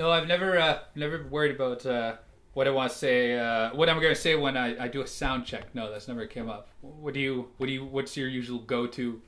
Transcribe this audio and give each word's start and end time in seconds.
No, 0.00 0.10
I've 0.10 0.26
never 0.26 0.58
uh, 0.58 0.78
never 0.94 1.26
worried 1.28 1.54
about 1.54 1.84
uh, 1.84 2.16
what 2.54 2.66
I 2.66 2.70
want 2.70 2.90
to 2.90 2.96
say. 2.96 3.38
Uh, 3.38 3.68
what 3.74 3.90
I'm 3.90 4.00
going 4.00 4.14
to 4.14 4.20
say 4.20 4.34
when 4.34 4.56
I, 4.56 4.84
I 4.84 4.88
do 4.88 5.02
a 5.02 5.06
sound 5.06 5.44
check. 5.44 5.74
No, 5.74 5.90
that's 5.90 6.08
never 6.08 6.24
came 6.24 6.48
up. 6.48 6.70
What 6.80 7.12
do 7.12 7.20
you? 7.20 7.48
What 7.58 7.66
do 7.66 7.72
you? 7.72 7.84
What's 7.84 8.16
your 8.16 8.26
usual 8.26 8.60
go 8.60 8.86
to? 8.86 9.20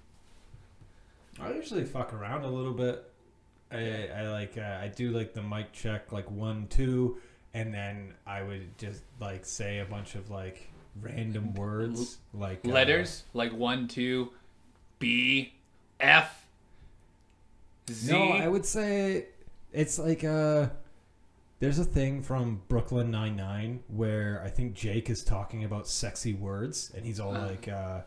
I 1.39 1.53
usually 1.53 1.85
fuck 1.85 2.15
around 2.15 2.45
a 2.45 2.49
little 2.49 2.73
bit. 2.73 3.05
I, 3.71 4.09
I 4.17 4.29
like 4.31 4.57
uh, 4.57 4.79
I 4.81 4.89
do 4.89 5.11
like 5.11 5.35
the 5.35 5.43
mic 5.43 5.73
check 5.73 6.11
like 6.11 6.31
one 6.31 6.69
two, 6.69 7.19
and 7.53 7.75
then 7.75 8.15
I 8.27 8.43
would 8.43 8.79
just 8.79 9.03
like 9.21 9.45
say 9.45 9.81
a 9.81 9.85
bunch 9.85 10.15
of 10.15 10.31
like 10.31 10.71
random 11.03 11.53
words 11.53 12.17
like 12.33 12.61
uh, 12.65 12.71
Letters 12.71 13.25
like 13.35 13.53
one, 13.53 13.89
two, 13.89 14.31
B, 14.99 15.53
F, 16.01 16.47
Z. 17.91 18.11
No, 18.11 18.23
I 18.23 18.49
would 18.49 18.65
say 18.65 19.27
it's 19.73 19.99
like 19.99 20.25
uh 20.25 20.69
there's 21.61 21.79
a 21.79 21.85
thing 21.85 22.23
from 22.23 22.63
Brooklyn 22.69 23.11
Nine 23.11 23.37
Nine 23.37 23.85
where 23.89 24.43
I 24.45 24.49
think 24.51 24.75
Jake 24.75 25.09
is 25.09 25.23
talking 25.23 25.63
about 25.65 25.87
sexy 25.87 26.35
words, 26.35 26.91
and 26.97 27.05
he's 27.07 27.21
all 27.21 27.37
Uh. 27.37 27.47
like, 27.47 27.69
uh, 27.69 28.01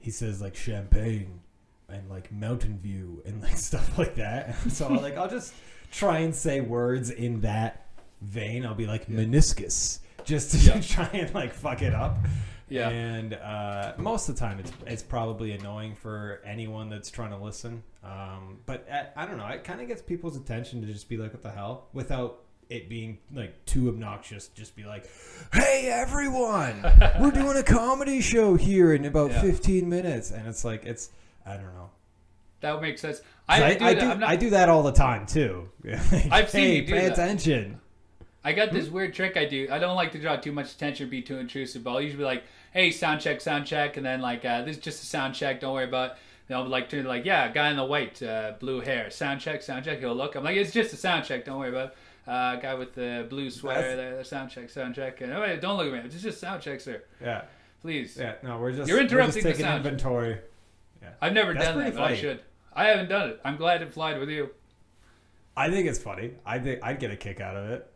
he 0.00 0.10
says 0.10 0.40
like 0.42 0.56
champagne 0.56 1.40
and 1.88 2.08
like 2.10 2.32
Mountain 2.32 2.78
View 2.80 3.22
and 3.24 3.40
like 3.48 3.56
stuff 3.56 3.96
like 3.98 4.16
that. 4.16 4.56
so 4.70 4.88
like 4.88 5.16
I'll 5.16 5.30
just 5.30 5.54
try 5.92 6.18
and 6.18 6.34
say 6.34 6.60
words 6.60 7.10
in 7.10 7.40
that 7.42 7.86
vein. 8.20 8.66
I'll 8.66 8.74
be 8.74 8.86
like 8.86 9.06
meniscus 9.08 10.00
just 10.24 10.50
to 10.50 10.56
Yeah. 10.58 10.80
try 10.82 11.08
and 11.12 11.32
like 11.34 11.54
fuck 11.54 11.82
it 11.82 11.94
up. 11.94 12.18
Yeah. 12.70 12.88
And 12.90 13.34
uh, 13.34 13.92
most 13.98 14.28
of 14.28 14.34
the 14.34 14.40
time, 14.40 14.58
it's 14.60 14.72
it's 14.86 15.02
probably 15.02 15.52
annoying 15.52 15.94
for 15.96 16.40
anyone 16.44 16.88
that's 16.90 17.10
trying 17.10 17.30
to 17.30 17.38
listen. 17.38 17.82
Um, 18.04 18.58
but 18.66 18.86
uh, 18.90 19.04
I 19.16 19.26
don't 19.26 19.36
know. 19.38 19.46
It 19.46 19.64
kind 19.64 19.80
of 19.80 19.88
gets 19.88 20.02
people's 20.02 20.36
attention 20.36 20.80
to 20.82 20.86
just 20.92 21.08
be 21.08 21.16
like, 21.16 21.32
"What 21.32 21.42
the 21.42 21.50
hell?" 21.50 21.86
without 21.92 22.40
it 22.70 22.88
being 22.88 23.18
like 23.32 23.64
too 23.64 23.88
obnoxious. 23.88 24.48
Just 24.48 24.76
be 24.76 24.84
like, 24.84 25.08
"Hey, 25.52 25.88
everyone, 25.90 26.82
we're 27.20 27.30
doing 27.30 27.56
a 27.56 27.62
comedy 27.62 28.20
show 28.20 28.54
here 28.56 28.92
in 28.92 29.04
about 29.06 29.30
Yeah. 29.30 29.40
15 29.42 29.88
minutes," 29.88 30.30
and 30.30 30.46
it's 30.46 30.64
like 30.64 30.84
it's 30.84 31.10
I 31.46 31.54
don't 31.54 31.74
know. 31.74 31.90
that 32.60 32.72
would 32.74 32.82
make 32.82 32.98
sense. 32.98 33.22
I, 33.48 33.64
I, 33.64 33.74
do. 33.74 33.84
I 33.86 33.94
that. 33.94 34.00
do 34.00 34.06
I'm 34.10 34.20
not- 34.20 34.28
I 34.28 34.36
do 34.36 34.50
that 34.50 34.68
all 34.68 34.82
the 34.82 34.92
time 34.92 35.24
too. 35.26 35.70
Like, 35.82 35.98
I've 36.30 36.50
seen 36.50 36.60
hey, 36.64 36.76
you 36.76 36.82
do 36.86 36.92
pay 36.92 37.04
that. 37.08 37.12
attention. 37.12 37.80
I 38.44 38.52
got 38.52 38.68
Hmm? 38.68 38.76
this 38.76 38.88
weird 38.88 39.14
trick 39.14 39.36
I 39.36 39.46
do. 39.46 39.68
I 39.70 39.78
don't 39.78 39.96
like 39.96 40.12
to 40.12 40.18
draw 40.18 40.36
too 40.36 40.52
much 40.52 40.72
attention, 40.72 41.08
be 41.10 41.22
too 41.22 41.38
intrusive, 41.38 41.82
but 41.82 41.90
I'll 41.92 42.00
usually 42.00 42.18
be 42.18 42.24
like, 42.24 42.44
"Hey, 42.72 42.90
sound 42.90 43.20
check, 43.20 43.40
sound 43.40 43.66
check," 43.66 43.96
and 43.96 44.04
then 44.04 44.20
like, 44.20 44.44
uh, 44.44 44.62
"This 44.62 44.76
is 44.76 44.82
just 44.82 45.02
a 45.02 45.06
sound 45.06 45.34
check. 45.34 45.60
Don't 45.60 45.74
worry 45.74 45.84
about." 45.84 46.12
it. 46.12 46.16
Then 46.48 46.56
I'll 46.56 46.66
like, 46.66 46.88
turn 46.88 47.04
like, 47.04 47.24
"Yeah, 47.24 47.48
guy 47.52 47.70
in 47.70 47.76
the 47.76 47.84
white, 47.84 48.22
uh, 48.22 48.54
blue 48.58 48.80
hair, 48.80 49.10
sound 49.10 49.40
check, 49.40 49.62
sound 49.62 49.84
check." 49.84 49.98
He'll 50.00 50.14
look. 50.14 50.34
I'm 50.34 50.44
like, 50.44 50.56
"It's 50.56 50.72
just 50.72 50.92
a 50.92 50.96
sound 50.96 51.24
check. 51.24 51.44
Don't 51.44 51.58
worry 51.58 51.70
about." 51.70 51.88
it. 51.88 51.96
Uh, 52.28 52.56
guy 52.56 52.74
with 52.74 52.94
the 52.94 53.26
blue 53.30 53.48
sweater, 53.48 53.96
there, 53.96 54.22
sound 54.22 54.50
check, 54.50 54.68
sound 54.68 54.94
check. 54.94 55.22
And, 55.22 55.32
oh, 55.32 55.40
wait, 55.40 55.62
don't 55.62 55.78
look 55.78 55.86
at 55.86 55.92
me. 55.94 56.00
It's 56.00 56.22
just 56.22 56.38
sound 56.38 56.60
check, 56.60 56.78
sir. 56.78 57.02
Yeah, 57.22 57.44
Please. 57.80 58.18
yeah. 58.20 58.34
No, 58.42 58.58
we're 58.58 58.72
just 58.72 58.86
You're 58.86 58.98
we're 58.98 59.04
interrupting 59.04 59.32
just 59.32 59.44
the 59.44 59.52
taking 59.52 59.64
sound. 59.64 59.86
inventory. 59.86 60.38
I've 61.22 61.32
never 61.32 61.54
That's 61.54 61.66
done 61.66 61.78
that, 61.78 61.94
but 61.94 62.02
I 62.02 62.14
should. 62.14 62.42
I 62.74 62.84
haven't 62.88 63.08
done 63.08 63.30
it. 63.30 63.40
I'm 63.44 63.56
glad 63.56 63.80
it 63.80 63.92
flied 63.92 64.20
with 64.20 64.28
you. 64.28 64.50
I 65.56 65.70
think 65.70 65.88
it's 65.88 65.98
funny. 65.98 66.34
I 66.44 66.58
think 66.58 66.80
I'd 66.82 67.00
get 67.00 67.10
a 67.10 67.16
kick 67.16 67.40
out 67.40 67.56
of 67.56 67.70
it. 67.70 67.90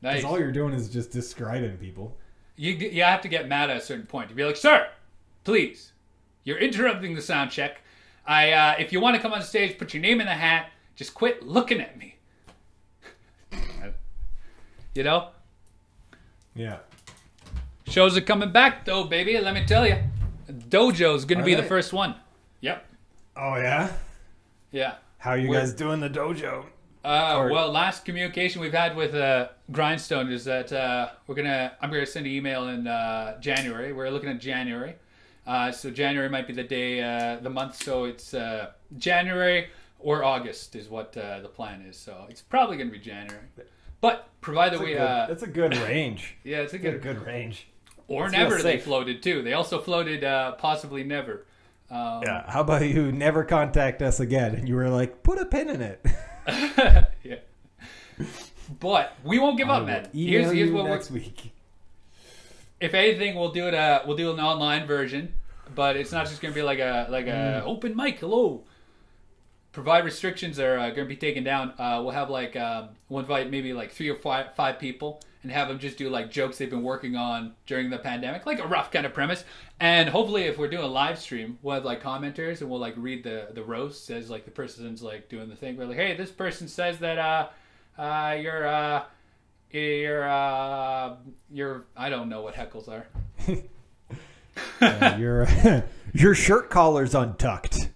Nice. 0.00 0.18
Because 0.18 0.30
all 0.30 0.38
you're 0.38 0.52
doing 0.52 0.72
is 0.72 0.88
just 0.88 1.10
describing 1.10 1.76
people. 1.78 2.16
You 2.56 2.72
you 2.72 3.02
have 3.02 3.20
to 3.22 3.28
get 3.28 3.48
mad 3.48 3.70
at 3.70 3.76
a 3.76 3.80
certain 3.80 4.06
point 4.06 4.28
to 4.28 4.34
be 4.34 4.44
like, 4.44 4.56
sir, 4.56 4.88
please, 5.44 5.92
you're 6.44 6.58
interrupting 6.58 7.14
the 7.14 7.22
sound 7.22 7.50
check. 7.50 7.80
I 8.26 8.52
uh, 8.52 8.74
if 8.78 8.92
you 8.92 9.00
want 9.00 9.16
to 9.16 9.22
come 9.22 9.32
on 9.32 9.42
stage, 9.42 9.78
put 9.78 9.94
your 9.94 10.02
name 10.02 10.20
in 10.20 10.26
the 10.26 10.34
hat. 10.34 10.70
Just 10.94 11.14
quit 11.14 11.42
looking 11.42 11.80
at 11.80 11.96
me. 11.98 12.16
you 14.94 15.02
know, 15.02 15.28
Yeah. 16.54 16.78
shows 17.86 18.16
are 18.16 18.20
coming 18.20 18.52
back 18.52 18.84
though, 18.84 19.04
baby. 19.04 19.38
Let 19.40 19.54
me 19.54 19.64
tell 19.66 19.86
you, 19.86 19.96
Dojo's 20.50 21.24
gonna 21.24 21.42
Are 21.42 21.44
be 21.44 21.54
the 21.54 21.62
first 21.62 21.92
one. 21.92 22.14
Yep. 22.60 22.86
Oh 23.36 23.56
yeah. 23.56 23.90
Yeah. 24.70 24.94
How 25.18 25.34
you 25.34 25.48
Where- 25.48 25.60
guys 25.60 25.72
doing 25.72 26.00
the 26.00 26.10
dojo? 26.10 26.66
Uh, 27.04 27.34
Or- 27.36 27.50
well, 27.50 27.70
last 27.72 28.04
communication 28.04 28.60
we've 28.60 28.72
had 28.72 28.94
with 28.96 29.14
uh, 29.14 29.48
Grindstone 29.72 30.30
is 30.30 30.44
that 30.44 30.72
uh, 30.72 31.08
we're 31.26 31.34
gonna. 31.34 31.72
I'm 31.80 31.90
gonna 31.90 32.06
send 32.06 32.26
an 32.26 32.32
email 32.32 32.68
in 32.68 32.86
uh, 32.86 33.40
January. 33.40 33.92
We're 33.92 34.08
looking 34.10 34.28
at 34.30 34.38
January, 34.40 34.94
uh, 35.46 35.72
so 35.72 35.90
January 35.90 36.28
might 36.28 36.46
be 36.46 36.52
the 36.52 36.62
day, 36.62 37.02
uh, 37.02 37.38
the 37.40 37.50
month. 37.50 37.82
So 37.82 38.04
it's 38.04 38.34
uh, 38.34 38.70
January 38.98 39.68
or 39.98 40.22
August 40.22 40.76
is 40.76 40.88
what 40.88 41.16
uh, 41.16 41.40
the 41.40 41.48
plan 41.48 41.82
is. 41.88 41.96
So 41.96 42.26
it's 42.28 42.40
probably 42.42 42.76
gonna 42.76 42.90
be 42.90 42.98
January, 43.00 43.46
but 44.00 44.28
provided 44.40 44.74
That's 44.78 44.82
a 44.82 44.84
we, 44.84 44.92
good, 44.92 45.00
uh, 45.00 45.26
that's 45.28 45.42
a 45.42 45.46
good 45.48 45.76
range. 45.78 46.36
yeah, 46.44 46.58
it's 46.58 46.72
a 46.74 46.78
Good, 46.78 47.02
good 47.02 47.16
good 47.16 47.26
range. 47.26 47.66
or 48.06 48.26
It's 48.26 48.32
never. 48.32 48.62
They 48.62 48.78
floated 48.78 49.22
too. 49.24 49.42
They 49.42 49.54
also 49.54 49.80
floated 49.80 50.22
uh, 50.22 50.52
possibly 50.52 51.02
never. 51.02 51.46
Um, 51.90 52.22
Yeah. 52.22 52.48
How 52.48 52.60
about 52.60 52.86
you 52.86 53.10
never 53.10 53.42
contact 53.44 54.02
us 54.02 54.20
again? 54.20 54.54
And 54.54 54.68
you 54.68 54.76
were 54.76 54.88
like, 54.88 55.22
put 55.24 55.38
a 55.40 55.44
pin 55.46 55.68
in 55.68 55.82
it. 55.82 56.04
yeah. 57.22 57.36
But 58.80 59.16
we 59.24 59.38
won't 59.38 59.58
give 59.58 59.68
I 59.68 59.76
up, 59.78 59.86
man. 59.86 60.08
Here's, 60.12 60.50
here's 60.50 60.70
what 60.70 60.84
we're, 60.84 60.90
next 60.90 61.10
week. 61.10 61.52
if 62.80 62.94
anything, 62.94 63.36
we'll 63.36 63.52
do 63.52 63.68
it. 63.68 63.74
Uh, 63.74 64.02
we'll 64.06 64.16
do 64.16 64.32
an 64.32 64.40
online 64.40 64.86
version, 64.86 65.34
but 65.74 65.96
it's 65.96 66.12
not 66.12 66.26
just 66.26 66.40
gonna 66.40 66.54
be 66.54 66.62
like 66.62 66.78
a 66.78 67.06
like 67.10 67.26
a 67.26 67.62
open 67.64 67.96
mic. 67.96 68.18
Hello. 68.18 68.62
Provide 69.72 70.04
restrictions 70.04 70.58
are 70.58 70.78
uh, 70.78 70.90
going 70.90 70.96
to 70.96 71.04
be 71.06 71.16
taken 71.16 71.44
down. 71.44 71.72
Uh, 71.78 72.02
we'll 72.02 72.10
have 72.10 72.28
like 72.28 72.56
um, 72.56 72.90
we'll 73.08 73.20
invite 73.20 73.50
maybe 73.50 73.72
like 73.72 73.90
three 73.90 74.10
or 74.10 74.16
five 74.16 74.54
five 74.54 74.78
people 74.78 75.22
and 75.42 75.50
have 75.50 75.68
them 75.68 75.78
just 75.78 75.98
do 75.98 76.08
like 76.08 76.30
jokes 76.30 76.58
they've 76.58 76.70
been 76.70 76.82
working 76.82 77.16
on 77.16 77.54
during 77.66 77.90
the 77.90 77.98
pandemic, 77.98 78.46
like 78.46 78.60
a 78.60 78.66
rough 78.66 78.90
kind 78.92 79.04
of 79.06 79.12
premise. 79.12 79.44
And 79.80 80.08
hopefully, 80.08 80.42
if 80.44 80.56
we're 80.58 80.68
doing 80.68 80.84
a 80.84 80.88
live 80.88 81.18
stream, 81.18 81.58
we'll 81.62 81.74
have 81.74 81.84
like 81.84 82.02
commenters 82.02 82.60
and 82.60 82.70
we'll 82.70 82.78
like 82.80 82.94
read 82.96 83.24
the 83.24 83.48
the 83.52 83.62
roast 83.62 84.08
as 84.10 84.30
like 84.30 84.44
the 84.44 84.50
person's 84.52 85.02
like 85.02 85.28
doing 85.28 85.48
the 85.48 85.56
thing. 85.56 85.76
We're 85.76 85.86
like, 85.86 85.96
hey, 85.96 86.16
this 86.16 86.30
person 86.30 86.68
says 86.68 86.98
that 86.98 87.18
uh, 87.18 87.48
uh, 88.00 88.36
you're 88.40 88.66
uh, 88.66 89.04
you're 89.70 90.28
uh, 90.28 91.16
you're 91.50 91.84
I 91.96 92.08
don't 92.10 92.28
know 92.28 92.42
what 92.42 92.54
heckles 92.54 92.88
are. 92.88 93.06
Yeah, 94.80 95.16
your 95.18 95.48
your 96.12 96.34
shirt 96.34 96.70
collar's 96.70 97.14
untucked. 97.14 97.88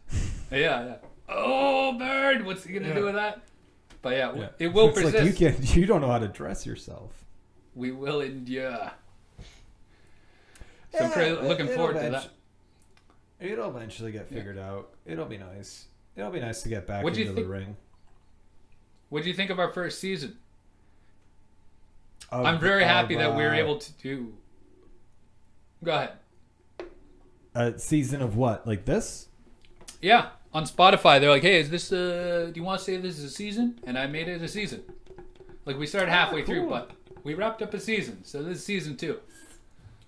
Yeah, 0.51 0.59
yeah. 0.87 0.95
Oh, 1.29 1.99
bird! 1.99 2.45
What's 2.47 2.65
he 2.65 2.73
gonna 2.73 2.89
Yeah. 2.89 2.95
do 2.95 3.05
with 3.05 3.15
that? 3.15 3.43
But 4.03 4.15
yeah, 4.17 4.27
w 4.29 4.49
it 4.59 4.69
will 4.73 4.89
it's 4.89 4.99
persist. 5.01 5.17
Like 5.17 5.41
you 5.41 5.53
can 5.53 5.63
you 5.81 5.87
don't 5.87 6.01
know 6.01 6.09
how 6.11 6.19
to 6.19 6.29
dress 6.29 6.65
yourself. 6.65 7.26
We 7.77 7.93
will 7.93 8.23
endure. 8.23 8.91
So 10.93 10.99
I'm 10.99 11.11
Yeah, 11.11 11.13
pretty 11.13 11.31
looking 11.47 11.69
forward 11.69 11.95
to 12.01 12.11
that. 12.11 12.31
It'll 13.39 13.69
eventually 13.69 14.13
get 14.13 14.29
figured 14.29 14.59
out. 14.59 14.89
It'll 15.05 15.27
be 15.27 15.37
nice. 15.37 15.85
It'll 16.17 16.31
be 16.31 16.41
nice 16.41 16.63
to 16.63 16.71
get 16.71 16.87
back 16.87 17.05
What'd 17.05 17.19
into 17.19 17.35
the 17.35 17.45
ring. 17.45 17.77
What 19.11 19.23
do 19.23 19.29
you 19.29 19.35
think 19.35 19.51
of 19.51 19.59
our 19.59 19.71
first 19.71 20.01
season? 20.01 20.39
Of- 22.33 22.47
I'm 22.47 22.59
very 22.59 22.83
of, 22.83 22.89
happy 22.89 23.15
that 23.17 23.37
we 23.37 23.43
were 23.43 23.55
able 23.55 23.77
to 23.79 23.93
do. 23.93 24.35
Go 25.85 25.93
ahead. 25.93 26.13
a 27.55 27.79
season 27.79 28.23
of 28.23 28.37
what 28.37 28.67
like 28.67 28.87
this. 28.87 29.29
Yeah, 30.01 30.31
on 30.53 30.65
Spotify, 30.65 31.21
they're 31.21 31.31
like, 31.31 31.43
"Hey, 31.43 31.61
is 31.61 31.69
this? 31.71 31.93
Uh, 31.93 32.51
do 32.53 32.59
you 32.59 32.65
want 32.65 32.79
to 32.79 32.85
say 32.85 32.97
this 32.97 33.19
is 33.19 33.25
a 33.25 33.31
season?" 33.31 33.79
And 33.85 33.99
I 33.99 34.07
made 34.07 34.29
it 34.29 34.41
a 34.43 34.49
season. 34.49 34.83
Like 35.67 35.79
we 35.79 35.87
started 35.87 36.11
halfway 36.11 36.43
through, 36.45 36.63
cool. 36.63 36.71
but 36.71 36.91
we 37.27 37.35
wrapped 37.35 37.61
up 37.61 37.75
a 37.75 37.81
season, 37.81 38.23
so 38.25 38.41
this 38.41 38.59
is 38.59 38.65
season 38.65 38.97
two. 38.97 39.19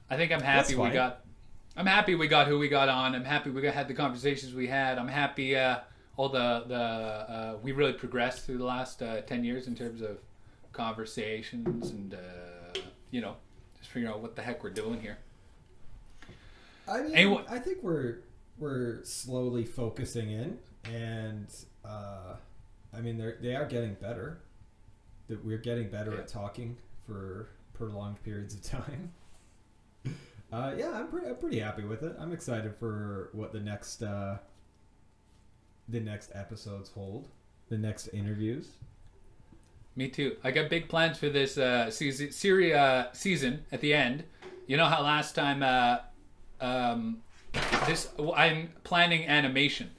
I 0.08 0.16
think 0.16 0.30
I'm 0.30 0.40
happy 0.40 0.76
we 0.76 0.90
got. 0.90 1.24
I'm 1.76 1.84
happy 1.86 2.14
we 2.14 2.28
got 2.28 2.46
who 2.46 2.58
we 2.60 2.68
got 2.68 2.88
on. 2.88 3.14
I'm 3.16 3.24
happy 3.24 3.50
we 3.50 3.60
got 3.60 3.74
had 3.74 3.88
the 3.88 3.94
conversations 3.94 4.54
we 4.54 4.68
had. 4.68 4.98
I'm 4.98 5.08
happy 5.08 5.56
uh, 5.56 5.80
all 6.16 6.28
the 6.28 6.62
the 6.68 6.74
uh, 6.76 7.56
we 7.60 7.72
really 7.72 7.92
progressed 7.92 8.46
through 8.46 8.58
the 8.58 8.64
last 8.64 9.02
uh, 9.02 9.20
ten 9.22 9.42
years 9.42 9.66
in 9.66 9.74
terms 9.74 10.00
of 10.00 10.18
conversations 10.72 11.90
and 11.90 12.14
uh, 12.14 12.78
you 13.10 13.20
know 13.20 13.34
just 13.78 13.90
figuring 13.90 14.14
out 14.14 14.20
what 14.20 14.36
the 14.36 14.42
heck 14.42 14.62
we're 14.62 14.70
doing 14.70 15.00
here. 15.00 15.18
I 16.86 17.02
mean, 17.02 17.14
Anyway- 17.14 17.44
I 17.50 17.58
think 17.58 17.82
we're 17.82 18.18
we're 18.58 19.02
slowly 19.04 19.64
focusing 19.64 20.30
in, 20.30 20.58
and 20.84 21.48
uh, 21.84 22.34
I 22.96 23.00
mean 23.00 23.18
they 23.18 23.32
they 23.42 23.56
are 23.56 23.66
getting 23.66 23.94
better. 23.94 24.38
That 25.26 25.44
we're 25.44 25.58
getting 25.58 25.90
better 25.90 26.12
Yeah. 26.12 26.20
at 26.20 26.28
talking 26.28 26.78
for 27.08 27.48
prolonged 27.74 28.22
periods 28.22 28.54
of 28.54 28.62
time. 28.84 29.12
Uh, 30.52 30.72
yeah, 30.76 30.92
I'm 30.92 31.08
pretty 31.08 31.26
I'm 31.26 31.36
pretty 31.36 31.58
happy 31.60 31.84
with 31.84 32.02
it. 32.02 32.16
I'm 32.18 32.32
excited 32.32 32.74
for 32.76 33.30
what 33.32 33.52
the 33.52 33.60
next 33.60 34.02
uh, 34.02 34.38
the 35.88 36.00
next 36.00 36.30
episodes 36.34 36.90
hold, 36.90 37.28
the 37.68 37.78
next 37.78 38.08
interviews. 38.08 38.68
Me 39.96 40.08
too. 40.08 40.36
I 40.44 40.52
got 40.52 40.70
big 40.70 40.88
plans 40.88 41.18
for 41.18 41.28
this 41.28 41.58
uh, 41.58 41.90
season, 41.90 42.30
Syria 42.30 42.80
uh, 42.80 43.12
season 43.12 43.64
at 43.72 43.80
the 43.80 43.92
end. 43.92 44.24
You 44.66 44.76
know 44.76 44.86
how 44.86 45.02
last 45.02 45.34
time 45.34 45.62
uh, 45.62 45.98
um, 46.60 47.18
this 47.86 48.08
I'm 48.34 48.72
planning 48.84 49.26
animation. 49.26 49.90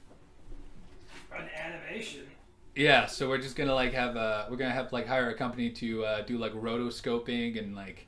Yeah, 2.76 3.06
so 3.06 3.28
we're 3.28 3.38
just 3.38 3.56
gonna 3.56 3.74
like 3.74 3.92
have 3.92 4.16
uh 4.16 4.46
we're 4.48 4.56
gonna 4.56 4.70
have 4.70 4.92
like 4.92 5.06
hire 5.06 5.30
a 5.30 5.34
company 5.34 5.70
to 5.70 6.04
uh, 6.04 6.20
do 6.22 6.38
like 6.38 6.52
rotoscoping 6.52 7.58
and 7.58 7.74
like 7.74 8.06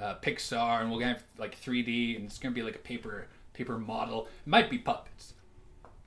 uh, 0.00 0.16
Pixar, 0.22 0.80
and 0.80 0.90
we're 0.90 0.98
gonna 1.00 1.14
have 1.14 1.24
like 1.38 1.60
3D, 1.60 2.16
and 2.16 2.24
it's 2.26 2.38
gonna 2.38 2.54
be 2.54 2.62
like 2.62 2.74
a 2.74 2.80
paper 2.80 3.26
paper 3.54 3.78
model. 3.78 4.26
It 4.44 4.48
might 4.50 4.70
be 4.70 4.78
puppets. 4.78 5.34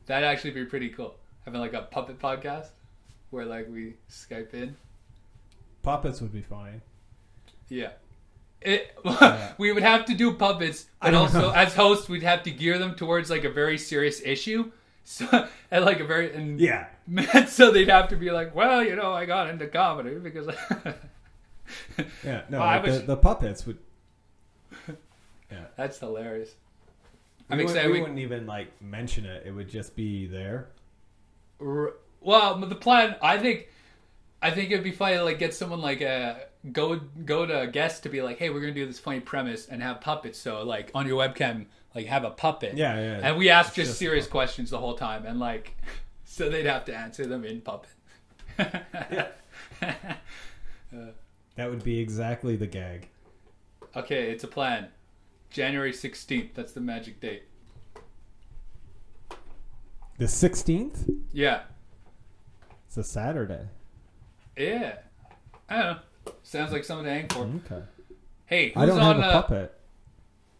That'd 0.07 0.27
actually 0.27 0.51
be 0.51 0.65
pretty 0.65 0.89
cool. 0.89 1.15
Having 1.45 1.61
like 1.61 1.73
a 1.73 1.83
puppet 1.83 2.19
podcast 2.19 2.67
where 3.29 3.45
like 3.45 3.67
we 3.69 3.95
Skype 4.09 4.53
in. 4.53 4.75
Puppets 5.81 6.19
would 6.21 6.33
be 6.33 6.41
funny. 6.41 6.81
Yeah. 7.69 7.91
It, 8.61 8.97
Yeah. 9.05 9.53
we 9.57 9.71
would 9.71 9.83
have 9.83 10.05
to 10.05 10.15
do 10.15 10.33
puppets, 10.33 10.87
but 11.01 11.13
also 11.13 11.41
know. 11.41 11.51
as 11.51 11.75
hosts, 11.75 12.09
we'd 12.09 12.23
have 12.23 12.41
to 12.43 12.51
gear 12.51 12.77
them 12.79 12.95
towards 12.95 13.29
like 13.29 13.43
a 13.43 13.49
very 13.49 13.77
serious 13.77 14.21
issue. 14.23 14.71
So 15.07 15.47
and 15.71 15.85
like 15.85 15.99
a 15.99 16.05
very 16.05 16.33
and 16.33 16.59
Yeah. 16.59 16.87
so 17.47 17.71
they'd 17.71 17.87
have 17.89 18.09
to 18.09 18.15
be 18.17 18.31
like, 18.31 18.53
well, 18.55 18.83
you 18.83 18.95
know, 18.95 19.13
I 19.13 19.25
got 19.25 19.49
into 19.49 19.67
comedy 19.67 20.15
because. 20.15 20.47
Yeah. 22.23 22.41
No, 22.49 22.59
Well, 22.59 22.67
like 22.67 22.83
was- 22.83 22.99
the, 23.01 23.05
the 23.07 23.17
puppets 23.17 23.65
would. 23.65 23.77
Yeah. 25.51 25.65
That's 25.77 25.97
hilarious. 25.99 26.49
We 27.49 27.53
I'm 27.53 27.57
wouldn't- 27.57 27.75
excited. 27.75 27.87
We 27.87 27.93
We, 27.93 28.01
wouldn't 28.01 28.19
even 28.19 28.45
like 28.45 28.67
mention 28.81 29.25
it. 29.25 29.43
It 29.45 29.51
would 29.51 29.69
just 29.69 29.95
be 29.95 30.27
there. 30.27 30.67
r- 31.61 31.93
well, 32.21 32.57
the 32.57 32.75
plan, 32.75 33.15
I 33.21 33.37
think, 33.37 33.67
I 34.41 34.51
think 34.51 34.71
it'd 34.71 34.83
be 34.83 34.91
funny 34.91 35.15
to 35.17 35.23
like 35.23 35.39
get 35.39 35.53
someone 35.53 35.81
like 35.81 36.01
uh 36.01 36.35
go 36.71 36.99
go 37.23 37.45
to 37.45 37.61
a 37.61 37.67
guest 37.67 38.03
to 38.03 38.09
be 38.09 38.21
like, 38.21 38.37
hey, 38.37 38.49
we're 38.49 38.59
gonna 38.61 38.73
do 38.73 38.85
this 38.85 38.99
funny 38.99 39.19
premise 39.19 39.67
and 39.67 39.81
have 39.81 40.01
puppets. 40.01 40.37
So 40.39 40.63
like 40.63 40.91
on 40.93 41.07
your 41.07 41.19
webcam, 41.19 41.65
like 41.95 42.05
have 42.07 42.23
a 42.25 42.31
puppet. 42.31 42.75
Yeah, 42.77 42.99
yeah. 42.99 43.19
And 43.23 43.37
we 43.37 43.49
ask 43.49 43.73
just, 43.73 43.87
just 43.89 43.99
serious 43.99 44.27
questions 44.27 44.69
the 44.69 44.77
whole 44.77 44.95
time, 44.95 45.25
and 45.25 45.39
like, 45.39 45.75
so 46.25 46.49
they'd 46.49 46.65
have 46.65 46.85
to 46.85 46.95
answer 46.95 47.25
them 47.25 47.43
in 47.45 47.61
puppet. 47.61 47.89
That 51.55 51.69
would 51.69 51.83
be 51.85 51.99
exactly 51.99 52.57
the 52.57 52.67
gag. 52.67 53.07
okay, 53.95 54.29
it's 54.29 54.43
a 54.43 54.47
plan. 54.47 54.89
January 55.49 55.93
sixteenth. 55.93 56.53
That's 56.53 56.73
the 56.73 56.81
magic 56.81 57.21
date. 57.21 57.43
The 60.17 60.27
sixteenth. 60.27 61.09
Yeah. 61.31 61.61
It's 62.87 62.97
a 62.97 63.03
Saturday. 63.05 63.67
Yeah. 64.57 64.97
I 65.69 65.75
don't 65.81 65.85
know. 65.85 66.33
Sounds 66.43 66.71
like 66.73 66.83
something 66.83 67.05
to 67.05 67.11
hang 67.11 67.27
for. 67.29 67.49
Okay. 67.65 67.85
Hey, 68.47 68.69
who's 68.69 68.83
I 68.83 68.85
don't 68.85 68.99
on? 68.99 69.15
have 69.15 69.23
a 69.23 69.27
uh, 69.27 69.41
puppet. 69.41 69.79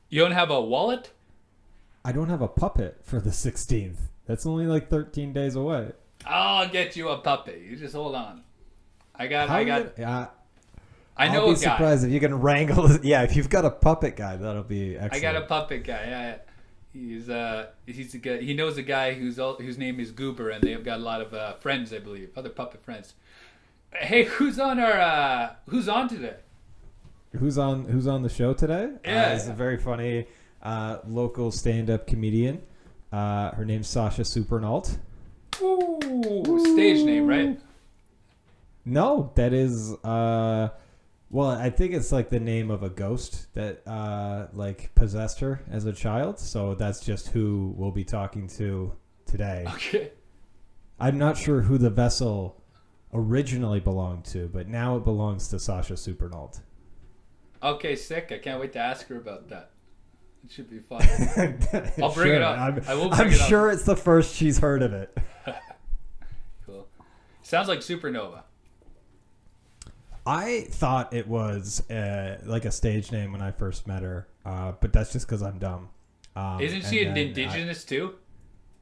you 0.09 0.21
don't 0.21 0.31
have 0.31 0.49
a 0.49 0.61
wallet? 0.61 1.11
I 2.05 2.11
don't 2.11 2.29
have 2.29 2.41
a 2.43 2.47
puppet 2.47 2.99
for 3.03 3.19
the 3.19 3.31
sixteenth. 3.31 4.09
That's 4.27 4.45
only 4.45 4.67
like 4.67 4.89
thirteen 4.89 5.33
days 5.33 5.55
away. 5.55 5.91
I'll 6.25 6.69
get 6.69 6.95
you 6.95 7.09
a 7.09 7.17
puppet. 7.17 7.61
You 7.61 7.75
just 7.75 7.95
hold 7.95 8.15
on. 8.15 8.43
I 9.15 9.25
got. 9.27 9.49
How 9.49 9.55
I 9.55 9.63
got. 9.63 9.99
uh, 9.99 10.27
I 11.17 11.27
know 11.29 11.45
I'll 11.45 11.49
a 11.49 11.53
be 11.53 11.59
surprised 11.59 12.05
if 12.05 12.11
you 12.11 12.19
can 12.19 12.39
wrangle. 12.39 12.89
Yeah, 13.03 13.23
if 13.23 13.35
you've 13.35 13.49
got 13.49 13.65
a 13.65 13.71
puppet 13.71 14.15
guy, 14.15 14.35
that'll 14.35 14.63
be 14.63 14.95
excellent. 14.95 15.15
I 15.15 15.19
got 15.19 15.35
a 15.35 15.45
puppet 15.45 15.83
guy. 15.83 16.03
Yeah, 16.05 16.21
yeah. 16.21 16.37
He's 16.93 17.29
uh 17.29 17.67
he's 17.87 18.13
a 18.13 18.19
guy. 18.19 18.37
He 18.37 18.53
knows 18.53 18.77
a 18.77 18.83
guy 18.83 19.13
who's 19.15 19.39
all, 19.39 19.55
whose 19.55 19.77
name 19.77 19.99
is 19.99 20.11
Goober, 20.11 20.49
and 20.51 20.63
they've 20.63 20.83
got 20.83 20.99
a 20.99 21.03
lot 21.03 21.21
of 21.21 21.33
uh, 21.33 21.53
friends, 21.55 21.91
I 21.91 21.99
believe, 21.99 22.29
other 22.37 22.49
puppet 22.49 22.83
friends. 22.83 23.15
Hey, 23.93 24.25
who's 24.25 24.59
on 24.59 24.79
our? 24.79 24.93
uh 24.93 25.53
Who's 25.69 25.89
on 25.89 26.07
today? 26.07 26.35
Who's 27.37 27.57
on 27.57 27.85
Who's 27.85 28.07
on 28.07 28.21
the 28.21 28.29
show 28.29 28.53
today? 28.53 28.91
Yeah. 29.03 29.31
uh, 29.31 29.35
it's 29.35 29.47
a 29.47 29.53
very 29.53 29.77
funny 29.77 30.27
uh, 30.65 30.97
local 31.07 31.51
stand-up 31.51 32.07
comedian. 32.07 32.61
Uh, 33.11 33.51
her 33.51 33.63
name's 33.63 33.87
Sausha 33.87 34.25
Supernault. 34.25 34.97
Ooh, 35.61 36.59
stage 36.73 37.05
name, 37.05 37.27
right? 37.27 37.59
No, 38.83 39.31
that 39.35 39.53
is. 39.53 39.93
Uh, 40.03 40.69
well, 41.29 41.49
I 41.49 41.69
think 41.69 41.93
it's 41.93 42.11
like 42.11 42.29
the 42.29 42.39
name 42.39 42.69
of 42.69 42.83
a 42.83 42.89
ghost 42.89 43.53
that 43.53 43.87
uh, 43.87 44.47
like 44.53 44.93
possessed 44.95 45.39
her 45.39 45.61
as 45.69 45.85
a 45.85 45.93
child. 45.93 46.39
So 46.39 46.75
that's 46.75 46.99
just 46.99 47.29
who 47.29 47.73
we'll 47.77 47.91
be 47.91 48.03
talking 48.03 48.47
to 48.49 48.91
today. 49.25 49.65
Okay. 49.75 50.11
I'm 50.99 51.17
not 51.17 51.37
sure 51.37 51.61
who 51.61 51.77
the 51.77 51.89
vessel 51.89 52.61
originally 53.13 53.79
belonged 53.79 54.25
to, 54.25 54.47
but 54.47 54.67
now 54.67 54.97
it 54.97 55.03
belongs 55.03 55.47
to 55.49 55.57
Sausha 55.57 55.97
Supernault. 55.97 56.59
Okay, 57.63 57.95
sick. 57.95 58.31
I 58.31 58.37
can't 58.37 58.59
wait 58.59 58.73
to 58.73 58.79
ask 58.79 59.07
her 59.07 59.17
about 59.17 59.49
that. 59.49 59.71
It 60.45 60.51
should 60.51 60.69
be 60.69 60.77
fun. 60.79 61.01
I'll 62.03 62.13
bring 62.13 62.33
it 62.33 62.41
up. 62.43 62.57
I'm, 62.59 62.83
I 62.87 62.93
will 62.93 63.09
bring 63.09 63.21
I'm 63.21 63.27
it 63.33 63.41
up. 63.41 63.49
sure 63.49 63.71
it's 63.71 63.83
the 63.83 63.95
first 63.95 64.35
she's 64.35 64.59
heard 64.59 64.83
of 64.83 64.93
it. 64.93 65.17
cool. 66.67 66.87
Sounds 67.41 67.67
like 67.67 67.79
Supernova. 67.79 68.43
I 70.27 70.65
thought 70.69 71.13
it 71.13 71.27
was 71.27 71.87
uh, 71.89 72.39
like 72.45 72.65
a 72.65 72.71
stage 72.71 73.11
name 73.11 73.31
when 73.31 73.41
I 73.41 73.51
first 73.51 73.87
met 73.87 74.03
her, 74.03 74.27
uh, 74.45 74.73
but 74.79 74.91
that's 74.93 75.11
just 75.11 75.27
because 75.27 75.41
I'm 75.41 75.57
dumb. 75.59 75.89
Um, 76.35 76.59
Isn't 76.61 76.83
she 76.85 77.03
then 77.03 77.15
I- 77.15 77.19
indigenous 77.21 77.83
too? 77.83 78.15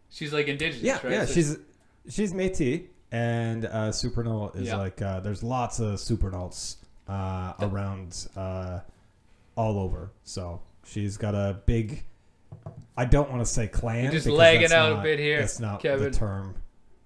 She's 0.10 0.34
like 0.34 0.48
indigenous, 0.48 0.84
yeah, 0.84 1.00
right? 1.04 1.12
yeah, 1.12 1.26
So- 1.26 1.34
she's 1.34 1.58
she's 2.10 2.34
Métis, 2.34 2.88
and 3.12 3.66
uh, 3.66 3.92
is 3.94 4.68
Yeah. 4.68 4.76
like 4.78 5.02
uh, 5.02 5.20
there's 5.22 5.44
lots 5.44 5.80
of 5.80 5.96
Supernaults 5.96 6.76
uh, 7.08 7.54
around 7.62 8.28
uh, 8.36 8.80
all 9.56 9.80
over. 9.80 10.12
So 10.24 10.62
she's 10.86 11.18
got 11.18 11.36
a 11.36 11.60
big. 11.66 12.04
I 12.96 13.06
don't 13.06 13.30
want 13.30 13.42
to 13.42 13.46
say 13.52 13.68
clan. 13.68 14.04
You're 14.04 14.12
just 14.12 14.28
lagging 14.28 14.72
out 14.72 14.92
a 14.92 14.96
not- 14.96 15.04
bit 15.04 15.20
here, 15.20 15.40
That's 15.40 15.60
not 15.60 15.82
Kevin. 15.82 16.12
the 16.12 16.18
term 16.18 16.56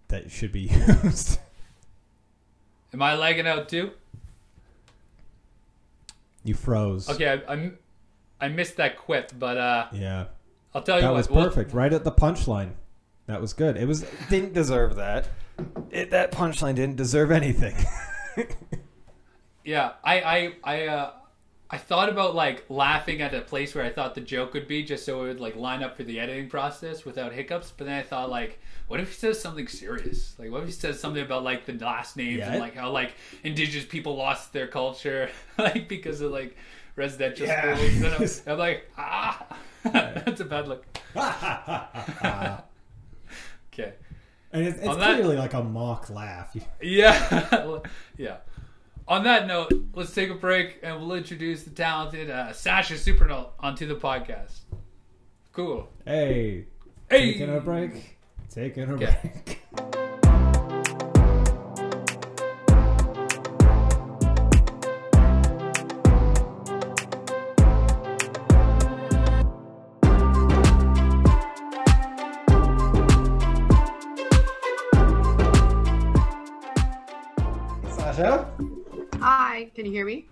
that 0.09 0.29
should 0.31 0.51
be 0.51 0.61
used. 1.03 1.39
Am 2.93 3.01
I 3.01 3.15
lagging 3.15 3.47
out 3.47 3.69
too? 3.69 3.91
you 6.43 6.53
froze. 6.53 7.09
Okay, 7.09 7.27
I, 7.47 7.51
I'm. 7.53 7.77
I 8.39 8.47
missed 8.49 8.77
that 8.77 8.97
quip, 8.97 9.31
but 9.37 9.57
uh, 9.57 9.87
Yeah. 9.91 10.25
I'll 10.75 10.81
tell 10.83 10.97
you 10.97 11.01
That 11.01 11.09
what. 11.11 11.17
was 11.17 11.29
we'll- 11.29 11.43
perfect, 11.45 11.73
right 11.73 11.91
at 11.91 12.03
the 12.03 12.11
punchline. 12.11 12.71
That 13.25 13.41
was 13.41 13.53
good. 13.53 13.75
It 13.77 13.87
was 13.87 14.05
didn't 14.29 14.53
deserve 14.53 14.95
that. 14.95 15.27
It, 15.89 16.11
that 16.11 16.31
punchline 16.31 16.75
didn't 16.75 16.95
deserve 16.97 17.31
anything. 17.31 17.75
Yeah, 19.65 19.93
I 20.01 20.21
I 20.21 20.53
I 20.63 20.87
uh 20.87 21.11
I 21.69 21.77
thought 21.77 22.07
about 22.07 22.33
like 22.33 22.63
laughing 22.69 23.21
at 23.21 23.33
a 23.33 23.41
place 23.41 23.75
where 23.75 23.83
I 23.83 23.89
thought 23.89 24.15
the 24.15 24.21
joke 24.21 24.53
would 24.53 24.67
be, 24.69 24.83
just 24.83 25.03
so 25.05 25.23
it 25.23 25.27
would 25.27 25.39
like 25.41 25.55
line 25.57 25.83
up 25.83 25.97
for 25.97 26.03
the 26.03 26.17
editing 26.19 26.49
process 26.49 27.03
without 27.03 27.33
hiccups. 27.33 27.73
But 27.75 27.87
then 27.87 27.99
I 27.99 28.03
thought 28.03 28.29
like, 28.29 28.59
what 28.87 29.01
if 29.01 29.09
he 29.09 29.15
says 29.15 29.41
something 29.41 29.67
serious? 29.67 30.33
Like, 30.39 30.49
what 30.49 30.61
if 30.61 30.67
he 30.67 30.71
says 30.71 30.97
something 30.99 31.21
about 31.21 31.43
like 31.43 31.65
the 31.65 31.73
last 31.73 32.15
names 32.15 32.37
Yeah. 32.37 32.51
and 32.51 32.59
like 32.61 32.75
how 32.75 32.89
like 32.91 33.15
indigenous 33.43 33.85
people 33.85 34.15
lost 34.15 34.53
their 34.53 34.67
culture, 34.67 35.29
like 35.57 35.89
because 35.89 36.21
of 36.21 36.31
like 36.31 36.55
residential 36.95 37.47
Yeah. 37.47 37.75
schools? 37.75 38.41
And 38.47 38.53
I'm, 38.53 38.53
I'm 38.53 38.59
like, 38.59 38.89
ah, 38.97 39.45
that's 39.83 40.39
a 40.39 40.45
bad 40.45 40.69
look. 40.69 40.85
Okay. 43.73 43.93
and 44.51 44.65
it's, 44.67 44.77
it's 44.79 44.87
On 44.87 44.99
that- 44.99 45.15
clearly 45.17 45.35
like 45.35 45.53
a 45.53 45.63
mock 45.63 46.09
laugh. 46.09 46.55
Yeah, 46.81 47.67
yeah. 48.17 48.37
On 49.07 49.23
that 49.23 49.47
note, 49.47 49.71
let's 49.93 50.13
take 50.13 50.29
a 50.29 50.33
break 50.35 50.79
and 50.83 50.99
we'll 50.99 51.13
introduce 51.13 51.63
the 51.63 51.69
talented 51.69 52.29
uh, 52.29 52.49
Sausha 52.49 52.97
Supernault 52.97 53.51
onto 53.59 53.87
the 53.87 53.95
podcast. 53.95 54.59
Cool. 55.53 55.87
Hey, 56.05 56.65
Hey, 57.09 57.31
taking 57.33 57.55
a 57.55 57.61
break. 57.61 58.17
Taking 58.49 58.83
a 58.89 58.93
Okay. 58.95 59.17
break. 59.23 59.97
can 79.77 79.85
you 79.85 79.91
hear 79.91 80.05
me? 80.07 80.25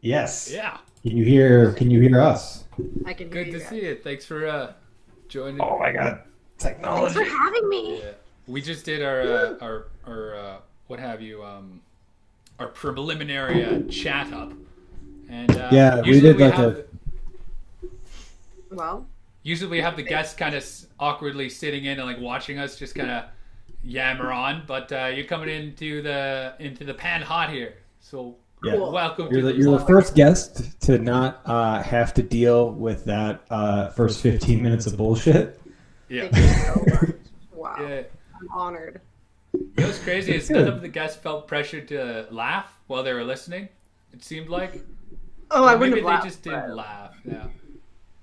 Yes. 0.00 0.48
Yeah, 0.54 0.78
Can 1.02 1.16
you 1.16 1.24
hear? 1.24 1.72
Can 1.72 1.90
you 1.90 2.00
hear 2.00 2.20
us? 2.20 2.62
I 3.04 3.12
can 3.12 3.28
good 3.28 3.48
you. 3.48 3.54
to 3.54 3.58
guys. 3.58 3.68
see 3.68 3.84
you. 3.84 3.96
Thanks 3.96 4.24
for 4.24 4.46
uh, 4.46 4.72
joining. 5.28 5.60
Oh 5.60 5.76
my 5.76 5.90
god, 5.92 6.20
Thanks 6.56 6.78
technology. 6.78 7.14
for 7.14 7.24
having 7.24 7.68
me. 7.68 7.98
Yeah. 7.98 8.10
We 8.46 8.62
just 8.62 8.84
did 8.84 9.02
our 9.02 9.22
uh, 9.22 9.54
our 9.60 9.86
our 10.06 10.34
uh, 10.36 10.56
what 10.86 11.00
have 11.00 11.20
you 11.20 11.42
um 11.42 11.80
our 12.60 12.68
preliminary 12.68 13.64
uh, 13.64 13.80
chat 13.90 14.32
up, 14.32 14.52
and 15.28 15.50
uh, 15.56 15.68
Yeah, 15.72 16.00
we 16.02 16.10
usually 16.14 16.32
did 16.34 16.40
like 16.40 16.54
have, 16.54 16.76
a- 16.76 16.84
Well, 18.70 19.04
Usually 19.42 19.70
we 19.70 19.80
have 19.80 19.96
the 19.96 20.02
guests 20.04 20.36
kind 20.36 20.54
of 20.54 20.64
awkwardly 21.00 21.48
sitting 21.48 21.86
in 21.86 21.98
and 21.98 22.06
like 22.06 22.20
watching 22.20 22.58
us 22.60 22.78
just 22.78 22.94
kind 22.94 23.10
of 23.10 23.24
yammer 23.82 24.30
on, 24.30 24.62
but 24.66 24.92
uh, 24.92 25.06
you're 25.12 25.24
coming 25.26 25.48
into 25.48 26.02
the 26.02 26.54
into 26.60 26.84
the 26.84 26.94
pan 26.94 27.20
hot 27.22 27.50
here, 27.50 27.74
so 28.00 28.36
Yeah. 28.62 28.72
Cool. 28.76 28.92
welcome 28.92 29.28
You're 29.30 29.40
to 29.40 29.46
the, 29.48 29.52
the, 29.54 29.58
you're 29.58 29.78
the 29.78 29.84
first 29.86 30.14
guest 30.14 30.80
to 30.82 30.98
not 30.98 31.40
uh, 31.46 31.82
have 31.82 32.12
to 32.14 32.22
deal 32.22 32.72
with 32.72 33.04
that 33.06 33.40
uh, 33.50 33.88
first 33.90 34.20
15 34.20 34.62
minutes 34.62 34.86
of 34.86 34.96
bullshit. 34.96 35.60
Yeah. 36.08 36.28
thank 36.28 36.86
you 36.86 36.92
so 36.96 37.00
much. 37.06 37.14
Wow, 37.52 37.76
yeah. 37.80 38.02
I'm 38.40 38.48
honored. 38.54 39.00
You 39.52 39.86
was 39.86 39.98
crazy 39.98 40.34
is 40.34 40.48
none 40.48 40.66
of 40.66 40.80
the 40.80 40.88
guests 40.88 41.18
felt 41.18 41.46
pressured 41.46 41.88
to 41.88 42.26
laugh 42.30 42.72
while 42.86 43.02
they 43.02 43.12
were 43.12 43.22
listening. 43.22 43.68
It 44.14 44.24
seemed 44.24 44.48
like. 44.48 44.82
Oh, 45.50 45.64
I 45.66 45.74
wouldn't 45.74 45.96
maybe 45.96 46.00
have 46.00 46.04
they 46.06 46.10
laughed, 46.14 46.24
just 46.24 46.42
didn't 46.42 46.68
but- 46.68 46.76
laugh. 46.76 47.14
Yeah. 47.24 47.46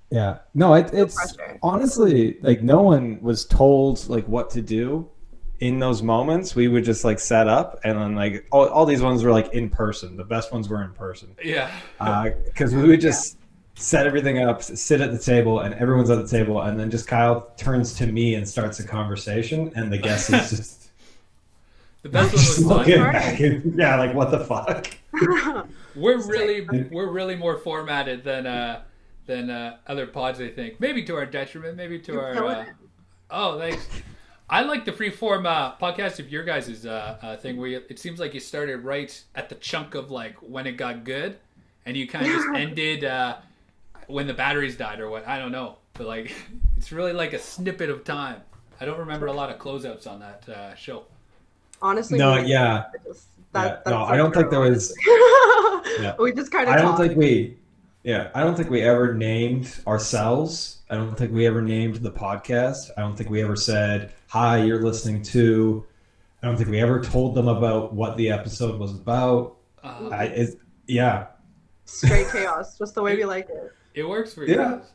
Yeah. 0.10 0.38
No, 0.56 0.74
it, 0.74 0.90
it's 0.94 1.16
pressure. 1.16 1.60
honestly 1.62 2.38
like 2.42 2.62
no 2.64 2.82
one 2.82 3.20
was 3.22 3.46
told 3.46 4.08
like 4.10 4.26
what 4.28 4.50
to 4.52 4.62
do 4.62 5.08
in 5.60 5.80
those 5.80 6.02
moments. 6.02 6.56
We 6.56 6.68
would 6.68 6.84
just 6.84 7.04
like 7.04 7.20
set 7.20 7.48
up 7.48 7.80
and 7.84 7.98
then 7.98 8.16
like 8.16 8.46
all, 8.52 8.68
all 8.68 8.86
these 8.86 9.02
ones 9.02 9.24
were 9.24 9.32
like 9.32 9.54
in 9.54 9.70
person. 9.70 10.18
The 10.18 10.24
best 10.24 10.52
ones 10.52 10.70
were 10.70 10.84
in 10.84 10.92
person. 10.94 11.36
Yeah. 11.44 11.72
because 12.46 12.74
we 12.74 12.88
would 12.88 13.02
just 13.02 13.38
set 13.76 14.08
everything 14.08 14.40
up, 14.40 14.64
sit 14.64 15.02
at 15.02 15.12
the 15.12 15.20
table, 15.20 15.60
and 15.60 15.74
everyone's 15.76 16.10
at 16.10 16.18
the 16.18 16.28
table, 16.28 16.62
and 16.62 16.80
then 16.80 16.90
just 16.90 17.08
Kyle 17.08 17.52
turns 17.58 17.94
to 17.96 18.08
me 18.08 18.36
and 18.36 18.48
starts 18.48 18.80
a 18.80 18.88
conversation, 18.88 19.72
and 19.76 19.94
the 19.94 19.98
guest 19.98 20.34
is 20.34 20.50
just, 20.50 20.84
The 22.04 22.10
best 22.10 22.34
one 22.34 22.42
was 22.44 22.66
looking 22.66 23.04
back, 23.04 23.40
and, 23.40 23.78
yeah, 23.78 23.98
like 23.98 24.14
what 24.14 24.32
the 24.32 24.40
fuck? 24.40 24.88
We're 25.96 26.22
really 26.28 26.62
we're 26.92 27.10
really 27.10 27.36
more 27.36 27.58
formatted 27.58 28.24
than 28.24 28.46
uh 28.46 28.84
than 29.26 29.50
uh, 29.50 29.78
other 29.88 30.06
pods. 30.06 30.40
I 30.40 30.50
think 30.50 30.80
maybe 30.80 31.04
to 31.06 31.16
our 31.16 31.26
detriment, 31.26 31.76
maybe 31.76 31.98
to 32.00 32.14
You're 32.14 32.38
our. 32.38 32.46
Uh, 32.46 32.66
oh, 33.32 33.58
thanks. 33.58 33.88
I 34.50 34.62
like 34.62 34.86
the 34.86 34.94
freeform 34.94 35.46
uh, 35.46 35.76
podcast 35.76 36.20
of 36.20 36.30
your 36.30 36.44
guys' 36.44 36.86
uh, 36.86 37.18
uh, 37.22 37.36
thing 37.38 37.58
where 37.58 37.68
you, 37.68 37.82
it 37.90 38.00
seems 38.00 38.20
like 38.20 38.34
you 38.34 38.40
started 38.40 38.78
right 38.86 39.22
at 39.36 39.50
the 39.50 39.56
chunk 39.56 39.94
of 39.96 40.10
like 40.10 40.36
when 40.38 40.66
it 40.66 40.74
got 40.74 41.04
good, 41.04 41.38
and 41.86 41.98
you 41.98 42.08
kind 42.08 42.26
of 42.26 42.32
just 42.32 42.48
ended 42.56 43.04
uh, 43.04 43.38
when 44.08 44.26
the 44.26 44.34
batteries 44.34 44.78
died 44.78 45.00
or 45.02 45.10
what. 45.10 45.28
I 45.28 45.38
don't 45.38 45.52
know, 45.52 45.78
but 45.94 46.08
like 46.08 46.34
it's 46.78 46.92
really 46.94 47.12
like 47.14 47.34
a 47.34 47.40
snippet 47.40 47.90
of 47.90 48.04
time. 48.06 48.42
I 48.80 48.86
don't 48.86 49.00
remember 49.00 49.26
a 49.28 49.34
lot 49.34 49.50
of 49.50 49.58
closeouts 49.58 50.08
on 50.08 50.20
that 50.22 50.48
uh, 50.48 50.76
show. 50.76 51.04
Honestly, 51.82 52.18
No, 52.18 52.42
we- 52.42 52.48
yeah, 52.48 52.86
I 52.94 53.08
just- 53.08 53.28
Yeah, 53.54 53.78
no, 53.88 54.04
I 54.04 54.16
don't 54.18 54.34
think 54.34 54.50
there 54.50 54.60
was- 54.62 54.96
was. 55.06 55.88
Yeah. 56.00 56.16
We 56.20 56.32
just 56.32 56.52
kind 56.52 56.68
of. 56.70 56.76
I 56.76 56.82
don't 56.82 56.96
think 56.98 57.18
we, 57.18 57.58
yeah, 58.04 58.30
I 58.36 58.42
don't 58.42 58.56
think 58.56 58.70
we 58.70 58.82
ever 58.82 59.14
named 59.16 59.74
ourselves. 59.88 60.78
I 60.92 60.96
don't 60.96 61.18
think 61.18 61.32
we 61.34 61.48
ever 61.48 61.62
named 61.62 61.96
the 61.98 62.12
podcast. 62.12 62.92
I 62.98 63.02
don't 63.02 63.16
think 63.16 63.30
we 63.32 63.42
ever 63.42 63.56
said, 63.56 64.14
"Hi, 64.28 64.64
you're 64.64 64.82
listening 64.82 65.22
to." 65.24 65.86
I 66.42 66.48
don't 66.48 66.56
think 66.58 66.70
we 66.70 66.80
ever 66.80 67.02
told 67.02 67.34
them 67.36 67.48
about 67.48 67.94
what 67.94 68.16
the 68.18 68.30
episode 68.30 68.80
was 68.80 68.92
about. 68.94 69.58
Uh, 69.84 70.10
I, 70.12 70.24
it, 70.26 70.60
yeah, 70.88 71.28
straight 71.86 72.28
chaos, 72.30 72.78
just 72.78 72.94
the 72.96 73.02
way 73.02 73.16
we 73.16 73.26
like 73.26 73.50
it. 73.50 73.74
it 73.96 74.08
works 74.08 74.34
for 74.34 74.46
you 74.46 74.56
Yeah. 74.56 74.72
guys. 74.78 74.92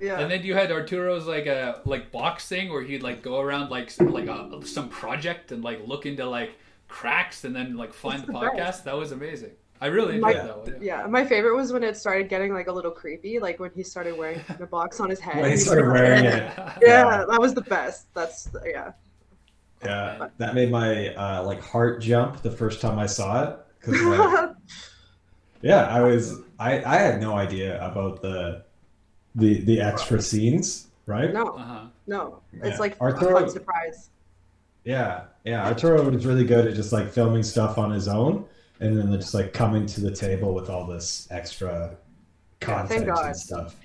Yeah. 0.00 0.18
And 0.18 0.30
then 0.30 0.42
you 0.42 0.54
had 0.54 0.70
Arturo's 0.72 1.26
like 1.26 1.46
a 1.46 1.80
like 1.84 2.10
box 2.10 2.48
thing 2.48 2.70
where 2.72 2.82
he'd 2.82 3.02
like 3.04 3.22
go 3.22 3.40
around 3.40 3.70
like 3.70 3.92
like 4.00 4.26
a, 4.28 4.60
some 4.66 4.88
project 4.88 5.52
and 5.52 5.62
like 5.62 5.86
look 5.86 6.06
into 6.06 6.26
like 6.26 6.50
cracks 6.88 7.44
and 7.44 7.54
then 7.54 7.76
like 7.76 7.92
find 7.92 8.22
the 8.22 8.26
the 8.26 8.32
podcast. 8.32 8.56
best. 8.56 8.84
That 8.84 8.96
was 8.96 9.12
amazing. 9.12 9.52
I 9.82 9.86
really 9.86 10.18
My- 10.18 10.32
that 10.34 10.58
one. 10.58 10.76
Yeah. 10.80 11.00
yeah, 11.02 11.06
my 11.08 11.24
favorite 11.24 11.56
was 11.56 11.72
when 11.72 11.82
it 11.82 11.96
started 11.96 12.28
getting 12.28 12.52
like 12.54 12.68
a 12.68 12.72
little 12.72 12.90
creepy, 12.92 13.38
like 13.40 13.58
when 13.58 13.72
he 13.74 13.82
started 13.82 14.16
wearing 14.16 14.40
the 14.60 14.66
box 14.66 15.00
on 15.00 15.10
his 15.10 15.18
head. 15.18 15.40
when 15.42 15.50
he 15.50 15.56
started 15.56 15.90
wearing 15.90 16.24
it. 16.24 16.52
Yeah, 16.80 17.24
that 17.28 17.40
was 17.40 17.52
the 17.52 17.62
best. 17.62 18.06
That's 18.14 18.48
yeah. 18.64 18.92
Yeah, 19.84 20.28
that 20.38 20.54
made 20.54 20.70
my 20.70 21.12
uh, 21.16 21.42
like 21.44 21.60
heart 21.60 22.00
jump 22.00 22.40
the 22.42 22.50
first 22.52 22.80
time 22.80 22.98
I 23.00 23.06
saw 23.06 23.42
it. 23.42 23.58
'Cause, 23.82 24.00
like, 24.00 24.50
yeah, 25.62 25.86
I 25.88 26.00
was 26.00 26.38
I, 26.60 26.82
I 26.84 26.96
had 26.98 27.20
no 27.20 27.36
idea 27.36 27.84
about 27.84 28.22
the 28.22 28.62
the 29.34 29.60
the 29.62 29.80
extra 29.80 30.22
scenes, 30.22 30.86
right? 31.06 31.32
no, 31.34 31.56
Uh-huh. 31.56 31.86
no, 32.06 32.40
Yeah. 32.52 32.66
it's 32.68 32.78
like 32.78 32.94
a 32.96 33.00
Arturo- 33.00 33.40
fun 33.40 33.50
surprise. 33.50 34.10
Yeah, 34.84 35.24
yeah. 35.44 35.66
Arturo 35.66 36.08
was 36.08 36.24
really 36.26 36.44
good 36.44 36.66
at 36.68 36.74
just 36.74 36.92
like 36.92 37.10
filming 37.10 37.42
stuff 37.42 37.76
on 37.78 37.90
his 37.90 38.06
own, 38.06 38.44
and 38.82 38.98
then 38.98 39.10
they're 39.10 39.20
just 39.20 39.34
like 39.34 39.52
coming 39.52 39.86
to 39.86 40.00
the 40.00 40.10
table 40.10 40.54
with 40.54 40.68
all 40.68 40.86
this 40.86 41.28
extra 41.30 41.96
content 42.60 43.06
God. 43.06 43.26
and 43.26 43.36
stuff. 43.36 43.76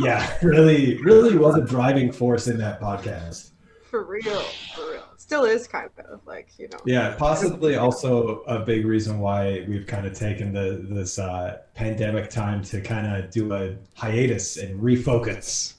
Yeah, 0.00 0.36
really, 0.42 0.98
really 1.02 1.36
was 1.36 1.56
a 1.56 1.62
driving 1.62 2.12
force 2.12 2.48
in 2.48 2.58
that 2.58 2.80
podcast. 2.80 3.50
For 3.90 4.04
real, 4.04 4.40
for 4.74 4.90
real. 4.90 5.02
Still 5.16 5.44
is 5.44 5.66
kind 5.68 5.88
of 6.10 6.20
like 6.26 6.48
you 6.58 6.68
know. 6.68 6.78
Yeah, 6.84 7.14
possibly 7.16 7.76
also 7.76 8.40
a 8.42 8.58
big 8.58 8.84
reason 8.84 9.18
why 9.18 9.64
we've 9.68 9.86
kind 9.86 10.06
of 10.06 10.14
taken 10.14 10.52
the 10.52 10.84
this 10.90 11.18
uh, 11.18 11.58
pandemic 11.74 12.28
time 12.28 12.62
to 12.64 12.80
kind 12.80 13.06
of 13.06 13.30
do 13.30 13.52
a 13.54 13.76
hiatus 13.94 14.56
and 14.56 14.80
refocus. 14.80 15.74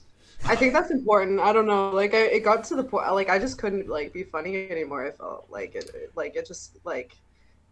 I 0.46 0.56
think 0.56 0.72
that's 0.72 0.90
important. 0.90 1.40
I 1.40 1.52
don't 1.52 1.66
know. 1.66 1.90
Like 1.90 2.14
I, 2.14 2.22
it 2.22 2.40
got 2.44 2.64
to 2.64 2.76
the 2.76 2.84
point. 2.84 3.12
Like 3.12 3.30
I 3.30 3.38
just 3.38 3.58
couldn't 3.58 3.88
like 3.88 4.12
be 4.12 4.24
funny 4.24 4.70
anymore. 4.70 5.06
I 5.06 5.10
felt 5.12 5.46
like 5.50 5.74
it- 5.74 6.12
like 6.16 6.36
it 6.36 6.46
just 6.46 6.78
like 6.84 7.16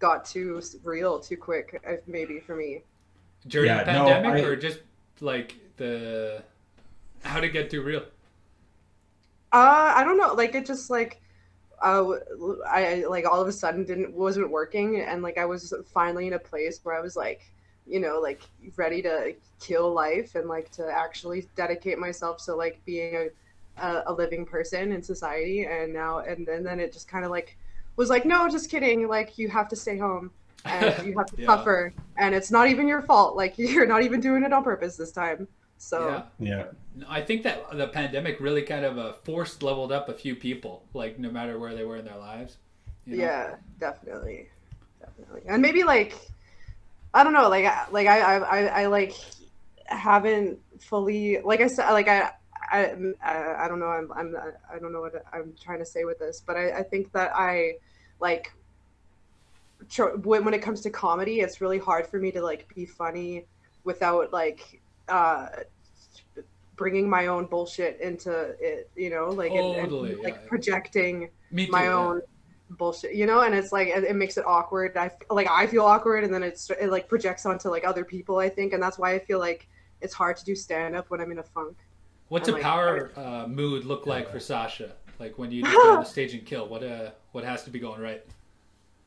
got 0.09 0.25
too 0.35 0.61
real 0.85 1.19
too 1.29 1.37
quick. 1.49 1.67
Maybe 2.07 2.41
for 2.41 2.55
me. 2.57 2.83
During 3.47 3.69
Yeah, 3.71 3.85
the 3.85 3.93
no, 3.93 4.05
pandemic 4.07 4.45
I- 4.45 4.47
or 4.49 4.57
just 4.57 4.81
like 5.21 5.49
the 5.77 6.43
how 7.25 7.41
to 7.41 7.49
get 7.49 7.71
too 7.71 7.83
real. 7.83 8.05
Uh, 9.53 9.93
I 9.97 10.05
don't 10.05 10.19
know. 10.19 10.33
Like 10.35 10.55
it 10.55 10.67
just 10.67 10.91
like, 10.91 11.21
uh, 11.83 12.05
I 12.67 13.05
like 13.09 13.27
all 13.27 13.41
of 13.41 13.49
a 13.49 13.53
sudden 13.53 13.85
didn't 13.85 14.15
wasn't 14.15 14.51
working, 14.51 15.01
and 15.01 15.23
like 15.23 15.39
I 15.39 15.45
was 15.45 15.75
finally 15.93 16.27
in 16.27 16.33
a 16.35 16.39
place 16.39 16.81
where 16.85 16.97
I 16.97 17.01
was 17.01 17.17
like, 17.17 17.43
you 17.87 18.01
know, 18.01 18.19
like 18.21 18.43
ready 18.77 19.03
to 19.03 19.35
kill 19.61 19.93
life 19.93 20.35
and 20.37 20.49
like 20.49 20.71
to 20.73 20.87
actually 20.91 21.47
dedicate 21.57 21.99
myself 21.99 22.45
to 22.47 22.55
like 22.55 22.81
being 22.85 23.15
a 23.17 23.29
a, 23.87 24.03
a 24.07 24.13
living 24.13 24.45
person 24.47 24.93
in 24.93 25.03
society. 25.03 25.65
And 25.67 25.93
now 25.93 26.21
and 26.21 26.47
then 26.47 26.63
then 26.65 26.81
it 26.81 26.93
just 26.93 27.09
kind 27.09 27.25
of 27.25 27.31
like 27.31 27.57
was 27.97 28.09
like, 28.11 28.25
no, 28.25 28.49
just 28.49 28.71
kidding. 28.71 29.09
Like 29.09 29.39
you 29.39 29.49
have 29.49 29.69
to 29.69 29.77
stay 29.77 29.99
home 29.99 30.31
and 30.65 30.85
you 31.07 31.15
have 31.19 31.27
to 31.27 31.37
Yeah. 31.41 31.47
suffer, 31.47 31.93
and 32.17 32.35
it's 32.35 32.51
not 32.51 32.69
even 32.69 32.87
your 32.89 33.03
fault. 33.03 33.37
Like 33.37 33.55
you're 33.59 33.87
not 33.87 34.03
even 34.03 34.21
doing 34.21 34.43
it 34.43 34.53
on 34.53 34.65
purpose 34.65 34.97
this 34.97 35.13
time. 35.13 35.49
So. 35.79 36.09
Yeah. 36.09 36.23
Yeah, 36.39 36.65
I 37.09 37.23
think 37.23 37.43
that 37.43 37.71
the 37.77 37.89
pandemic 37.89 38.39
really 38.39 38.63
kind 38.63 38.85
of 38.85 38.99
uh, 38.99 39.13
forced 39.25 39.63
leveled 39.63 39.91
up 39.93 40.09
a 40.09 40.13
few 40.15 40.37
people, 40.37 40.85
like 40.95 41.19
no 41.19 41.31
matter 41.31 41.59
where 41.59 41.75
they 41.75 41.85
were 41.85 41.97
in 41.97 42.05
their 42.05 42.19
lives. 42.19 42.59
you 43.07 43.17
know? 43.17 43.25
Yeah, 43.25 43.55
definitely, 43.81 44.49
definitely, 45.01 45.43
and 45.49 45.61
maybe 45.63 45.83
like, 45.83 46.15
I 47.15 47.25
don't 47.25 47.33
know, 47.33 47.49
like, 47.49 47.65
I- 47.65 47.87
like 47.91 48.07
I, 48.07 48.21
I, 48.21 48.37
I, 48.39 48.83
I 48.83 48.87
like 48.87 49.15
haven't 49.87 50.59
fully, 50.81 51.41
like 51.43 51.61
I 51.61 51.67
said, 51.67 51.91
like 51.91 52.09
I, 52.09 52.31
I, 52.73 52.97
I, 53.23 53.65
I 53.65 53.69
don't 53.69 53.79
know, 53.79 53.87
I'm, 53.87 54.11
I'm, 54.13 54.35
I 54.73 54.79
don't 54.79 54.93
know 54.93 55.03
what 55.03 55.25
I'm 55.33 55.55
trying 55.63 55.79
to 55.81 55.85
say 55.87 56.05
with 56.05 56.19
this, 56.19 56.43
but 56.45 56.57
I, 56.57 56.79
I 56.79 56.83
think 56.83 57.13
that 57.13 57.33
I, 57.35 57.75
like, 58.21 58.53
when 60.23 60.45
when 60.45 60.55
it 60.55 60.63
comes 60.63 60.81
to 60.83 60.91
comedy, 60.91 61.41
it's 61.41 61.61
really 61.61 61.79
hard 61.79 62.07
for 62.07 62.19
me 62.19 62.31
to 62.33 62.41
like 62.41 62.73
be 62.75 62.87
funny 62.87 63.47
without 63.85 64.33
like, 64.33 64.81
uh 65.09 65.49
bringing 66.77 67.09
my 67.09 67.27
own 67.27 67.45
bullshit 67.47 68.01
into 68.01 68.57
it 68.61 68.91
you 68.97 69.11
know 69.11 69.29
like 69.29 69.53
and- 69.53 69.77
and, 69.77 69.91
Totally, 69.91 70.15
like 70.17 70.35
yeah. 70.35 70.49
projecting 70.49 71.29
too. 71.55 71.67
my 71.71 71.85
yeah. 71.85 71.95
own 71.95 72.23
bullshit 72.71 73.15
you 73.15 73.27
know 73.27 73.41
and 73.41 73.55
it's 73.55 73.73
like 73.73 73.89
it, 73.89 74.05
it 74.05 74.17
makes 74.17 74.37
it 74.39 74.45
awkward 74.47 74.97
i 74.97 75.11
like 75.31 75.47
i 75.51 75.67
feel 75.67 75.85
awkward 75.85 76.25
and 76.25 76.33
then 76.33 76.43
it's 76.43 76.71
it 76.71 76.89
like 76.91 77.09
projects 77.09 77.45
onto 77.45 77.69
like 77.69 77.85
other 77.87 78.05
people 78.05 78.39
i 78.39 78.49
think 78.49 78.73
and 78.73 78.83
that's 78.83 78.99
why 78.99 79.13
i 79.13 79.19
feel 79.19 79.39
like 79.39 79.69
it's 80.01 80.15
hard 80.15 80.37
to 80.37 80.45
do 80.45 80.55
stand 80.57 80.97
up 80.97 81.11
when 81.11 81.21
i'm 81.21 81.31
in 81.31 81.39
a 81.39 81.43
funk 81.43 81.77
What's 82.33 82.49
I'm 82.49 82.55
a 82.55 82.57
like- 82.57 82.63
power 82.63 83.11
uh, 83.15 83.47
mood 83.47 83.85
look 83.85 84.07
like 84.07 84.31
for 84.33 84.39
Sausha? 84.39 84.93
Like 85.19 85.37
when 85.39 85.51
you 85.51 85.65
get 85.65 85.75
on 85.75 86.01
the 86.01 86.05
stage 86.17 86.33
and 86.33 86.47
kill, 86.47 86.67
what 86.67 86.83
uh, 86.83 87.11
what 87.33 87.45
has 87.45 87.63
to 87.65 87.71
be 87.71 87.79
going 87.79 88.01
right? 88.01 88.25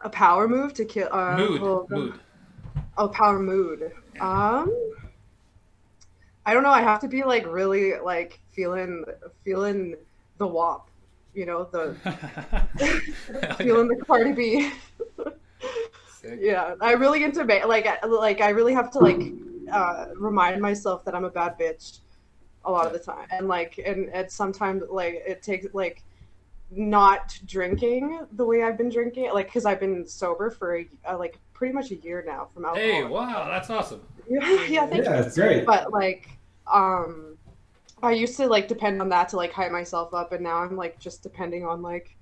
a 0.02 0.10
power 0.10 0.48
move 0.48 0.76
to 0.76 0.86
kill 0.86 1.08
uh, 1.12 1.36
mood, 1.36 1.60
well, 1.60 1.88
mood. 1.90 2.20
oh 3.00 3.08
power 3.08 3.40
mood. 3.40 3.92
Um 4.20 4.72
i 6.46 6.54
don't 6.54 6.62
know 6.62 6.70
i 6.70 6.82
have 6.82 7.00
to 7.00 7.08
be 7.08 7.24
like 7.24 7.48
really 7.48 7.98
like 7.98 8.40
feeling 8.52 9.04
feeling 9.44 9.96
the 10.38 10.46
WAP 10.46 10.88
you 11.34 11.48
know 11.48 11.64
the 11.72 11.96
feeling 13.58 13.88
the 13.88 13.96
cardi 14.06 14.32
b. 14.34 14.72
Yeah 16.40 16.76
i 16.82 16.92
really 16.92 17.24
into 17.24 17.44
ba- 17.46 17.66
like 17.66 17.88
like 18.08 18.42
i 18.42 18.50
really 18.50 18.74
have 18.76 18.92
to 18.92 19.00
like 19.00 19.22
uh 19.72 20.06
remind 20.16 20.62
myself 20.62 21.04
that 21.06 21.16
i'm 21.16 21.26
a 21.26 21.32
bad 21.32 21.58
bitch 21.58 22.00
a 22.66 22.72
lot 22.72 22.86
of 22.88 22.94
the 22.94 23.00
time 23.00 23.28
and 23.32 23.48
like 23.48 23.80
and 23.86 24.10
it's 24.14 24.34
sometimes 24.34 24.84
like 24.90 25.24
it 25.28 25.42
takes 25.42 25.68
like 25.74 26.04
not 26.72 27.38
drinking 27.46 28.26
the 28.34 28.44
way 28.46 28.64
i've 28.64 28.78
been 28.78 28.90
drinking 28.90 29.30
like 29.34 29.46
because 29.46 29.66
i've 29.66 29.80
been 29.80 30.06
sober 30.06 30.50
for 30.50 30.78
a, 30.78 30.88
uh, 31.10 31.18
like 31.18 31.38
pretty 31.54 31.74
much 31.74 31.92
a 31.92 31.96
year 31.96 32.24
now 32.26 32.48
from 32.54 32.66
alcohol 32.66 32.86
Hey, 32.86 33.04
wow, 33.04 33.48
that's 33.48 33.70
awesome. 33.70 34.02
yeah, 34.30 34.66
yeah 34.66 34.88
thank 34.88 35.06
yeah, 35.06 35.18
you 35.20 35.24
it's 35.24 35.36
great. 35.36 35.66
but 35.66 35.92
like 35.92 36.30
um 36.72 37.38
i 38.02 38.12
used 38.12 38.36
to 38.38 38.48
like 38.48 38.68
depend 38.68 39.00
on 39.02 39.10
that 39.10 39.30
to 39.30 39.38
like 39.38 39.54
hype 39.54 39.72
myself 39.72 40.14
up 40.14 40.32
and 40.32 40.44
now 40.44 40.58
i'm 40.58 40.76
like 40.76 41.00
just 41.00 41.22
depending 41.22 41.64
on 41.66 41.82
like 41.82 42.16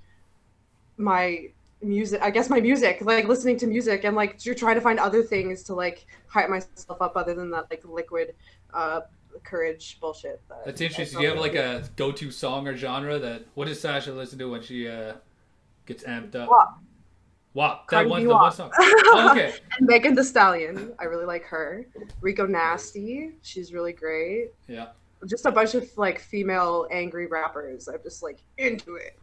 my 0.98 1.48
music 1.82 2.22
i 2.22 2.30
guess 2.30 2.50
my 2.50 2.60
music 2.60 3.00
like 3.02 3.28
listening 3.28 3.58
to 3.58 3.68
music 3.68 4.04
and 4.04 4.16
like 4.16 4.46
you're 4.46 4.56
trying 4.56 4.76
to 4.76 4.82
find 4.82 5.00
other 5.00 5.22
things 5.22 5.64
to 5.64 5.74
like 5.74 6.06
hype 6.28 6.50
myself 6.50 7.02
up 7.02 7.14
other 7.16 7.34
than 7.34 7.50
that 7.50 7.66
like 7.70 7.84
liquid 7.86 8.36
uh 8.74 9.02
courage 9.44 9.98
bullshit 10.00 10.42
that 10.50 10.66
That's 10.66 10.82
interesting. 10.82 11.20
felt 11.20 11.22
Do 11.22 11.24
you 11.24 11.30
have 11.30 11.40
like- 11.40 11.54
like 11.54 11.84
a 11.86 11.90
go-to 11.96 12.32
song 12.32 12.68
or 12.68 12.76
genre 12.76 13.18
that? 13.20 13.44
What 13.56 13.68
does 13.68 13.82
Sausha 13.82 14.16
listen 14.16 14.40
to 14.40 14.50
when 14.50 14.62
she 14.62 14.88
uh, 14.88 15.14
gets 15.86 16.04
amped 16.04 16.36
up. 16.36 16.50
WAP. 16.50 16.80
WAP. 17.54 17.88
That 17.90 17.96
Cardi 17.96 18.10
one, 18.10 18.22
B 18.22 18.26
the 18.28 18.32
WAP. 18.34 18.42
one 18.42 18.52
song. 18.52 18.72
Oh, 19.16 19.30
okay. 19.32 19.54
And 19.78 19.88
Megan 19.88 20.16
Thee 20.16 20.24
Stallion. 20.24 20.94
I 21.00 21.04
really 21.04 21.26
like 21.26 21.44
her. 21.46 21.86
Rico 22.22 22.48
Nasty. 22.48 23.32
She's 23.44 23.72
really 23.74 23.94
great. 23.94 24.52
Yeah. 24.68 24.88
Just 25.28 25.46
a 25.46 25.52
bunch 25.52 25.76
of 25.76 25.88
like 25.98 26.20
female 26.20 26.88
angry 26.92 27.28
rappers. 27.28 27.88
I'm 27.88 28.00
just 28.04 28.24
like 28.24 28.40
into 28.58 28.96
it. 28.96 29.18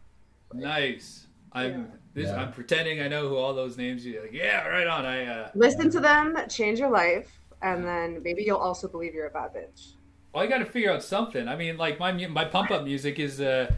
Nice. 0.53 1.27
I'm 1.53 1.71
Yeah. 1.71 1.83
this. 2.13 2.27
Yeah. 2.27 2.41
I'm 2.41 2.53
pretending 2.53 3.01
I 3.01 3.07
know 3.09 3.27
who 3.27 3.35
all 3.35 3.53
those 3.53 3.77
names. 3.77 4.05
You're 4.05 4.21
like, 4.21 4.31
yeah, 4.33 4.65
right 4.67 4.87
on. 4.87 5.05
I. 5.05 5.25
uh 5.25 5.49
Listen 5.53 5.89
to 5.91 5.99
them, 5.99 6.37
change 6.49 6.79
your 6.79 6.89
life, 6.89 7.29
and 7.61 7.83
then 7.83 8.21
maybe 8.23 8.43
you'll 8.43 8.57
also 8.57 8.87
believe 8.87 9.13
you're 9.13 9.27
a 9.27 9.31
bad 9.31 9.53
bitch. 9.53 9.93
Well, 10.33 10.43
I 10.43 10.47
got 10.47 10.59
to 10.59 10.65
figure 10.65 10.91
out 10.91 11.03
something. 11.03 11.47
I 11.47 11.55
mean, 11.55 11.77
like 11.77 11.99
my 11.99 12.11
my 12.27 12.45
pump 12.45 12.71
up 12.71 12.83
music 12.83 13.19
is 13.19 13.41
uh, 13.41 13.71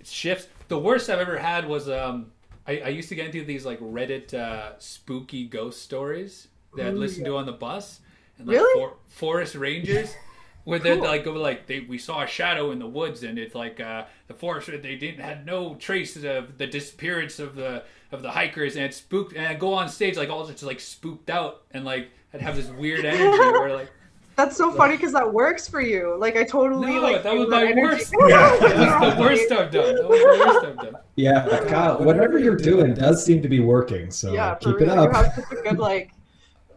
it 0.00 0.06
shifts. 0.06 0.48
The 0.68 0.78
worst 0.78 1.10
I've 1.10 1.18
ever 1.18 1.38
had 1.38 1.66
was 1.66 1.88
um, 1.88 2.32
I, 2.66 2.78
I 2.78 2.88
used 2.88 3.08
to 3.08 3.14
get 3.14 3.26
into 3.26 3.44
these 3.44 3.66
like 3.66 3.80
Reddit 3.80 4.34
uh, 4.34 4.78
spooky 4.78 5.46
ghost 5.46 5.82
stories 5.82 6.48
that 6.76 6.86
I'd 6.86 6.94
listen 6.94 7.22
yeah. 7.22 7.30
to 7.30 7.36
on 7.36 7.46
the 7.46 7.52
bus, 7.52 8.00
and 8.38 8.46
like 8.46 8.56
Really? 8.56 8.80
for, 8.80 8.96
forest 9.06 9.54
rangers. 9.54 10.14
Where 10.64 10.78
they're 10.78 10.96
like 10.96 11.24
go 11.24 11.32
like 11.32 11.66
they 11.66 11.80
we 11.80 11.96
saw 11.96 12.24
a 12.24 12.26
shadow 12.26 12.72
in 12.72 12.78
the 12.78 12.86
woods 12.86 13.22
and 13.22 13.38
it's 13.38 13.54
like 13.54 13.80
uh, 13.80 14.04
the 14.26 14.34
forest 14.34 14.66
they 14.66 14.96
didn't 14.96 15.20
had 15.20 15.46
no 15.46 15.76
traces 15.76 16.24
of 16.24 16.58
the 16.58 16.66
disappearance 16.66 17.38
of 17.38 17.54
the 17.54 17.84
of 18.12 18.20
the 18.20 18.30
hikers 18.30 18.76
and 18.76 18.84
it 18.84 18.92
spooked 18.92 19.32
and 19.32 19.46
I'd 19.46 19.58
go 19.58 19.72
on 19.72 19.88
stage 19.88 20.18
like 20.18 20.28
all 20.28 20.46
just 20.46 20.62
like 20.62 20.80
spooked 20.80 21.30
out 21.30 21.62
and 21.70 21.86
like 21.86 22.10
I'd 22.34 22.42
have 22.42 22.54
this 22.54 22.68
weird 22.68 23.04
energy 23.06 23.38
where 23.38 23.74
like 23.74 23.90
That's 24.38 24.56
so 24.56 24.70
funny 24.70 24.94
because 24.94 25.10
that 25.14 25.32
works 25.34 25.66
for 25.66 25.80
you. 25.80 26.16
Like 26.16 26.36
I 26.36 26.44
totally 26.44 26.92
No, 26.94 27.00
like 27.00 27.24
that 27.24 27.32
feel 27.32 27.40
was 27.40 27.48
my 27.48 27.64
energy. 27.64 27.80
worst. 27.82 28.14
Yeah. 28.28 28.56
That 28.60 29.00
was 29.00 29.14
the 29.16 29.20
worst 29.20 29.50
I've 29.52 29.70
done. 29.72 29.96
That 29.96 30.08
was 30.08 30.20
the 30.20 30.44
worst 30.46 30.64
I've 30.66 30.76
done. 30.76 30.96
Yeah, 31.16 31.64
Kyle, 31.68 31.98
whatever 32.04 32.38
you're 32.38 32.54
doing 32.54 32.94
does 32.94 33.24
seem 33.24 33.42
to 33.42 33.48
be 33.48 33.58
working. 33.58 34.12
So 34.12 34.32
yeah, 34.32 34.54
for 34.54 34.74
keep 34.74 34.82
it 34.82 34.88
up. 34.90 35.08
You 35.10 35.16
have 35.16 35.34
such 35.34 35.58
a 35.58 35.62
good 35.68 35.80
like, 35.80 36.12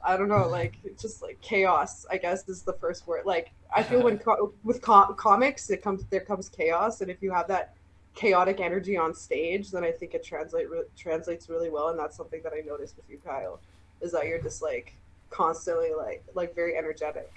I 0.03 0.17
don't 0.17 0.27
know, 0.27 0.47
like 0.47 0.79
just 0.99 1.21
like 1.21 1.39
chaos. 1.41 2.03
I 2.09 2.17
guess 2.17 2.49
is 2.49 2.63
the 2.63 2.73
first 2.73 3.05
word. 3.05 3.27
Like 3.27 3.51
I 3.75 3.83
feel 3.83 4.01
when 4.01 4.17
co- 4.17 4.53
with 4.63 4.81
co- 4.81 5.13
comics, 5.13 5.69
it 5.69 5.83
comes 5.83 6.03
there 6.09 6.21
comes 6.21 6.49
chaos, 6.49 7.01
and 7.01 7.11
if 7.11 7.21
you 7.21 7.31
have 7.31 7.47
that 7.49 7.75
chaotic 8.15 8.59
energy 8.59 8.97
on 8.97 9.13
stage, 9.13 9.69
then 9.69 9.83
I 9.83 9.91
think 9.91 10.15
it 10.15 10.23
translate 10.23 10.67
re- 10.67 10.81
translates 10.97 11.47
really 11.47 11.69
well, 11.69 11.89
and 11.89 11.99
that's 11.99 12.17
something 12.17 12.41
that 12.41 12.53
I 12.53 12.61
noticed 12.67 12.97
with 12.97 13.07
you, 13.07 13.19
Kyle, 13.23 13.59
is 14.01 14.11
that 14.13 14.25
you're 14.25 14.41
just 14.41 14.63
like 14.63 14.95
constantly 15.29 15.91
like 15.95 16.23
like 16.33 16.55
very 16.55 16.75
energetic. 16.75 17.31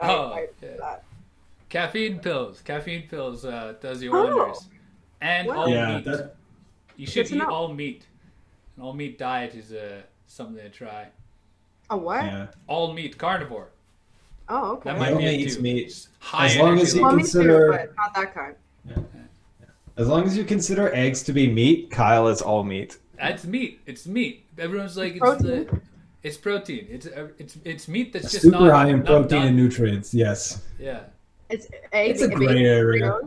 I, 0.00 0.08
Oh, 0.14 0.32
I, 0.32 0.46
yeah. 0.62 0.68
that. 0.78 1.04
Caffeine 1.68 2.18
pills. 2.20 2.62
Caffeine 2.62 3.08
pills 3.08 3.44
uh, 3.44 3.74
does 3.80 4.02
you 4.02 4.14
Oh. 4.16 4.36
wonders. 4.36 4.68
And 5.20 5.48
Wow. 5.48 5.56
all 5.56 5.68
Yeah, 5.68 5.96
meat. 5.96 6.04
that- 6.04 6.34
you 6.96 7.06
should 7.06 7.26
Good 7.28 7.34
eat 7.36 7.38
know. 7.38 7.50
all 7.50 7.68
meat. 7.74 8.06
An 8.76 8.82
all 8.82 8.92
meat 8.94 9.18
diet 9.18 9.54
is 9.54 9.72
uh, 9.72 10.00
something 10.26 10.56
to 10.62 10.70
try. 10.70 11.08
A 11.90 11.96
what? 11.96 12.24
Yeah. 12.24 12.46
All 12.66 12.92
meat 12.92 13.18
carnivore. 13.18 13.68
Oh, 14.48 14.72
okay. 14.72 14.90
That 14.90 14.94
He 14.96 15.00
might 15.00 15.08
be 15.10 15.14
only 15.14 15.34
it 15.34 15.40
eats 15.40 15.56
too. 15.56 15.62
meat. 15.62 16.08
High 16.20 16.46
As 16.46 16.56
long 16.56 16.78
as 16.78 16.94
you 16.94 17.02
well, 17.02 17.10
consider- 17.16 17.86
too, 17.88 17.94
not 17.96 18.14
that 18.14 18.34
kind. 18.34 18.54
As 19.96 20.06
long 20.08 20.24
as 20.24 20.36
you 20.36 20.44
consider 20.44 20.94
eggs 20.94 21.22
to 21.24 21.32
be 21.32 21.52
meat, 21.52 21.90
Kyle 21.90 22.28
is 22.28 22.40
all 22.40 22.62
meat. 22.62 22.98
That's 23.18 23.44
meat. 23.44 23.80
It's 23.84 24.06
meat. 24.06 24.44
Everyone's 24.56 24.96
like, 24.96 25.12
it's 25.12 25.18
Protein. 25.20 25.66
the, 25.66 25.80
it's 26.22 26.36
protein. 26.36 26.86
It's 26.90 27.06
uh, 27.06 27.28
it's 27.38 27.56
it's 27.64 27.88
meat 27.88 28.12
that's 28.12 28.30
just 28.30 28.42
Super 28.42 28.58
not 28.60 28.72
high 28.72 28.88
in 28.88 28.98
not 28.98 29.06
protein 29.06 29.38
done. 29.38 29.46
and 29.48 29.56
nutrients. 29.56 30.12
Yes. 30.14 30.62
Yeah. 30.78 31.00
It's 31.48 31.68
eggs. 31.92 32.20
It's 32.22 32.32
a 32.32 32.34
gray 32.34 32.64
area. 32.64 33.18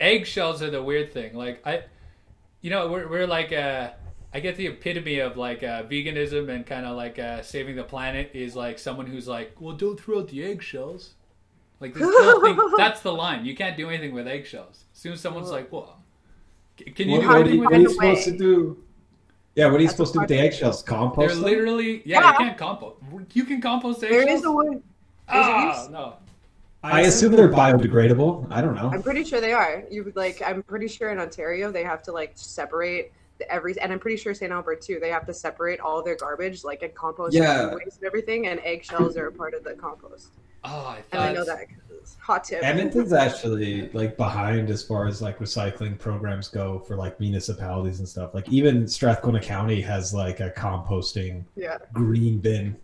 Eggshells 0.00 0.62
are 0.62 0.70
the 0.70 0.82
weird 0.82 1.12
thing. 1.12 1.34
Like 1.34 1.60
I, 1.66 1.84
you 2.62 2.70
know, 2.70 2.88
we're 2.90 3.08
we're 3.08 3.26
like 3.26 3.52
uh, 3.52 3.90
I 4.32 4.40
get 4.40 4.56
the 4.56 4.66
epitome 4.68 5.18
of 5.18 5.36
like 5.36 5.62
uh, 5.62 5.82
veganism 5.82 6.48
and 6.48 6.64
kind 6.64 6.86
of 6.86 6.96
like 6.96 7.18
uh, 7.18 7.42
saving 7.42 7.76
the 7.76 7.84
planet 7.84 8.30
is 8.32 8.54
like 8.56 8.78
someone 8.78 9.06
who's 9.06 9.28
like, 9.28 9.60
well, 9.60 9.74
don't 9.76 10.00
throw 10.00 10.20
out 10.20 10.28
the 10.28 10.44
eggshells. 10.44 11.14
Like 11.80 11.94
this 11.94 12.02
thing, 12.42 12.58
that's 12.76 13.00
the 13.00 13.12
line. 13.12 13.44
You 13.44 13.56
can't 13.56 13.76
do 13.76 13.88
anything 13.88 14.12
with 14.14 14.28
eggshells. 14.28 14.84
As 14.94 14.98
soon 15.00 15.12
as 15.14 15.20
someone's 15.20 15.50
like, 15.50 15.72
well, 15.72 15.98
can 16.94 17.08
you 17.08 17.18
What, 17.18 17.20
do 17.20 17.28
what 17.28 17.36
are 17.36 17.42
do 17.44 17.50
anything 17.50 17.54
you, 17.54 17.60
with 17.60 17.70
what 17.70 17.72
are 17.74 17.80
you 17.80 17.88
supposed 17.88 18.24
to 18.24 18.36
do? 18.38 18.84
Yeah, 19.56 19.66
what 19.66 19.74
are 19.74 19.78
you 19.78 19.86
That's 19.88 19.96
supposed 19.96 20.12
to 20.12 20.18
do 20.18 20.20
with 20.22 20.28
the 20.28 20.38
a 20.38 20.42
eggshells? 20.42 20.82
They're 20.84 21.28
them? 21.28 21.42
literally 21.42 22.02
yeah, 22.04 22.20
Yeah. 22.20 22.30
You 22.32 22.38
can't 22.38 22.58
compost. 22.58 22.96
You 23.32 23.44
can 23.44 23.60
compost 23.60 24.00
There 24.00 24.12
eggshells. 24.22 24.40
is 24.40 24.44
a 24.46 24.52
wood. 24.52 24.82
ah, 25.28 25.80
use- 25.82 25.90
no. 25.90 26.14
I 26.82 27.02
assume 27.02 27.32
they're 27.36 27.48
biodegradable. 27.50 28.46
I 28.50 28.62
don't 28.62 28.74
know. 28.74 28.90
I'm 28.90 29.02
pretty 29.02 29.22
sure 29.24 29.38
they 29.40 29.52
are. 29.52 29.84
You 29.90 30.10
like. 30.14 30.40
I'm 30.44 30.62
pretty 30.62 30.88
sure 30.88 31.10
in 31.10 31.18
Ontario 31.18 31.70
they 31.70 31.84
have 31.84 32.02
to 32.04 32.12
like 32.12 32.32
separate 32.36 33.12
the 33.12 33.19
every, 33.48 33.78
and 33.80 33.92
I'm 33.92 33.98
pretty 33.98 34.16
sure 34.16 34.34
St. 34.34 34.50
Albert 34.52 34.80
too. 34.82 34.98
They 35.00 35.10
have 35.10 35.26
to 35.26 35.34
separate 35.34 35.80
all 35.80 36.02
their 36.02 36.16
garbage, 36.16 36.64
like 36.64 36.82
and 36.82 36.94
compost 36.94 37.34
Yeah. 37.34 37.68
and 37.68 37.76
waste 37.76 37.98
and 37.98 38.06
everything. 38.06 38.48
And 38.48 38.60
eggshells 38.64 39.16
are 39.16 39.28
a 39.28 39.32
part 39.32 39.54
of 39.54 39.64
the 39.64 39.74
compost. 39.74 40.28
Oh, 40.64 40.68
I 40.68 40.96
thought. 41.02 41.04
And 41.12 41.20
I 41.22 41.32
know 41.32 41.44
that. 41.44 41.58
that. 41.58 41.66
'cause- 41.68 42.16
Hot 42.20 42.44
tip. 42.44 42.62
Edmonton's 42.62 43.12
actually 43.26 43.88
like 43.92 44.16
behind 44.16 44.68
as 44.70 44.82
far 44.82 45.06
as 45.06 45.20
like 45.22 45.38
recycling 45.38 45.98
programs 45.98 46.48
go 46.48 46.78
for 46.80 46.96
like 46.96 47.18
municipalities 47.20 47.98
and 47.98 48.08
stuff. 48.08 48.34
Like 48.34 48.48
even 48.48 48.86
Strathcona 48.88 49.40
County 49.40 49.80
has 49.82 50.12
like 50.14 50.40
a 50.40 50.50
composting 50.50 51.44
Yeah, 51.56 51.78
green 51.92 52.38
bin. 52.38 52.76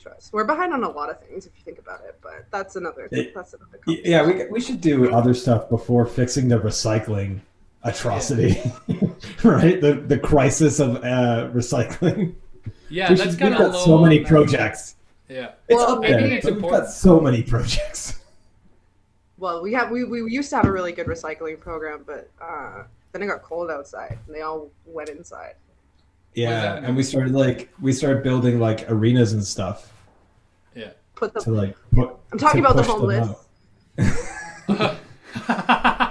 trust. 0.00 0.32
We're 0.32 0.44
behind 0.44 0.72
on 0.72 0.84
a 0.84 0.88
lot 0.90 1.10
of 1.10 1.20
things 1.22 1.46
if 1.46 1.52
you 1.56 1.62
think 1.64 1.78
about 1.78 2.00
it, 2.04 2.16
but 2.22 2.46
that's 2.50 2.76
another. 2.76 3.08
It- 3.10 3.34
that's 3.34 3.54
another. 3.54 3.78
Yeah, 3.86 4.24
we 4.26 4.46
we 4.48 4.60
should 4.60 4.80
do 4.80 5.12
other 5.12 5.34
stuff 5.34 5.68
before 5.68 6.06
fixing 6.06 6.48
the 6.48 6.58
recycling 6.58 7.40
atrocity, 7.86 8.60
right? 9.44 9.80
The 9.80 10.04
the 10.06 10.18
crisis 10.18 10.80
of 10.80 10.96
uh, 10.96 11.50
recycling. 11.54 12.34
Yeah, 12.88 13.10
we 13.10 13.16
that's 13.16 13.30
should, 13.30 13.38
kind 13.40 13.54
we've 13.54 13.60
of 13.66 13.72
got 13.72 13.78
low. 13.78 13.84
so 13.84 13.98
many 13.98 14.20
projects. 14.24 14.96
Yeah. 15.28 15.52
It's 15.68 15.76
Well, 15.76 15.92
up 15.96 16.00
maybe 16.00 16.12
there. 16.14 16.32
it's 16.38 16.44
but 16.44 16.54
We've 16.54 16.70
got 16.70 16.88
so 16.90 17.20
many 17.20 17.42
projects. 17.42 18.20
Well, 19.38 19.60
we 19.62 19.72
have 19.74 19.90
we, 19.90 20.04
we 20.04 20.30
used 20.30 20.50
to 20.50 20.56
have 20.56 20.64
a 20.66 20.72
really 20.72 20.92
good 20.92 21.06
recycling 21.06 21.58
program, 21.60 22.04
but 22.06 22.30
uh, 22.40 22.84
then 23.12 23.22
it 23.22 23.26
got 23.26 23.42
cold 23.42 23.70
outside, 23.70 24.18
and 24.26 24.34
they 24.34 24.40
all 24.42 24.70
went 24.86 25.08
inside. 25.10 25.54
Yeah, 26.34 26.76
and 26.76 26.96
we 26.96 27.02
started 27.02 27.32
like 27.34 27.68
we 27.80 27.92
started 27.92 28.22
building 28.22 28.60
like 28.60 28.90
arenas 28.90 29.32
and 29.32 29.44
stuff 29.44 29.92
Yeah. 30.74 30.90
Put 31.16 31.34
the. 31.34 31.40
to 31.40 31.50
like 31.50 31.76
put. 31.94 32.14
I'm 32.32 32.38
talking 32.38 32.60
about 32.60 32.76
the 32.76 32.82
push 32.82 32.90
them 32.92 33.34
homeless. 34.68 34.96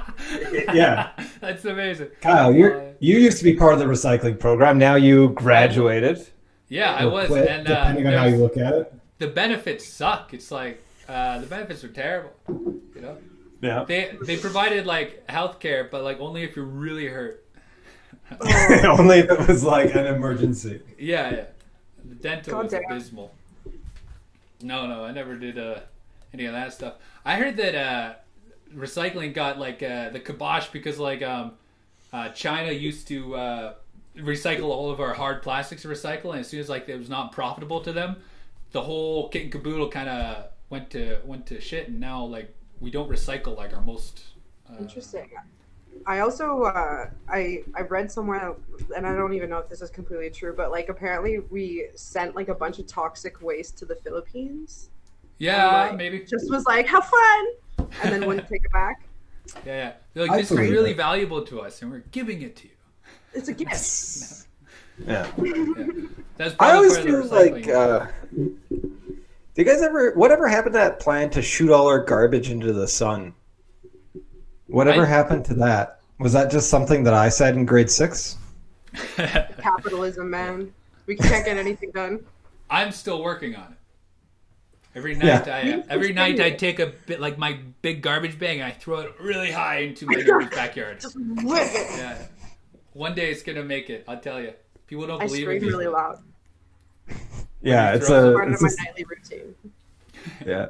out. 0.68 0.76
Yeah. 0.76 1.10
That's 1.42 1.66
amazing. 1.66 2.10
Kyle, 2.22 2.48
Uh, 2.48 2.52
you 2.52 2.96
you 3.00 3.18
used 3.20 3.38
to 3.40 3.44
be 3.44 3.56
part 3.56 3.74
of 3.74 3.80
the 3.80 3.86
recycling 3.86 4.40
program. 4.40 4.78
Now 4.78 4.96
you 4.96 5.30
graduated. 5.30 6.26
Yeah, 6.70 6.94
I 6.94 7.06
was, 7.06 7.28
quit, 7.28 7.48
and 7.48 7.68
uh, 7.68 7.76
depending 7.90 8.08
on 8.08 8.14
how 8.14 8.26
you 8.26 8.38
look 8.38 8.58
at 8.58 8.74
it. 8.74 8.94
the 9.20 9.28
benefits 9.28 9.88
suck. 9.88 10.34
It's 10.34 10.50
like 10.52 10.84
uh, 11.08 11.40
the 11.40 11.46
benefits 11.48 11.84
are 11.84 11.90
terrible. 11.90 12.32
You 12.50 13.02
know, 13.02 13.18
Yeah. 13.62 13.84
they 13.88 14.18
they 14.26 14.38
provided 14.38 14.86
like 14.86 15.28
healthcare, 15.28 15.90
but 15.92 16.04
like 16.04 16.20
only 16.20 16.44
if 16.44 16.56
you're 16.56 16.66
really 16.66 17.08
hurt. 17.08 17.42
Only 18.42 19.20
if 19.20 19.30
it 19.30 19.48
was 19.48 19.64
like 19.64 19.94
an 19.94 20.08
emergency. 20.08 20.82
Yeah, 20.98 21.30
yeah. 21.32 21.44
The 22.10 22.16
dental 22.16 22.54
God 22.54 22.64
was 22.64 22.72
damn. 22.72 22.84
abysmal. 22.90 23.32
No, 24.62 24.88
no, 24.88 25.04
I 25.04 25.12
never 25.12 25.36
did 25.36 25.60
uh, 25.60 25.82
any 26.34 26.46
of 26.46 26.54
that 26.54 26.74
stuff. 26.74 26.96
I 27.24 27.36
heard 27.36 27.56
that 27.58 27.76
uh, 27.76 28.14
recycling 28.74 29.34
got 29.34 29.60
like 29.60 29.82
uh, 29.84 30.10
the 30.10 30.20
kibosh 30.20 30.68
because 30.70 31.00
like 31.00 31.22
um, 31.22 31.54
uh, 32.14 32.30
China 32.30 32.72
used 32.72 33.08
to 33.10 33.36
uh, 33.36 33.74
recycle 34.18 34.66
all 34.70 34.92
of 34.92 35.00
our 35.00 35.14
hard 35.14 35.42
plastics 35.42 35.82
to 35.84 35.88
recycle, 35.88 36.32
and 36.32 36.40
as 36.40 36.48
soon 36.48 36.60
as 36.60 36.70
like 36.70 36.88
it 36.90 36.98
was 36.98 37.10
not 37.10 37.32
profitable 37.32 37.82
to 37.82 37.94
them, 37.94 38.18
the 38.72 38.82
whole 38.82 39.30
kit 39.30 39.44
and 39.44 39.52
caboodle 39.52 39.90
kind 39.90 40.10
of 40.10 40.46
went 40.70 40.90
to 40.92 41.20
went 41.26 41.46
to 41.48 41.60
shit, 41.62 41.90
and 41.90 42.00
now 42.00 42.24
like 42.26 42.54
we 42.80 42.92
don't 42.92 43.10
recycle 43.10 43.56
like 43.58 43.74
our 43.74 43.82
most. 43.82 44.24
Uh, 44.70 44.76
Interesting. 44.80 45.30
I 46.06 46.20
also 46.20 46.64
uh, 46.64 47.10
I 47.30 47.64
I 47.76 47.82
read 47.82 48.12
somewhere, 48.12 48.56
and 48.96 49.08
I 49.08 49.16
don't 49.16 49.34
even 49.34 49.50
know 49.50 49.60
if 49.60 49.70
this 49.70 49.82
is 49.82 49.90
completely 49.90 50.30
true, 50.30 50.54
but 50.56 50.72
like 50.72 50.90
apparently 50.90 51.40
we 51.40 51.90
sent 51.96 52.36
like 52.36 52.50
a 52.50 52.56
bunch 52.56 52.80
of 52.80 52.88
toxic 52.88 53.42
waste 53.42 53.78
to 53.80 53.86
the 53.86 53.96
Philippines. 53.96 54.90
yeah, 55.38 55.68
And, 55.68 55.72
like, 55.72 55.96
maybe. 55.96 56.28
Just 56.30 56.50
was 56.50 56.66
like 56.66 56.88
have 56.88 57.06
fun, 57.06 57.46
and 57.78 57.88
then 58.04 58.26
wouldn't 58.26 58.48
take 58.48 58.64
it 58.66 58.72
back. 58.72 59.02
Yeah, 59.64 59.76
yeah. 59.76 59.92
They're 60.16 60.24
I 60.24 60.28
like, 60.28 60.40
this 60.40 60.52
is 60.52 60.58
really 60.58 60.92
it. 60.92 60.98
valuable 60.98 61.44
to 61.44 61.62
us, 61.62 61.82
and 61.84 61.92
we're 61.92 62.00
giving 62.12 62.42
it 62.42 62.56
to 62.58 62.64
you. 62.68 62.74
It's 63.34 63.48
a 63.48 63.54
gift. 63.54 64.48
Yeah. 65.08 65.30
That's 66.38 66.56
I 66.60 66.72
always 66.72 66.98
part 66.98 67.10
of 67.10 67.30
the 67.30 67.30
feel 67.30 67.52
like, 67.54 67.68
uh, 67.68 68.08
do 68.34 68.58
you 69.56 69.64
guys 69.66 69.82
ever, 69.82 70.14
whatever 70.16 70.48
happened 70.48 70.74
to 70.74 70.80
that 70.80 71.00
plan 71.02 71.30
to 71.32 71.42
shoot 71.42 71.70
all 71.70 71.86
our 71.88 72.04
garbage 72.04 72.50
into 72.50 72.72
the 72.74 72.88
sun? 72.88 73.34
Whatever 74.68 75.04
I- 75.04 75.10
happened 75.10 75.46
to 75.46 75.54
that? 75.56 76.00
Was 76.20 76.32
that 76.34 76.50
just 76.50 76.70
something 76.70 77.04
that 77.04 77.14
I 77.14 77.28
said 77.30 77.56
in 77.56 77.66
grade 77.66 77.90
six? 77.92 78.38
Capitalism, 79.18 80.30
man. 80.30 80.74
We 81.08 81.18
can't 81.18 81.46
get 81.46 81.58
anything 81.58 81.92
done. 81.92 82.26
I'm 82.70 82.92
still 82.92 83.22
working 83.22 83.56
on 83.56 83.74
it. 83.74 83.75
Every 84.96 85.14
Yeah. 85.16 85.40
night, 85.40 85.48
I 85.50 85.84
every 85.90 86.14
night 86.14 86.40
I 86.40 86.52
take 86.52 86.80
a 86.80 86.88
bit 87.06 87.20
like 87.20 87.38
my 87.38 87.60
big 87.82 88.02
garbage 88.02 88.40
bag 88.40 88.58
and 88.60 88.66
I 88.66 88.72
throw 88.72 89.00
it 89.00 89.14
really 89.20 89.52
high 89.52 89.80
into 89.80 90.06
my 90.06 90.48
backyard. 90.56 91.02
Just 91.02 91.18
whip 91.18 91.62
it. 91.64 91.98
Yeah, 91.98 92.18
One 92.94 93.14
day 93.14 93.30
it's 93.30 93.44
gonna 93.44 93.64
make 93.64 93.90
it. 93.90 94.06
I'll 94.08 94.20
tell 94.20 94.42
you. 94.42 94.54
People 94.88 95.06
don't 95.08 95.22
I 95.22 95.26
believe 95.26 95.42
scream 95.42 95.64
it. 95.64 95.68
really 95.68 95.88
loud. 95.88 96.20
Yeah, 97.62 97.94
it's 97.96 98.10
a. 98.10 98.32
Part 98.34 98.52
of 98.54 98.62
my 98.62 98.68
just, 98.68 98.80
nightly 98.80 99.04
routine. 99.04 99.56
yeah. 100.46 100.68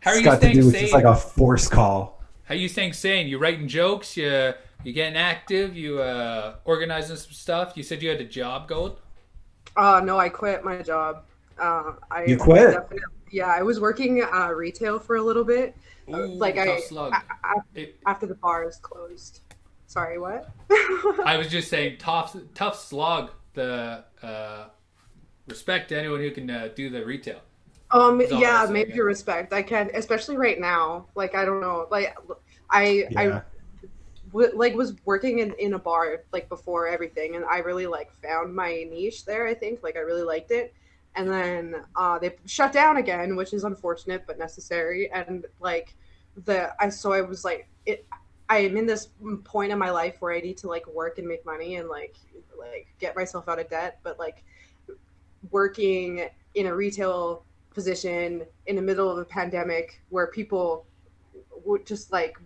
How 0.00 0.10
are 0.10 0.14
it's 0.16 0.18
you 0.20 0.24
got 0.24 0.32
to 0.32 0.36
staying 0.38 0.54
do 0.56 0.64
with 0.66 0.74
sane? 0.74 0.82
just 0.82 0.92
like 0.92 1.04
a 1.04 1.14
force 1.16 1.66
call. 1.68 2.22
How 2.44 2.54
you 2.54 2.68
staying 2.68 2.92
sane? 2.92 3.26
You 3.26 3.38
writing 3.38 3.68
jokes? 3.68 4.16
You 4.18 4.52
you 4.82 4.92
getting 4.92 5.16
active? 5.16 5.74
You 5.76 6.00
uh, 6.02 6.56
organizing 6.66 7.16
some 7.16 7.32
stuff? 7.32 7.72
You 7.76 7.82
said 7.82 8.02
you 8.02 8.10
had 8.10 8.20
a 8.20 8.24
job 8.24 8.68
going. 8.68 8.92
Uh, 9.76 10.02
no, 10.04 10.18
I 10.18 10.28
quit 10.28 10.62
my 10.62 10.82
job. 10.82 11.22
Uh, 11.58 11.92
I 12.10 12.24
You 12.26 12.36
quit? 12.36 12.72
definitely- 12.72 12.98
yeah, 13.34 13.48
I 13.48 13.62
was 13.62 13.80
working 13.80 14.22
uh, 14.22 14.50
retail 14.52 14.98
for 15.00 15.16
a 15.16 15.22
little 15.22 15.42
bit 15.44 15.74
Ooh, 16.08 16.26
like 16.26 16.56
I- 16.56 16.78
slug. 16.80 17.12
I- 17.12 17.22
I- 17.42 17.60
It- 17.74 17.96
after 18.06 18.26
the 18.26 18.36
bars 18.36 18.76
closed. 18.76 19.40
Sorry, 19.86 20.18
what? 20.18 20.48
I 21.24 21.36
was 21.36 21.48
just 21.48 21.68
saying, 21.68 21.96
tough 21.98 22.36
tough 22.54 22.78
slog. 22.78 23.30
The 23.54 24.04
uh, 24.22 24.64
respect 25.48 25.88
to 25.90 25.98
anyone 25.98 26.20
who 26.20 26.30
can 26.30 26.48
uh, 26.50 26.68
do 26.74 26.90
the 26.90 27.04
retail. 27.04 27.40
Um, 27.90 28.18
That's 28.18 28.32
all 28.32 28.38
I 28.38 28.40
yeah, 28.40 28.66
maybe 28.70 28.94
yeah. 28.94 29.02
respect. 29.02 29.52
I 29.52 29.62
can, 29.62 29.90
especially 29.94 30.36
right 30.36 30.58
now. 30.58 31.06
Like, 31.14 31.34
I 31.36 31.44
don't 31.44 31.60
know. 31.60 31.86
Like, 31.90 32.16
I, 32.70 33.04
I 33.16 33.26
Yeah. 33.28 33.40
w- 34.32 34.50
like 34.56 34.74
was 34.74 34.94
working 35.04 35.38
in, 35.40 35.54
in 35.60 35.74
a 35.74 35.78
bar 35.78 36.22
like 36.32 36.48
before 36.48 36.88
everything, 36.88 37.36
and 37.36 37.44
I 37.44 37.58
really 37.58 37.86
like 37.86 38.12
found 38.22 38.54
my 38.54 38.84
niche 38.90 39.24
there. 39.24 39.46
I 39.46 39.54
think 39.54 39.82
like 39.84 39.96
I 39.96 40.00
really 40.00 40.24
liked 40.24 40.50
it, 40.50 40.74
and 41.16 41.30
then 41.30 41.76
uh, 41.96 42.18
they 42.18 42.36
shut 42.46 42.72
down 42.72 42.96
again, 42.96 43.36
which 43.36 43.52
is 43.52 43.64
unfortunate 43.64 44.24
but 44.26 44.38
necessary. 44.38 45.10
And 45.12 45.46
like 45.60 45.94
the 46.44 46.70
I 46.82 46.88
so 46.88 47.12
I 47.12 47.20
was 47.20 47.44
like 47.44 47.68
it. 47.86 48.06
I 48.48 48.58
am 48.58 48.76
in 48.76 48.84
this 48.84 49.08
point 49.44 49.72
in 49.72 49.78
my 49.78 49.90
life 49.90 50.16
where 50.20 50.34
I 50.34 50.40
need 50.40 50.58
to 50.58 50.68
like 50.68 50.86
work 50.86 51.18
and 51.18 51.26
make 51.26 51.46
money 51.46 51.76
and 51.76 51.88
like 51.88 52.16
like 52.58 52.88
get 52.98 53.16
myself 53.16 53.48
out 53.48 53.58
of 53.58 53.70
debt, 53.70 54.00
but 54.02 54.18
like 54.18 54.44
working 55.50 56.28
in 56.54 56.66
a 56.66 56.74
retail 56.74 57.44
position 57.70 58.44
in 58.66 58.76
the 58.76 58.82
middle 58.82 59.10
of 59.10 59.18
a 59.18 59.24
pandemic 59.24 60.02
where 60.10 60.28
people 60.28 60.86
would 61.64 61.86
just 61.86 62.12
like 62.12 62.36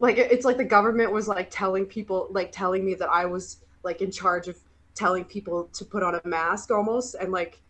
like 0.00 0.18
it's 0.18 0.44
like 0.44 0.56
the 0.56 0.64
government 0.64 1.10
was 1.10 1.28
like 1.28 1.48
telling 1.50 1.84
people 1.84 2.28
like 2.30 2.52
telling 2.52 2.84
me 2.84 2.94
that 2.94 3.08
I 3.08 3.24
was 3.24 3.58
like 3.82 4.00
in 4.00 4.10
charge 4.10 4.48
of 4.48 4.58
telling 4.98 5.24
people 5.24 5.68
to 5.72 5.84
put 5.84 6.02
on 6.02 6.16
a 6.16 6.20
mask 6.28 6.70
almost 6.72 7.14
and 7.14 7.30
like 7.30 7.60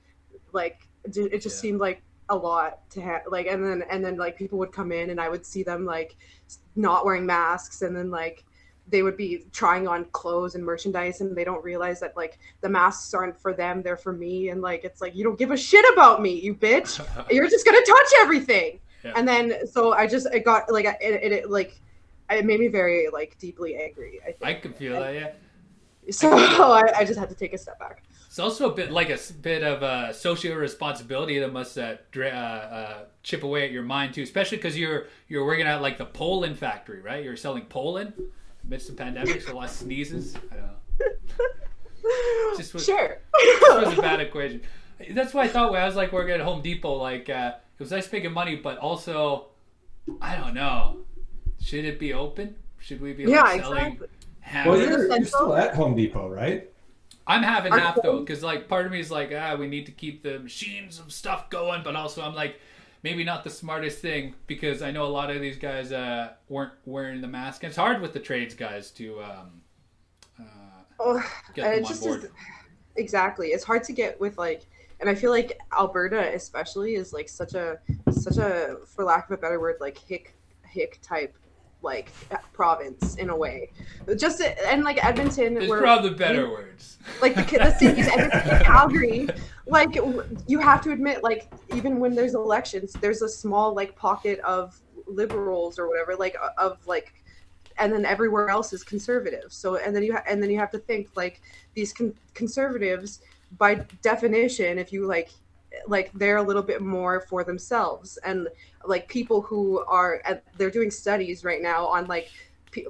like 0.53 0.89
it 1.05 1.13
just 1.43 1.57
Yeah. 1.57 1.61
seemed 1.61 1.81
like 1.81 2.03
a 2.31 2.37
lot 2.37 2.89
to 2.91 3.01
have 3.03 3.23
like 3.31 3.47
and 3.47 3.63
then 3.65 3.85
and 3.91 4.03
then 4.05 4.17
like 4.17 4.37
people 4.37 4.59
would 4.59 4.73
come 4.73 4.93
in 4.93 5.11
and 5.11 5.21
I 5.21 5.29
would 5.29 5.45
see 5.45 5.63
them 5.63 5.85
like 5.85 6.17
not 6.75 7.05
wearing 7.05 7.27
masks 7.27 7.83
and 7.83 7.95
then 7.95 8.11
like 8.11 8.45
they 8.91 9.03
would 9.03 9.19
be 9.19 9.45
trying 9.53 9.87
on 9.87 10.07
clothes 10.07 10.55
and 10.55 10.65
merchandise 10.65 11.21
and 11.21 11.37
they 11.37 11.45
don't 11.45 11.63
realize 11.63 12.01
that 12.01 12.17
like 12.17 12.39
the 12.63 12.69
masks 12.69 13.13
aren't 13.13 13.39
for 13.39 13.53
them 13.53 13.83
they're 13.83 13.99
for 13.99 14.15
me 14.15 14.49
and 14.49 14.63
like 14.63 14.85
it's 14.85 15.03
like 15.03 15.15
you 15.15 15.23
don't 15.23 15.39
give 15.39 15.51
a 15.51 15.57
shit 15.57 15.85
about 15.93 16.23
me 16.23 16.33
you 16.41 16.55
bitch 16.55 16.93
you're 17.31 17.49
just 17.49 17.67
gonna 17.67 17.85
touch 17.87 18.11
everything 18.21 18.81
Yeah. 19.05 19.13
and 19.17 19.29
then 19.29 19.67
so 19.67 19.93
i 19.93 20.07
just 20.07 20.27
it 20.33 20.45
got 20.47 20.73
like 20.73 20.87
it, 20.87 20.97
it, 21.27 21.33
it 21.33 21.51
like 21.51 21.81
it 22.31 22.45
made 22.47 22.61
me 22.61 22.69
very 22.69 23.09
like 23.13 23.37
deeply 23.39 23.77
angry 23.77 24.21
i 24.27 24.29
I 24.29 24.33
think 24.53 24.63
can 24.63 24.73
feel 24.73 24.95
that. 25.01 25.15
Yeah. 25.15 25.33
So 26.11 26.33
I, 26.37 26.83
I 26.99 27.05
just 27.05 27.19
had 27.19 27.29
to 27.29 27.35
take 27.35 27.53
a 27.53 27.59
step 27.59 27.79
back 27.79 28.03
It's 28.27 28.39
also 28.39 28.71
a 28.71 28.75
bit 28.75 28.91
like 28.91 29.11
a 29.11 29.19
bit 29.43 29.63
of 29.63 29.83
a 29.83 30.15
social 30.15 30.55
responsibility 30.57 31.39
that 31.39 31.53
must 31.53 31.77
uh, 31.79 31.97
dra- 32.11 32.29
uh, 32.31 32.75
uh, 32.75 33.05
chip 33.23 33.43
away 33.43 33.65
at 33.65 33.71
your 33.73 33.83
mind 33.83 34.15
too, 34.15 34.23
especially 34.23 34.59
because 34.59 34.77
you're 34.79 35.07
you're 35.29 35.45
working 35.45 35.67
at 35.67 35.81
like 35.83 35.99
the 35.99 36.05
Poland 36.07 36.59
factory, 36.59 37.01
right? 37.01 37.23
You're 37.25 37.37
selling 37.37 37.65
Poland 37.67 38.13
amidst 38.65 38.89
the 38.89 38.95
pandemic, 38.95 39.43
so 39.43 39.53
a 39.53 39.55
lot 39.55 39.65
of 39.65 39.71
sneezes. 39.71 40.37
I 40.53 40.57
don't 40.57 40.67
know. 40.67 40.77
Just 42.57 42.75
was- 42.75 42.85
sure 42.85 43.19
It 43.35 43.87
was 43.87 43.99
a 43.99 44.03
bad 44.03 44.21
equation. 44.21 44.63
That's 45.11 45.33
why 45.35 45.43
I 45.45 45.49
thought 45.49 45.71
when 45.73 45.81
I 45.81 45.87
was 45.87 45.97
like 45.97 46.13
working 46.13 46.35
at 46.35 46.41
Home 46.41 46.61
Depot, 46.63 46.95
like 46.97 47.29
uh, 47.31 47.53
it 47.79 47.83
was 47.83 47.91
nice 47.91 48.11
making 48.11 48.33
money, 48.33 48.57
but 48.57 48.79
also 48.79 49.49
I 50.21 50.37
don't 50.37 50.55
know. 50.55 50.99
Should 51.61 51.85
it 51.85 51.99
be 51.99 52.13
open? 52.13 52.57
Should 52.79 53.01
we 53.01 53.13
be 53.13 53.27
like, 53.27 53.35
yeah 53.35 53.63
selling 53.63 53.79
exactly 53.79 54.09
half? 54.49 54.67
Well, 54.67 54.79
you're, 54.79 55.07
you're 55.09 55.25
still 55.25 55.55
at 55.55 55.75
Home 55.75 55.95
Depot, 55.95 56.29
right? 56.29 56.71
I'm 57.27 57.43
having 57.43 57.73
Aren't 57.73 57.85
half 57.85 58.03
though, 58.03 58.21
because 58.21 58.43
like 58.43 58.69
part 58.69 58.87
of 58.87 58.93
me 58.93 59.01
is 59.01 59.11
like, 59.11 59.33
ah, 59.37 59.55
we 59.55 59.69
need 59.69 59.87
to 59.87 59.93
keep 59.93 60.23
the 60.23 60.39
machines 60.39 60.99
of 60.99 61.13
stuff 61.13 61.51
going, 61.51 61.83
but 61.83 61.95
also 61.95 62.23
I'm 62.23 62.35
like, 62.35 62.59
maybe 63.03 63.23
not 63.23 63.45
the 63.45 63.51
smartest 63.51 63.99
thing 63.99 64.35
because 64.47 64.81
I 64.83 64.91
know 64.91 65.05
a 65.05 65.09
lot 65.09 65.31
of 65.31 65.41
these 65.41 65.59
guys 65.59 65.93
uh, 65.93 66.33
weren't 66.49 66.73
wearing 66.87 67.21
the 67.21 67.29
mask. 67.29 67.63
And 67.63 67.69
it's 67.69 67.77
hard 67.77 68.01
with 68.01 68.15
the 68.15 68.21
trades 68.21 68.55
guys 68.55 68.91
to 68.93 69.23
um, 69.23 69.61
uh, 70.41 70.43
oh, 71.01 71.31
get 71.55 71.67
and 71.67 71.75
them 71.75 71.79
it 71.81 71.85
on 71.85 71.89
just 71.89 72.03
board. 72.03 72.25
is 72.25 72.31
exactly 72.99 73.49
it's 73.49 73.65
hard 73.65 73.85
to 73.85 73.93
get 73.93 74.21
with 74.21 74.37
like 74.37 74.67
and 75.01 75.09
i 75.09 75.15
feel 75.15 75.31
like 75.31 75.59
alberta 75.73 76.35
especially 76.35 76.97
is 76.97 77.13
like 77.13 77.29
such 77.29 77.55
a 77.55 77.79
such 78.11 78.37
a 78.37 78.77
for 78.85 79.05
lack 79.05 79.31
of 79.31 79.39
a 79.39 79.41
better 79.41 79.61
word 79.61 79.77
like 79.81 79.97
hick 79.97 80.35
hick 80.67 80.99
type 81.01 81.37
like 81.83 82.11
province 82.53 83.15
in 83.17 83.31
a 83.31 83.37
way 83.37 83.71
just 84.17 84.41
and 84.41 84.83
like 84.83 85.03
edmonton 85.05 85.55
There's 85.55 85.69
where 85.71 85.81
probably 85.81 86.11
better 86.11 86.51
words. 86.51 86.99
like 87.23 87.35
the, 87.35 87.43
the 87.43 87.71
cities 87.79 88.09
Edmonton, 88.09 88.65
Calgary 88.65 89.29
like 89.67 89.97
you 90.47 90.59
have 90.59 90.81
to 90.83 90.91
admit 90.91 91.23
like 91.23 91.53
even 91.75 92.01
when 92.01 92.15
there's 92.15 92.35
elections 92.35 92.95
there's 93.01 93.23
a 93.23 93.29
small 93.29 93.75
like 93.75 93.95
pocket 93.95 94.41
of 94.41 94.81
liberals 95.07 95.79
or 95.79 95.89
whatever 95.89 96.17
like 96.17 96.37
of 96.57 96.85
like 96.87 97.15
and 97.79 97.93
then 97.93 98.05
everywhere 98.05 98.49
else 98.49 98.73
is 98.73 98.83
conservative 98.83 99.53
so 99.53 99.77
and 99.77 99.95
then 99.95 100.03
you 100.03 100.13
ha- 100.13 100.25
and 100.29 100.43
then 100.43 100.51
you 100.51 100.59
have 100.59 100.71
to 100.71 100.79
think 100.79 101.09
like 101.15 101.41
these 101.75 101.93
con- 101.93 102.15
conservatives 102.35 103.21
by 103.57 103.75
definition 104.03 104.79
if 104.79 104.93
you 104.93 105.07
like 105.07 105.31
like 105.87 106.11
they're 106.15 106.39
a 106.39 106.43
little 106.43 106.63
bit 106.63 106.83
more 106.83 107.21
for 107.21 107.45
themselves. 107.45 108.19
And 108.25 108.49
like 108.85 109.09
people 109.09 109.43
who 109.43 109.85
are 109.87 110.23
they're 110.57 110.71
doing 110.71 110.91
studies 110.91 111.45
right 111.45 111.63
now 111.63 111.87
on 111.87 112.07
like 112.07 112.31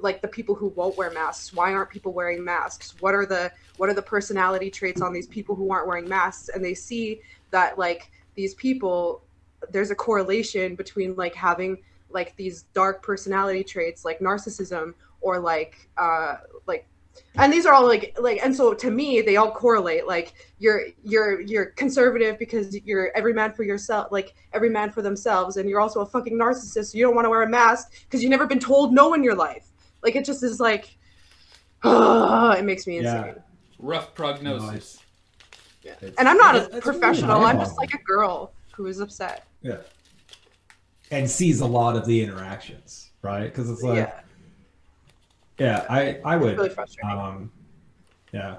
like 0.01 0.21
the 0.21 0.27
people 0.27 0.55
who 0.55 0.67
won't 0.69 0.97
wear 0.97 1.11
masks. 1.11 1.53
Why 1.53 1.73
aren't 1.73 1.89
people 1.89 2.13
wearing 2.13 2.43
masks? 2.43 2.95
What 2.99 3.13
are 3.13 3.25
the 3.25 3.51
what 3.77 3.89
are 3.89 3.93
the 3.93 4.01
personality 4.01 4.69
traits 4.69 5.01
on 5.01 5.13
these 5.13 5.27
people 5.27 5.55
who 5.55 5.71
aren't 5.71 5.87
wearing 5.87 6.07
masks? 6.07 6.49
And 6.49 6.63
they 6.63 6.73
see 6.73 7.21
that 7.51 7.77
like 7.77 8.11
these 8.35 8.53
people 8.55 9.23
there's 9.71 9.91
a 9.91 9.95
correlation 9.95 10.75
between 10.75 11.15
like 11.15 11.35
having 11.35 11.77
like 12.09 12.35
these 12.37 12.63
dark 12.73 13.03
personality 13.03 13.63
traits 13.63 14.05
like 14.05 14.19
narcissism 14.19 14.93
or 15.21 15.39
like 15.39 15.89
uh 15.97 16.37
like 16.65 16.87
and 17.35 17.51
these 17.53 17.65
are 17.65 17.73
all 17.73 17.85
like 17.85 18.15
like 18.19 18.39
and 18.43 18.55
so 18.55 18.73
to 18.73 18.89
me 18.91 19.21
they 19.21 19.35
all 19.37 19.51
correlate 19.51 20.07
like 20.07 20.33
you're 20.57 20.81
you're 21.03 21.41
you're 21.41 21.67
conservative 21.67 22.37
because 22.39 22.75
you're 22.85 23.11
every 23.15 23.33
man 23.33 23.51
for 23.53 23.63
yourself 23.63 24.11
like 24.11 24.33
every 24.53 24.69
man 24.69 24.91
for 24.91 25.01
themselves 25.01 25.57
and 25.57 25.69
you're 25.69 25.79
also 25.79 26.01
a 26.01 26.05
fucking 26.05 26.33
narcissist 26.33 26.91
so 26.91 26.97
you 26.97 27.03
don't 27.03 27.15
want 27.15 27.25
to 27.25 27.29
wear 27.29 27.43
a 27.43 27.49
mask 27.49 27.91
because 28.03 28.21
you've 28.23 28.29
never 28.31 28.47
been 28.47 28.59
told 28.59 28.93
no 28.93 29.13
in 29.13 29.23
your 29.23 29.35
life 29.35 29.67
like 30.03 30.15
it 30.15 30.25
just 30.25 30.43
is 30.43 30.59
like 30.59 30.97
it 31.83 32.65
makes 32.65 32.85
me 32.87 32.99
Yeah. 33.01 33.35
Rough 33.79 34.13
prognosis. 34.13 34.99
It's- 35.83 36.13
and 36.17 36.27
i'm 36.27 36.37
not 36.37 36.55
a 36.55 36.59
that's- 36.59 36.73
that's 36.73 36.85
really 36.85 36.99
professional 36.99 37.43
i'm 37.45 37.57
just 37.57 37.77
like 37.77 37.93
a 37.93 38.03
girl 38.03 38.53
who 38.73 38.85
is 38.87 38.99
upset 38.99 39.45
Yeah. 39.61 39.77
And 41.11 41.29
sees 41.29 41.61
a 41.61 41.65
lot 41.65 41.95
of 41.95 42.05
the 42.05 42.21
interactions, 42.21 43.09
right? 43.23 43.45
Because 43.45 43.67
it's 43.71 43.81
like, 43.81 43.97
yeah, 43.97 44.19
yeah 45.59 45.85
I, 45.89 46.19
I 46.25 46.35
would. 46.37 46.57
really 46.57 46.69
frustrating 46.69 47.19
Um, 47.19 47.51
yeah. 48.31 48.57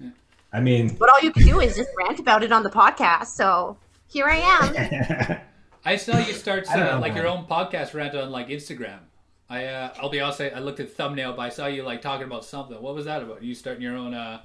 Yeah. 0.00 0.10
I 0.52 0.60
mean, 0.60 0.96
But 0.98 1.10
all 1.10 1.20
you 1.20 1.32
can 1.32 1.44
do 1.46 1.60
is 1.60 1.76
just 1.76 1.90
rant 1.98 2.18
about 2.20 2.42
it 2.42 2.52
on 2.52 2.62
the 2.62 2.70
podcast. 2.70 3.26
So 3.28 3.76
here 4.08 4.26
I 4.26 4.36
am. 4.36 5.40
I 5.84 5.96
saw 5.96 6.18
you 6.18 6.32
start 6.32 6.68
uh, 6.70 6.76
know, 6.76 7.00
like 7.00 7.14
man. 7.14 7.22
your 7.22 7.26
own 7.32 7.46
podcast 7.46 7.94
rant 7.94 8.14
on 8.14 8.30
like 8.30 8.48
Instagram. 8.48 9.00
I 9.48 9.64
uh, 9.66 9.94
I'll 10.00 10.10
be 10.10 10.20
honest, 10.20 10.40
I, 10.40 10.48
I 10.50 10.58
looked 10.60 10.78
at 10.80 10.88
the 10.88 10.94
thumbnail, 10.94 11.32
but 11.32 11.42
I 11.42 11.48
saw 11.48 11.66
you 11.66 11.82
like 11.82 12.02
talking 12.02 12.26
about 12.26 12.44
something. 12.44 12.80
What 12.80 12.94
was 12.94 13.04
that 13.06 13.22
about? 13.22 13.42
You 13.42 13.54
starting 13.54 13.82
your 13.82 13.96
own? 13.96 14.14
uh 14.14 14.40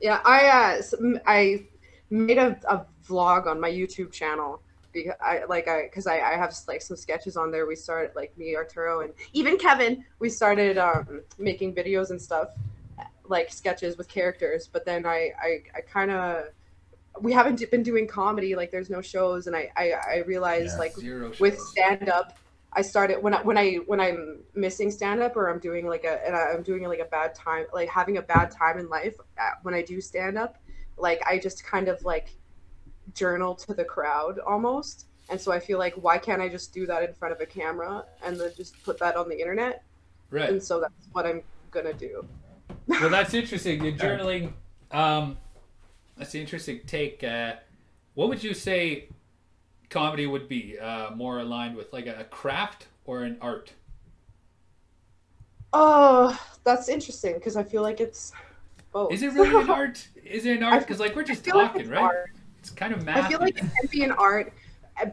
Yeah, 0.00 0.20
I 0.24 0.46
uh, 0.46 0.78
s- 0.78 0.94
m- 0.94 1.20
I 1.26 1.64
made 2.10 2.38
a, 2.38 2.58
a 2.68 2.84
vlog 3.08 3.46
on 3.46 3.58
my 3.60 3.70
YouTube 3.70 4.12
channel 4.12 4.60
because 4.92 5.14
I 5.20 5.44
like 5.48 5.68
I 5.68 5.82
because 5.84 6.06
I, 6.06 6.20
I 6.20 6.36
have 6.36 6.54
like 6.68 6.82
some 6.82 6.96
sketches 6.96 7.36
on 7.36 7.50
there. 7.50 7.66
We 7.66 7.76
started 7.76 8.14
like 8.14 8.36
me, 8.36 8.56
Arturo, 8.56 9.00
and 9.00 9.12
even 9.32 9.58
Kevin. 9.58 10.04
We 10.18 10.28
started 10.28 10.78
um, 10.78 11.22
making 11.38 11.74
videos 11.74 12.10
and 12.10 12.20
stuff, 12.20 12.48
like 13.24 13.52
sketches 13.52 13.96
with 13.96 14.08
characters. 14.08 14.68
But 14.72 14.84
then 14.84 15.06
I 15.06 15.32
I, 15.42 15.58
I 15.76 15.80
kind 15.80 16.10
of 16.10 16.44
we 17.20 17.32
haven't 17.32 17.62
been 17.70 17.82
doing 17.82 18.06
comedy. 18.06 18.54
Like 18.54 18.70
there's 18.70 18.90
no 18.90 19.00
shows, 19.02 19.46
and 19.46 19.56
I 19.56 19.70
I, 19.76 19.92
I 19.92 20.16
realized 20.26 20.74
Yeah. 20.74 20.78
like 20.80 20.94
with 21.40 21.58
stand 21.58 22.08
up 22.08 22.38
i 22.74 22.82
started 22.82 23.22
when 23.22 23.34
i 23.34 23.42
when 23.42 23.58
i 23.58 23.74
when 23.86 24.00
i'm 24.00 24.40
missing 24.54 24.90
stand 24.90 25.20
up 25.20 25.36
or 25.36 25.48
i'm 25.48 25.58
doing 25.58 25.86
like 25.86 26.04
a 26.04 26.26
and 26.26 26.34
i'm 26.34 26.62
doing 26.62 26.82
like 26.84 27.00
a 27.00 27.04
bad 27.06 27.34
time 27.34 27.66
like 27.72 27.88
having 27.88 28.18
a 28.18 28.22
bad 28.22 28.50
time 28.50 28.78
in 28.78 28.88
life 28.88 29.14
uh, 29.38 29.50
when 29.62 29.74
i 29.74 29.82
do 29.82 30.00
stand 30.00 30.38
up 30.38 30.56
like 30.96 31.20
i 31.26 31.38
just 31.38 31.64
kind 31.64 31.88
of 31.88 32.02
like 32.04 32.36
journal 33.14 33.54
to 33.54 33.74
the 33.74 33.84
crowd 33.84 34.38
almost 34.40 35.06
and 35.30 35.40
so 35.40 35.52
i 35.52 35.58
feel 35.58 35.78
like 35.78 35.94
why 35.94 36.18
can't 36.18 36.40
i 36.40 36.48
just 36.48 36.72
do 36.72 36.86
that 36.86 37.02
in 37.02 37.12
front 37.14 37.32
of 37.32 37.40
a 37.40 37.46
camera 37.46 38.04
and 38.24 38.38
then 38.38 38.50
just 38.56 38.80
put 38.84 38.98
that 38.98 39.16
on 39.16 39.28
the 39.28 39.38
internet 39.38 39.82
right. 40.30 40.50
and 40.50 40.62
so 40.62 40.80
that's 40.80 41.08
what 41.12 41.26
i'm 41.26 41.42
gonna 41.72 41.92
do. 41.92 42.24
well, 42.86 43.10
that's 43.10 43.34
interesting. 43.34 43.82
You're 43.84 43.94
journaling. 43.94 44.52
Um, 44.92 45.38
that's 46.16 46.34
an 46.34 46.40
interesting 46.40 46.80
take. 46.86 47.24
Uh, 47.24 47.54
what 48.14 48.28
would 48.28 48.44
you 48.44 48.54
say 48.54 49.08
comedy 49.90 50.26
would 50.26 50.48
be 50.48 50.78
uh, 50.78 51.10
more 51.10 51.40
aligned 51.40 51.76
with, 51.76 51.92
like 51.92 52.06
a, 52.06 52.24
craft 52.30 52.86
or 53.04 53.24
an 53.24 53.38
art? 53.40 53.72
Oh, 55.72 56.38
that's 56.64 56.88
interesting 56.88 57.34
because 57.34 57.56
I 57.56 57.64
feel 57.64 57.82
like 57.82 58.00
it's 58.00 58.32
both. 58.92 59.12
Is 59.12 59.22
it 59.22 59.32
really 59.32 59.62
an 59.62 59.70
art? 59.70 60.06
Is 60.22 60.44
it 60.44 60.58
an 60.58 60.62
art? 60.62 60.80
Because 60.80 61.00
like 61.00 61.16
we're 61.16 61.24
just 61.24 61.44
feel 61.44 61.56
like 61.56 61.72
talking, 61.72 61.88
right? 61.88 62.02
art. 62.02 62.30
It's 62.62 62.70
kind 62.70 62.92
of 62.94 63.04
math. 63.04 63.24
I 63.24 63.28
feel 63.28 63.40
like 63.40 63.56
it 63.56 63.64
can 63.80 63.88
be 63.90 64.04
an 64.04 64.12
art 64.12 64.52
uh, 65.02 65.06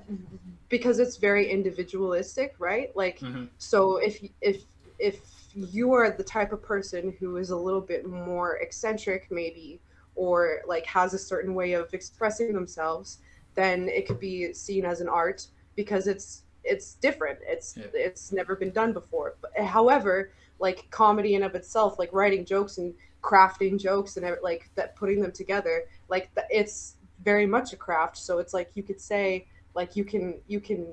because 0.70 1.00
it's 1.00 1.18
very 1.18 1.50
individualistic, 1.50 2.54
right? 2.60 2.96
Like, 2.96 3.20
Mhm. 3.22 3.50
so 3.58 3.98
if 3.98 4.24
if 4.42 4.66
if 5.00 5.20
you 5.56 5.94
are 5.94 6.12
the 6.12 6.24
type 6.24 6.52
of 6.54 6.62
person 6.62 7.12
who 7.20 7.38
is 7.38 7.50
a 7.50 7.58
little 7.58 7.82
bit 7.82 8.06
more 8.06 8.58
eccentric, 8.58 9.28
maybe, 9.32 9.82
or 10.14 10.60
like 10.68 10.86
has 10.86 11.16
a 11.16 11.18
certain 11.18 11.56
way 11.56 11.74
of 11.74 11.92
expressing 11.94 12.54
themselves, 12.54 13.18
then 13.56 13.90
it 13.90 14.06
could 14.08 14.20
be 14.20 14.54
seen 14.54 14.86
as 14.86 15.02
an 15.02 15.10
art 15.10 15.48
because 15.76 16.06
it's 16.06 16.44
it's 16.64 16.94
different. 16.96 17.40
It's 17.48 17.76
Yeah. 17.78 17.86
it's 17.96 18.32
never 18.32 18.56
been 18.56 18.72
done 18.72 18.94
before. 18.94 19.38
But 19.42 19.58
however, 19.66 20.34
like 20.60 20.88
comedy 20.92 21.34
in 21.34 21.42
of 21.42 21.56
itself, 21.56 21.98
like 21.98 22.14
writing 22.14 22.46
jokes 22.46 22.78
and 22.78 22.94
crafting 23.24 23.80
jokes 23.80 24.18
and 24.18 24.38
like 24.44 24.70
that, 24.76 24.96
putting 24.96 25.20
them 25.22 25.32
together, 25.32 25.86
like 26.10 26.30
th- 26.36 26.48
it's 26.52 26.96
very 27.24 27.46
much 27.46 27.74
a 27.74 27.78
craft. 27.78 28.18
So 28.18 28.40
it's 28.40 28.54
like 28.54 28.72
you 28.76 28.84
could 28.84 29.00
say 29.00 29.48
like 29.76 29.96
you 29.96 30.04
can 30.04 30.40
you 30.48 30.60
can 30.60 30.88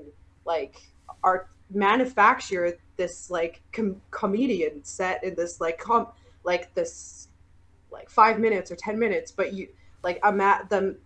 like 0.45 0.75
art 1.23 1.49
manufacture 1.69 2.77
this 2.95 3.29
like 3.29 3.61
com- 3.71 4.01
comedian 4.11 4.83
set 4.83 5.23
in 5.23 5.35
this 5.35 5.59
like 5.59 5.77
com 5.77 6.07
like 6.43 6.73
this 6.73 7.27
like 7.91 8.09
five 8.09 8.39
minutes 8.39 8.71
or 8.71 8.75
ten 8.75 8.97
minutes, 8.97 9.31
but 9.31 9.53
you 9.53 9.67
like 10.03 10.19
I'm 10.23 10.39
at 10.41 10.69
them 10.69 10.97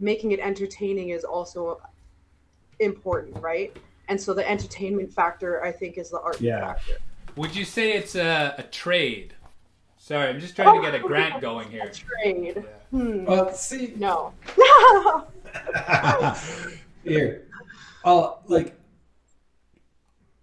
making 0.00 0.32
it 0.32 0.40
entertaining 0.40 1.10
is 1.10 1.24
also 1.24 1.80
important, 2.78 3.36
right? 3.42 3.76
And 4.08 4.20
so 4.20 4.34
the 4.34 4.48
entertainment 4.48 5.12
factor, 5.12 5.62
I 5.62 5.70
think, 5.70 5.98
is 5.98 6.10
the 6.10 6.20
art 6.20 6.40
Yeah. 6.40 6.60
factor. 6.74 6.94
Would 7.36 7.54
you 7.54 7.64
say 7.64 7.92
it's 7.92 8.14
a, 8.16 8.54
a 8.58 8.62
trade? 8.64 9.34
Sorry, 10.02 10.28
I'm 10.30 10.40
just 10.40 10.56
trying 10.56 10.80
to 10.80 10.90
get 10.90 10.94
a 10.94 10.98
grant 11.06 11.42
going 11.42 11.70
here. 11.70 11.90
Trade. 11.92 12.64
Hmm. 12.90 13.26
Well, 13.26 13.52
see, 13.52 13.92
No. 13.98 14.32
here, 17.04 17.46
oh, 18.04 18.38
like 18.46 18.74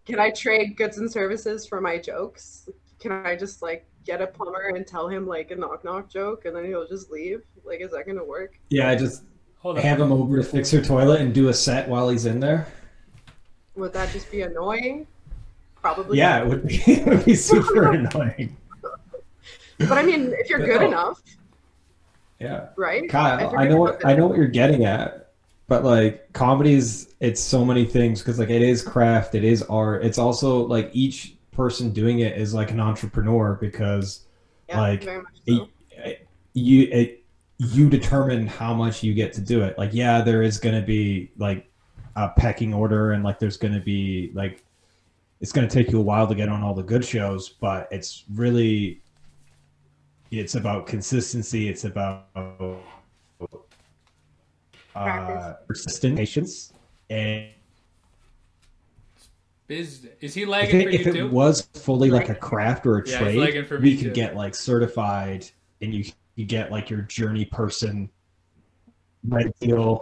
Can 0.06 0.20
I 0.20 0.30
trade 0.30 0.78
goods 0.78 1.00
and 1.00 1.12
services 1.12 1.66
for 1.66 1.82
my 1.82 1.98
jokes? 1.98 2.70
Can 3.00 3.12
I 3.12 3.36
just 3.36 3.64
like 3.64 3.86
get 4.06 4.22
a 4.22 4.28
plumber 4.28 4.74
and 4.76 4.86
tell 4.86 5.08
him 5.08 5.26
like 5.28 5.50
a 5.50 5.56
knock 5.56 5.84
knock 5.84 6.08
joke 6.08 6.46
and 6.46 6.56
then 6.56 6.66
he'll 6.66 6.88
just 6.88 7.10
leave? 7.10 7.42
Like, 7.66 7.82
is 7.82 7.90
that 7.92 8.06
gonna 8.06 8.24
work? 8.24 8.60
yeah, 8.70 8.90
I 8.90 8.96
just 8.96 9.24
Hold 9.58 9.78
on. 9.78 9.84
have 9.84 10.00
him 10.00 10.12
over 10.12 10.38
to 10.38 10.44
fix 10.44 10.70
her 10.72 10.82
toilet 10.84 11.20
and 11.20 11.34
do 11.34 11.50
a 11.50 11.54
set 11.54 11.90
while 11.90 12.10
he's 12.10 12.28
in 12.28 12.40
there. 12.40 12.68
Would 13.76 13.92
that 13.94 14.12
just 14.14 14.30
be 14.32 14.42
annoying? 14.44 15.08
Probably. 15.82 16.20
Yeah, 16.20 16.44
it 16.44 16.48
would 16.48 16.68
be, 16.68 16.76
it 16.88 17.08
would 17.08 17.26
be 17.26 17.34
super 17.36 17.92
annoying. 17.92 18.56
But 19.80 19.92
I 19.98 20.04
mean, 20.04 20.34
if 20.38 20.50
you're 20.50 20.60
good 20.66 20.82
No. 20.82 20.88
enough, 20.88 21.22
Yeah. 22.40 22.68
right? 22.78 23.08
Kyle, 23.10 23.56
I 23.58 23.68
know 23.68 23.78
what 23.78 24.06
I 24.06 24.16
know 24.16 24.28
what 24.28 24.38
you're 24.38 24.48
getting 24.48 24.86
at, 24.86 25.32
but 25.68 25.84
like 25.84 26.32
comedy's 26.34 27.14
it's 27.20 27.42
so 27.42 27.64
many 27.66 27.86
things 27.86 28.22
because 28.22 28.40
like 28.40 28.50
it 28.50 28.62
is 28.62 28.82
craft, 28.82 29.36
it 29.36 29.44
is 29.44 29.64
art. 29.64 30.04
It's 30.06 30.18
also 30.18 30.66
like 30.66 30.90
each 30.94 31.36
person 31.52 31.92
doing 31.92 32.20
it 32.20 32.38
is 32.38 32.54
like 32.54 32.72
an 32.72 32.80
entrepreneur 32.80 33.56
because 33.60 34.26
Yeah, 34.70 34.80
like, 34.82 35.06
much 35.06 35.24
it, 35.46 35.68
it- 35.92 36.28
you 36.54 36.88
it, 36.92 37.24
you 37.60 37.88
determine 37.90 38.48
how 38.48 38.74
much 38.74 39.04
you 39.04 39.14
get 39.14 39.32
to 39.34 39.42
do 39.42 39.62
it. 39.64 39.78
Like 39.78 39.94
yeah, 39.94 40.22
there 40.22 40.42
is 40.42 40.60
going 40.60 40.80
to 40.80 40.86
be 40.86 41.32
like 41.38 41.70
a 42.16 42.30
pecking 42.30 42.74
order 42.74 43.12
and 43.12 43.24
like 43.24 43.38
there's 43.38 43.58
going 43.58 43.74
to 43.76 43.80
be 43.80 44.32
like 44.34 44.64
it's 45.40 45.52
going 45.52 45.68
to 45.68 45.74
take 45.74 45.92
you 45.92 46.00
a 46.00 46.02
while 46.02 46.28
to 46.28 46.34
get 46.34 46.50
on 46.50 46.64
all 46.64 46.74
the 46.74 46.82
good 46.84 47.06
shows, 47.06 47.50
but 47.50 47.88
it's 47.92 48.24
really 48.34 49.02
it's 50.32 50.56
about 50.56 50.88
consistency. 50.88 51.70
It's 51.70 51.86
about 51.86 52.26
uh, 52.40 52.84
Practice. 54.94 55.56
persistent 55.68 56.18
patience 56.18 56.74
and 57.10 57.48
Is 59.70 60.08
is 60.22 60.34
he 60.34 60.42
if 60.42 60.50
lagging 60.50 60.82
it, 60.82 60.84
for 60.84 60.90
if 60.90 61.08
you 61.08 61.14
it 61.14 61.14
too? 61.14 61.30
was 61.30 61.62
fully 61.76 62.10
like 62.10 62.30
a 62.30 62.36
craft 62.36 62.86
or 62.86 62.98
a 62.98 63.06
Yeah, 63.06 63.18
trade, 63.20 63.66
we 63.82 63.98
could 63.98 64.08
too. 64.08 64.12
get 64.14 64.36
like 64.36 64.56
certified, 64.56 65.46
and 65.82 65.94
you 65.94 66.06
you 66.36 66.46
get 66.46 66.72
like 66.72 66.90
your 66.90 67.02
journey 67.02 67.46
person 67.46 68.10
Red 69.28 69.52
Seal, 69.58 70.02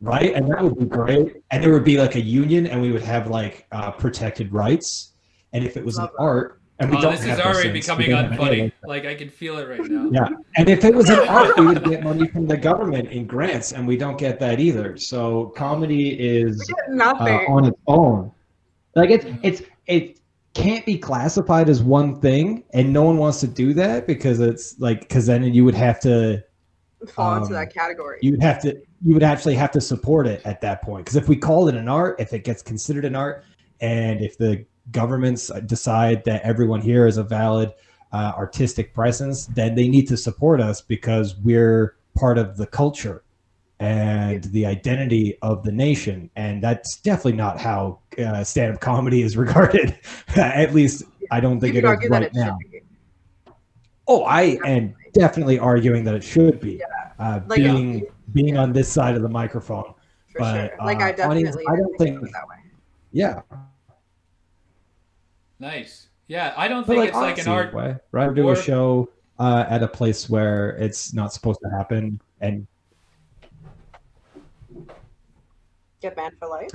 right? 0.00 0.32
And 0.34 0.48
that 0.50 0.62
would 0.62 0.78
be 0.78 0.84
great. 0.86 1.36
And 1.50 1.62
there 1.62 1.72
would 1.72 1.84
be 1.84 1.98
like 1.98 2.14
a 2.14 2.20
union, 2.20 2.66
and 2.66 2.80
we 2.80 2.92
would 2.92 3.02
have 3.02 3.28
like 3.28 3.66
uh, 3.72 3.90
protected 3.90 4.52
rights. 4.52 5.14
And 5.52 5.64
if 5.64 5.76
it 5.76 5.84
was 5.84 5.96
Love 5.96 6.10
an 6.10 6.14
that. 6.18 6.22
art, 6.22 6.57
and 6.80 6.90
we 6.90 6.96
Oh, 6.96 7.00
don't 7.00 7.12
this 7.12 7.24
have 7.24 7.38
is 7.40 7.44
already 7.44 7.70
becoming 7.70 8.06
we 8.08 8.12
don't 8.12 8.30
have 8.32 8.40
any 8.40 8.60
of 8.60 8.66
unfunny. 8.66 8.72
those. 8.80 8.88
Like 8.88 9.06
I 9.06 9.14
can 9.14 9.28
feel 9.28 9.58
it 9.58 9.68
right 9.68 9.80
now. 9.90 10.10
Yeah, 10.12 10.28
and 10.56 10.68
if 10.68 10.84
it 10.84 10.94
was 10.94 11.08
an 11.10 11.20
art, 11.28 11.58
we 11.58 11.66
would 11.66 11.84
get 11.84 12.02
money 12.04 12.28
from 12.28 12.46
the 12.46 12.56
government 12.56 13.10
in 13.10 13.26
grants, 13.26 13.72
and 13.72 13.86
we 13.86 13.96
don't 13.96 14.18
get 14.18 14.38
that 14.40 14.60
either. 14.60 14.96
So 14.96 15.46
comedy 15.56 16.10
is 16.18 16.58
We 16.88 16.98
get 16.98 17.06
uh, 17.20 17.52
on 17.52 17.64
its 17.66 17.78
own. 17.86 18.30
Like 18.94 19.10
it's 19.10 19.26
it's 19.42 19.62
it 19.86 20.20
can't 20.54 20.84
be 20.86 20.98
classified 20.98 21.68
as 21.68 21.82
one 21.82 22.20
thing, 22.20 22.64
and 22.72 22.92
no 22.92 23.02
one 23.02 23.16
wants 23.18 23.40
to 23.40 23.46
do 23.46 23.74
that 23.74 24.06
because 24.06 24.40
it's 24.40 24.78
like 24.78 25.00
because 25.00 25.26
then 25.26 25.42
you 25.44 25.64
would 25.64 25.74
have 25.74 26.00
to 26.00 26.42
fall 27.08 27.34
into 27.36 27.46
um, 27.48 27.52
that 27.52 27.72
category. 27.72 28.18
you 28.22 28.32
would 28.32 28.42
have 28.42 28.60
to 28.62 28.70
you 29.04 29.14
would 29.14 29.22
actually 29.22 29.54
have 29.54 29.70
to 29.70 29.80
support 29.80 30.26
it 30.26 30.40
at 30.44 30.60
that 30.60 30.82
point 30.82 31.04
because 31.04 31.14
if 31.16 31.28
we 31.28 31.36
call 31.36 31.68
it 31.68 31.74
an 31.76 31.88
art, 31.88 32.20
if 32.20 32.32
it 32.32 32.42
gets 32.44 32.62
considered 32.62 33.04
an 33.04 33.14
art, 33.14 33.44
and 33.80 34.20
if 34.20 34.36
the 34.38 34.64
governments 34.92 35.50
decide 35.66 36.24
that 36.24 36.42
everyone 36.42 36.80
here 36.80 37.06
is 37.06 37.16
a 37.16 37.22
valid 37.22 37.72
uh, 38.12 38.32
artistic 38.36 38.94
presence, 38.94 39.46
then 39.46 39.74
they 39.74 39.88
need 39.88 40.08
to 40.08 40.16
support 40.16 40.60
us 40.60 40.80
because 40.80 41.36
we're 41.36 41.96
part 42.16 42.38
of 42.38 42.56
the 42.56 42.66
culture 42.66 43.22
and 43.80 44.44
the 44.44 44.66
identity 44.66 45.38
of 45.42 45.62
the 45.62 45.70
nation. 45.70 46.30
And 46.36 46.62
that's 46.62 46.96
definitely 47.00 47.34
not 47.34 47.60
how 47.60 48.00
uh, 48.18 48.42
stand-up 48.44 48.80
comedy 48.80 49.22
is 49.22 49.36
regarded. 49.44 49.98
At 50.36 50.74
least 50.74 51.04
I 51.30 51.40
don't 51.40 51.60
think 51.60 51.74
it 51.76 51.84
is 51.84 52.08
right 52.08 52.32
now. 52.34 52.56
Oh, 54.06 54.24
I 54.24 54.58
am 54.64 54.94
definitely 55.12 55.58
arguing 55.58 56.02
that 56.04 56.14
it 56.14 56.24
should 56.24 56.60
be. 56.60 56.82
Uh, 57.18 57.40
Like, 57.46 57.58
being 57.58 57.98
yeah. 57.98 58.04
being 58.32 58.56
on 58.56 58.72
this 58.72 58.90
side 58.90 59.16
of 59.16 59.22
the 59.22 59.28
microphone. 59.28 59.92
For 60.32 60.38
But, 60.40 60.54
sure. 60.54 60.86
Like 60.86 61.00
uh, 61.00 61.04
I 61.04 61.12
definitely 61.12 61.46
audience, 61.46 61.56
I 61.68 61.76
don't 61.76 61.96
think- 61.98 62.22
it 62.22 62.32
that 62.32 62.48
way. 62.48 62.56
Yeah, 63.12 63.40
Nice. 65.60 66.08
Yeah, 66.28 66.52
I 66.56 66.68
don't 66.68 66.86
but 66.86 66.92
think 66.94 66.98
like, 67.00 67.08
it's 67.08 67.16
like 67.16 67.38
an 67.38 67.48
art. 67.48 67.74
way, 67.74 67.96
right? 68.12 68.32
Do 68.34 68.48
or- 68.48 68.52
a 68.52 68.56
show 68.62 69.08
uh, 69.38 69.64
at 69.68 69.82
a 69.82 69.88
place 69.88 70.28
where 70.28 70.70
it's 70.76 71.12
not 71.14 71.32
supposed 71.32 71.60
to 71.62 71.70
happen, 71.70 72.20
and 72.40 72.66
Get 76.00 76.14
banned 76.14 76.34
for 76.38 76.48
life. 76.48 76.70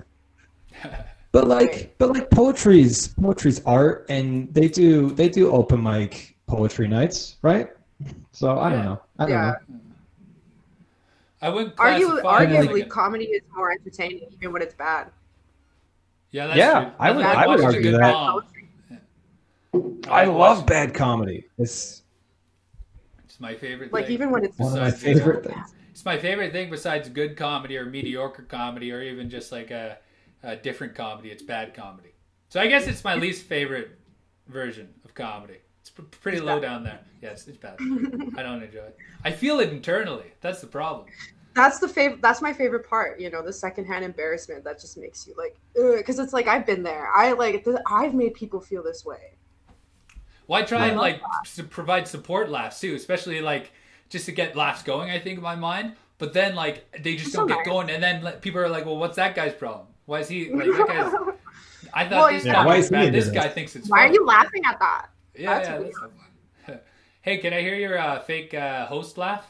but 1.32 1.48
like, 1.48 1.69
Right. 1.69 1.98
but 1.98 2.10
like 2.10 2.30
poetry's 2.30 3.08
poetry's 3.10 3.63
art, 3.65 4.06
and 4.10 4.54
they 4.54 4.67
do 4.67 5.12
they 5.12 5.30
do 5.30 5.52
open 5.52 5.82
mic 5.82 6.36
poetry 6.48 6.88
nights, 6.88 7.38
right? 7.41 7.69
So 8.34 8.60
I 8.60 8.69
don't 8.69 8.84
know. 8.84 9.02
I 9.19 9.24
don't 9.26 9.32
Yeah. 9.32 9.54
know. 9.69 9.80
I 11.41 11.50
wouldn't 11.50 11.76
Argu- 11.76 12.00
classify 12.22 12.43
it 12.43 12.50
as 12.52 12.65
arguably, 12.67 12.80
like 12.82 12.89
comedy 12.89 13.26
is 13.26 13.41
more 13.56 13.72
entertaining 13.72 14.22
even 14.32 14.52
when 14.52 14.62
it's 14.62 14.74
bad. 14.74 15.10
yeah, 16.32 16.48
that's 16.48 16.58
Yeah, 16.58 16.80
true. 16.82 16.91
I 17.00 17.12
would- 17.12 17.22
Nothing 17.22 17.39
I 17.39 17.48
would 17.48 17.62
argue 17.62 17.91
that. 17.91 18.12
bomb. 18.13 18.41
I 20.10 20.26
love 20.26 20.66
bad 20.66 20.94
comedy. 20.94 21.46
It's 21.58 22.04
It's 23.26 23.40
my 23.40 23.56
favorite. 23.56 23.92
Like 23.94 24.06
thing. 24.06 24.14
even 24.14 24.32
when 24.32 24.44
it's 24.46 24.58
one 24.58 24.74
of 24.74 24.80
my 24.80 24.86
Besides, 24.92 25.04
you 25.04 25.16
favorite 25.16 25.46
things. 25.46 25.74
It's 25.92 26.06
my 26.06 26.18
favorite 26.18 26.52
thing 26.52 26.70
besides 26.70 27.10
good 27.10 27.38
comedy 27.38 27.78
or 27.78 27.86
mediocre 27.86 28.44
comedy 28.44 28.92
or 28.92 29.02
even 29.02 29.30
just 29.30 29.52
like 29.52 29.72
a, 29.72 29.98
a 30.44 30.56
different 30.56 30.96
comedy. 30.96 31.30
It's 31.30 31.44
bad 31.44 31.74
comedy. 31.74 32.10
So 32.50 32.60
I 32.60 32.68
guess 32.68 32.88
it's 32.88 33.04
my 33.04 33.16
least 33.16 33.46
favorite 33.46 33.98
version 34.48 34.90
of 35.06 35.14
comedy. 35.14 35.58
It's 35.82 35.90
pr- 35.90 36.02
pretty 36.04 36.38
It's 36.38 36.46
low 36.46 36.56
bad. 36.60 36.68
down 36.68 36.84
there. 36.84 37.00
Yes, 37.22 37.48
it's 37.48 37.58
bad. 37.58 37.78
I 38.38 38.44
don't 38.44 38.62
enjoy 38.64 38.80
it. 38.86 38.98
I 39.24 39.32
feel 39.32 39.60
it 39.60 39.70
internally. 39.70 40.32
That's 40.42 40.62
the 40.62 40.68
problem. 40.68 41.08
that's 41.56 41.80
the 41.80 41.88
favorite. 41.88 42.22
That's 42.22 42.42
my 42.42 42.54
favorite 42.54 42.88
part. 42.88 43.20
You 43.20 43.30
know, 43.30 43.42
the 43.44 43.54
secondhand 43.54 44.04
embarrassment 44.06 44.64
that 44.66 44.80
just 44.80 44.98
makes 44.98 45.28
you 45.28 45.34
like, 45.38 45.56
because 45.98 46.20
it's 46.20 46.34
like 46.34 46.48
I've 46.48 46.66
been 46.66 46.84
there. 46.84 47.08
I 47.16 47.32
like 47.34 47.64
th- 47.66 47.78
I've 47.88 48.14
made 48.14 48.34
people 48.34 48.60
feel 48.62 48.84
this 48.84 49.06
way. 49.06 49.34
Why 50.46 50.64
try 50.64 50.88
and 50.88 50.98
like 50.98 51.22
to 51.56 51.64
provide 51.64 52.08
support 52.08 52.50
laughs 52.50 52.80
too, 52.80 52.96
especially 52.96 53.42
like 53.42 53.72
just 54.10 54.26
to 54.26 54.32
get 54.32 54.56
laughs 54.56 54.84
going. 54.84 55.10
I 55.10 55.20
think 55.20 55.38
in 55.38 55.44
my 55.44 55.56
mind, 55.56 55.96
but 56.18 56.34
then 56.34 56.56
like 56.56 56.86
they 57.02 57.16
just 57.16 57.28
It's 57.28 57.34
don't 57.34 57.44
so 57.44 57.48
get 57.48 57.58
nice. 57.60 57.68
going, 57.68 57.90
and 57.90 58.04
then 58.04 58.24
like, 58.24 58.42
people 58.42 58.60
are 58.62 58.70
like, 58.70 58.86
"Well, 58.86 58.98
what's 58.98 59.16
that 59.16 59.36
guy's 59.36 59.54
problem? 59.54 59.88
Why 60.06 60.20
is 60.20 60.28
he 60.30 60.52
like 60.52 60.68
that 60.68 60.88
guy's?" 60.88 61.14
I 61.94 62.04
thought 62.10 62.12
Well, 62.12 62.34
this 62.34 62.46
yeah. 62.46 62.54
guy 62.54 62.66
Why 62.66 62.78
is 62.78 62.90
bad. 62.90 63.14
This 63.14 63.30
guy 63.30 63.48
thinks 63.50 63.76
it's 63.76 63.90
Why 63.90 64.08
are 64.08 64.14
you 64.14 64.26
laughing 64.26 64.64
at 64.68 64.80
that? 64.80 65.08
Yeah, 65.36 65.54
That's 65.60 65.70
yeah, 65.70 65.80
that's 65.80 66.00
so 66.68 66.80
hey, 67.22 67.38
can 67.38 67.54
I 67.54 67.62
hear 67.62 67.76
your 67.76 67.98
uh, 67.98 68.20
fake 68.20 68.54
uh, 68.54 68.86
host 68.88 69.18
laugh? 69.18 69.46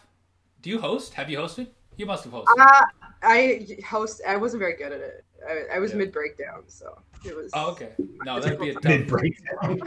Do 0.62 0.70
you 0.70 0.80
host? 0.80 1.14
Have 1.16 1.30
you 1.30 1.38
hosted? 1.38 1.68
You 1.98 2.06
must 2.06 2.24
have 2.24 2.34
hosted. 2.34 2.58
Uh, 2.60 2.86
I 3.22 3.68
host. 3.88 4.22
I 4.28 4.38
wasn't 4.38 4.60
very 4.60 4.76
good 4.76 4.92
at 4.92 5.00
it. 5.02 5.26
I, 5.50 5.76
I 5.76 5.80
was 5.80 5.92
Yeah. 5.92 5.98
mid 5.98 6.12
breakdown, 6.12 6.64
so 6.68 7.00
it 7.26 7.36
was. 7.36 7.52
oh, 7.54 7.72
okay. 7.72 7.90
No, 8.26 8.40
that'd 8.42 8.60
be 8.60 8.72
a. 8.72 8.74
Mid 8.84 9.08
breakdown. 9.08 9.80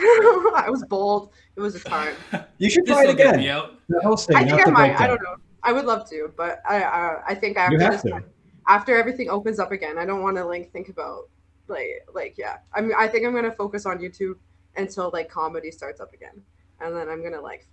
I 0.57 0.67
was 0.69 0.85
bold. 0.85 1.31
It 1.57 1.61
was 1.61 1.75
a 1.75 1.81
time. 1.81 2.15
You 2.59 2.71
should 2.71 2.87
try 2.87 3.05
it 3.05 3.07
will 3.09 3.15
get 3.15 3.29
again. 3.29 3.41
me 3.41 3.49
out. 3.51 3.75
The 3.89 4.01
hosting, 4.03 4.37
I 4.37 4.45
think 4.45 4.61
I 4.61 4.65
the 4.65 4.71
might. 4.73 5.01
I 5.01 5.07
don't 5.07 5.23
know. 5.23 5.37
I 5.63 5.73
would 5.73 5.85
love 5.85 6.09
to, 6.11 6.33
but 6.37 6.61
I 6.69 6.83
I, 6.83 7.23
I 7.29 7.35
think 7.35 7.57
You 7.57 7.63
after 7.63 7.81
have 7.81 7.93
this, 7.93 8.03
to. 8.03 8.23
after 8.69 8.97
everything 8.97 9.29
opens 9.31 9.59
up 9.59 9.73
again, 9.73 9.99
I 9.99 10.05
don't 10.07 10.23
want 10.23 10.37
to 10.37 10.45
like 10.45 10.71
think 10.73 10.89
about 10.89 11.29
like 11.69 12.07
like 12.15 12.37
yeah. 12.39 12.59
I 12.75 12.81
mean, 12.81 12.93
I 12.97 13.09
think 13.09 13.27
I'm 13.27 13.35
gonna 13.35 13.53
focus 13.53 13.85
on 13.87 13.99
YouTube 13.99 14.37
until 14.77 15.11
like 15.13 15.29
comedy 15.29 15.71
starts 15.71 16.01
up 16.01 16.13
again, 16.13 16.41
and 16.81 16.95
then 16.95 17.09
I'm 17.09 17.23
gonna 17.23 17.41
like, 17.41 17.67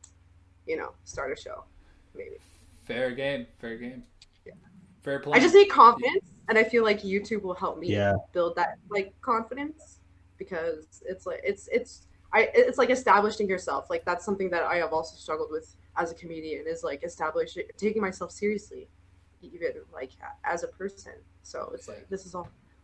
you 0.66 0.76
know, 0.78 0.94
start 1.04 1.32
a 1.38 1.40
show, 1.40 1.66
maybe. 2.16 2.38
Fair 2.86 3.12
game. 3.12 3.46
Fair 3.60 3.78
game. 3.78 4.04
Yeah. 4.46 4.54
Fair 5.04 5.20
play. 5.20 5.38
I 5.38 5.40
just 5.42 5.54
need 5.54 5.68
confidence, 5.70 6.30
and 6.50 6.58
I 6.58 6.64
feel 6.64 6.84
like 6.84 7.02
YouTube 7.02 7.42
will 7.42 7.54
help 7.56 7.80
me 7.80 7.90
Yeah. 7.92 8.14
build 8.34 8.56
that 8.56 8.78
like 8.90 9.14
confidence 9.22 10.00
because 10.38 11.04
it's 11.06 11.26
like 11.26 11.42
it's 11.44 11.68
it's 11.72 12.08
I 12.34 12.50
it's 12.54 12.78
like 12.78 12.90
establishing 12.90 13.48
yourself. 13.48 13.90
Like 13.90 14.06
that's 14.06 14.26
something 14.26 14.50
that 14.50 14.64
I 14.64 14.78
have 14.78 14.94
also 14.94 15.16
struggled 15.16 15.52
with 15.52 15.76
as 15.98 16.12
a 16.12 16.16
comedian 16.16 16.66
is 16.68 16.84
like 16.84 17.04
establishing 17.04 17.64
taking 17.78 18.02
myself 18.02 18.32
seriously, 18.32 18.90
even 19.42 19.72
like 19.94 20.12
as 20.44 20.64
a 20.64 20.68
person. 20.68 21.14
So 21.44 21.72
it's 21.74 21.88
like 21.88 22.10
this 22.10 22.26
is 22.26 22.36
a, 22.36 22.40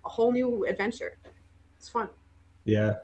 a 0.05 0.09
whole 0.09 0.31
new 0.31 0.65
adventure. 0.65 1.17
It's 1.77 1.89
fun. 1.89 2.09
Yeah. 2.65 2.95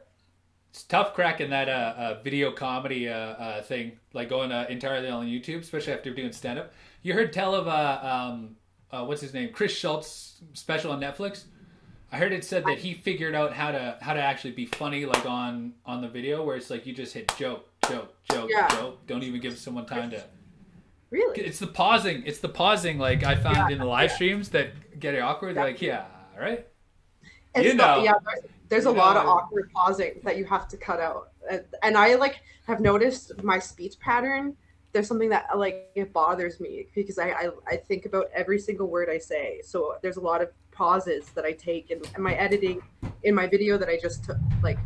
It's 0.69 0.83
tough 0.83 1.13
cracking 1.13 1.49
that 1.51 1.69
uh, 1.69 1.93
uh, 1.97 2.21
video 2.21 2.51
comedy 2.51 3.07
uh, 3.07 3.15
uh, 3.15 3.61
thing, 3.63 3.93
like 4.11 4.27
going 4.27 4.51
uh, 4.51 4.65
entirely 4.69 5.07
on 5.07 5.25
YouTube, 5.25 5.59
especially 5.61 5.93
after 5.93 6.13
doing 6.13 6.33
stand 6.33 6.59
up. 6.59 6.73
You 7.01 7.13
heard 7.13 7.31
tell 7.31 7.55
of 7.55 7.67
uh, 7.69 7.99
um, 8.03 8.57
uh, 8.91 9.03
what's 9.05 9.21
his 9.21 9.33
name, 9.33 9.49
Chris 9.51 9.71
Schultz 9.75 10.41
special 10.53 10.91
on 10.91 10.99
Netflix. 11.01 11.43
I 12.11 12.17
heard 12.17 12.31
it 12.31 12.45
said 12.45 12.63
that 12.65 12.77
he 12.77 12.93
figured 12.93 13.35
out 13.35 13.51
how 13.53 13.71
to 13.71 13.97
how 14.01 14.13
to 14.13 14.21
actually 14.21 14.51
be 14.51 14.65
funny, 14.67 15.05
like 15.05 15.25
on 15.25 15.73
on 15.85 16.01
the 16.01 16.07
video, 16.07 16.43
where 16.45 16.55
it's 16.55 16.69
like 16.69 16.85
you 16.85 16.93
just 16.93 17.13
hit 17.13 17.31
joke, 17.37 17.67
joke, 17.89 18.13
joke, 18.31 18.49
Yeah. 18.51 18.67
joke. 18.69 19.05
Don't 19.07 19.23
even 19.23 19.41
give 19.41 19.57
someone 19.57 19.85
time 19.85 20.11
to. 20.11 20.23
Really? 21.09 21.41
It's 21.41 21.59
the 21.59 21.67
pausing. 21.67 22.23
It's 22.25 22.39
the 22.39 22.49
pausing. 22.49 22.97
Like 22.99 23.23
I 23.23 23.35
found 23.35 23.57
Yeah, 23.57 23.69
in 23.69 23.77
the 23.79 23.85
live 23.85 24.09
yeah. 24.11 24.15
streams 24.15 24.49
that 24.49 24.99
get 24.99 25.13
it 25.13 25.19
awkward. 25.19 25.55
Like 25.55 25.81
yeah, 25.81 26.05
right. 26.39 26.65
It's 27.53 27.65
You 27.65 27.73
know. 27.73 28.03
yeah, 28.03 28.13
there's, 28.25 28.45
there's 28.69 28.85
a 28.85 28.91
lot 28.91 29.17
of 29.17 29.25
awkward 29.25 29.71
pausing 29.73 30.19
that 30.23 30.37
you 30.37 30.45
have 30.45 30.67
to 30.69 30.77
cut 30.77 30.99
out, 30.99 31.29
and, 31.49 31.63
and 31.83 31.97
I 31.97 32.15
like 32.15 32.39
have 32.67 32.79
noticed 32.79 33.43
my 33.43 33.59
speech 33.59 33.99
pattern. 33.99 34.55
There's 34.95 35.09
something 35.09 35.27
that 35.29 35.47
uh, 35.53 35.57
like 35.57 35.91
it 35.93 36.13
bothers 36.13 36.61
me 36.61 36.87
because 36.95 37.19
I, 37.19 37.29
I 37.31 37.49
I 37.67 37.75
think 37.75 38.05
about 38.05 38.27
every 38.33 38.57
single 38.57 38.87
word 38.87 39.09
I 39.11 39.17
say. 39.17 39.59
So 39.61 39.95
there's 40.01 40.15
a 40.15 40.21
lot 40.21 40.41
of 40.41 40.49
pauses 40.71 41.27
that 41.35 41.43
I 41.43 41.51
take 41.51 41.91
in, 41.91 41.99
in 42.15 42.21
my 42.23 42.33
editing, 42.35 42.81
in 43.23 43.35
my 43.35 43.45
video 43.45 43.77
that 43.77 43.89
I 43.89 43.97
just 44.01 44.23
took, 44.23 44.37
like 44.63 44.79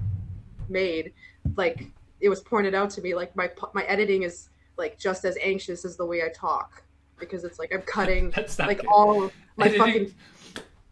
made. 0.67 1.13
Like 1.55 1.85
it 2.21 2.29
was 2.29 2.39
pointed 2.41 2.73
out 2.73 2.89
to 2.95 3.01
me, 3.01 3.13
like 3.13 3.35
my 3.35 3.51
my 3.75 3.83
editing 3.83 4.23
is 4.23 4.49
like 4.77 4.97
just 4.97 5.25
as 5.25 5.37
anxious 5.43 5.85
as 5.85 5.95
the 5.95 6.05
way 6.05 6.23
I 6.23 6.29
talk 6.29 6.81
because 7.19 7.43
it's 7.43 7.59
like 7.59 7.71
I'm 7.71 7.83
cutting 7.83 8.33
like 8.59 8.77
good. 8.79 8.87
all 8.87 9.23
of 9.25 9.31
my 9.57 9.67
Editing- 9.67 9.79
fucking 10.07 10.13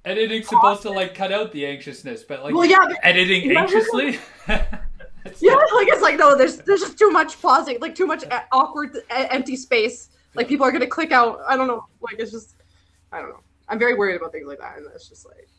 Editing's 0.06 0.48
supposed 0.48 0.84
to 0.84 0.92
like 0.92 1.16
cut 1.16 1.32
out 1.32 1.52
the 1.54 1.66
anxiousness, 1.66 2.24
but 2.24 2.44
like 2.44 2.54
Well, 2.54 2.66
yeah, 2.66 2.86
but- 2.88 2.98
editing 3.02 3.58
anxiously. 3.58 4.20
That's 5.28 5.42
Yeah, 5.42 5.56
like 5.56 5.88
it's 5.90 6.02
like 6.02 6.18
no, 6.18 6.38
there's 6.38 6.58
there's 6.58 6.80
just 6.80 6.98
too 6.98 7.12
much 7.12 7.42
pausing, 7.42 7.80
like 7.80 7.96
too 7.96 8.08
much 8.08 8.24
awkward, 8.52 8.98
empty 9.10 9.56
space. 9.56 10.10
Like 10.36 10.48
people 10.48 10.66
are 10.66 10.72
gonna 10.72 10.88
click 10.88 11.12
out. 11.12 11.40
I 11.48 11.58
don't 11.58 11.68
know. 11.68 11.86
Like 12.00 12.16
it's 12.20 12.32
just, 12.32 12.56
I 13.12 13.20
don't 13.20 13.30
know. 13.30 13.42
I'm 13.68 13.80
very 13.80 13.96
worried 13.96 14.16
about 14.16 14.32
things 14.32 14.48
like 14.48 14.60
that, 14.60 14.78
and 14.78 14.86
it's 14.94 15.10
just 15.10 15.26
like, 15.26 15.50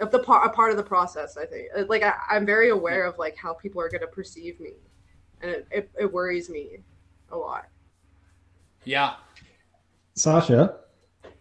if 0.00 0.10
the 0.10 0.18
part 0.18 0.46
a 0.46 0.50
part 0.50 0.70
of 0.70 0.76
the 0.76 0.82
process, 0.82 1.36
I 1.36 1.44
think. 1.44 1.68
Uh, 1.76 1.84
Like 1.88 2.02
I, 2.02 2.14
I'm 2.30 2.46
very 2.46 2.70
aware 2.70 3.04
of 3.04 3.18
like 3.18 3.36
how 3.36 3.52
people 3.52 3.80
are 3.82 3.90
gonna 3.90 4.06
perceive 4.06 4.58
me, 4.60 4.72
and 5.42 5.50
it, 5.50 5.66
it, 5.70 5.90
it 6.00 6.12
worries 6.12 6.48
me 6.48 6.78
a 7.30 7.36
lot. 7.36 7.66
yeah, 8.84 9.14
Sausha, 10.16 10.76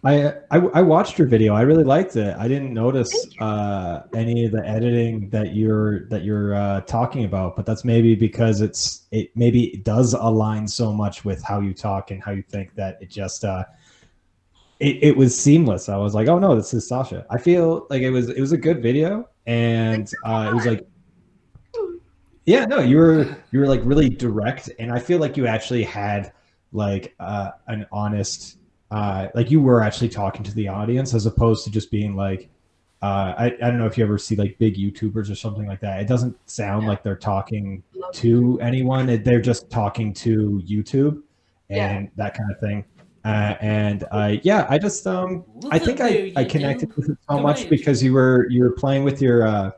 I, 0.04 0.34
I 0.50 0.58
I 0.58 0.82
watched 0.82 1.20
your 1.20 1.28
video. 1.28 1.54
I 1.54 1.62
really 1.62 1.84
liked 1.84 2.16
it. 2.16 2.36
I 2.36 2.48
didn't 2.48 2.74
notice 2.74 3.14
uh, 3.40 4.02
any 4.16 4.46
of 4.46 4.52
the 4.52 4.68
editing 4.68 5.30
that 5.30 5.54
you're 5.54 6.08
that 6.08 6.24
you're 6.24 6.56
uh, 6.56 6.82
talking 6.82 7.26
about, 7.26 7.56
but 7.56 7.68
that's 7.68 7.86
maybe 7.86 8.16
because 8.16 8.62
it's 8.62 9.06
it 9.12 9.30
maybe 9.36 9.66
it 9.66 9.84
does 9.84 10.14
align 10.14 10.68
so 10.68 10.92
much 10.92 11.24
with 11.24 11.44
how 11.44 11.60
you 11.60 11.74
talk 11.74 12.10
and 12.10 12.24
how 12.24 12.32
you 12.32 12.42
think 12.42 12.74
that 12.74 12.98
it 13.00 13.12
just 13.12 13.46
uh, 13.46 13.64
it, 14.80 15.04
it 15.04 15.18
was 15.18 15.40
seamless. 15.40 15.88
I 15.88 15.98
was 15.98 16.16
like, 16.16 16.28
oh 16.28 16.40
no, 16.40 16.56
this 16.56 16.74
is 16.74 16.90
Sausha. 16.90 17.24
I 17.30 17.38
feel 17.38 17.86
like 17.92 18.02
it 18.02 18.10
was 18.10 18.30
it 18.30 18.42
was 18.42 18.54
a 18.54 18.58
good 18.58 18.82
video, 18.82 19.30
and 19.46 20.12
uh, 20.26 20.48
it 20.50 20.56
was 20.56 20.66
like 20.66 20.88
yeah 22.46 22.66
no 22.66 22.80
you 22.80 22.98
were 22.98 23.38
you 23.52 23.60
were 23.60 23.68
like 23.68 23.82
really 23.84 24.10
direct 24.10 24.70
and 24.80 24.92
i 24.92 24.98
feel 24.98 25.20
like 25.20 25.38
you 25.38 25.46
actually 25.46 25.84
had 25.84 26.34
like 26.72 27.14
uh 27.20 27.52
an 27.68 27.86
honest 27.92 28.58
uh 28.92 29.28
like 29.34 29.50
you 29.50 29.62
were 29.62 29.82
actually 29.82 30.10
talking 30.10 30.44
to 30.44 30.54
the 30.54 30.68
audience 30.68 31.14
as 31.14 31.26
opposed 31.26 31.64
to 31.64 31.72
just 31.72 31.90
being 31.90 32.16
like 32.16 32.50
uh 33.02 33.34
i, 33.38 33.46
I 33.46 33.50
don't 33.70 33.78
know 33.80 33.86
if 33.88 33.98
you 33.98 34.04
ever 34.04 34.18
see 34.18 34.36
like 34.36 34.58
big 34.60 34.76
youtubers 34.76 35.32
or 35.32 35.36
something 35.36 35.66
like 35.66 35.80
that. 35.82 36.02
It 36.02 36.08
doesn't 36.08 36.38
sound 36.50 36.86
like 36.88 37.02
they're 37.02 37.16
talking 37.16 37.82
to 38.14 38.60
anyone. 38.62 39.08
They're 39.24 39.42
just 39.42 39.70
talking 39.72 40.14
to 40.16 40.62
youtube 40.68 41.22
Yeah. 41.70 41.90
and 41.90 42.12
that 42.18 42.36
kind 42.38 42.52
of 42.52 42.60
thing. 42.60 42.86
Uh, 43.24 43.56
and 43.62 44.04
uh, 44.12 44.36
yeah 44.44 44.66
i 44.70 44.78
just 44.80 45.06
um 45.06 45.46
I 45.72 45.78
think 45.80 46.02
I, 46.02 46.34
I 46.36 46.44
connected 46.44 46.96
with 46.96 47.10
it 47.10 47.18
so 47.30 47.36
Come 47.36 47.44
much 47.44 47.70
because 47.70 48.02
you 48.04 48.14
were 48.14 48.48
you 48.50 48.62
were 48.64 48.72
playing 48.72 49.04
with 49.04 49.22
your 49.22 49.46
uh, 49.48 49.72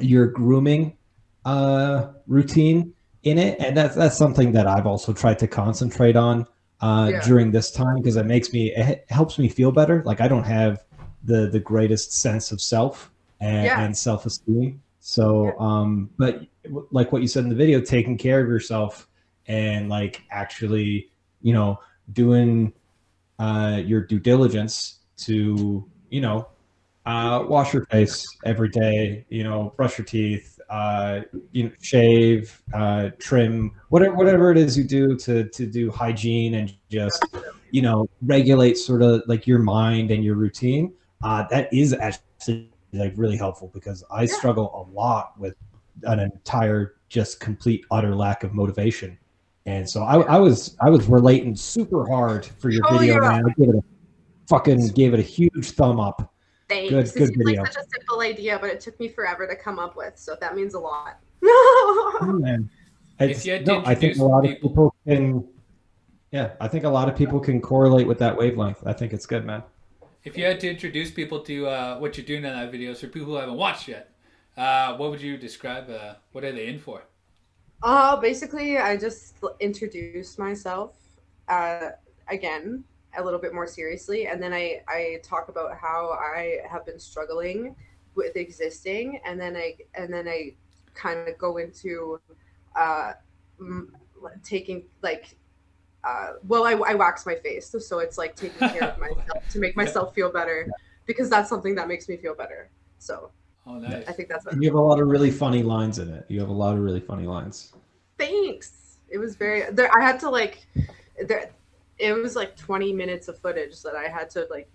your 0.00 0.26
grooming 0.28 0.96
uh, 1.44 2.12
routine 2.28 2.94
in 3.24 3.38
it, 3.38 3.58
and 3.58 3.76
that's 3.76 3.96
that's 3.96 4.16
something 4.16 4.52
that 4.52 4.66
I've 4.68 4.86
also 4.86 5.12
tried 5.12 5.38
to 5.40 5.48
concentrate 5.48 6.14
on 6.14 6.46
uh, 6.80 7.08
Yeah. 7.12 7.26
during 7.26 7.50
this 7.50 7.70
time 7.70 7.96
because 7.96 8.16
it 8.16 8.26
makes 8.26 8.52
me 8.52 8.74
it 8.74 9.04
helps 9.08 9.38
me 9.38 9.48
feel 9.48 9.72
better. 9.72 10.02
Like 10.04 10.20
I 10.20 10.28
don't 10.28 10.44
have 10.44 10.84
the 11.24 11.48
the 11.48 11.60
greatest 11.60 12.12
sense 12.12 12.52
of 12.52 12.60
self 12.60 13.10
and, 13.40 13.66
Yeah. 13.66 13.80
and 13.82 13.96
self 13.96 14.26
esteem. 14.26 14.82
So, 15.00 15.58
um, 15.58 16.10
but 16.18 16.46
like 16.90 17.10
what 17.12 17.22
you 17.22 17.28
said 17.28 17.44
in 17.44 17.48
the 17.50 17.56
video, 17.56 17.80
taking 17.80 18.18
care 18.18 18.40
of 18.42 18.48
yourself 18.48 19.08
and 19.46 19.88
like 19.88 20.22
actually, 20.30 21.10
you 21.40 21.54
know, 21.54 21.78
doing 22.12 22.72
uh, 23.38 23.80
your 23.84 24.02
due 24.02 24.18
diligence 24.20 24.98
to, 25.18 25.88
you 26.10 26.20
know, 26.20 26.48
uh, 27.06 27.44
wash 27.48 27.72
your 27.72 27.86
face 27.86 28.36
every 28.44 28.68
day, 28.68 29.24
you 29.30 29.42
know, 29.42 29.72
brush 29.76 29.96
your 29.96 30.04
teeth, 30.04 30.59
uh, 30.70 31.20
you 31.52 31.64
know, 31.64 31.70
shave, 31.82 32.62
uh, 32.72 33.10
trim, 33.18 33.72
whatever, 33.88 34.14
whatever 34.14 34.50
it 34.52 34.56
is 34.56 34.78
you 34.78 34.84
do 34.84 35.16
to, 35.16 35.48
to 35.48 35.66
do 35.66 35.90
hygiene 35.90 36.54
and 36.54 36.72
just, 36.88 37.36
you 37.70 37.82
know, 37.82 38.08
regulate 38.22 38.76
sort 38.76 39.02
of 39.02 39.22
like 39.26 39.46
your 39.46 39.58
mind 39.58 40.10
and 40.10 40.24
your 40.24 40.36
routine. 40.36 40.92
Uh, 41.22 41.44
that 41.50 41.72
is 41.72 41.92
actually 41.92 42.70
like 42.92 43.12
really 43.16 43.36
helpful 43.36 43.70
because 43.74 44.04
I 44.10 44.22
Yeah. 44.22 44.34
struggle 44.34 44.70
a 44.74 44.82
lot 44.94 45.38
with 45.38 45.54
an 46.04 46.20
entire, 46.20 46.94
just 47.08 47.40
complete, 47.40 47.84
utter 47.90 48.14
lack 48.14 48.44
of 48.44 48.54
motivation. 48.54 49.18
And 49.66 49.88
so 49.88 50.02
I, 50.04 50.20
I 50.22 50.38
was, 50.38 50.76
I 50.80 50.88
was 50.88 51.06
relating 51.06 51.54
super 51.56 52.08
hard 52.08 52.46
for 52.46 52.70
your 52.70 52.84
Oh, 52.88 52.98
video, 52.98 53.20
man. 53.20 53.44
I 53.46 53.52
gave 53.58 53.68
it 53.68 53.74
a 53.74 53.82
fucking, 54.48 54.88
gave 54.88 55.14
it 55.14 55.20
a 55.20 55.22
huge 55.22 55.72
thumb 55.72 56.00
up. 56.00 56.32
Thanks. 56.70 56.90
Good- 56.90 56.98
It 56.98 57.14
good 57.18 57.28
seems 57.28 57.30
video. 57.36 57.62
like 57.62 57.72
such 57.72 57.82
a 57.84 57.88
simple 57.96 58.20
idea, 58.20 58.58
but 58.60 58.70
it 58.70 58.80
took 58.80 58.98
me 59.00 59.08
forever 59.08 59.46
to 59.46 59.56
come 59.56 59.78
up 59.78 59.96
with, 59.96 60.16
so 60.16 60.36
that 60.40 60.54
means 60.54 60.74
a 60.74 60.78
lot. 60.78 61.18
Oh, 61.42 62.38
man. 62.40 62.70
If 63.18 63.44
you 63.44 63.52
had 63.52 63.66
no, 63.66 63.82
I 63.84 63.94
think 63.94 64.16
a 64.18 64.24
lot 64.24 64.44
of 64.46 64.50
people- 64.52 64.70
people 64.70 64.94
can. 65.06 65.48
Yeah, 66.30 66.52
I 66.60 66.68
think 66.68 66.84
a 66.84 66.88
lot 66.88 67.08
of 67.08 67.16
people 67.16 67.40
can 67.40 67.60
correlate 67.60 68.06
with 68.06 68.18
that 68.20 68.36
wavelength. 68.36 68.86
I 68.86 68.92
think 68.92 69.12
it's 69.12 69.26
good, 69.26 69.44
man. 69.44 69.64
If 70.22 70.38
you 70.38 70.44
had 70.44 70.60
to 70.60 70.70
introduce 70.70 71.10
people 71.10 71.40
to 71.40 71.66
uh, 71.66 71.98
what 71.98 72.16
you're 72.16 72.26
doing 72.26 72.44
in 72.44 72.52
that 72.52 72.70
video, 72.70 72.94
so 72.94 73.08
people 73.08 73.30
who 73.30 73.34
haven't 73.34 73.56
watched 73.56 73.88
yet, 73.88 74.12
uh, 74.56 74.96
what 74.96 75.10
would 75.10 75.20
you 75.20 75.36
describe? 75.36 75.90
Uh, 75.90 76.14
what 76.32 76.44
are 76.44 76.52
they 76.52 76.66
in 76.68 76.78
for? 76.78 77.02
Uh, 77.82 78.14
basically, 78.16 78.78
I 78.78 78.96
just 78.96 79.38
introduced 79.58 80.38
myself 80.38 80.94
uh, 81.48 81.90
again 82.28 82.84
a 83.16 83.22
little 83.24 83.40
bit 83.40 83.52
more 83.54 83.66
seriously, 83.66 84.26
and 84.26 84.42
then 84.42 84.52
I 84.52 84.82
I 84.88 85.20
talk 85.22 85.48
about 85.48 85.76
how 85.76 86.10
I 86.10 86.58
have 86.70 86.84
been 86.86 86.98
struggling 86.98 87.74
with 88.14 88.36
existing, 88.36 89.20
and 89.24 89.40
then 89.40 89.56
I 89.56 89.76
and 89.94 90.12
then 90.12 90.28
I 90.28 90.54
kind 90.94 91.28
of 91.28 91.38
go 91.38 91.56
into 91.58 92.20
uh, 92.76 93.12
m- 93.58 93.94
taking 94.42 94.84
like. 95.02 95.36
Uh, 96.02 96.32
well, 96.48 96.64
I, 96.64 96.72
I 96.72 96.94
wax 96.94 97.26
my 97.26 97.34
face, 97.34 97.68
so, 97.68 97.78
so 97.78 97.98
it's 97.98 98.16
like 98.16 98.34
taking 98.34 98.66
care 98.70 98.88
of 98.88 98.98
myself 98.98 99.46
to 99.50 99.58
make 99.58 99.76
myself 99.76 100.14
feel 100.14 100.32
better, 100.32 100.66
because 101.04 101.28
that's 101.28 101.50
something 101.50 101.74
that 101.74 101.88
makes 101.88 102.08
me 102.08 102.16
feel 102.16 102.34
better. 102.34 102.70
So 102.98 103.32
Oh, 103.66 103.74
nice. 103.78 104.08
I 104.08 104.12
think 104.12 104.28
that's 104.28 104.46
You 104.56 104.68
have 104.68 104.74
a 104.74 104.80
lot 104.80 105.00
of 105.00 105.08
really 105.08 105.30
funny 105.30 105.62
lines 105.62 105.98
in 105.98 106.08
it. 106.08 106.24
You 106.28 106.40
have 106.40 106.48
a 106.48 106.52
lot 106.54 106.74
of 106.74 106.80
really 106.80 107.00
funny 107.00 107.26
lines. 107.26 107.72
thanks. 108.18 108.98
It 109.08 109.18
was 109.18 109.36
very. 109.36 109.70
There, 109.70 109.94
I 109.94 110.00
had 110.00 110.18
to 110.20 110.30
like. 110.30 110.66
There, 111.26 111.50
it 112.00 112.12
was 112.12 112.36
like 112.36 112.56
20 112.56 112.92
minutes 112.92 113.28
of 113.28 113.38
footage 113.38 113.82
that 113.82 113.94
I 113.94 114.08
had 114.08 114.30
to 114.30 114.46
like. 114.50 114.68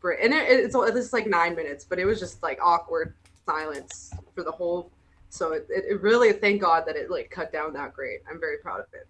Bring, 0.00 0.18
and 0.22 0.32
it, 0.34 0.44
it's 0.48 0.74
it's 0.76 1.12
like 1.12 1.26
nine 1.26 1.54
minutes, 1.56 1.84
but 1.84 1.98
it 1.98 2.04
was 2.04 2.20
just 2.20 2.42
like 2.42 2.58
awkward 2.62 3.14
silence 3.46 4.12
for 4.34 4.42
the 4.44 4.52
whole. 4.52 4.90
So 5.30 5.52
it, 5.52 5.66
it, 5.70 5.84
it 5.90 6.00
really, 6.02 6.32
thank 6.32 6.60
God 6.60 6.84
that 6.86 6.96
it 6.96 7.10
like 7.10 7.30
cut 7.30 7.52
down 7.52 7.72
that 7.72 7.94
great. 7.94 8.20
I'm 8.30 8.38
very 8.38 8.58
proud 8.58 8.80
of 8.80 8.86
it. 8.92 9.06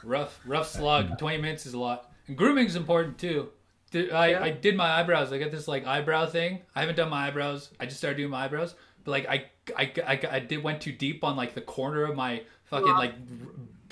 rough, 0.04 0.38
rough 0.44 0.68
slog. 0.68 1.18
Twenty 1.18 1.38
minutes 1.38 1.64
is 1.66 1.74
a 1.74 1.78
lot. 1.78 2.12
And 2.26 2.36
grooming's 2.36 2.76
important 2.76 3.18
too. 3.18 3.48
I, 3.94 3.96
Yeah. 4.30 4.42
I 4.42 4.50
did 4.50 4.76
my 4.76 5.00
eyebrows. 5.00 5.32
I 5.32 5.38
got 5.38 5.50
this 5.50 5.66
like 5.66 5.86
eyebrow 5.86 6.26
thing. 6.26 6.60
I 6.74 6.80
haven't 6.80 6.96
done 6.96 7.08
my 7.08 7.26
eyebrows. 7.28 7.70
I 7.80 7.86
just 7.86 7.96
started 7.96 8.18
doing 8.18 8.30
my 8.30 8.44
eyebrows. 8.44 8.74
But 9.04 9.10
like 9.12 9.28
I 9.28 9.46
I, 9.76 9.92
I, 10.06 10.20
I 10.32 10.38
did 10.40 10.62
went 10.62 10.82
too 10.82 10.92
deep 10.92 11.24
on 11.24 11.36
like 11.36 11.54
the 11.54 11.62
corner 11.62 12.04
of 12.04 12.14
my 12.16 12.42
fucking 12.64 12.86
Wow. 12.86 12.98
like 12.98 13.14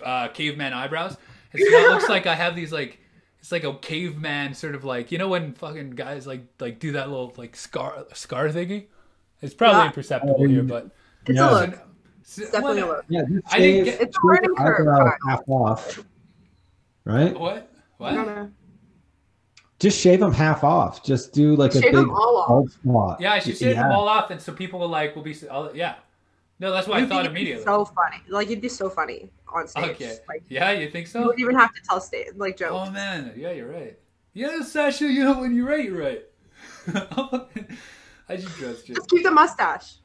uh, 0.05 0.29
caveman 0.29 0.75
eyebrows. 0.75 1.17
And 1.61 1.69
so 1.71 1.79
now 1.79 1.87
it 1.87 1.91
looks 1.91 2.09
like 2.17 2.27
I 2.27 2.35
have 2.35 2.55
these 2.57 2.73
like 2.73 2.99
it's 3.41 3.53
like 3.53 3.65
a 3.65 3.75
caveman 3.75 4.55
sort 4.55 4.75
of 4.75 4.85
like 4.85 5.13
you 5.13 5.19
know 5.19 5.29
when 5.29 5.53
fucking 5.55 5.91
guys 5.91 6.27
like 6.27 6.43
like 6.61 6.79
do 6.79 6.93
that 6.93 7.09
little 7.11 7.33
like 7.37 7.57
scar 7.57 8.05
scar 8.15 8.49
thingy. 8.49 8.87
It's 9.43 9.55
probably 9.55 9.81
Yeah. 9.83 9.87
imperceptible 9.89 10.45
here, 10.47 10.63
but 10.63 10.91
It's 11.27 11.37
Yeah. 11.37 11.51
a 11.51 11.53
look. 11.53 11.75
So- 12.23 12.43
It's 12.43 12.51
definitely 12.51 12.81
a 12.83 12.87
what- 12.87 12.97
look. 12.97 13.05
Yeah, 13.09 13.23
just 13.29 13.55
I 13.55 13.59
didn't 13.59 13.85
get- 13.85 14.01
It's 14.01 14.17
a 14.17 14.21
shave 14.21 14.25
learning 14.25 14.57
curve, 14.57 15.13
half 15.29 15.41
off. 15.49 16.05
Right? 17.05 17.39
What? 17.39 17.71
What? 17.99 18.15
No, 18.15 18.25
no. 18.25 18.51
Just 19.79 20.01
shave 20.01 20.21
them 20.21 20.33
half 20.33 20.65
off. 20.65 21.05
Just 21.05 21.33
do 21.35 21.55
like 21.55 21.71
a 21.73 21.75
Shave 21.75 21.83
big 21.93 21.95
them 21.95 22.11
all 22.11 22.39
off. 22.39 22.49
bald 22.49 22.71
spot. 22.73 23.21
Yeah, 23.21 23.33
I 23.35 23.39
should 23.41 23.59
shave 23.59 23.77
them 23.77 23.93
all 23.93 24.09
off, 24.09 24.31
and 24.31 24.41
so 24.41 24.53
people 24.53 24.81
will 24.81 24.89
like 24.89 25.15
will 25.15 25.23
be. 25.23 25.37
I'll, 25.51 25.71
yeah, 25.77 25.97
no, 26.59 26.71
that's 26.73 26.87
what 26.89 27.03
I 27.03 27.07
thought 27.07 27.27
immediately. 27.27 27.65
So 27.65 27.85
funny. 27.85 28.23
Like 28.29 28.49
you'd 28.51 28.61
be 28.61 28.69
so 28.69 28.89
funny 28.89 29.31
on 29.53 29.69
stage. 29.69 29.85
okay, 29.93 30.19
Like 30.29 30.43
yeah, 30.49 30.71
you 30.73 30.91
think 30.91 31.07
so? 31.07 31.21
you 31.21 31.27
wouldn't 31.27 31.41
even 31.41 31.57
have 31.57 31.73
to 31.75 31.81
tell 31.89 32.01
stage 32.01 32.29
like 32.37 32.57
jokes. 32.57 32.73
Oh 32.89 32.91
man, 32.91 33.33
yeah, 33.37 33.51
you're 33.53 33.71
right. 33.71 33.99
Yeah, 34.33 34.59
Sausha, 34.63 35.11
you 35.11 35.25
know 35.25 35.41
when 35.41 35.55
you're 35.55 35.67
right, 35.69 35.85
you're 35.85 35.99
right. 35.99 36.25
I 38.29 38.37
just 38.37 38.57
trust 38.57 38.89
you. 38.89 38.95
Just 38.95 39.09
keep 39.09 39.23
the 39.23 39.31
mustache. 39.31 39.97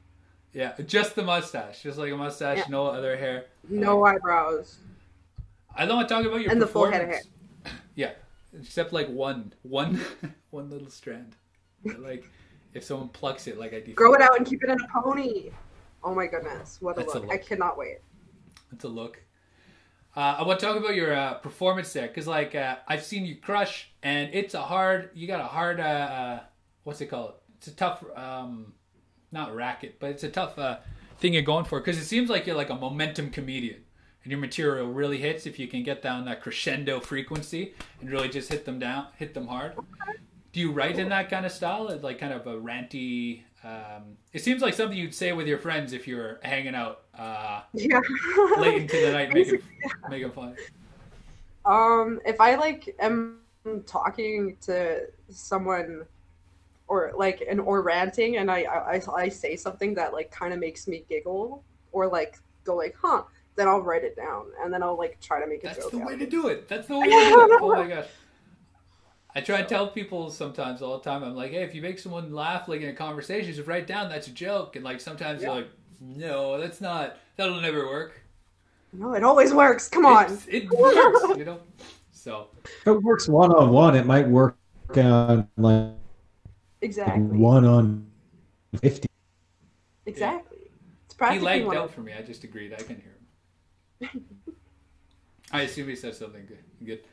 Yeah, 0.53 0.73
just 0.85 1.15
the 1.15 1.23
mustache, 1.23 1.81
just 1.81 1.97
like 1.97 2.11
a 2.11 2.17
mustache, 2.17 2.57
Yeah. 2.59 2.63
no 2.69 2.87
other 2.87 3.15
hair. 3.17 3.45
No 3.69 4.03
eyebrows. 4.05 4.77
I 5.75 5.85
don't 5.85 5.95
want 5.97 6.09
to 6.09 6.13
talk 6.13 6.25
about 6.25 6.41
your 6.41 6.51
And 6.51 6.61
the 6.61 6.67
full 6.67 6.91
head 6.91 7.01
of 7.01 7.07
performance. 7.07 7.27
Yeah, 7.95 8.11
except 8.59 8.91
like 8.93 9.07
one, 9.09 9.53
one, 9.63 10.01
one 10.49 10.69
little 10.69 10.89
strand. 10.89 11.35
Like 11.99 12.25
if 12.73 12.83
someone 12.83 13.09
plucks 13.09 13.47
it, 13.47 13.57
like 13.57 13.73
I 13.73 13.79
do. 13.79 13.93
Grow 13.93 14.13
it 14.13 14.21
out 14.21 14.37
and 14.37 14.45
keep 14.45 14.63
it 14.63 14.69
in 14.69 14.77
a 14.79 15.01
pony. 15.01 15.51
Oh 16.03 16.15
my 16.15 16.27
goodness, 16.27 16.77
what 16.81 16.97
a 16.97 17.01
That's 17.01 17.15
a 17.15 17.19
look! 17.19 17.31
I 17.31 17.37
cannot 17.37 17.77
wait. 17.77 17.99
It's 18.71 18.83
a 18.83 18.87
look. 18.87 19.21
Uh, 20.15 20.37
I 20.39 20.43
want 20.43 20.59
to 20.59 20.65
talk 20.65 20.77
about 20.77 20.95
your 20.95 21.13
uh, 21.13 21.35
performance 21.35 21.93
there, 21.93 22.07
because 22.07 22.27
like 22.27 22.55
uh, 22.55 22.77
I've 22.87 23.03
seen 23.03 23.25
you 23.25 23.35
crush, 23.35 23.91
and 24.03 24.33
it's 24.33 24.53
a 24.53 24.61
hard. 24.61 25.11
You 25.13 25.27
got 25.27 25.39
a 25.39 25.45
hard. 25.45 25.79
Uh, 25.79 25.83
uh, 25.83 26.39
what's 26.83 27.01
it 27.01 27.07
called? 27.07 27.33
It's 27.57 27.67
a 27.67 27.75
tough. 27.75 28.03
Um, 28.15 28.73
not 29.31 29.55
racket, 29.55 29.97
but 29.99 30.09
it's 30.09 30.23
a 30.23 30.29
tough 30.29 30.59
uh, 30.59 30.79
thing 31.19 31.33
you're 31.33 31.41
going 31.41 31.63
for, 31.63 31.79
because 31.79 31.97
it 31.97 32.03
seems 32.03 32.29
like 32.29 32.45
you're 32.45 32.55
like 32.55 32.69
a 32.69 32.75
momentum 32.75 33.29
comedian, 33.29 33.81
and 34.23 34.31
your 34.31 34.41
material 34.41 34.91
really 34.91 35.19
hits 35.19 35.45
if 35.45 35.57
you 35.57 35.67
can 35.69 35.83
get 35.83 36.01
down 36.01 36.25
that 36.25 36.41
crescendo 36.41 36.99
frequency 36.99 37.73
and 38.01 38.11
really 38.11 38.27
just 38.27 38.51
hit 38.51 38.65
them 38.65 38.77
down, 38.77 39.07
hit 39.17 39.33
them 39.33 39.47
hard. 39.47 39.75
Do 40.51 40.59
you 40.59 40.73
write 40.73 40.99
in 40.99 41.07
that 41.09 41.29
kind 41.29 41.45
of 41.45 41.53
style, 41.53 41.87
It's 41.87 42.03
like 42.03 42.19
kind 42.19 42.33
of 42.33 42.45
a 42.45 42.55
ranty? 42.55 43.43
Um, 43.63 44.17
it 44.33 44.43
seems 44.43 44.61
like 44.61 44.73
something 44.73 44.97
you'd 44.97 45.13
say 45.13 45.33
with 45.33 45.47
your 45.47 45.59
friends 45.59 45.93
if 45.93 46.07
you're 46.07 46.39
hanging 46.43 46.75
out. 46.75 47.01
Uh, 47.17 47.61
Yeah. 47.73 48.01
late 48.57 48.81
into 48.81 48.97
the 48.99 49.11
night 49.11 49.31
making 49.33 49.61
making 50.09 50.31
fun. 50.31 50.55
Um, 51.65 52.19
if 52.25 52.41
I 52.41 52.55
like 52.55 52.95
am 52.99 53.37
talking 53.85 54.57
to 54.61 55.01
someone 55.29 56.05
or 56.87 57.13
like 57.15 57.43
and 57.47 57.59
or 57.61 57.81
ranting 57.83 58.37
and 58.37 58.49
I 58.49 58.63
I, 58.63 59.01
I 59.15 59.29
say 59.29 59.55
something 59.55 59.93
that 59.93 60.13
like 60.13 60.31
kind 60.31 60.53
of 60.53 60.59
makes 60.59 60.87
me 60.87 61.05
giggle 61.07 61.63
or 61.91 62.07
like 62.07 62.39
go 62.63 62.75
like 62.75 62.95
huh 62.99 63.23
then 63.55 63.67
I'll 63.67 63.81
write 63.81 64.03
it 64.03 64.15
down 64.15 64.47
and 64.63 64.73
then 64.73 64.81
I'll 64.81 64.97
like 64.97 65.19
try 65.21 65.39
to 65.39 65.47
make 65.47 65.63
a 65.63 65.67
That's 65.67 65.79
joke 65.79 65.91
the 65.91 65.99
way 65.99 66.17
to 66.17 66.23
it. 66.23 66.29
do 66.29 66.47
it. 66.47 66.67
That's 66.67 66.87
the 66.87 66.97
way 66.97 67.05
to 67.05 67.11
do 67.11 67.41
it. 67.51 67.59
Oh 67.61 67.69
my 67.75 67.87
gosh. 67.87 68.07
I 69.33 69.41
try 69.41 69.61
to 69.61 69.67
tell 69.67 69.87
people 69.87 70.29
sometimes 70.29 70.81
all 70.81 70.97
the 70.97 71.03
time. 71.03 71.23
I'm 71.23 71.35
like, 71.35 71.51
hey, 71.51 71.63
if 71.63 71.73
you 71.73 71.81
make 71.81 71.99
someone 71.99 72.33
laugh 72.33 72.67
like 72.67 72.81
in 72.81 72.89
a 72.89 72.93
conversation, 72.93 73.53
just 73.53 73.67
write 73.67 73.87
down 73.87 74.09
that's 74.09 74.27
a 74.27 74.31
joke. 74.31 74.75
And 74.75 74.83
like 74.83 74.99
sometimes 74.99 75.41
Yeah. 75.41 75.47
they're 75.49 75.57
like, 75.61 75.69
no, 76.01 76.59
that's 76.59 76.81
not. 76.81 77.17
That'll 77.37 77.61
never 77.61 77.85
work. 77.87 78.19
No, 78.93 79.13
it 79.13 79.23
always 79.23 79.53
works. 79.53 79.87
Come 79.87 80.05
on. 80.05 80.25
It's- 80.25 80.47
it 80.49 80.69
works, 80.71 81.37
you 81.37 81.45
know. 81.45 81.59
So 82.11 82.49
it 82.85 82.91
works 83.03 83.27
one 83.27 83.51
on 83.53 83.71
one, 83.71 83.95
it 83.95 84.05
might 84.05 84.27
work 84.27 84.57
on 84.95 85.47
like 85.57 85.91
Exactly. 86.81 87.21
one 87.37 87.65
on 87.65 88.05
fifty. 88.81 89.07
Exactly. 90.05 90.57
It's 91.05 91.13
he 91.13 91.17
practically 91.17 91.45
lagged 91.63 91.73
out 91.75 91.91
for 91.91 92.01
me. 92.01 92.11
I 92.13 92.21
just 92.21 92.43
agreed. 92.43 92.73
I 92.73 92.77
can 92.83 93.01
hear 93.01 94.09
him. 94.09 94.25
I 95.51 95.61
assume 95.63 95.87
he 95.87 95.95
said 95.95 96.15
something 96.15 96.45
good. 96.45 96.59
Good. 96.85 97.03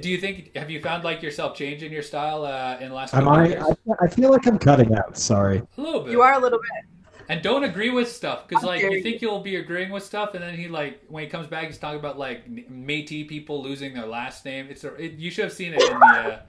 Do 0.00 0.08
you 0.08 0.18
think? 0.18 0.56
Have 0.56 0.70
you 0.70 0.80
found 0.80 1.04
like 1.04 1.22
yourself 1.22 1.56
changing 1.56 1.92
your 1.92 2.02
style 2.02 2.44
uh, 2.44 2.78
in 2.80 2.88
the 2.88 2.94
last? 2.94 3.14
Am 3.14 3.28
I, 3.28 3.48
years? 3.48 3.62
I? 3.62 4.04
I 4.04 4.08
feel 4.08 4.30
like 4.30 4.46
I'm 4.46 4.58
cutting 4.58 4.94
out. 4.96 5.16
Sorry. 5.16 5.62
A 5.76 5.80
little 5.80 6.00
bit. 6.00 6.12
You 6.12 6.22
are 6.22 6.34
a 6.34 6.38
little 6.38 6.58
bit. 6.58 6.92
And 7.28 7.42
don't 7.42 7.64
agree 7.64 7.90
with 7.90 8.10
stuff 8.10 8.48
because 8.48 8.64
like 8.64 8.80
dare 8.80 8.90
you 8.90 8.96
you. 8.98 9.02
think 9.02 9.22
you'll 9.22 9.40
be 9.40 9.56
agreeing 9.56 9.90
with 9.90 10.04
stuff, 10.04 10.34
and 10.34 10.42
then 10.42 10.54
he 10.56 10.68
like 10.68 11.02
when 11.08 11.24
he 11.24 11.30
comes 11.30 11.46
back, 11.46 11.66
he's 11.66 11.78
talking 11.78 11.98
about 11.98 12.18
like 12.18 12.50
Métis 12.50 13.28
people 13.28 13.62
losing 13.62 13.94
their 13.94 14.06
last 14.06 14.44
name. 14.44 14.66
It's 14.68 14.84
a, 14.84 14.94
it, 14.94 15.12
you 15.12 15.30
should 15.30 15.44
have 15.44 15.52
seen 15.52 15.72
it 15.74 15.82
in 15.82 15.98
the 15.98 16.06
uh, 16.06 16.40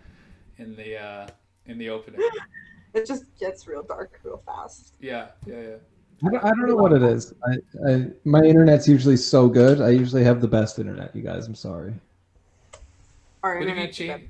in 0.58 0.76
the 0.76 0.98
uh, 0.98 1.28
in 1.66 1.78
the 1.78 1.89
opening. 1.89 2.22
It 2.94 3.08
just 3.08 3.24
gets 3.39 3.68
real 3.68 3.82
dark 3.82 4.20
real 4.24 4.44
fast. 4.46 4.94
Yeah, 5.00 5.30
yeah, 5.48 5.62
yeah. 5.62 5.76
I 6.26 6.30
don't, 6.30 6.44
I 6.44 6.50
don't 6.50 6.68
know 6.68 6.76
what 6.76 6.94
it 6.94 7.02
is. 7.02 7.34
I, 7.44 7.56
I, 7.89 8.06
my 8.24 8.44
internet's 8.44 8.88
usually 8.88 9.18
so 9.18 9.48
good. 9.48 9.82
I 9.82 9.89
usually 9.89 10.24
have 10.24 10.41
the 10.41 10.48
best 10.48 10.78
internet. 10.78 11.16
You 11.16 11.24
guys, 11.24 11.48
I'm 11.48 11.56
sorry. 11.56 11.96
Our 13.44 13.60
What 13.60 13.68
have 13.68 13.78
you 13.78 13.88
changed? 13.88 14.30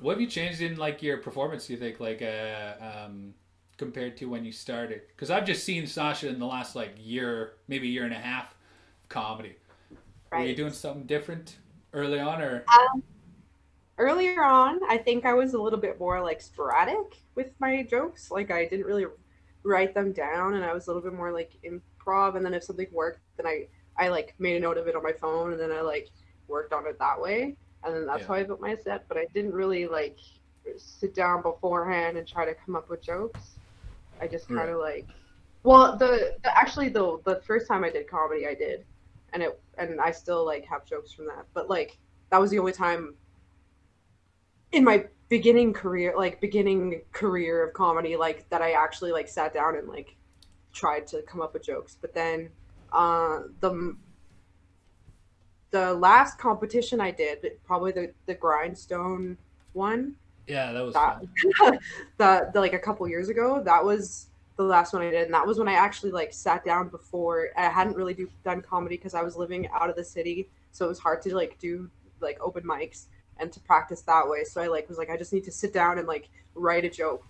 What 0.00 0.12
have 0.12 0.20
you 0.20 0.26
changed 0.26 0.60
in 0.60 0.76
like 0.76 1.02
your 1.02 1.18
performance? 1.18 1.66
Do 1.66 1.74
you 1.74 1.78
think 1.78 2.00
like 2.00 2.22
uh, 2.22 2.74
um, 2.80 3.34
compared 3.76 4.16
to 4.18 4.26
when 4.26 4.44
you 4.44 4.52
started? 4.52 5.02
Because 5.08 5.30
I've 5.30 5.44
just 5.44 5.64
seen 5.64 5.84
Sausha 5.84 6.28
in 6.28 6.38
the 6.38 6.46
last 6.46 6.74
like 6.76 6.94
year, 6.98 7.54
maybe 7.68 7.88
year 7.88 8.04
and 8.04 8.12
a 8.12 8.18
half, 8.18 8.54
of 9.02 9.08
comedy. 9.08 9.56
Were 10.32 10.40
you 10.40 10.54
doing 10.56 10.72
something 10.72 11.04
different 11.06 11.56
early 11.92 12.18
on, 12.18 12.40
or 12.42 12.64
Um, 12.68 13.02
earlier 13.98 14.42
on, 14.42 14.80
I 14.88 14.98
think 14.98 15.24
I 15.24 15.34
was 15.34 15.54
a 15.54 15.60
little 15.60 15.78
bit 15.78 15.98
more 15.98 16.20
like 16.20 16.40
sporadic 16.40 17.22
with 17.34 17.52
my 17.58 17.82
jokes. 17.82 18.30
Like 18.30 18.50
I 18.50 18.66
didn't 18.66 18.86
really 18.86 19.06
write 19.62 19.94
them 19.94 20.12
down, 20.12 20.54
and 20.54 20.64
I 20.64 20.72
was 20.72 20.86
a 20.86 20.90
little 20.92 21.02
bit 21.02 21.16
more 21.16 21.32
like 21.32 21.52
improv. 21.64 22.36
And 22.36 22.44
then 22.44 22.54
if 22.54 22.64
something 22.64 22.88
worked, 22.92 23.20
then 23.36 23.46
I 23.46 23.68
I 23.98 24.08
like 24.08 24.34
made 24.38 24.56
a 24.56 24.60
note 24.60 24.78
of 24.78 24.88
it 24.88 24.96
on 24.96 25.02
my 25.02 25.12
phone, 25.12 25.52
and 25.52 25.60
then 25.60 25.72
I 25.72 25.80
like 25.80 26.10
worked 26.48 26.72
on 26.72 26.86
it 26.86 26.98
that 26.98 27.20
way. 27.20 27.56
And 27.84 27.94
then 27.94 28.06
that's 28.06 28.22
Yeah. 28.22 28.28
how 28.28 28.34
I 28.34 28.44
built 28.44 28.60
my 28.60 28.76
set. 28.76 29.06
But 29.08 29.18
I 29.18 29.26
didn't 29.34 29.52
really 29.52 29.86
like 29.86 30.18
sit 30.76 31.14
down 31.14 31.42
beforehand 31.42 32.16
and 32.18 32.26
try 32.26 32.44
to 32.44 32.54
come 32.54 32.76
up 32.76 32.88
with 32.90 33.02
jokes. 33.02 33.58
I 34.20 34.26
just 34.26 34.48
kind 34.48 34.70
of 34.70 34.78
like, 34.78 35.08
well, 35.62 35.96
the, 35.96 36.36
the 36.42 36.58
actually 36.58 36.88
the 36.88 37.20
the 37.24 37.40
first 37.42 37.68
time 37.68 37.84
I 37.84 37.90
did 37.90 38.08
comedy, 38.08 38.46
I 38.46 38.54
did, 38.54 38.84
and 39.32 39.42
it 39.42 39.60
and 39.78 40.00
I 40.00 40.10
still 40.10 40.44
like 40.44 40.64
have 40.66 40.86
jokes 40.86 41.12
from 41.12 41.26
that. 41.26 41.46
But 41.54 41.68
like 41.68 41.98
that 42.30 42.40
was 42.40 42.50
the 42.50 42.58
only 42.58 42.72
time 42.72 43.14
in 44.72 44.84
my 44.84 45.04
beginning 45.28 45.72
career 45.72 46.14
like 46.16 46.40
beginning 46.40 47.02
career 47.12 47.66
of 47.66 47.72
comedy 47.74 48.16
like 48.16 48.48
that 48.50 48.62
i 48.62 48.72
actually 48.72 49.10
like 49.10 49.26
sat 49.28 49.52
down 49.52 49.76
and 49.76 49.88
like 49.88 50.16
tried 50.72 51.06
to 51.06 51.22
come 51.22 51.40
up 51.40 51.52
with 51.52 51.64
jokes 51.64 51.96
but 52.00 52.14
then 52.14 52.48
uh 52.92 53.40
the 53.60 53.96
the 55.76 55.94
last 55.94 56.38
competition 56.38 57.00
i 57.00 57.10
did 57.10 57.52
probably 57.64 57.92
the 57.92 58.12
the 58.26 58.34
grindstone 58.34 59.36
one 59.72 60.14
yeah, 60.48 60.70
that 60.70 60.84
was 60.84 60.94
that 60.94 61.22
the, 62.18 62.50
the 62.52 62.60
like 62.60 62.72
a 62.72 62.78
couple 62.78 63.08
years 63.08 63.28
ago 63.28 63.60
that 63.64 63.84
was 63.84 64.28
the 64.56 64.62
last 64.62 64.92
one 64.92 65.02
i 65.02 65.10
did 65.10 65.24
and 65.24 65.34
that 65.34 65.46
was 65.46 65.58
when 65.58 65.68
i 65.68 65.72
actually 65.72 66.12
like 66.12 66.32
sat 66.32 66.64
down 66.64 66.88
before 66.88 67.48
i 67.56 67.62
hadn't 67.62 67.96
really 67.96 68.14
do, 68.14 68.28
done 68.44 68.62
comedy 68.62 68.96
because 68.96 69.14
i 69.14 69.22
was 69.22 69.36
living 69.36 69.68
out 69.68 69.90
of 69.90 69.96
the 69.96 70.04
city 70.04 70.48
so 70.70 70.84
it 70.84 70.88
was 70.88 71.00
hard 71.00 71.20
to 71.20 71.34
like 71.34 71.58
do 71.58 71.90
like 72.20 72.38
open 72.40 72.62
mics 72.62 73.06
and 73.38 73.52
to 73.52 73.60
practice 73.60 74.02
that 74.02 74.26
way 74.26 74.44
so 74.44 74.60
i 74.60 74.68
like 74.68 74.88
was 74.88 74.98
like 74.98 75.10
i 75.10 75.16
just 75.16 75.32
need 75.32 75.44
to 75.44 75.52
sit 75.52 75.72
down 75.72 75.98
and 75.98 76.06
like 76.06 76.28
write 76.54 76.84
a 76.84 76.90
joke 76.90 77.24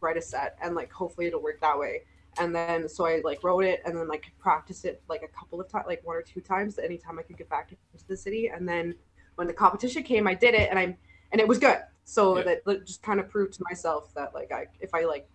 write 0.00 0.16
a 0.16 0.22
set 0.22 0.58
and 0.60 0.74
like 0.74 0.92
hopefully 0.92 1.26
it'll 1.26 1.42
work 1.42 1.60
that 1.60 1.78
way 1.78 2.02
and 2.40 2.54
then 2.54 2.88
so 2.88 3.06
i 3.06 3.20
like 3.24 3.42
wrote 3.42 3.64
it 3.64 3.80
and 3.84 3.96
then 3.96 4.08
like 4.08 4.32
practice 4.38 4.84
it 4.84 5.02
like 5.08 5.22
a 5.22 5.28
couple 5.28 5.60
of 5.60 5.68
times 5.68 5.84
like 5.86 6.04
one 6.04 6.16
or 6.16 6.22
two 6.22 6.40
times 6.40 6.78
anytime 6.78 7.18
i 7.18 7.22
could 7.22 7.36
get 7.36 7.48
back 7.48 7.70
into 7.92 8.06
the 8.06 8.16
city 8.16 8.48
and 8.48 8.68
then 8.68 8.94
when 9.36 9.46
the 9.46 9.52
competition 9.52 10.02
came 10.02 10.26
i 10.26 10.34
did 10.34 10.54
it 10.54 10.68
and 10.70 10.78
i 10.78 10.96
and 11.32 11.40
it 11.40 11.46
was 11.48 11.58
good 11.58 11.78
so 12.04 12.38
Yeah. 12.38 12.54
that 12.64 12.86
just 12.86 13.02
kind 13.02 13.20
of 13.20 13.28
proved 13.28 13.52
to 13.54 13.64
myself 13.68 14.12
that 14.14 14.34
like 14.34 14.50
i 14.52 14.66
if 14.80 14.94
i 14.94 15.04
like 15.04 15.28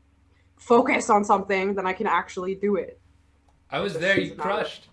focus 0.57 1.09
on 1.09 1.23
something 1.23 1.73
then 1.75 1.85
i 1.85 1.93
can 1.93 2.07
actually 2.07 2.55
do 2.55 2.75
it 2.75 2.99
I 3.69 3.79
was 3.79 3.97
there. 3.97 4.19
You 4.19 4.35
crushed. 4.35 4.87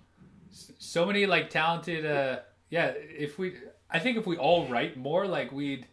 So 0.79 1.05
many 1.05 1.27
like 1.27 1.51
talented. 1.51 2.07
uh 2.07 2.41
Yeah, 2.71 2.93
if 2.97 3.39
we, 3.39 3.55
I 3.91 3.99
think 3.99 4.17
if 4.17 4.27
we 4.27 4.37
all 4.39 4.67
write 4.69 4.97
more, 4.97 5.27
like 5.27 5.53
we'd 5.53 5.87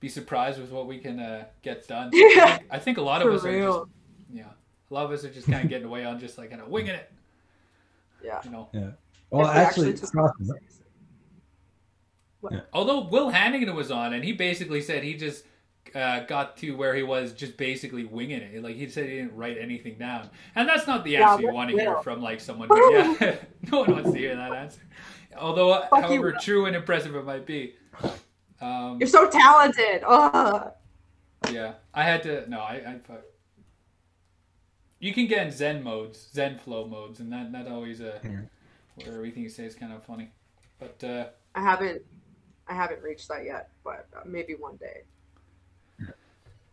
be 0.00 0.08
surprised 0.08 0.58
with 0.58 0.70
what 0.70 0.86
we 0.86 0.98
can 0.98 1.20
uh 1.20 1.44
get 1.62 1.86
done. 1.86 2.10
I 2.14 2.18
Yeah. 2.34 2.46
think, 2.46 2.62
I 2.70 2.78
think 2.78 2.98
a 2.98 3.02
lot 3.02 3.20
of 3.20 3.28
For 3.28 3.34
us 3.34 3.44
are 3.44 3.52
just 3.52 3.56
real. 3.58 3.88
A 4.90 4.94
lot 4.94 5.04
of 5.06 5.10
us 5.12 5.24
are 5.24 5.30
just 5.30 5.48
kind 5.50 5.64
of 5.64 5.68
getting 5.70 5.86
away 5.86 6.04
on 6.04 6.18
just 6.20 6.38
like 6.38 6.50
kind 6.50 6.62
of 6.62 6.68
winging 6.68 6.94
it. 6.94 7.10
Yeah. 8.22 8.40
You 8.44 8.50
know. 8.50 8.68
Yeah. 8.72 8.90
Well, 9.30 9.46
If 9.48 9.54
we 9.54 9.60
actually, 9.60 9.94
took- 9.94 10.10
Sausha, 10.10 10.58
Although 12.74 13.04
Will 13.08 13.30
Hannigan 13.30 13.74
was 13.74 13.90
on, 13.90 14.12
and 14.12 14.22
he 14.22 14.32
basically 14.32 14.82
said 14.82 15.02
he 15.02 15.14
just 15.14 15.44
uh, 15.94 16.20
got 16.20 16.56
to 16.58 16.72
where 16.72 16.94
he 16.94 17.02
was 17.02 17.32
just 17.32 17.56
basically 17.56 18.04
winging 18.04 18.42
it. 18.42 18.62
Like 18.62 18.76
he 18.76 18.86
said 18.88 19.08
he 19.08 19.16
didn't 19.16 19.34
write 19.34 19.56
anything 19.58 19.96
down, 19.96 20.28
and 20.54 20.68
that's 20.68 20.86
not 20.86 21.04
the 21.04 21.12
Yeah, 21.12 21.30
answer 21.32 21.42
you 21.46 21.52
want 21.52 21.70
to 21.70 21.76
hear 21.76 21.96
from 22.02 22.20
like 22.22 22.40
someone. 22.40 22.68
Who, 22.68 22.92
yeah, 22.92 23.36
no 23.72 23.80
one 23.80 23.92
wants 23.92 24.12
to 24.12 24.18
hear 24.18 24.36
that 24.36 24.52
answer. 24.52 24.80
Although, 25.38 25.72
uh, 25.72 25.88
Fuck 25.88 26.02
however 26.02 26.32
Will. 26.32 26.40
true 26.40 26.66
and 26.66 26.76
impressive 26.76 27.14
it 27.16 27.24
might 27.24 27.46
be. 27.46 27.74
Um, 28.60 28.98
You're 29.00 29.08
so 29.08 29.28
talented. 29.28 30.02
Ugh. 30.06 30.70
yeah, 31.50 31.72
I 31.94 32.02
had 32.04 32.22
to. 32.24 32.48
No, 32.50 32.60
I. 32.60 32.74
I 32.86 32.98
fuck. 33.06 33.22
You 35.04 35.12
can 35.12 35.26
get 35.26 35.46
in 35.46 35.52
Zen 35.52 35.82
modes, 35.82 36.28
Zen 36.32 36.56
flow 36.56 36.86
modes, 36.86 37.20
and 37.20 37.30
that 37.30 37.52
that 37.52 37.68
always 37.68 38.00
uh, 38.00 38.18
where 38.94 39.14
everything 39.14 39.42
you 39.42 39.50
say 39.50 39.64
is 39.66 39.74
kind 39.74 39.92
of 39.92 40.02
funny. 40.02 40.30
But 40.78 41.04
uh, 41.04 41.26
I 41.54 41.60
haven't 41.60 42.00
I 42.68 42.72
haven't 42.72 43.02
reached 43.02 43.28
that 43.28 43.44
yet, 43.44 43.68
but 43.84 44.06
uh, 44.16 44.20
maybe 44.24 44.54
one 44.54 44.76
day. 44.76 45.02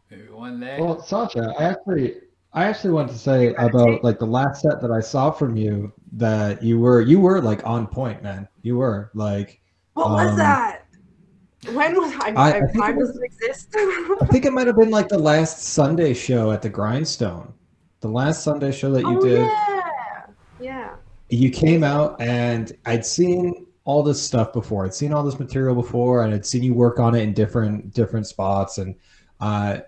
maybe 0.09 0.29
one 0.29 0.61
day. 0.61 0.77
Well, 0.79 1.01
Sausha, 1.01 1.53
I 1.59 1.63
actually, 1.71 2.21
I 2.53 2.63
actually 2.63 2.91
want 2.93 3.09
to 3.11 3.17
say 3.17 3.53
about 3.55 4.01
like 4.01 4.17
the 4.17 4.27
last 4.27 4.61
set 4.61 4.81
that 4.81 4.91
I 4.91 5.01
saw 5.01 5.29
from 5.31 5.57
you 5.57 5.91
that 6.13 6.63
you 6.63 6.79
were, 6.79 7.01
you 7.01 7.19
were 7.19 7.41
like 7.41 7.67
on 7.67 7.85
point, 7.85 8.23
man. 8.23 8.47
You 8.61 8.77
were 8.77 9.11
like, 9.13 9.59
What 9.95 10.09
was 10.09 10.31
Um, 10.31 10.37
that? 10.37 10.85
When 11.73 11.95
was 11.95 12.13
I? 12.21 12.29
I- 12.29 12.51
I 12.51 12.57
I, 12.59 12.79
time 12.79 12.97
doesn't 12.97 13.23
exist. 13.25 13.75
I 13.75 14.25
think 14.31 14.45
it 14.45 14.53
might 14.53 14.67
have 14.67 14.77
been 14.77 14.89
like 14.89 15.09
the 15.09 15.19
last 15.19 15.63
Sunday 15.63 16.13
show 16.13 16.51
at 16.51 16.61
the 16.61 16.69
Grindstone, 16.69 17.53
the 18.01 18.09
last 18.09 18.43
Sunday 18.43 18.71
show 18.71 18.91
that 18.91 19.01
you 19.01 19.17
oh 19.17 19.21
did. 19.21 19.39
yeah, 19.39 20.25
yeah. 20.59 20.95
you 21.29 21.49
came 21.49 21.83
out 21.83 22.19
and 22.19 22.73
I'd 22.85 23.05
seen 23.05 23.65
all 23.83 24.03
this 24.03 24.21
stuff 24.21 24.53
before. 24.53 24.85
I'd 24.85 24.93
seen 24.93 25.13
all 25.13 25.23
this 25.23 25.39
material 25.39 25.75
before, 25.75 26.23
and 26.23 26.33
I'd 26.33 26.45
seen 26.45 26.63
you 26.63 26.73
work 26.73 26.99
on 26.99 27.15
it 27.15 27.21
in 27.21 27.33
different 27.33 27.93
different 27.93 28.27
spots. 28.27 28.77
And 28.77 28.95
uh, 29.39 29.79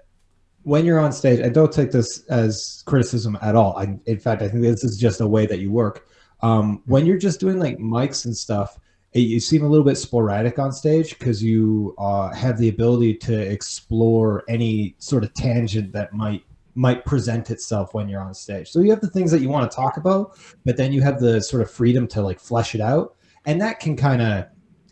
when 0.64 0.86
you're 0.86 1.00
on 1.00 1.12
stage, 1.12 1.40
and 1.40 1.54
don't 1.54 1.72
take 1.72 1.92
this 1.92 2.26
as 2.28 2.84
criticism 2.86 3.38
at 3.42 3.56
all. 3.56 3.76
I, 3.78 4.00
in 4.06 4.20
fact, 4.20 4.42
I 4.42 4.48
think 4.48 4.62
this 4.62 4.84
is 4.84 4.98
just 4.98 5.22
a 5.22 5.28
way 5.28 5.46
that 5.46 5.60
you 5.60 5.72
work. 5.72 6.08
Um, 6.42 6.82
when 6.86 7.06
you're 7.06 7.18
just 7.18 7.40
doing 7.40 7.60
like 7.60 7.78
mics 7.78 8.26
and 8.26 8.36
stuff, 8.36 8.80
it, 9.14 9.20
you 9.20 9.40
seem 9.40 9.64
a 9.64 9.68
little 9.68 9.86
bit 9.86 9.98
sporadic 9.98 10.60
on 10.60 10.72
stage 10.72 11.18
because 11.18 11.44
you 11.44 11.96
uh, 11.98 12.34
have 12.34 12.58
the 12.58 12.70
ability 12.70 13.16
to 13.16 13.40
explore 13.40 14.44
any 14.48 14.96
sort 14.98 15.24
of 15.24 15.34
tangent 15.34 15.92
that 15.94 16.14
might 16.14 16.44
might 16.76 17.06
present 17.06 17.52
itself 17.52 17.94
when 17.94 18.10
you're 18.10 18.22
on 18.22 18.34
stage. 18.34 18.70
So 18.70 18.80
you 18.80 18.90
have 18.90 19.02
the 19.02 19.10
things 19.10 19.32
that 19.32 19.42
you 19.42 19.50
want 19.50 19.70
to 19.70 19.76
talk 19.76 19.98
about, 19.98 20.38
but 20.66 20.78
then 20.78 20.92
you 20.92 21.02
have 21.02 21.20
the 21.20 21.42
sort 21.42 21.62
of 21.62 21.70
freedom 21.70 22.08
to 22.10 22.22
like 22.22 22.40
flesh 22.40 22.76
it 22.76 22.82
out 22.82 23.16
and 23.46 23.62
that 23.62 23.80
can 23.80 23.96
kind 23.96 24.22
of 24.22 24.46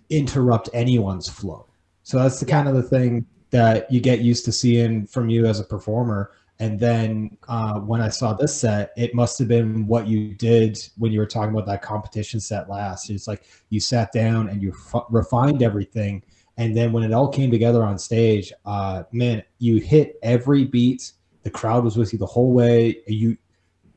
interrupt 0.09 0.69
anyone's 0.73 1.29
flow 1.29 1.65
so 2.03 2.17
that's 2.17 2.39
the 2.39 2.45
Yeah. 2.45 2.55
kind 2.55 2.67
of 2.69 2.75
the 2.75 2.84
thing 2.84 3.25
that 3.51 3.91
you 3.91 3.99
get 4.01 4.19
used 4.19 4.45
to 4.45 4.51
seeing 4.51 5.05
from 5.07 5.29
you 5.29 5.45
as 5.45 5.59
a 5.59 5.63
performer 5.63 6.32
and 6.59 6.79
then 6.79 7.38
uh, 7.47 7.79
when 7.79 8.01
i 8.01 8.09
saw 8.09 8.34
this 8.34 8.53
set 8.53 8.91
it 8.97 9.15
must 9.15 9.39
have 9.39 9.47
been 9.47 9.88
what 9.88 10.07
you 10.07 10.34
did 10.36 10.77
when 10.97 11.11
you 11.11 11.19
were 11.19 11.25
talking 11.25 11.53
about 11.53 11.65
that 11.65 11.82
competition 11.82 12.39
set 12.39 12.69
last 12.69 13.09
it's 13.09 13.27
like 13.27 13.43
you 13.69 13.79
sat 13.79 14.11
down 14.11 14.49
and 14.49 14.61
you 14.61 14.73
f- 14.93 15.05
refined 15.09 15.63
everything 15.63 16.21
and 16.57 16.75
then 16.75 16.91
when 16.91 17.03
it 17.03 17.13
all 17.13 17.29
came 17.29 17.49
together 17.49 17.84
on 17.84 17.97
stage 17.97 18.51
uh, 18.65 19.03
man 19.13 19.41
you 19.59 19.77
hit 19.77 20.17
every 20.23 20.65
beat 20.65 21.13
the 21.43 21.49
crowd 21.49 21.83
was 21.83 21.97
with 21.97 22.13
you 22.13 22.19
the 22.19 22.25
whole 22.25 22.51
way 22.51 23.01
you 23.07 23.37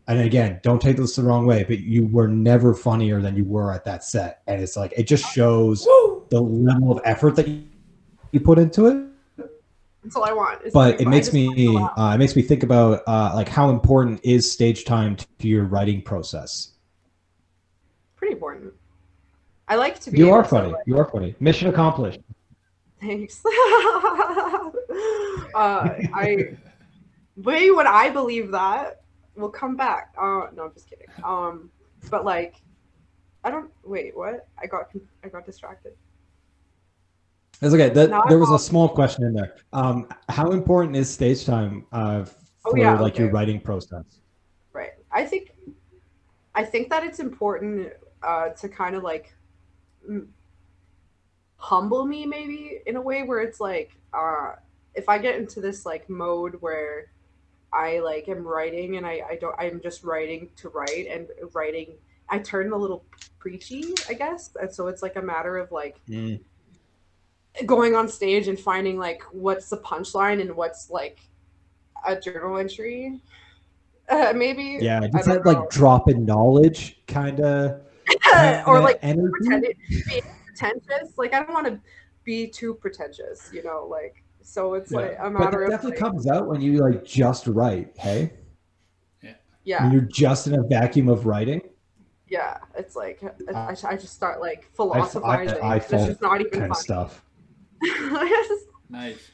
and 0.06 0.20
again, 0.20 0.60
don't 0.62 0.82
take 0.82 0.96
this 0.98 1.16
the 1.16 1.22
wrong 1.22 1.46
way, 1.46 1.64
but 1.64 1.78
you 1.80 2.06
were 2.06 2.28
never 2.28 2.74
funnier 2.74 3.22
than 3.22 3.36
you 3.36 3.44
were 3.44 3.72
at 3.72 3.84
that 3.84 4.04
set. 4.04 4.42
And 4.46 4.62
it's 4.62 4.76
like, 4.76 4.92
it 4.96 5.04
just 5.04 5.24
shows 5.32 5.84
the 6.28 6.40
level 6.40 6.92
of 6.92 7.00
effort 7.04 7.36
that 7.36 7.48
you, 7.48 8.40
put 8.40 8.58
into 8.58 8.86
it. 8.86 9.06
That's 10.02 10.16
all 10.16 10.24
I 10.24 10.32
want. 10.32 10.60
But 10.74 11.00
it 11.00 11.08
makes 11.08 11.28
just 11.28 11.38
want 11.38 11.56
to 11.56 11.72
me, 11.72 11.76
uh, 11.96 12.14
it 12.14 12.18
makes 12.18 12.36
me 12.36 12.42
think 12.42 12.62
about 12.62 13.02
uh, 13.06 13.32
like 13.34 13.48
how 13.48 13.70
important 13.70 14.20
is 14.22 14.50
stage 14.50 14.84
time 14.84 15.16
to 15.16 15.48
your 15.48 15.64
writing 15.64 16.02
process. 16.02 16.72
pretty 18.16 18.34
important. 18.34 18.74
I 19.68 19.76
like 19.76 20.00
to 20.00 20.10
be. 20.10 20.18
You 20.18 20.32
are 20.32 20.44
funny. 20.44 20.74
You 20.84 20.98
are 20.98 21.06
funny. 21.06 21.34
Mission 21.40 21.68
accomplished. 21.68 22.20
Thanks. 23.00 23.42
uh, 23.46 24.70
I 25.54 26.56
way 27.36 27.70
when 27.70 27.86
I 27.86 28.10
believe 28.10 28.50
that 28.52 29.04
We'll 29.36 29.48
come 29.48 29.76
back. 29.76 30.14
Uh, 30.16 30.46
no, 30.54 30.64
I'm 30.64 30.72
just 30.74 30.88
kidding. 30.88 31.06
Um, 31.24 31.70
but 32.10 32.24
like, 32.24 32.54
I 33.42 33.50
don't 33.50 33.70
wait. 33.82 34.16
What? 34.16 34.46
I 34.62 34.66
got 34.66 34.90
I 35.24 35.28
got 35.28 35.44
distracted. 35.44 35.92
That's 37.60 37.74
okay. 37.74 37.88
That, 37.88 38.10
there 38.28 38.38
was 38.38 38.50
a 38.50 38.58
small 38.58 38.88
question 38.88 39.24
in 39.24 39.32
there. 39.32 39.56
Um, 39.72 40.08
how 40.28 40.52
important 40.52 40.96
is 40.96 41.12
stage 41.12 41.44
time 41.44 41.86
uh, 41.92 42.24
for 42.24 42.72
Oh, 42.72 42.76
yeah, 42.76 42.98
like 42.98 43.18
your 43.18 43.30
writing 43.30 43.60
process? 43.60 44.04
Right. 44.72 44.92
I 45.10 45.24
think 45.24 45.52
I 46.54 46.64
think 46.64 46.88
that 46.90 47.02
it's 47.04 47.18
important 47.18 47.92
uh, 48.22 48.50
to 48.50 48.68
kind 48.68 48.94
of 48.94 49.02
like 49.02 49.34
humble 51.56 52.04
me 52.04 52.26
maybe 52.26 52.78
in 52.86 52.96
a 52.96 53.00
way 53.00 53.22
where 53.22 53.40
it's 53.40 53.58
like 53.58 53.96
uh, 54.12 54.52
if 54.94 55.08
I 55.08 55.18
get 55.18 55.36
into 55.36 55.60
this 55.60 55.84
like 55.84 56.08
mode 56.08 56.56
where 56.60 57.06
I 57.74 57.98
like 58.00 58.28
am 58.28 58.46
writing 58.46 58.96
and 58.96 59.06
I, 59.06 59.22
I 59.30 59.38
don't 59.40 59.54
I'm 59.58 59.80
just 59.82 60.04
writing 60.04 60.50
to 60.56 60.68
write 60.68 61.06
and 61.08 61.28
writing 61.52 61.94
I 62.28 62.38
turn 62.38 62.72
a 62.72 62.76
little 62.76 63.04
preachy 63.38 63.94
I 64.08 64.14
guess 64.14 64.50
and 64.60 64.72
so 64.72 64.86
it's 64.88 65.02
like 65.02 65.16
a 65.16 65.22
matter 65.22 65.56
of 65.56 65.72
like 65.72 66.00
going 67.66 67.94
on 67.94 68.08
stage 68.08 68.48
and 68.48 68.58
finding 68.58 68.98
like 68.98 69.22
what's 69.32 69.68
the 69.68 69.78
punchline 69.78 70.40
and 70.40 70.54
what's 70.56 70.90
like 70.90 71.20
a 72.06 72.18
journal 72.18 72.58
entry 72.58 73.20
uh, 74.08 74.32
maybe 74.36 74.78
Yeah, 74.80 75.00
just 75.06 75.26
that 75.26 75.46
like 75.46 75.70
drop 75.70 76.08
in 76.08 76.24
knowledge 76.24 77.00
kind 77.06 77.40
of 77.40 77.80
or 78.66 78.80
like 78.80 78.98
energy. 79.02 79.30
pretending 79.32 79.72
pretentious. 80.46 81.16
Like 81.16 81.34
I 81.34 81.42
don't 81.42 81.52
want 81.52 81.66
to 81.66 81.80
be 82.24 82.46
too 82.46 82.74
pretentious, 82.74 83.50
you 83.52 83.62
know. 83.62 83.86
Like 83.90 84.22
so, 84.44 84.74
it's 84.74 84.92
Yeah. 84.92 84.98
like 84.98 85.16
a 85.18 85.30
But 85.30 85.32
matter 85.32 85.58
that 85.58 85.64
of 85.64 85.70
definitely 85.70 85.90
like, 85.92 85.98
comes 86.00 86.26
out 86.28 86.46
when 86.46 86.60
you 86.60 86.78
like 86.78 87.04
just 87.04 87.46
write, 87.48 87.92
hey? 87.98 88.32
yeah, 89.64 89.82
When 89.84 89.92
you're 89.92 90.02
just 90.02 90.46
in 90.46 90.54
a 90.54 90.62
vacuum 90.62 91.08
of 91.08 91.24
writing. 91.26 91.62
yeah. 92.28 92.58
It's 92.76 92.94
like 92.94 93.22
I, 93.48 93.52
I, 93.52 93.76
I 93.84 93.96
just 93.96 94.12
start 94.14 94.40
like 94.40 94.58
I, 94.58 94.66
I, 94.72 94.76
philosophizing. 94.76 95.62
I 95.62 95.76
it's 95.76 95.88
just 95.88 96.20
not 96.20 96.40
even 96.40 96.52
kind 96.60 96.70
of 96.70 96.76
stuff. 96.76 97.24
Just- 97.82 98.64
Nice. 98.90 99.30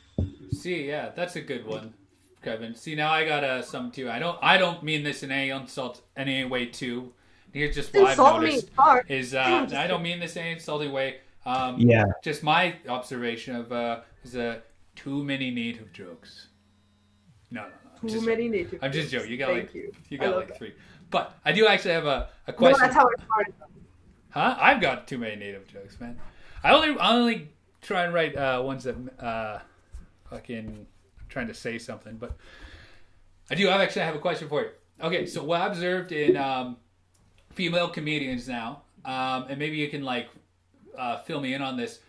See, 0.53 0.87
yeah, 0.89 1.11
that's 1.15 1.37
a 1.37 1.41
good 1.41 1.67
one, 1.67 1.93
Kevin. 2.43 2.75
See, 2.75 2.95
now 2.95 3.11
I 3.11 3.27
got 3.27 3.43
uh, 3.45 3.61
some 3.63 3.91
too. 3.91 4.09
I 4.09 4.19
don't, 4.19 4.39
I 4.41 4.57
don't 4.57 4.83
mean 4.83 5.03
this 5.03 5.23
in 5.23 5.31
any 5.33 5.51
insult, 5.51 6.03
any 6.17 6.45
way 6.45 6.67
too. 6.67 7.13
Here's 7.53 7.75
just 7.75 7.93
what 7.93 8.05
I've 8.05 8.11
insult 8.13 8.43
me. 8.43 8.49
noticed 8.51 8.71
is 9.09 9.35
I'm 9.35 9.65
uh, 9.73 9.77
I 9.77 9.87
don't 9.89 10.03
mean 10.03 10.21
this 10.21 10.37
in 10.37 10.43
any 10.43 10.53
insulting 10.53 10.93
way. 10.93 11.17
Um, 11.45 11.77
Yeah. 11.79 12.05
just 12.23 12.43
my 12.43 12.77
observation 12.89 13.57
of 13.57 13.73
uh, 13.73 14.01
is 14.25 14.37
uh, 14.37 14.61
too 14.97 15.23
many 15.25 15.51
native 15.51 15.93
jokes. 15.93 16.49
No, 17.51 17.63
no, 17.63 17.69
no. 17.69 17.91
I'm 18.03 18.09
Too 18.09 18.21
many 18.23 18.49
native. 18.49 18.79
I'm 18.83 18.93
just 18.93 19.11
jokes. 19.11 19.25
joking. 19.25 19.33
You 19.33 19.39
got 19.39 19.49
Thank 19.49 19.63
like 19.67 19.75
you. 19.75 19.93
you 20.09 20.19
got 20.19 20.37
like 20.37 20.49
that. 20.49 20.59
three, 20.59 20.75
but 21.11 21.35
I 21.45 21.53
do 21.53 21.67
actually 21.67 21.93
have 21.95 22.07
a, 22.07 22.29
a 22.47 22.53
No, 22.53 22.57
question. 22.57 22.81
that's 22.81 22.95
how 22.95 23.07
I 23.09 23.23
started. 23.25 23.55
Huh? 24.31 24.57
I've 24.61 24.81
got 24.81 25.09
too 25.09 25.19
many 25.19 25.37
native 25.37 25.67
jokes, 25.67 25.99
man. 26.01 26.19
I 26.63 26.73
only 26.73 26.99
I 26.99 27.13
only 27.17 27.49
try 27.83 28.05
and 28.05 28.15
write 28.15 28.37
uh, 28.37 28.63
ones 28.63 28.85
that 28.85 28.95
uh, 29.19 29.59
fucking 30.31 30.87
trying 31.29 31.49
to 31.49 31.55
say 31.55 31.79
something, 31.79 32.17
but 32.17 32.37
I 33.51 33.55
do. 33.57 33.69
I 33.69 33.83
actually 33.83 34.03
have 34.03 34.15
a 34.15 34.19
question 34.21 34.49
for 34.49 34.63
you. 34.63 34.71
Okay, 35.03 35.27
so 35.27 35.43
what 35.43 35.61
I 35.61 35.67
observed 35.67 36.13
in 36.13 36.37
um, 36.37 36.77
female 37.51 37.89
comedians 37.89 38.47
now, 38.49 38.83
um, 39.05 39.47
and 39.49 39.59
maybe 39.59 39.77
you 39.77 39.89
can 39.89 40.05
like 40.05 40.29
uh, 40.97 41.19
fill 41.23 41.41
me 41.41 41.55
in 41.55 41.63
on 41.63 41.77
this. 41.77 42.01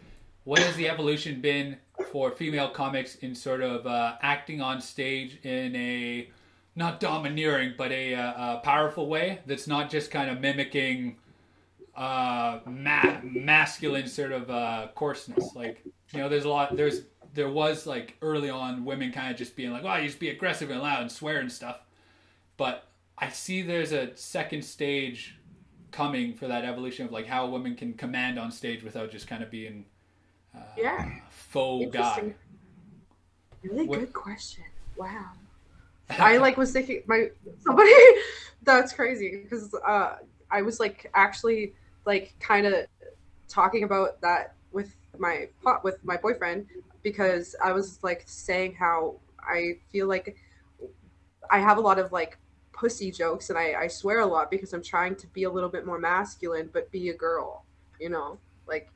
What 0.43 0.59
has 0.59 0.75
the 0.75 0.89
evolution 0.89 1.41
been 1.41 1.77
for 2.11 2.31
female 2.31 2.69
comics 2.69 3.15
in 3.15 3.35
sort 3.35 3.61
of 3.61 3.85
uh, 3.87 4.15
acting 4.21 4.61
on 4.61 4.81
stage 4.81 5.39
in 5.43 5.75
a 5.75 6.29
not 6.75 6.99
domineering, 6.99 7.73
but 7.77 7.91
a, 7.91 8.13
uh, 8.15 8.57
powerful 8.59 9.07
way 9.07 9.39
that's 9.45 9.67
not 9.67 9.89
just 9.89 10.09
kind 10.11 10.29
of 10.29 10.39
mimicking 10.39 11.17
uh 11.93 12.59
ma- 12.65 13.19
masculine 13.21 14.07
sort 14.07 14.31
of 14.31 14.49
uh 14.49 14.87
coarseness 14.95 15.53
like 15.55 15.83
you 16.13 16.19
know 16.19 16.29
there's 16.29 16.45
a 16.45 16.49
lot 16.49 16.73
there's 16.77 17.01
there 17.33 17.49
was 17.49 17.85
like 17.85 18.15
early 18.21 18.49
on 18.49 18.85
women 18.85 19.11
kind 19.11 19.29
of 19.29 19.37
just 19.37 19.57
being 19.57 19.71
like 19.71 19.83
well 19.83 19.99
you 19.99 20.07
just 20.07 20.17
be 20.19 20.29
aggressive 20.29 20.69
and 20.69 20.79
loud 20.81 21.01
and 21.01 21.11
swear 21.11 21.39
and 21.39 21.51
stuff 21.51 21.81
but 22.55 22.87
i 23.17 23.27
see 23.27 23.61
there's 23.61 23.91
a 23.91 24.15
second 24.15 24.63
stage 24.63 25.35
coming 25.91 26.33
for 26.33 26.47
that 26.47 26.63
evolution 26.63 27.05
of 27.05 27.11
like 27.11 27.27
how 27.27 27.45
women 27.45 27.75
can 27.75 27.93
command 27.93 28.39
on 28.39 28.53
stage 28.53 28.83
without 28.83 29.11
just 29.11 29.27
kind 29.27 29.43
of 29.43 29.51
being 29.51 29.83
uh, 30.55 30.59
Yeah. 30.77 31.11
Faux 31.51 31.91
god. 31.91 32.17
Interesting. 32.17 32.35
Really 33.63 33.87
What- 33.87 33.99
good 33.99 34.13
question. 34.13 34.63
Wow. 34.97 35.31
I 36.09 36.37
like 36.37 36.57
was 36.57 36.71
thinking 36.71 37.03
my 37.07 37.29
somebody 37.59 37.91
that's 38.63 38.93
crazy 38.93 39.41
because 39.43 39.73
uh 39.85 40.15
I 40.49 40.61
was 40.61 40.79
like 40.79 41.09
actually 41.13 41.73
like 42.05 42.33
kind 42.39 42.65
of 42.65 42.85
talking 43.47 43.83
about 43.83 44.19
that 44.21 44.55
with 44.71 44.95
my 45.17 45.47
pot 45.63 45.83
with 45.83 46.03
my 46.03 46.17
boyfriend 46.17 46.67
because 47.03 47.55
I 47.63 47.71
was 47.73 47.99
like 48.03 48.23
saying 48.25 48.75
how 48.75 49.15
I 49.39 49.77
feel 49.91 50.07
like 50.07 50.37
I 51.49 51.59
have 51.59 51.77
a 51.77 51.81
lot 51.81 51.99
of 51.99 52.11
like 52.11 52.37
pussy 52.73 53.11
jokes 53.11 53.49
and 53.49 53.59
I, 53.59 53.73
I 53.73 53.87
swear 53.87 54.21
a 54.21 54.25
lot 54.25 54.49
because 54.49 54.73
I'm 54.73 54.83
trying 54.83 55.15
to 55.17 55.27
be 55.27 55.43
a 55.43 55.49
little 55.49 55.69
bit 55.69 55.85
more 55.85 55.99
masculine 55.99 56.69
but 56.71 56.89
be 56.91 57.09
a 57.09 57.13
girl, 57.13 57.65
you 57.99 58.09
know, 58.09 58.37
like 58.67 58.89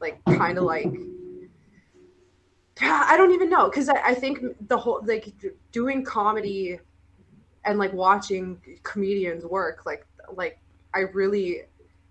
like 0.00 0.22
kind 0.24 0.58
of 0.58 0.64
like 0.64 0.90
I 2.82 3.16
don't 3.16 3.32
even 3.32 3.50
know 3.50 3.68
because 3.68 3.88
I, 3.88 4.00
I 4.02 4.14
think 4.14 4.40
the 4.68 4.76
whole 4.76 5.00
like 5.04 5.32
doing 5.72 6.04
comedy 6.04 6.78
and 7.64 7.78
like 7.78 7.92
watching 7.92 8.60
comedians 8.82 9.44
work 9.44 9.84
like 9.84 10.06
like 10.34 10.58
I 10.94 11.00
really 11.00 11.62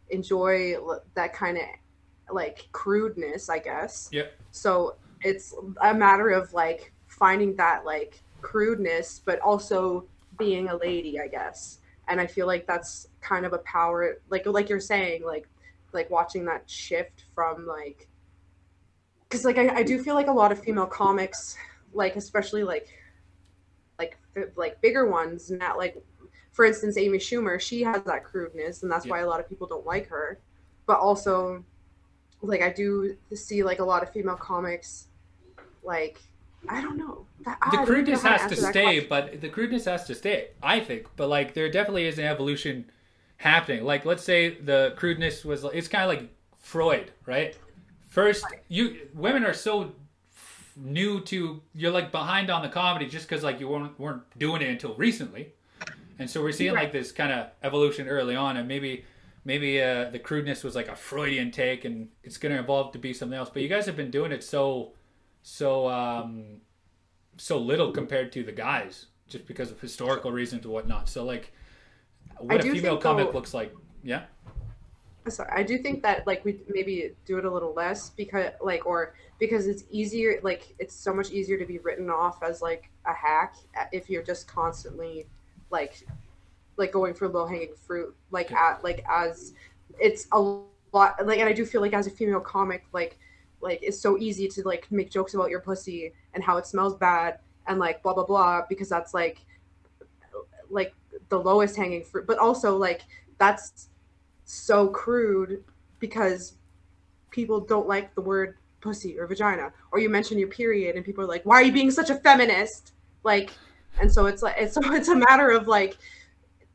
enjoy 0.09 0.75
that 1.15 1.33
kind 1.33 1.57
of 1.57 1.63
like 2.33 2.67
crudeness 2.71 3.49
I 3.49 3.59
guess. 3.59 4.09
Yeah. 4.11 4.27
So 4.51 4.95
it's 5.21 5.55
a 5.81 5.93
matter 5.93 6.29
of 6.29 6.53
like 6.53 6.93
finding 7.07 7.55
that 7.55 7.85
like 7.85 8.21
crudeness 8.41 9.21
but 9.23 9.39
also 9.39 10.05
being 10.37 10.69
a 10.69 10.75
lady 10.75 11.19
I 11.19 11.27
guess. 11.27 11.79
And 12.07 12.19
I 12.19 12.27
feel 12.27 12.47
like 12.47 12.67
that's 12.67 13.07
kind 13.21 13.45
of 13.45 13.53
a 13.53 13.59
power 13.59 14.19
like 14.29 14.45
like 14.45 14.69
you're 14.69 14.79
saying 14.79 15.23
like 15.23 15.47
like 15.93 16.09
watching 16.11 16.45
that 16.45 16.69
shift 16.69 17.25
from 17.33 17.65
like 17.65 18.08
because 19.29 19.45
like 19.45 19.57
I, 19.57 19.77
I 19.77 19.83
do 19.83 20.01
feel 20.01 20.15
like 20.15 20.27
a 20.27 20.31
lot 20.33 20.51
of 20.51 20.59
female 20.59 20.87
comics 20.87 21.55
like 21.93 22.15
especially 22.15 22.63
like 22.63 22.87
like 23.97 24.17
like 24.55 24.81
bigger 24.81 25.09
ones 25.09 25.51
not 25.51 25.77
like 25.77 26.03
for 26.51 26.65
instance 26.65 26.97
amy 26.97 27.17
schumer 27.17 27.59
she 27.59 27.81
has 27.83 28.01
that 28.03 28.23
crudeness 28.23 28.83
and 28.83 28.91
that's 28.91 29.05
Yeah. 29.05 29.11
why 29.11 29.19
a 29.19 29.27
lot 29.27 29.39
of 29.39 29.47
people 29.47 29.67
don't 29.67 29.85
like 29.85 30.07
her 30.07 30.39
but 30.85 30.99
also 30.99 31.63
like 32.41 32.61
i 32.61 32.71
do 32.71 33.15
see 33.33 33.63
like 33.63 33.79
a 33.79 33.83
lot 33.83 34.01
of 34.03 34.11
female 34.11 34.35
comics 34.35 35.07
like 35.83 36.19
i 36.67 36.81
don't 36.81 36.97
know 36.97 37.25
that, 37.45 37.57
the 37.71 37.77
know 37.77 37.85
crudeness 37.85 38.21
has 38.23 38.41
to 38.41 38.43
answer 38.45 38.71
stay, 38.71 38.83
question. 38.83 39.07
but 39.09 39.41
the 39.41 39.49
crudeness 39.49 39.85
has 39.85 40.05
to 40.07 40.15
stay. 40.15 40.49
I 40.61 40.81
think, 40.81 41.07
but 41.15 41.29
like 41.29 41.53
there 41.53 41.69
definitely 41.71 42.05
is 42.05 42.19
an 42.19 42.25
evolution 42.25 42.91
happening. 43.37 43.85
Like 43.85 44.05
let's 44.05 44.23
say 44.23 44.49
the 44.49 44.93
crudeness 44.97 45.45
was 45.45 45.63
it's 45.63 45.87
kind 45.87 46.03
of 46.03 46.09
like 46.09 46.29
Freud, 46.57 47.11
right? 47.25 47.57
First, 48.09 48.43
you 48.67 49.07
women 49.13 49.45
are 49.45 49.53
so 49.53 49.93
new 50.75 51.21
to 51.21 51.61
you're 51.73 51.91
like 51.91 52.11
behind 52.11 52.49
on 52.49 52.63
the 52.63 52.69
comedy 52.69 53.05
just 53.05 53.27
because 53.27 53.43
like 53.43 53.59
you 53.59 53.67
weren't 53.67 53.97
weren't 53.99 54.23
doing 54.37 54.61
it 54.63 54.69
until 54.69 54.95
recently, 54.95 55.53
and 56.17 56.27
so 56.27 56.41
we're 56.41 56.51
seeing 56.51 56.73
like 56.73 56.91
this 56.91 57.11
kind 57.11 57.31
of 57.31 57.47
evolution 57.61 58.07
early 58.07 58.35
on, 58.35 58.57
and 58.57 58.67
maybe 58.67 59.05
maybe 59.45 59.81
uh, 59.81 60.09
the 60.09 60.17
crudeness 60.17 60.63
was 60.63 60.75
like 60.75 60.87
a 60.87 60.95
Freudian 60.95 61.51
take, 61.51 61.85
and 61.85 62.09
it's 62.23 62.37
going 62.37 62.53
to 62.53 62.59
evolve 62.59 62.91
to 62.93 62.97
be 62.97 63.13
something 63.13 63.37
else. 63.37 63.49
But 63.53 63.61
you 63.61 63.69
guys 63.69 63.85
have 63.85 63.95
been 63.95 64.11
doing 64.11 64.31
it 64.31 64.43
so 64.43 64.93
so 65.43 65.87
um 65.87 66.61
so 67.37 67.57
little 67.57 67.91
compared 67.91 68.31
to 68.33 68.43
the 68.43 68.51
guys 68.51 69.05
just 69.27 69.45
because 69.45 69.69
of 69.69 69.79
historical 69.79 70.31
reasons 70.31 70.65
and 70.65 70.73
whatnot. 70.73 71.07
So 71.07 71.23
like 71.23 71.53
what 72.39 72.59
a 72.59 72.63
female 72.63 72.97
comic 72.97 73.35
looks 73.35 73.53
like. 73.53 73.71
Yeah 74.03 74.23
sorry 75.29 75.51
i 75.55 75.63
do 75.63 75.77
think 75.77 76.01
that 76.01 76.25
like 76.27 76.43
we 76.45 76.59
maybe 76.67 77.13
do 77.25 77.37
it 77.37 77.45
a 77.45 77.49
little 77.49 77.73
less 77.73 78.09
because 78.11 78.51
like 78.61 78.85
or 78.85 79.13
because 79.39 79.67
it's 79.67 79.83
easier 79.89 80.39
like 80.43 80.73
it's 80.79 80.93
so 80.93 81.13
much 81.13 81.31
easier 81.31 81.57
to 81.57 81.65
be 81.65 81.79
written 81.79 82.09
off 82.09 82.41
as 82.43 82.61
like 82.61 82.89
a 83.05 83.13
hack 83.13 83.55
uh, 83.79 83.85
if 83.91 84.09
you're 84.09 84.23
just 84.23 84.47
constantly 84.47 85.25
like 85.69 86.05
like 86.77 86.91
going 86.91 87.13
for 87.13 87.27
low 87.27 87.45
hanging 87.45 87.73
fruit 87.75 88.15
like 88.31 88.51
at 88.51 88.83
like 88.83 89.03
as 89.09 89.53
it's 89.99 90.27
a 90.31 90.39
lot 90.39 91.25
like 91.25 91.39
and 91.39 91.49
i 91.49 91.53
do 91.53 91.65
feel 91.65 91.81
like 91.81 91.93
as 91.93 92.07
a 92.07 92.11
female 92.11 92.39
comic 92.39 92.85
like 92.93 93.17
like 93.61 93.79
it's 93.81 93.99
so 93.99 94.17
easy 94.17 94.47
to 94.47 94.63
like 94.63 94.89
make 94.91 95.09
jokes 95.09 95.33
about 95.33 95.49
your 95.49 95.59
pussy 95.59 96.13
and 96.33 96.43
how 96.43 96.57
it 96.57 96.65
smells 96.65 96.95
bad 96.95 97.39
and 97.67 97.79
like 97.79 98.01
blah 98.01 98.13
blah 98.13 98.25
blah 98.25 98.61
because 98.67 98.89
that's 98.89 99.13
like 99.13 99.45
like 100.69 100.93
the 101.29 101.39
lowest 101.39 101.75
hanging 101.75 102.03
fruit 102.03 102.25
but 102.25 102.37
also 102.37 102.77
like 102.77 103.01
that's 103.37 103.89
so 104.51 104.87
crude 104.87 105.63
because 105.99 106.55
people 107.29 107.59
don't 107.59 107.87
like 107.87 108.15
the 108.15 108.21
word 108.21 108.55
pussy 108.81 109.19
or 109.19 109.27
vagina 109.27 109.71
or 109.91 109.99
you 109.99 110.09
mention 110.09 110.39
your 110.39 110.47
period 110.47 110.95
and 110.95 111.05
people 111.05 111.23
are 111.23 111.27
like 111.27 111.45
why 111.45 111.57
are 111.57 111.61
you 111.63 111.71
being 111.71 111.91
such 111.91 112.09
a 112.09 112.15
feminist 112.15 112.93
like 113.23 113.51
and 114.01 114.11
so 114.11 114.25
it's 114.25 114.41
like 114.41 114.55
it's 114.57 114.73
so 114.75 114.81
it's 114.93 115.09
a 115.09 115.15
matter 115.15 115.49
of 115.51 115.67
like 115.67 115.97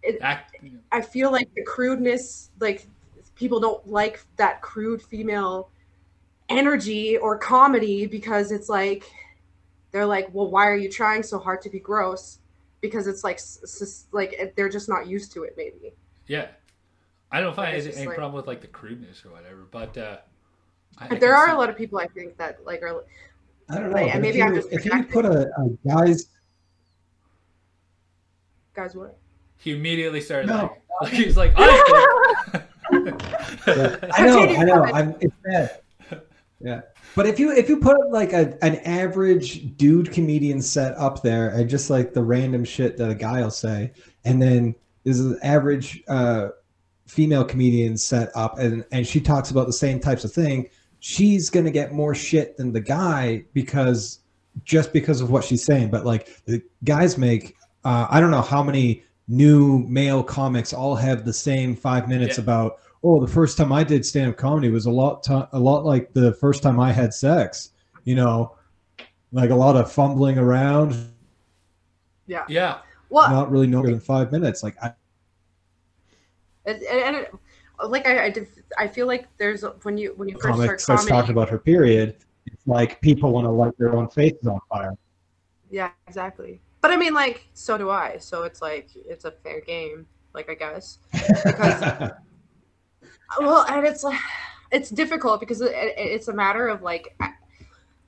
it, 0.05 0.19
Act, 0.21 0.55
I 0.93 1.01
feel 1.01 1.33
like 1.33 1.53
the 1.55 1.65
crudeness, 1.65 2.51
like 2.61 2.87
people 3.35 3.59
don't 3.59 3.85
like 3.89 4.21
that 4.37 4.61
crude 4.61 5.03
female 5.03 5.71
energy 6.49 7.17
or 7.17 7.39
comedy 7.39 8.07
because 8.07 8.53
it's 8.53 8.69
like 8.69 9.11
they're 9.91 10.07
like, 10.07 10.29
well, 10.33 10.51
why 10.51 10.69
are 10.69 10.77
you 10.77 10.91
trying 10.91 11.23
so 11.23 11.39
hard 11.39 11.63
to 11.63 11.71
be 11.71 11.81
gross? 11.81 12.39
Because 12.81 13.07
it's 13.07 13.25
like, 13.25 13.37
s- 13.37 13.61
s- 13.65 14.07
like 14.13 14.53
they're 14.57 14.69
just 14.69 14.89
not 14.89 15.07
used 15.07 15.33
to 15.33 15.45
it, 15.45 15.55
maybe. 15.57 15.95
yeah 16.27 16.49
i 17.33 17.41
don't 17.41 17.55
find 17.57 17.77
It's 17.77 17.87
any 17.87 17.95
just 17.95 18.07
like- 18.07 18.17
problem 18.17 18.35
with 18.35 18.47
like 18.47 18.61
the 18.61 18.67
crudeness 18.69 19.25
or 19.25 19.31
whatever 19.31 19.67
but 19.71 19.97
uh 19.99 20.17
I, 20.99 21.15
I 21.15 21.19
there 21.19 21.35
are 21.35 21.49
see- 21.49 21.53
a 21.55 21.57
lot 21.59 21.71
of 21.71 21.77
people 21.77 21.99
I 21.99 22.07
think 22.07 22.37
that 22.37 22.65
like 22.65 22.83
are 22.83 23.05
I 23.69 23.79
don't 23.79 23.91
know. 23.91 23.97
Like, 23.97 24.13
and 24.15 24.23
maybe 24.23 24.41
if 24.41 24.45
I'm 24.47 24.55
just 24.55 24.69
if 24.71 24.85
you 24.85 25.05
put 25.05 25.25
a, 25.25 25.49
a 25.59 25.69
guy's 25.89 26.29
guys 28.75 28.95
what? 28.95 29.17
he 29.57 29.73
immediately 29.73 30.21
started 30.21 30.49
No. 30.49 30.55
like, 30.57 30.83
like 31.03 31.13
he's 31.13 31.37
like 31.37 31.55
I 31.59 32.63
think. 32.93 33.23
I 34.19 34.25
know, 34.27 34.39
I 34.41 34.65
know. 34.65 34.85
I'm, 34.85 35.15
it's 35.21 35.35
bad. 35.45 35.81
Yeah, 36.61 36.83
but 37.17 37.27
if 37.27 37.39
you 37.41 37.51
if 37.53 37.69
you 37.69 37.79
put 37.79 38.11
like 38.11 38.33
a 38.33 38.57
an 38.65 38.77
average 38.85 39.77
dude 39.77 40.13
comedian 40.13 40.63
set 40.63 40.97
up 40.97 41.23
there 41.23 41.49
and 41.51 41.69
just 41.69 41.91
like 41.91 42.13
the 42.15 42.23
random 42.23 42.65
shit 42.65 42.97
that 42.99 43.11
a 43.11 43.15
guy 43.15 43.41
will 43.43 43.51
say, 43.51 43.93
and 44.25 44.41
then 44.41 44.75
there's 45.03 45.21
an 45.21 45.39
average 45.43 46.03
uh, 46.09 46.49
female 47.07 47.45
comedian 47.45 47.97
set 47.97 48.31
up, 48.35 48.59
and 48.59 48.85
and 48.93 49.07
she 49.07 49.21
talks 49.21 49.51
about 49.51 49.67
the 49.67 49.73
same 49.73 50.01
types 50.01 50.25
of 50.25 50.33
thing, 50.33 50.69
she's 51.01 51.51
gonna 51.51 51.71
get 51.71 51.93
more 51.93 52.15
shit 52.15 52.57
than 52.57 52.73
the 52.73 52.81
guy 52.81 53.45
because 53.53 54.21
just 54.65 54.93
because 54.93 55.21
of 55.21 55.31
what 55.31 55.45
she's 55.45 55.65
saying. 55.65 55.91
But 55.91 56.07
like 56.07 56.29
the 56.47 56.63
guys 56.85 57.19
make, 57.19 57.57
uh, 57.85 58.07
I 58.11 58.21
don't 58.21 58.31
know 58.31 58.41
how 58.43 58.63
many 58.63 59.03
new 59.27 59.79
male 59.89 60.23
comics 60.23 60.73
all 60.73 60.95
have 60.95 61.25
the 61.25 61.33
same 61.33 61.75
five 61.75 62.09
minutes 62.09 62.37
Yeah. 62.39 62.45
about 62.45 62.77
oh 63.03 63.19
the 63.21 63.27
first 63.33 63.57
time 63.57 63.73
i 63.73 63.83
did 63.83 64.05
stand-up 64.05 64.37
comedy 64.37 64.69
was 64.69 64.85
a 64.85 64.91
lot 64.91 65.23
ti- 65.23 65.47
a 65.53 65.59
lot 65.59 65.87
like 65.87 66.13
the 66.13 66.35
first 66.35 66.63
time 66.63 66.79
i 66.79 66.93
had 66.93 67.15
sex 67.15 67.71
you 68.05 68.15
know 68.15 68.55
like 69.33 69.49
a 69.49 69.55
lot 69.55 69.77
of 69.77 69.91
fumbling 69.91 70.37
around 70.37 70.95
Yeah. 72.27 72.45
yeah 72.51 72.79
Well, 73.09 73.31
not 73.31 73.51
really 73.51 73.67
no 73.67 73.79
more 73.79 73.87
than 73.91 74.01
five 74.01 74.31
minutes 74.31 74.63
like 74.63 74.77
I, 74.83 74.93
and, 76.67 76.83
and 76.83 77.17
it, 77.17 77.35
like 77.89 78.07
I, 78.07 78.27
I 78.27 78.31
did, 78.31 78.49
I 78.79 78.89
feel 78.89 79.07
like 79.07 79.27
there's 79.39 79.65
when 79.83 79.99
you 79.99 80.13
when 80.17 80.29
you 80.29 80.35
first 80.35 80.47
comic 80.47 80.65
start 80.65 80.81
starts 80.81 81.03
comedy, 81.07 81.21
talking 81.21 81.33
about 81.33 81.49
her 81.51 81.59
period 81.59 82.17
it's 82.47 82.67
like 82.67 83.01
people 83.01 83.33
want 83.33 83.47
to 83.47 83.51
light 83.51 83.73
their 83.79 83.97
own 83.97 84.09
faces 84.09 84.47
on 84.47 84.61
fire 84.69 84.95
Yeah, 85.71 85.91
exactly. 86.07 86.61
But 86.83 86.91
I 86.91 86.97
mean, 86.99 87.15
like, 87.15 87.49
so 87.55 87.79
do 87.79 87.89
I. 87.91 88.19
So 88.19 88.43
it's 88.43 88.61
like 88.61 88.91
it's 88.95 89.25
a 89.25 89.31
fair 89.31 89.61
game, 89.63 90.07
like 90.35 90.51
I 90.51 90.55
guess. 90.55 90.99
Because 91.13 92.11
well, 93.41 93.65
and 93.69 93.87
it's 93.87 94.05
like 94.05 94.21
it's 94.71 94.91
difficult 94.91 95.41
because 95.41 95.61
it, 95.61 95.73
it- 95.73 95.95
it's 95.97 96.29
a 96.29 96.33
matter 96.35 96.69
of 96.69 96.83
like 96.83 97.17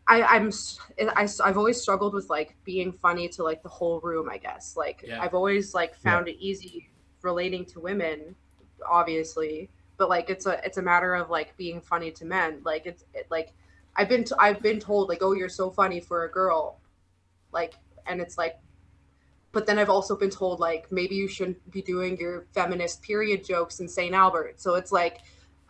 I 0.06 0.22
I'm 0.22 0.52
I, 1.16 1.26
I've 1.44 1.56
always 1.56 1.80
struggled 1.80 2.14
with 2.14 2.28
like 2.30 2.54
being 2.64 2.92
funny 2.92 3.28
to 3.30 3.42
like 3.42 3.62
the 3.62 3.68
whole 3.70 4.00
room. 4.00 4.28
I 4.30 4.38
guess 4.38 4.76
like 4.76 5.02
Yeah. 5.06 5.22
I've 5.22 5.34
always 5.34 5.74
like 5.74 5.96
found 5.96 6.28
it 6.28 6.36
easy 6.38 6.90
relating 7.22 7.64
to 7.66 7.80
women, 7.80 8.36
obviously. 8.88 9.70
But 9.96 10.08
like 10.08 10.28
it's 10.30 10.46
a 10.46 10.64
it's 10.64 10.78
a 10.78 10.82
matter 10.82 11.14
of 11.14 11.30
like 11.30 11.56
being 11.56 11.80
funny 11.80 12.10
to 12.12 12.24
men. 12.24 12.60
Like 12.64 12.86
it's 12.86 13.04
it, 13.14 13.26
like 13.30 13.52
I've 13.96 14.08
been 14.08 14.24
t- 14.24 14.34
I've 14.38 14.60
been 14.60 14.78
told 14.78 15.08
like 15.08 15.22
oh 15.22 15.32
you're 15.32 15.48
so 15.48 15.70
funny 15.70 16.00
for 16.00 16.24
a 16.24 16.30
girl, 16.30 16.80
like 17.52 17.74
and 18.06 18.20
it's 18.20 18.36
like 18.36 18.56
but 19.52 19.64
then 19.64 19.78
I've 19.78 19.88
also 19.88 20.14
been 20.14 20.28
told 20.28 20.60
like 20.60 20.92
maybe 20.92 21.14
you 21.14 21.28
shouldn't 21.28 21.70
be 21.70 21.80
doing 21.80 22.18
your 22.18 22.46
feminist 22.52 23.00
period 23.00 23.42
jokes 23.42 23.80
in 23.80 23.88
St. 23.88 24.14
Albert. 24.14 24.60
So 24.60 24.74
it's 24.74 24.92
like 24.92 25.20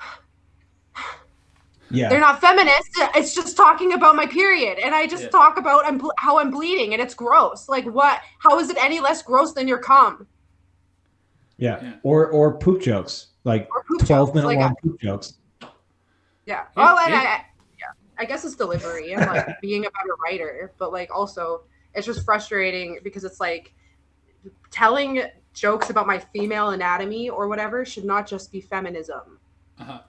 yeah 1.91 2.09
they're 2.09 2.19
not 2.21 2.41
feminist. 2.41 2.91
It's 3.15 3.33
just 3.33 3.57
talking 3.57 3.93
about 3.93 4.17
my 4.17 4.27
period, 4.27 4.79
and 4.81 4.93
I 4.95 5.07
just 5.07 5.25
Yeah. 5.25 5.29
talk 5.31 5.57
about 5.57 5.87
I'm 5.87 6.01
how 6.19 6.39
I'm 6.41 6.51
bleeding, 6.51 6.95
and 6.95 7.01
it's 7.03 7.15
gross. 7.15 7.69
Like 7.69 7.85
what? 7.85 8.21
How 8.41 8.59
is 8.59 8.71
it 8.71 8.77
any 8.83 8.99
less 8.99 9.23
gross 9.23 9.53
than 9.53 9.69
your 9.69 9.79
cum? 9.79 10.27
Yeah 11.59 11.83
Yeah. 11.83 11.93
or 12.03 12.29
or 12.29 12.59
poop 12.59 12.81
jokes 12.83 13.29
like 13.45 13.69
poop 13.89 14.07
twelve 14.07 14.29
jokes, 14.29 14.35
minute 14.35 14.47
like, 14.49 14.59
long 14.59 14.75
poop 14.83 15.01
jokes. 15.01 15.35
Yeah. 16.47 16.63
It- 16.63 16.77
Well, 16.77 16.99
and 16.99 17.13
it- 17.13 17.17
I, 17.17 17.21
I, 17.25 17.45
yeah, 17.79 17.87
I 18.19 18.25
guess 18.25 18.45
it's 18.45 18.55
delivery 18.57 19.13
and 19.13 19.27
like 19.27 19.61
being 19.63 19.87
a 19.87 19.91
better 19.91 20.15
writer, 20.25 20.73
but 20.79 20.93
like 20.93 21.11
also 21.15 21.63
it's 21.95 22.07
just 22.07 22.25
frustrating 22.25 22.99
because 23.03 23.25
it's 23.25 23.41
like 23.41 23.75
telling 24.71 25.23
jokes 25.55 25.89
about 25.91 26.07
my 26.07 26.19
female 26.19 26.71
anatomy 26.71 27.31
or 27.31 27.49
whatever 27.49 27.85
should 27.85 28.05
not 28.05 28.27
just 28.27 28.53
be 28.53 28.61
feminism. 28.61 29.39
Uh-huh. 29.79 30.01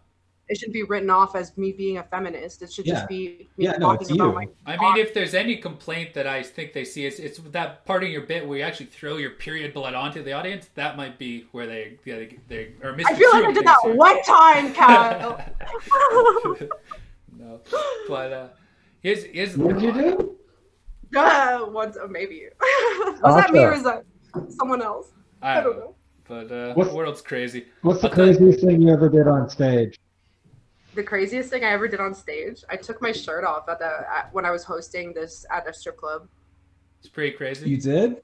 It 0.50 0.58
should 0.58 0.72
be 0.72 0.84
written 0.84 1.10
off 1.10 1.36
as 1.36 1.58
me 1.58 1.74
being 1.74 1.98
a 1.98 2.04
feminist. 2.04 2.62
It 2.62 2.72
should 2.72 2.86
Yeah. 2.86 2.93
just 2.93 3.10
be 3.10 3.50
me 3.58 3.66
Yeah, 3.66 3.72
no, 3.78 3.91
it's 3.91 4.10
about 4.10 4.28
you. 4.28 4.32
my. 4.34 4.48
I 4.66 4.78
mean, 4.78 4.98
if 4.98 5.14
there's 5.14 5.34
any 5.34 5.58
complaint 5.58 6.14
that 6.14 6.26
I 6.26 6.41
think 6.41 6.72
they 6.72 6.86
see, 6.86 7.06
it's, 7.06 7.20
it's 7.20 7.38
that 7.39 7.84
part 7.86 8.04
of 8.04 8.10
your 8.10 8.22
bit 8.22 8.48
where 8.48 8.58
you 8.60 8.64
actually 8.64 8.86
throw 8.86 9.18
your 9.18 9.32
period 9.32 9.74
blood 9.74 9.93
onto 9.93 10.24
the 10.24 10.32
audience. 10.32 10.70
That 10.76 10.95
might 10.95 11.20
be 11.20 11.48
where 11.52 11.68
they 11.68 11.98
yeah, 12.06 12.16
they, 12.18 12.38
they 12.48 12.64
or 12.82 12.93
Mr. 12.93 13.04
I 13.08 13.16
feel 13.16 13.32
like 13.32 13.45
I 13.45 13.52
did 13.52 13.66
that 13.66 13.80
one 13.84 14.24
time, 14.24 14.74
Cal. 14.74 15.41
no, 17.38 17.60
but 18.08 18.32
uh, 18.34 18.48
here's 19.02 19.24
here's 19.26 19.58
What 19.58 19.74
did 19.78 19.84
you 19.84 19.91
do? 19.93 20.38
uh, 21.20 21.66
once, 21.70 21.98
uh, 21.98 22.08
maybe. 22.08 22.43
was 23.22 23.36
that 23.36 23.52
me 23.52 23.60
or 23.66 23.74
is 23.74 23.84
that 23.84 24.04
someone 24.50 24.82
else? 24.82 25.12
I 25.41 25.60
I 25.60 25.62
don't 25.62 25.78
know. 25.78 25.95
But 26.28 26.52
uh, 26.52 26.74
What's- 26.74 26.89
the 26.89 26.95
world's 26.95 27.22
crazy. 27.22 27.66
What's 27.82 28.02
the 28.02 28.10
I'll 28.10 28.16
tell 28.16 28.26
craziest 28.26 28.62
thing 28.62 28.82
you 28.82 28.93
ever 28.93 29.10
did 29.10 29.28
on 29.28 29.50
stage? 29.50 29.98
The 30.98 31.04
craziest 31.04 31.50
thing 31.52 31.64
I 31.64 31.70
ever 31.70 31.88
did 31.88 32.02
on 32.02 32.14
stage, 32.14 32.64
I 32.70 32.76
took 32.76 33.02
my 33.02 33.12
shirt 33.12 33.45
off 33.45 33.70
at 33.70 33.80
the 33.80 33.86
at, 33.86 34.34
when 34.34 34.45
I 34.45 34.52
was 34.52 34.64
hosting 34.64 35.14
this 35.14 35.45
at 35.52 35.70
a 35.70 35.74
strip 35.74 35.95
club. 35.98 36.28
It's 37.00 37.08
pretty 37.08 37.38
crazy. 37.38 37.70
You 37.70 37.78
did? 37.78 38.22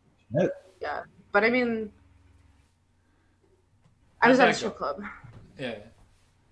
Yeah, 0.81 1.03
but 1.31 1.43
I 1.43 1.49
mean, 1.49 1.91
I 4.21 4.27
was 4.27 4.39
How'd 4.39 4.49
at 4.49 4.53
a 4.55 4.57
strip 4.57 4.75
club. 4.75 5.01
yeah. 5.57 5.75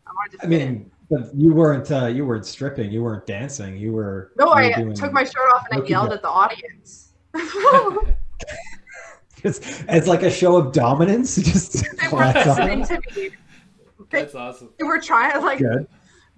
I 0.05 0.11
wanted 0.13 0.39
to 0.39 0.45
I 0.45 0.49
mean, 0.49 0.91
but 1.09 1.33
you 1.35 1.53
weren't 1.53 1.91
uh, 1.91 2.05
you 2.05 2.25
weren't 2.25 2.45
stripping. 2.45 2.91
You 2.91 3.01
weren't 3.01 3.25
dancing. 3.25 3.75
You 3.77 3.91
were. 3.91 4.31
no, 4.37 4.45
you 4.45 4.49
were 4.51 4.55
I 4.61 4.73
doing- 4.73 4.93
took 4.93 5.11
my 5.11 5.23
shirt 5.23 5.51
off 5.55 5.65
and 5.71 5.81
I 5.83 5.85
yelled 5.87 6.11
that. 6.11 6.15
at 6.17 6.21
the 6.21 6.29
audience. 6.29 7.13
It's, 9.43 9.83
it's 9.89 10.05
like 10.05 10.21
a 10.21 10.29
show 10.29 10.55
of 10.55 10.71
dominance. 10.71 11.35
Just 11.41 11.73
they 11.73 12.07
were 12.09 12.09
class 12.09 12.45
listening 12.45 12.85
to 12.85 13.01
me. 13.15 13.29
They, 14.11 14.21
That's 14.21 14.35
awesome. 14.35 14.69
they 14.77 14.83
were 14.83 14.99
trying 14.99 15.41
like 15.41 15.57
Good. 15.57 15.87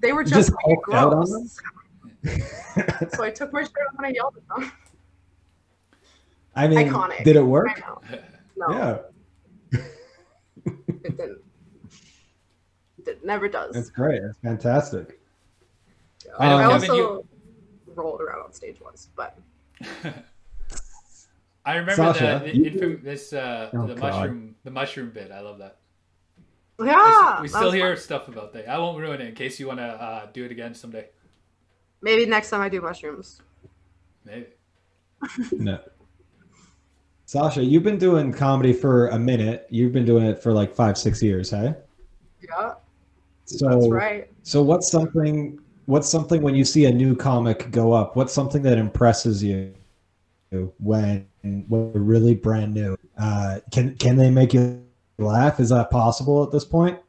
They 0.04 0.12
were 0.14 0.24
just, 0.24 0.36
just 0.36 0.50
being 0.50 0.76
hulked 0.76 0.94
out 0.94 1.14
on 1.14 1.26
gross. 1.26 1.58
So 3.16 3.24
I 3.24 3.32
took 3.32 3.52
my 3.54 3.64
shirt 3.64 3.72
off 3.90 3.96
and 3.98 4.06
I 4.06 4.10
yelled 4.10 4.36
at 4.38 4.48
them. 4.62 4.72
I 6.56 6.68
mean, 6.68 6.90
Iconic. 6.90 7.24
did 7.24 7.36
it 7.38 7.42
work? 7.42 7.82
No, 8.58 8.70
Yeah, 8.70 8.98
it 11.04 11.18
didn't. 11.18 11.40
It 13.08 13.26
never 13.26 13.48
does. 13.50 13.76
it's 13.76 13.90
great. 13.90 14.22
It's 14.22 14.38
fantastic. 14.40 15.20
I 16.40 16.50
know, 16.50 16.58
I 16.58 16.64
Um, 16.66 16.72
also 16.74 16.96
you- 16.96 17.26
rolled 17.96 18.22
around 18.22 18.42
on 18.44 18.54
stage 18.54 18.80
once, 18.82 19.10
but 19.16 19.38
I 21.66 21.76
remember 21.78 22.04
Sausha, 22.04 22.44
the, 22.44 22.52
the 22.52 22.58
you- 22.58 22.72
infam- 22.72 23.04
this 23.04 23.32
uh, 23.34 23.70
Oh, 23.74 23.88
the 23.88 23.96
God. 23.96 24.02
mushroom 24.14 24.56
the 24.64 24.72
mushroom 24.72 25.10
bit. 25.12 25.32
I 25.32 25.40
love 25.40 25.58
that. 25.60 25.78
Yeah, 26.80 27.42
we 27.42 27.48
that 27.48 27.58
still 27.58 27.72
hear 27.72 27.96
fun. 27.96 28.04
stuff 28.04 28.28
about 28.28 28.54
that. 28.54 28.68
I 28.68 28.78
won't 28.78 28.98
ruin 29.00 29.22
it 29.22 29.28
in 29.28 29.36
case 29.36 29.60
you 29.60 29.68
want 29.68 29.80
to 29.80 29.86
uh, 29.86 30.26
do 30.34 30.44
it 30.46 30.52
again 30.52 30.74
someday. 30.74 31.08
Maybe 32.02 32.26
next 32.26 32.50
time 32.50 32.62
I 32.62 32.70
do 32.70 32.82
mushrooms. 32.82 33.42
Maybe. 34.26 34.48
No. 35.54 35.80
Sausha, 37.28 37.68
you've 37.68 37.84
been 37.84 37.98
doing 37.98 38.34
comedy 38.34 38.74
for 38.74 39.08
a 39.08 39.18
minute. 39.18 39.66
You've 39.70 39.94
been 39.94 40.06
doing 40.06 40.26
it 40.26 40.42
for 40.44 40.52
like 40.52 40.76
five, 40.76 40.98
six 40.98 41.24
years, 41.24 41.50
hey? 41.50 41.74
Yeah, 42.42 42.74
So, 43.46 43.70
that's 43.70 43.90
right. 43.90 44.30
so 44.44 44.62
what's 44.62 44.92
something? 44.92 45.60
What's 45.86 46.10
something 46.10 46.42
when 46.42 46.54
you 46.56 46.66
see 46.66 46.86
a 46.86 46.92
new 46.92 47.16
comic 47.16 47.72
go 47.72 47.94
up? 47.94 48.16
What's 48.16 48.34
something 48.34 48.62
that 48.64 48.78
impresses 48.78 49.42
you 49.44 49.74
when 50.80 51.26
when 51.42 51.66
they're 51.94 52.02
really 52.02 52.36
brand 52.36 52.74
new? 52.74 52.98
Uh, 53.18 53.60
can 53.72 53.96
can 53.96 54.16
they 54.18 54.30
make 54.30 54.54
you 54.54 54.83
laugh? 55.18 55.60
Is 55.60 55.70
that 55.70 55.90
possible 55.90 56.44
at 56.44 56.52
this 56.52 56.66
point? 56.66 57.00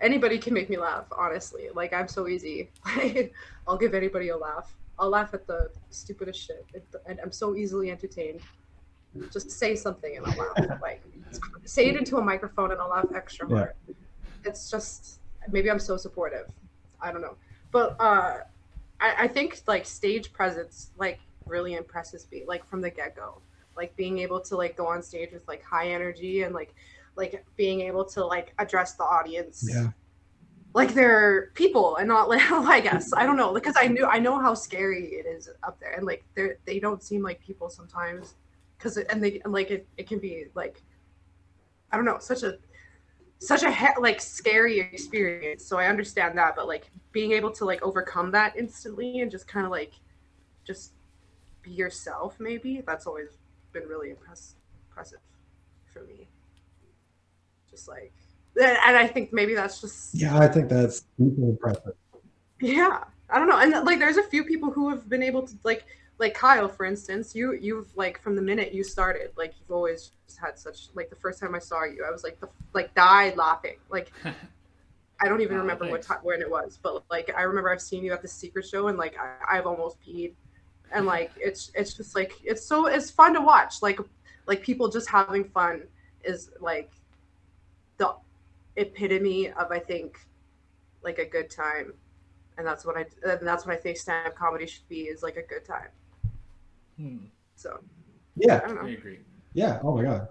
Anybody 0.00 0.38
can 0.38 0.54
make 0.54 0.70
me 0.70 0.78
laugh, 0.78 1.04
honestly. 1.16 1.68
Like 1.74 1.92
I'm 1.92 2.08
so 2.08 2.26
easy. 2.28 2.70
I'll 3.68 3.76
give 3.76 3.94
anybody 3.94 4.28
a 4.30 4.36
laugh. 4.36 4.74
I'll 4.98 5.10
laugh 5.10 5.34
at 5.34 5.46
the 5.46 5.70
stupidest 5.90 6.46
shit, 6.46 6.66
and 7.06 7.20
I'm 7.22 7.32
so 7.32 7.54
easily 7.56 7.90
entertained. 7.90 8.40
Just 9.32 9.50
say 9.50 9.74
something 9.74 10.16
and 10.16 10.26
I'll 10.26 10.36
laugh. 10.38 10.78
Like 10.82 11.02
say 11.64 11.88
it 11.88 11.96
into 11.96 12.16
a 12.16 12.22
microphone 12.22 12.72
and 12.72 12.80
I'll 12.80 12.88
laugh 12.88 13.06
extra 13.14 13.48
Yeah. 13.50 13.56
hard. 13.56 13.74
It's 14.44 14.70
just 14.70 15.20
maybe 15.50 15.70
I'm 15.70 15.78
so 15.78 15.96
supportive. 15.96 16.46
I 17.00 17.12
don't 17.12 17.22
know, 17.22 17.36
but 17.70 17.96
uh, 18.00 18.38
I, 19.00 19.14
I 19.18 19.28
think 19.28 19.60
like 19.66 19.84
stage 19.84 20.32
presence 20.32 20.90
like 20.96 21.20
really 21.46 21.74
impresses 21.74 22.26
me. 22.32 22.44
Like 22.46 22.66
from 22.68 22.80
the 22.80 22.90
get 22.90 23.14
go, 23.16 23.42
like 23.76 23.94
being 23.96 24.18
able 24.18 24.40
to 24.42 24.56
like 24.56 24.76
go 24.76 24.86
on 24.86 25.02
stage 25.02 25.32
with 25.32 25.46
like 25.48 25.62
high 25.62 25.88
energy 25.90 26.42
and 26.42 26.54
like 26.54 26.74
like 27.16 27.44
being 27.56 27.80
able 27.82 28.04
to 28.04 28.24
like 28.24 28.54
address 28.58 28.94
the 28.94 29.04
audience 29.04 29.66
yeah. 29.68 29.88
like 30.74 30.94
they're 30.94 31.50
people 31.54 31.96
and 31.96 32.08
not 32.08 32.28
like 32.28 32.40
I 32.52 32.80
guess 32.80 33.12
I 33.14 33.24
don't 33.26 33.36
know 33.36 33.52
because 33.52 33.74
I 33.78 33.88
knew 33.88 34.06
I 34.06 34.18
know 34.18 34.38
how 34.38 34.54
scary 34.54 35.06
it 35.06 35.26
is 35.26 35.48
up 35.62 35.78
there 35.80 35.92
and 35.92 36.06
like 36.06 36.24
they 36.34 36.50
they 36.64 36.80
don't 36.80 37.02
seem 37.02 37.22
like 37.22 37.40
people 37.40 37.68
sometimes 37.68 38.34
because 38.78 38.96
and 38.96 39.22
they 39.22 39.40
and 39.44 39.52
like 39.52 39.70
it, 39.70 39.86
it 39.96 40.08
can 40.08 40.18
be 40.18 40.46
like 40.54 40.82
I 41.92 41.96
don't 41.96 42.04
know 42.04 42.18
such 42.18 42.42
a 42.42 42.58
such 43.38 43.62
a 43.62 43.72
he- 43.72 44.00
like 44.00 44.20
scary 44.20 44.80
experience 44.80 45.64
so 45.64 45.78
I 45.78 45.86
understand 45.86 46.36
that 46.38 46.54
but 46.56 46.68
like 46.68 46.90
being 47.12 47.32
able 47.32 47.50
to 47.52 47.64
like 47.64 47.82
overcome 47.82 48.30
that 48.32 48.56
instantly 48.56 49.20
and 49.20 49.30
just 49.30 49.48
kind 49.48 49.66
of 49.66 49.72
like 49.72 49.94
just 50.64 50.92
be 51.62 51.72
yourself 51.72 52.38
maybe 52.38 52.82
that's 52.86 53.06
always 53.06 53.38
been 53.72 53.84
really 53.84 54.10
impress- 54.10 54.56
impressive 54.88 55.20
for 55.86 56.02
me 56.04 56.28
just 57.80 57.88
like 57.88 58.12
and 58.60 58.96
I 58.96 59.06
think 59.06 59.32
maybe 59.32 59.54
that's 59.54 59.80
just 59.80 60.14
Yeah, 60.14 60.38
I 60.38 60.48
think 60.48 60.68
that's 60.68 61.04
super 61.18 61.42
impressive. 61.50 61.94
yeah, 62.60 63.04
I 63.30 63.38
don't 63.38 63.48
know, 63.48 63.58
and 63.58 63.72
like 63.86 63.98
there's 63.98 64.16
a 64.16 64.22
few 64.22 64.44
people 64.44 64.70
who 64.70 64.90
have 64.90 65.08
been 65.08 65.22
able 65.22 65.46
to 65.46 65.54
like 65.64 65.86
like 66.18 66.34
Kyle, 66.34 66.68
for 66.68 66.84
instance. 66.84 67.34
You 67.34 67.54
you've 67.54 67.96
like 67.96 68.20
from 68.22 68.36
the 68.36 68.42
minute 68.42 68.74
you 68.74 68.84
started, 68.84 69.30
like 69.36 69.54
you've 69.60 69.70
always 69.70 70.12
just 70.26 70.38
had 70.38 70.58
such 70.58 70.88
like 70.94 71.10
the 71.10 71.16
first 71.16 71.40
time 71.40 71.54
I 71.54 71.58
saw 71.58 71.84
you, 71.84 72.04
I 72.06 72.10
was 72.10 72.24
like 72.24 72.40
the 72.40 72.48
like 72.74 72.94
died 72.94 73.36
laughing. 73.36 73.76
Like 73.90 74.12
I 75.22 75.28
don't 75.28 75.42
even 75.42 75.56
Aw, 75.56 75.58
remember 75.58 75.86
what 75.86 76.02
time 76.02 76.20
when 76.22 76.40
it 76.40 76.50
was, 76.50 76.78
but 76.82 77.04
like 77.10 77.32
I 77.36 77.42
remember 77.42 77.70
I've 77.70 77.82
seen 77.82 78.04
you 78.04 78.12
at 78.12 78.22
the 78.22 78.28
secret 78.28 78.66
show 78.66 78.88
and 78.88 78.98
like 78.98 79.16
I, 79.18 79.58
I've 79.58 79.66
almost 79.66 80.00
peed, 80.00 80.34
and 80.92 81.06
like 81.06 81.32
it's 81.36 81.70
it's 81.74 81.94
just 81.94 82.14
like 82.14 82.32
it's 82.44 82.66
so 82.66 82.86
it's 82.86 83.10
fun 83.10 83.34
to 83.34 83.40
watch. 83.42 83.82
Like 83.82 84.00
like 84.46 84.62
people 84.62 84.88
just 84.88 85.08
having 85.10 85.44
fun 85.44 85.88
is 86.24 86.50
like 86.60 86.92
the 88.00 88.16
epitome 88.76 89.50
of 89.52 89.70
I 89.70 89.78
think 89.78 90.18
like 91.04 91.18
a 91.18 91.26
good 91.26 91.50
time, 91.50 91.92
and 92.58 92.66
that's 92.66 92.84
what 92.84 92.96
I 92.96 93.04
and 93.22 93.46
that's 93.46 93.64
what 93.64 93.74
I 93.74 93.76
think 93.76 93.98
stand 93.98 94.26
up 94.26 94.34
comedy 94.34 94.66
should 94.66 94.88
be 94.88 95.02
is 95.02 95.22
like 95.22 95.36
a 95.36 95.42
good 95.42 95.64
time. 95.64 95.90
Hmm, 96.96 97.18
So 97.54 97.78
Yeah, 98.36 98.62
I 98.64 98.68
don't 98.68 98.86
I 98.86 98.90
agree. 98.90 99.20
Yeah. 99.52 99.78
Oh 99.84 99.94
my 99.94 100.02
god. 100.02 100.28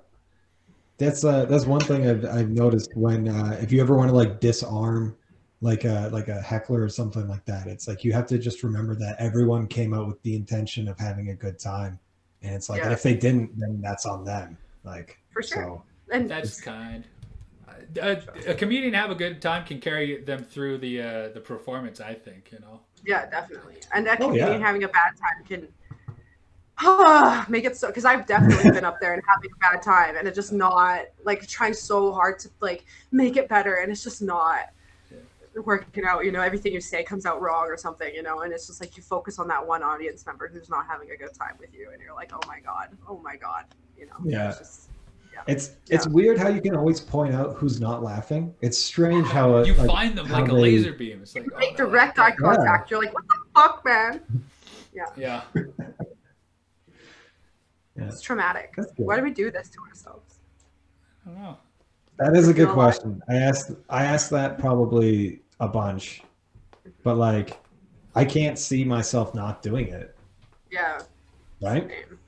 That's 0.98 1.24
uh 1.24 1.46
that's 1.46 1.66
one 1.66 1.80
thing 1.80 2.10
I've 2.10 2.26
I've 2.26 2.50
noticed 2.50 2.92
when 2.96 3.30
uh 3.30 3.58
if 3.62 3.72
you 3.72 3.82
ever 3.82 3.96
want 3.96 4.10
to 4.10 4.16
like 4.16 4.40
disarm 4.40 5.16
like 5.62 5.86
a 5.86 6.10
like 6.12 6.28
a 6.28 6.42
heckler 6.42 6.82
or 6.82 6.90
something 6.90 7.28
like 7.28 7.46
that, 7.46 7.68
it's 7.68 7.88
like 7.88 8.04
you 8.04 8.14
have 8.14 8.26
to 8.28 8.40
just 8.40 8.64
remember 8.64 8.96
that 8.96 9.16
everyone 9.20 9.68
came 9.68 9.94
out 9.94 10.08
with 10.08 10.22
the 10.24 10.36
intention 10.36 10.88
of 10.88 10.98
having 10.98 11.30
a 11.30 11.36
good 11.36 11.60
time. 11.60 12.00
And 12.42 12.56
it's 12.56 12.70
like 12.70 12.84
and 12.84 12.92
if 12.92 13.04
they 13.04 13.16
didn't, 13.16 13.58
then 13.60 13.80
that's 13.82 14.06
on 14.06 14.24
them. 14.24 14.58
Like 14.84 15.20
For 15.32 15.44
sure. 15.44 15.64
so 15.64 15.84
And 16.12 16.30
That's 16.30 16.60
kind. 16.60 17.06
A, 17.98 18.22
a 18.48 18.54
comedian 18.54 18.94
have 18.94 19.10
a 19.12 19.16
good 19.16 19.42
time 19.42 19.66
can 19.66 19.80
carry 19.80 20.22
them 20.24 20.44
through 20.44 20.78
the 20.80 21.02
uh, 21.02 21.30
the 21.30 21.40
performance. 21.40 22.00
I 22.00 22.14
think 22.14 22.52
you 22.52 22.60
know. 22.60 22.82
yeah, 23.06 23.30
definitely. 23.30 23.78
And 23.94 24.06
that 24.08 24.22
Oh, 24.22 24.28
comedian 24.28 24.60
yeah. 24.62 24.68
having 24.68 24.84
a 24.84 24.88
bad 24.90 25.14
time 25.18 25.44
can 25.48 25.68
make 27.50 27.66
it 27.66 27.76
so 27.76 27.88
because 27.88 28.06
I've 28.06 28.26
definitely 28.26 28.72
been 28.72 28.86
up 28.86 29.02
there 29.02 29.14
and 29.14 29.22
having 29.28 29.50
a 29.52 29.58
bad 29.58 29.82
time 29.82 30.16
and 30.16 30.28
it's 30.28 30.36
just 30.36 30.54
not 30.54 31.02
like 31.26 31.46
trying 31.48 31.74
so 31.74 32.14
hard 32.14 32.40
to 32.40 32.50
like 32.62 32.86
make 33.12 33.36
it 33.36 33.50
better 33.50 33.76
and 33.76 33.92
it's 33.92 34.04
just 34.04 34.22
not 34.22 34.70
working 35.66 36.06
out 36.06 36.24
you 36.24 36.32
know 36.32 36.40
everything 36.42 36.72
you 36.72 36.80
say 36.80 37.04
comes 37.04 37.26
out 37.26 37.42
wrong 37.42 37.66
or 37.66 37.76
something 37.76 38.14
you 38.16 38.24
know 38.24 38.42
and 38.42 38.54
it's 38.54 38.68
just 38.68 38.80
like 38.80 38.96
you 38.96 39.04
focus 39.04 39.40
on 39.40 39.48
that 39.50 39.66
one 39.66 39.84
audience 39.84 40.26
member 40.26 40.48
who's 40.48 40.70
not 40.70 40.86
having 40.88 41.12
a 41.12 41.18
good 41.18 41.34
time 41.34 41.56
with 41.60 41.74
you 41.74 41.90
and 41.92 42.02
you're 42.02 42.14
like 42.14 42.32
oh 42.34 42.40
my 42.48 42.60
god 42.62 42.90
oh 43.10 43.18
my 43.24 43.36
god 43.36 43.66
you 43.98 44.06
know 44.06 44.14
Yeah. 44.24 44.50
it's 44.50 44.60
just 44.60 44.90
it's 45.48 45.72
it's 45.90 46.08
weird 46.08 46.38
how 46.38 46.48
you 46.50 46.62
can 46.62 46.76
always 46.76 47.00
point 47.00 47.34
out 47.34 47.56
who's 47.56 47.80
not 47.80 48.04
laughing. 48.04 48.54
It's 48.62 48.78
strange 48.78 49.28
how 49.28 49.58
uh, 49.58 49.64
You 49.64 49.74
like, 49.74 49.88
find 49.88 50.18
them 50.18 50.28
like 50.30 50.48
a 50.50 50.52
they- 50.54 50.62
laser 50.62 50.94
beam. 50.94 51.22
It's 51.22 51.36
like 51.36 51.46
you 51.46 51.52
oh, 51.56 51.60
make 51.60 51.78
no, 51.78 51.86
direct 51.86 52.20
I 52.20 52.28
eye 52.28 52.30
can't. 52.32 52.40
contact 52.42 52.92
you're 52.92 53.02
like 53.02 53.14
what 53.14 53.24
the 53.28 53.38
fuck 53.56 53.86
man 53.86 54.22
Yeah. 54.94 55.06
Yeah. 57.96 58.06
it's 58.08 58.22
traumatic 58.22 58.74
why 58.96 59.18
do 59.18 59.24
we 59.24 59.32
do 59.32 59.52
this 59.52 59.70
to 59.70 59.78
ourselves 59.90 60.40
I 61.26 61.32
don't 61.32 61.44
know. 61.44 61.58
That 62.18 62.36
is 62.36 62.48
a 62.48 62.54
good 62.54 62.70
question. 62.70 63.22
I 63.30 63.36
asked 63.36 63.72
I 63.90 64.04
asked 64.04 64.30
that 64.32 64.58
probably 64.58 65.42
a 65.60 65.68
bunch, 65.68 66.22
but 67.04 67.16
like 67.18 67.58
I 68.16 68.26
can't 68.26 68.58
see 68.60 68.84
myself 68.84 69.34
not 69.36 69.62
doing 69.62 69.88
it. 69.90 70.16
Yeah. 70.72 71.00
Right? 71.62 71.88
Same. 71.90 72.20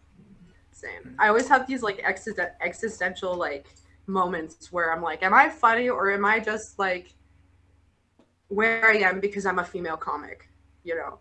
Same. 0.81 1.15
I 1.19 1.27
always 1.27 1.47
have 1.47 1.67
these 1.67 1.83
like 1.83 2.01
existen- 2.01 2.55
existential 2.61 3.35
like 3.35 3.67
moments 4.07 4.71
where 4.71 4.91
I'm 4.91 5.03
like, 5.03 5.21
am 5.21 5.31
I 5.33 5.47
funny 5.47 5.89
or 5.89 6.11
am 6.11 6.25
I 6.25 6.39
just 6.39 6.79
like 6.79 7.13
where 8.47 8.89
I 8.89 8.95
am 8.95 9.19
because 9.19 9.45
I'm 9.45 9.59
a 9.59 9.63
female 9.63 9.97
comic? 9.97 10.49
You 10.83 10.95
know. 10.95 11.19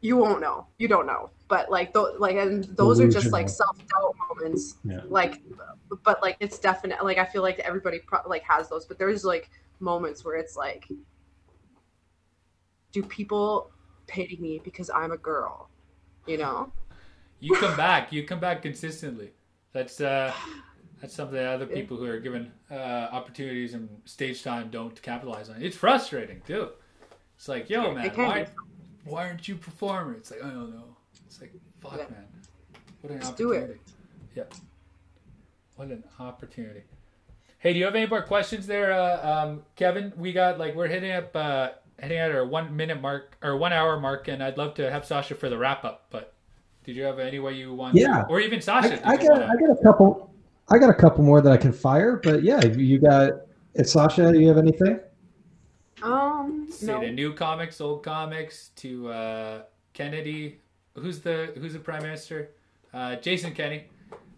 You 0.00 0.16
won't 0.16 0.40
know. 0.40 0.66
You 0.78 0.88
don't 0.88 1.06
know. 1.06 1.30
But 1.46 1.70
like, 1.70 1.94
th- 1.94 2.18
like, 2.18 2.34
and 2.36 2.64
those 2.64 2.98
are 2.98 3.08
just 3.08 3.30
like 3.30 3.48
self 3.48 3.76
doubt 3.78 4.14
moments. 4.28 4.76
Yeah. 4.84 5.02
Like, 5.08 5.40
but 6.02 6.20
like, 6.22 6.36
it's 6.40 6.58
definite. 6.58 7.04
Like, 7.04 7.18
I 7.18 7.24
feel 7.24 7.42
like 7.42 7.60
everybody 7.60 8.00
pro- 8.00 8.28
like 8.28 8.42
has 8.42 8.68
those. 8.68 8.84
But 8.84 8.98
there's 8.98 9.24
like 9.24 9.48
moments 9.78 10.24
where 10.24 10.34
it's 10.34 10.56
like, 10.56 10.88
do 12.90 13.04
people 13.04 13.70
pity 14.08 14.38
me 14.40 14.60
because 14.64 14.90
I'm 14.90 15.12
a 15.12 15.16
girl? 15.16 15.70
You 16.26 16.38
know. 16.38 16.72
You 17.40 17.54
come 17.56 17.76
back. 17.76 18.12
You 18.12 18.24
come 18.24 18.40
back 18.40 18.62
consistently. 18.62 19.30
That's 19.72 20.00
uh, 20.00 20.32
that's 21.00 21.14
something 21.14 21.36
that 21.36 21.46
other 21.46 21.66
people 21.66 21.96
who 21.96 22.04
are 22.06 22.18
given 22.18 22.50
uh, 22.70 22.74
opportunities 23.12 23.74
and 23.74 23.88
stage 24.04 24.42
time 24.42 24.70
don't 24.70 25.00
capitalize 25.02 25.48
on. 25.50 25.62
It's 25.62 25.76
frustrating 25.76 26.40
too. 26.46 26.70
It's 27.36 27.48
like, 27.48 27.68
yo, 27.68 27.92
man, 27.92 28.10
why, 28.14 28.46
why 29.04 29.26
aren't 29.28 29.46
you 29.46 29.56
performing? 29.56 30.16
It's 30.16 30.30
like, 30.30 30.42
I 30.42 30.48
don't 30.48 30.70
know. 30.74 30.96
It's 31.26 31.40
like, 31.40 31.52
fuck, 31.80 31.92
Yeah. 31.98 32.04
man. 32.10 32.24
What 33.02 33.12
an 33.12 33.18
it. 33.18 33.24
opportunity. 33.26 33.80
Yeah. 34.34 34.44
What 35.76 35.88
an 35.88 36.04
opportunity. 36.18 36.84
Hey, 37.58 37.72
do 37.74 37.78
you 37.78 37.84
have 37.84 37.94
any 37.94 38.06
more 38.06 38.22
questions 38.22 38.66
there, 38.66 38.92
uh, 38.92 39.44
um, 39.44 39.62
Kevin? 39.76 40.12
We 40.16 40.32
got 40.32 40.58
like 40.58 40.74
we're 40.74 40.86
hitting 40.88 41.12
up, 41.12 41.36
uh, 41.36 41.70
hitting 42.00 42.16
at 42.18 42.30
our 42.30 42.46
one 42.46 42.74
minute 42.74 43.00
mark 43.00 43.36
or 43.42 43.56
one 43.58 43.72
hour 43.74 44.00
mark, 44.00 44.28
and 44.28 44.42
I'd 44.42 44.56
love 44.56 44.74
to 44.74 44.90
have 44.90 45.04
Sausha 45.04 45.36
for 45.36 45.50
the 45.50 45.58
wrap 45.58 45.84
up. 45.84 46.06
But 46.10 46.32
did 46.86 46.94
you 46.96 47.02
have 47.02 47.18
any 47.18 47.40
way 47.40 47.52
you 47.54 47.74
want? 47.74 47.94
Yeah. 47.96 48.22
to, 48.22 48.26
or 48.28 48.40
even 48.40 48.60
Sausha. 48.60 49.00
I, 49.04 49.12
I 49.12 49.16
got 49.16 49.28
wanna- 49.28 49.46
I 49.52 49.56
got 49.60 49.70
a 49.78 49.82
couple 49.82 50.32
I 50.68 50.78
got 50.78 50.88
a 50.90 50.94
couple 50.94 51.22
more 51.24 51.40
that 51.40 51.52
I 51.52 51.56
can 51.56 51.72
fire, 51.72 52.20
but 52.22 52.42
yeah, 52.42 52.64
you 52.64 52.98
got 52.98 53.32
if 53.74 53.86
Sausha, 53.86 54.32
do 54.32 54.40
you 54.40 54.48
have 54.48 54.56
anything? 54.58 55.00
Um, 56.02 56.66
say 56.70 56.86
no. 56.86 57.00
to 57.00 57.10
new 57.10 57.32
comics, 57.34 57.80
old 57.80 58.02
comics, 58.02 58.68
to 58.76 59.08
uh, 59.10 59.62
Kennedy. 59.92 60.60
Who's 60.94 61.20
the 61.20 61.52
who's 61.58 61.72
the 61.72 61.78
prime 61.78 62.02
minister? 62.02 62.50
Uh, 62.94 63.16
Jason 63.16 63.52
Kenney. 63.52 63.84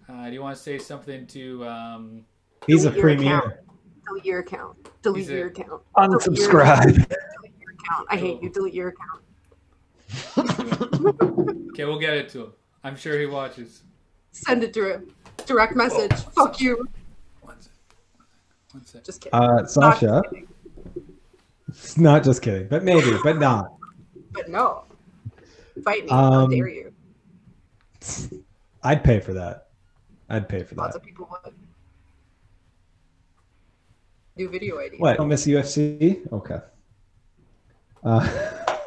Uh, 0.08 0.26
do 0.26 0.32
you 0.32 0.40
want 0.42 0.56
to 0.56 0.62
say 0.62 0.78
something 0.78 1.26
to? 1.28 1.66
Um, 1.66 2.24
He's 2.66 2.84
a 2.86 2.90
Your 2.92 3.00
premier. 3.00 3.62
Delete 4.06 4.24
your 4.24 4.38
account. 4.40 4.88
Delete 5.02 5.28
a- 5.28 5.32
your 5.34 5.46
account. 5.48 5.82
Unsubscribe. 5.96 6.84
Delete 6.84 7.08
your 7.60 7.72
Account. 7.78 8.06
I 8.10 8.16
hate 8.16 8.42
you. 8.42 8.50
Delete 8.50 8.74
your 8.74 8.88
account. 8.88 9.22
Okay, 10.36 11.84
we'll 11.84 11.98
get 11.98 12.14
it 12.14 12.28
to 12.30 12.44
him. 12.44 12.52
I'm 12.84 12.96
sure 12.96 13.18
he 13.18 13.26
watches. 13.26 13.82
Send 14.32 14.62
it 14.64 14.72
to 14.74 14.94
him. 14.94 15.14
Direct 15.46 15.76
message. 15.76 16.12
Fuck 16.34 16.60
you. 16.60 16.86
One 17.42 17.60
sec. 17.60 17.72
One 18.72 18.84
sec. 18.84 19.04
Just 19.04 19.20
kidding. 19.20 19.38
Uh, 19.38 19.46
Not 19.56 19.64
Sausha, 19.66 20.00
just 20.22 20.30
kidding. 20.30 20.48
it's 21.68 21.98
not 22.08 22.24
just 22.24 22.42
kidding, 22.42 22.68
but 22.68 22.82
maybe, 22.84 23.16
but 23.22 23.38
not. 23.38 23.74
But 24.32 24.48
no. 24.48 24.84
Fight 25.84 26.04
me. 26.04 26.10
How 26.10 26.32
Um, 26.32 26.50
dare 26.50 26.68
you? 26.68 26.92
I'd 28.82 29.02
pay 29.04 29.20
for 29.20 29.32
that. 29.34 29.68
I'd 30.28 30.48
pay 30.48 30.62
for 30.62 30.74
Lots 30.74 30.94
that. 30.94 30.94
Lots 30.94 30.96
of 30.96 31.02
people 31.04 31.28
would. 31.44 31.54
New 34.36 34.48
video 34.48 34.78
idea. 34.78 34.98
What? 35.00 35.16
Don't 35.16 35.28
miss 35.28 35.46
UFC? 35.46 36.30
Okay. 36.32 36.58
Uh, 38.04 38.28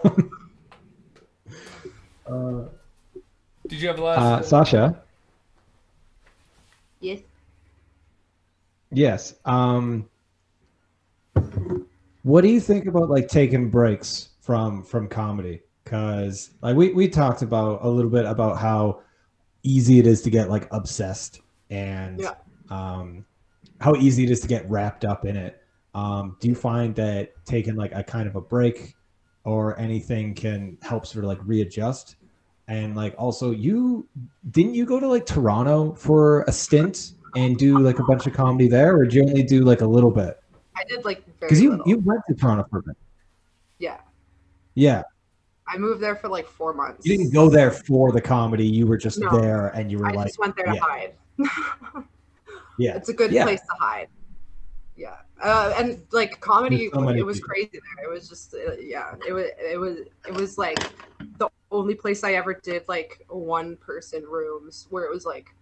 uh, 2.32 2.66
Did 3.68 3.82
you 3.82 3.88
have 3.88 3.98
the 3.98 4.04
last? 4.04 4.54
uh, 4.54 4.64
Sausha. 4.64 4.98
Yes. 7.00 7.20
Yes. 8.92 9.36
Um, 9.46 10.08
what 12.24 12.42
do 12.42 12.50
you 12.50 12.60
think 12.60 12.86
about 12.86 13.10
like 13.10 13.28
taking 13.28 13.70
breaks 13.70 14.30
from 14.42 14.84
from 14.84 15.08
comedy? 15.08 15.62
Because 15.84 16.52
like 16.62 16.76
we 16.76 16.94
we 16.94 17.08
talked 17.08 17.42
about 17.42 17.84
a 17.84 17.90
little 17.90 18.12
bit 18.12 18.26
about 18.26 18.58
how 18.60 19.02
easy 19.64 20.00
it 20.00 20.08
is 20.08 20.22
to 20.24 20.30
get 20.30 20.50
like 20.50 20.68
obsessed 20.72 21.42
and 21.70 22.20
Yeah. 22.20 22.34
um, 22.70 23.26
how 23.80 23.96
easy 23.96 24.24
it 24.24 24.30
is 24.30 24.40
to 24.42 24.48
get 24.48 24.70
wrapped 24.70 25.06
up 25.06 25.26
in 25.26 25.36
it. 25.36 25.62
Um, 25.94 26.38
do 26.40 26.48
you 26.48 26.56
find 26.56 26.96
that 26.96 27.34
taking 27.46 27.76
like 27.76 27.92
a 27.94 28.04
kind 28.04 28.28
of 28.28 28.36
a 28.36 28.42
break 28.42 28.96
or 29.44 29.78
anything 29.80 30.34
can 30.36 30.78
help 30.82 31.06
sort 31.06 31.26
of 31.26 31.30
like 31.30 31.40
readjust? 31.46 32.16
And 32.72 32.96
like 32.96 33.14
also, 33.18 33.52
you 33.52 34.08
didn't 34.52 34.76
you 34.76 34.86
go 34.86 34.98
to 34.98 35.06
like 35.08 35.26
Toronto 35.26 35.94
for 35.94 36.44
a 36.44 36.54
stint 36.54 37.16
and 37.36 37.58
do 37.58 37.78
like 37.80 38.00
a 38.00 38.04
bunch 38.04 38.28
of 38.28 38.34
comedy 38.34 38.70
there, 38.70 38.96
or 38.96 39.04
did 39.04 39.14
you 39.14 39.24
only 39.24 39.44
do 39.44 39.66
like 39.66 39.82
a 39.82 39.86
little 39.86 40.10
bit? 40.10 40.40
I 40.78 40.86
did 40.86 41.04
like 41.04 41.26
Because 41.42 41.62
you 41.62 41.72
little. 41.72 41.86
you 41.86 41.98
went 42.00 42.22
to 42.30 42.34
Toronto 42.34 42.66
for 42.70 42.80
a 42.80 42.84
bit. 42.84 42.96
yeah. 43.78 43.98
Yeah, 44.76 45.02
I 45.68 45.78
moved 45.78 46.00
there 46.02 46.16
for 46.16 46.30
like 46.30 46.48
four 46.48 46.74
months. 46.74 47.06
you 47.06 47.18
didn't 47.18 47.34
go 47.34 47.50
there 47.50 47.72
for 47.72 48.14
the 48.14 48.22
comedy. 48.22 48.66
You 48.66 48.88
were 48.88 48.96
just 48.98 49.20
No. 49.20 49.30
there, 49.42 49.68
and 49.68 49.92
you 49.92 49.98
were 50.00 50.08
I 50.08 50.12
like, 50.14 50.28
just 50.28 50.40
went 50.40 50.56
there 50.56 50.68
to 50.68 50.80
hide. 50.80 51.14
yeah, 52.80 52.96
it's 52.96 53.10
a 53.10 53.14
good 53.14 53.34
Yeah. 53.34 53.44
place 53.44 53.60
to 53.60 53.76
hide. 53.80 54.08
Yeah, 54.96 55.16
uh, 55.44 55.74
and 55.78 56.02
like 56.14 56.40
comedy, 56.40 56.90
so 56.94 57.10
it 57.10 57.26
was 57.26 57.38
people. 57.40 57.50
crazy 57.50 57.70
there. 57.74 58.06
It 58.06 58.10
was 58.14 58.30
just, 58.30 58.54
uh, 58.54 58.76
yeah, 58.80 59.16
it 59.28 59.34
was, 59.34 59.46
it 59.60 59.78
was, 59.78 59.98
it 60.26 60.34
was 60.34 60.58
like 60.58 60.80
the 61.38 61.50
only 61.72 61.96
place 61.96 62.24
I 62.24 62.34
ever 62.34 62.54
did 62.54 62.88
like 62.88 63.26
one 63.30 63.78
person 63.78 64.24
rooms 64.24 64.88
where 64.90 65.06
it 65.06 65.12
was 65.12 65.26
like 65.26 65.56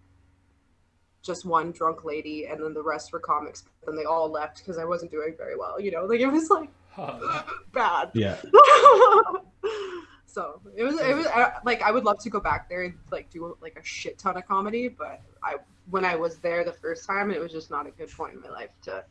just 1.22 1.44
one 1.44 1.70
drunk 1.72 2.04
lady, 2.04 2.46
and 2.46 2.62
then 2.62 2.72
the 2.74 2.82
rest 2.82 3.12
were 3.12 3.20
comics. 3.20 3.64
Then 3.86 3.96
they 3.96 4.04
all 4.04 4.30
left 4.30 4.58
because 4.58 4.78
I 4.78 4.84
wasn't 4.84 5.10
doing 5.10 5.34
very 5.36 5.56
well. 5.56 5.80
You 5.80 5.90
know, 5.90 6.04
like 6.04 6.20
it 6.20 6.26
was 6.28 6.48
like 6.50 6.70
Oh, 6.98 7.44
bad. 7.72 8.10
yeah. 8.14 8.36
so 10.26 10.60
it 10.76 10.82
was 10.82 10.98
it 11.00 11.16
was 11.16 11.26
uh, 11.26 11.52
like 11.64 11.82
I 11.82 11.90
would 11.90 12.04
love 12.04 12.18
to 12.20 12.30
go 12.30 12.40
back 12.40 12.68
there 12.68 12.82
and 12.82 12.94
like 13.12 13.30
do 13.30 13.56
like 13.60 13.78
a 13.80 13.84
shit 13.84 14.18
ton 14.18 14.36
of 14.36 14.46
comedy, 14.46 14.88
but 14.88 15.20
I 15.42 15.56
when 15.90 16.04
I 16.04 16.16
was 16.16 16.38
there 16.38 16.64
the 16.64 16.72
first 16.72 17.06
time, 17.06 17.30
it 17.30 17.40
was 17.40 17.52
just 17.52 17.70
not 17.70 17.86
a 17.86 17.90
good 17.90 18.10
point 18.10 18.34
in 18.34 18.40
my 18.40 18.50
life 18.50 18.70
to 18.82 19.04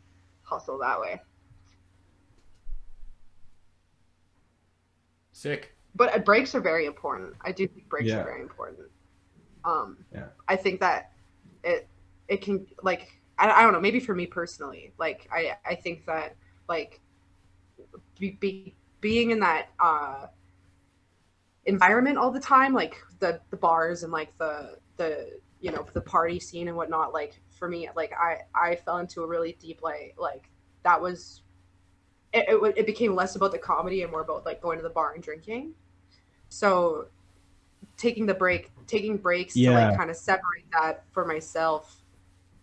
hustle 0.44 0.78
that 0.80 1.00
way. 1.00 1.22
sick. 5.32 5.74
But 6.00 6.16
uh, 6.16 6.20
breaks 6.20 6.56
are 6.56 6.62
very 6.62 6.88
important. 6.88 7.36
I 7.44 7.54
do 7.54 7.68
think 7.68 7.90
breaks 7.90 8.10
Yeah. 8.10 8.22
are 8.22 8.24
very 8.24 8.42
important. 8.42 8.90
Um, 9.66 10.06
Yeah. 10.14 10.30
I 10.48 10.58
think 10.58 10.82
that 10.82 11.12
it 11.64 11.88
it 12.30 12.42
can 12.42 12.68
like 12.84 13.22
I, 13.40 13.52
I 13.52 13.64
don't 13.64 13.74
know 13.74 13.82
maybe 13.82 14.00
for 14.00 14.16
me 14.16 14.28
personally 14.28 14.94
like 15.00 15.30
I 15.32 15.58
I 15.66 15.76
think 15.76 16.06
that 16.08 16.38
like 16.70 17.02
be, 18.20 18.32
be 18.40 18.76
being 19.02 19.32
in 19.32 19.40
that 19.40 19.70
uh 19.80 20.28
environment 21.66 22.18
all 22.18 22.32
the 22.32 22.40
time 22.40 22.74
like 22.74 22.98
the 23.20 23.40
the 23.52 23.58
bars 23.58 24.04
and 24.04 24.12
like 24.12 24.38
the 24.38 24.78
the 24.98 25.40
you 25.60 25.72
know 25.72 25.86
the 25.94 26.02
party 26.02 26.40
scene 26.40 26.68
and 26.68 26.78
whatnot 26.78 27.14
like 27.14 27.42
for 27.52 27.68
me 27.70 27.90
like 27.96 28.14
I 28.14 28.40
I 28.56 28.76
fell 28.76 28.98
into 28.98 29.24
a 29.24 29.28
really 29.28 29.58
deep 29.60 29.82
like 29.84 30.16
like 30.18 30.50
that 30.84 31.02
was 31.02 31.44
it, 32.34 32.46
it, 32.50 32.78
it 32.78 32.86
became 32.88 33.16
less 33.16 33.36
about 33.36 33.52
the 33.52 33.60
comedy 33.60 34.04
and 34.04 34.12
more 34.12 34.22
about 34.22 34.46
like 34.46 34.62
going 34.62 34.78
to 34.80 34.84
the 34.84 34.90
bar 34.90 35.14
and 35.14 35.24
drinking 35.24 35.74
so 36.50 37.06
taking 37.98 38.26
the 38.26 38.34
break 38.34 38.72
taking 38.88 39.18
breaks 39.18 39.54
to 39.54 39.72
like 39.72 39.96
kind 39.98 40.10
of 40.10 40.16
separate 40.16 40.66
that 40.72 41.04
for 41.12 41.26
myself 41.26 42.02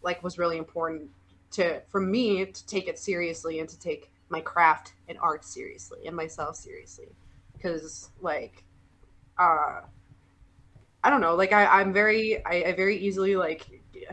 like 0.02 0.22
was 0.22 0.38
really 0.38 0.58
important 0.58 1.08
to 1.50 1.80
for 1.88 2.00
me 2.00 2.44
to 2.44 2.66
take 2.66 2.88
it 2.88 2.98
seriously 2.98 3.60
and 3.60 3.68
to 3.68 3.78
take 3.78 4.10
my 4.28 4.40
craft 4.40 4.94
and 5.08 5.18
art 5.20 5.44
seriously 5.44 6.06
and 6.06 6.16
myself 6.16 6.56
seriously. 6.56 7.06
Because 7.52 8.10
like 8.20 8.64
uh 9.38 9.80
i 11.04 11.10
don't 11.10 11.20
know 11.20 11.34
like 11.34 11.52
I, 11.52 11.66
i'm 11.66 11.92
very 11.92 12.44
I, 12.44 12.64
I 12.68 12.72
very 12.72 12.96
easily 12.96 13.36
like 13.36 13.66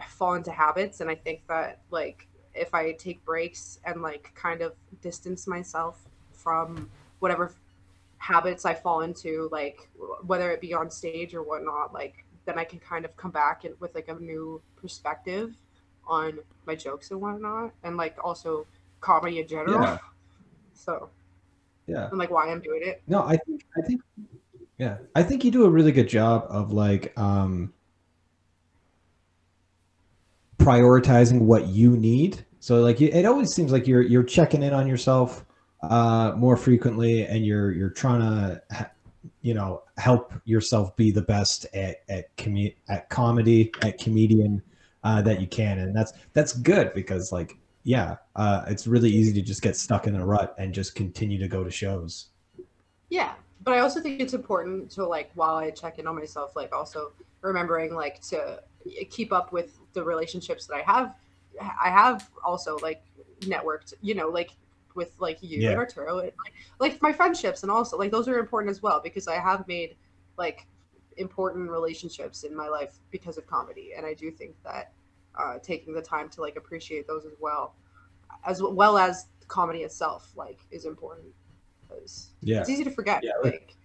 fall 0.07 0.33
into 0.33 0.51
habits 0.51 0.99
and 0.99 1.09
i 1.09 1.15
think 1.15 1.47
that 1.47 1.81
like 1.91 2.27
if 2.53 2.73
i 2.73 2.91
take 2.91 3.23
breaks 3.23 3.79
and 3.85 4.01
like 4.01 4.33
kind 4.35 4.61
of 4.61 4.73
distance 5.01 5.47
myself 5.47 6.03
from 6.33 6.89
whatever 7.19 7.53
habits 8.23 8.63
I 8.63 8.73
fall 8.73 9.01
into, 9.01 9.49
like 9.51 9.89
whether 10.25 10.49
it 10.51 10.61
be 10.61 10.73
on 10.73 10.89
stage 10.89 11.33
or 11.33 11.43
whatnot, 11.43 11.93
like 11.93 12.25
then 12.45 12.57
I 12.57 12.63
can 12.63 12.79
kind 12.79 13.03
of 13.03 13.15
come 13.17 13.31
back 13.31 13.65
and 13.65 13.75
with 13.81 13.93
like 13.95 14.07
a 14.07 14.15
new 14.15 14.61
perspective 14.77 15.53
on 16.07 16.39
my 16.65 16.75
jokes 16.75 17.11
and 17.11 17.19
whatnot, 17.19 17.73
and 17.83 17.97
like 17.97 18.15
also 18.23 18.65
comedy 19.01 19.39
in 19.39 19.47
general. 19.47 19.81
Yeah. 19.81 19.97
So 20.75 21.11
Yeah. 21.85 22.09
and 22.09 22.17
like 22.17 22.31
why 22.31 22.49
I'm 22.49 22.59
doing 22.59 22.81
it. 22.83 23.03
No, 23.07 23.21
I 23.21 23.37
think 23.37 23.63
I 23.77 23.81
think 23.81 24.01
yeah, 24.79 24.97
I 25.15 25.21
think 25.21 25.45
you 25.45 25.51
do 25.51 25.65
a 25.65 25.69
really 25.69 25.91
good 25.91 26.09
job 26.09 26.47
of 26.49 26.73
like 26.73 27.13
um 27.17 27.71
prioritizing 30.57 31.41
what 31.41 31.67
you 31.67 31.95
need. 31.95 32.43
So 32.59 32.81
like 32.81 33.01
it 33.01 33.25
always 33.25 33.53
seems 33.53 33.71
like 33.71 33.85
you're 33.87 34.01
you're 34.01 34.23
checking 34.23 34.63
in 34.63 34.73
on 34.73 34.87
yourself 34.87 35.45
uh, 35.89 36.33
more 36.37 36.57
frequently, 36.57 37.25
and 37.25 37.45
you're 37.45 37.71
you're 37.71 37.89
trying 37.89 38.21
to 38.21 38.89
you 39.41 39.53
know 39.53 39.83
help 39.97 40.33
yourself 40.45 40.95
be 40.95 41.11
the 41.11 41.21
best 41.21 41.65
at 41.73 41.97
at 42.09 42.29
at 42.89 43.09
comedy 43.09 43.71
at 43.81 43.97
comedian 43.97 44.61
uh, 45.03 45.21
that 45.21 45.41
you 45.41 45.47
can, 45.47 45.79
and 45.79 45.95
that's 45.95 46.13
that's 46.33 46.53
good 46.53 46.93
because 46.93 47.31
like 47.31 47.57
yeah, 47.83 48.15
uh, 48.35 48.63
it's 48.67 48.87
really 48.87 49.09
easy 49.09 49.33
to 49.33 49.41
just 49.41 49.61
get 49.61 49.75
stuck 49.75 50.07
in 50.07 50.15
a 50.15 50.25
rut 50.25 50.55
and 50.57 50.73
just 50.73 50.95
continue 50.95 51.37
to 51.37 51.47
go 51.49 51.63
to 51.63 51.71
shows. 51.71 52.27
Yeah, 53.09 53.33
but 53.63 53.73
I 53.73 53.79
also 53.79 53.99
think 53.99 54.21
it's 54.21 54.33
important 54.33 54.89
to 54.91 55.05
like 55.05 55.31
while 55.35 55.55
I 55.55 55.69
check 55.71 55.99
in 55.99 56.07
on 56.07 56.15
myself, 56.15 56.55
like 56.55 56.73
also 56.73 57.11
remembering 57.41 57.93
like 57.93 58.21
to 58.29 58.61
keep 59.09 59.33
up 59.33 59.51
with 59.51 59.77
the 59.93 60.03
relationships 60.03 60.65
that 60.67 60.75
I 60.75 60.91
have. 60.91 61.15
I 61.61 61.89
have 61.89 62.29
also 62.43 62.77
like 62.77 63.03
networked, 63.41 63.93
you 64.01 64.15
know, 64.15 64.29
like 64.29 64.51
with 64.95 65.13
like 65.19 65.37
you 65.41 65.59
Yeah. 65.61 65.69
and 65.71 65.77
Arturo, 65.79 66.19
and, 66.19 66.31
like 66.43 66.53
like 66.79 67.01
my 67.01 67.11
friendships, 67.13 67.63
and 67.63 67.71
also 67.71 67.97
like 67.97 68.11
those 68.11 68.27
are 68.27 68.37
important 68.39 68.71
as 68.71 68.81
well 68.81 68.99
because 69.03 69.27
I 69.27 69.35
have 69.35 69.67
made 69.67 69.95
like 70.37 70.67
important 71.17 71.69
relationships 71.69 72.43
in 72.43 72.55
my 72.55 72.67
life 72.67 72.95
because 73.11 73.37
of 73.37 73.45
comedy, 73.47 73.91
and 73.95 74.05
I 74.05 74.13
do 74.13 74.31
think 74.31 74.55
that 74.63 74.93
uh, 75.37 75.57
taking 75.61 75.93
the 75.93 76.01
time 76.01 76.29
to 76.29 76.41
like 76.41 76.55
appreciate 76.55 77.07
those 77.07 77.25
as 77.25 77.33
well, 77.39 77.75
as 78.45 78.61
well 78.61 78.97
as 78.97 79.27
comedy 79.47 79.79
itself, 79.83 80.31
like 80.35 80.59
is 80.71 80.85
important 80.85 81.27
because 81.87 82.31
Yeah. 82.41 82.61
it's 82.61 82.69
easy 82.69 82.83
to 82.83 82.91
forget. 82.91 83.21
Yeah, 83.23 83.31
we're- 83.43 83.51
like 83.51 83.75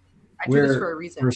I 0.40 0.48
do 0.48 0.66
this 0.66 0.76
for 0.76 0.92
a 0.92 0.96
reason. 0.96 1.24
we're, 1.24 1.32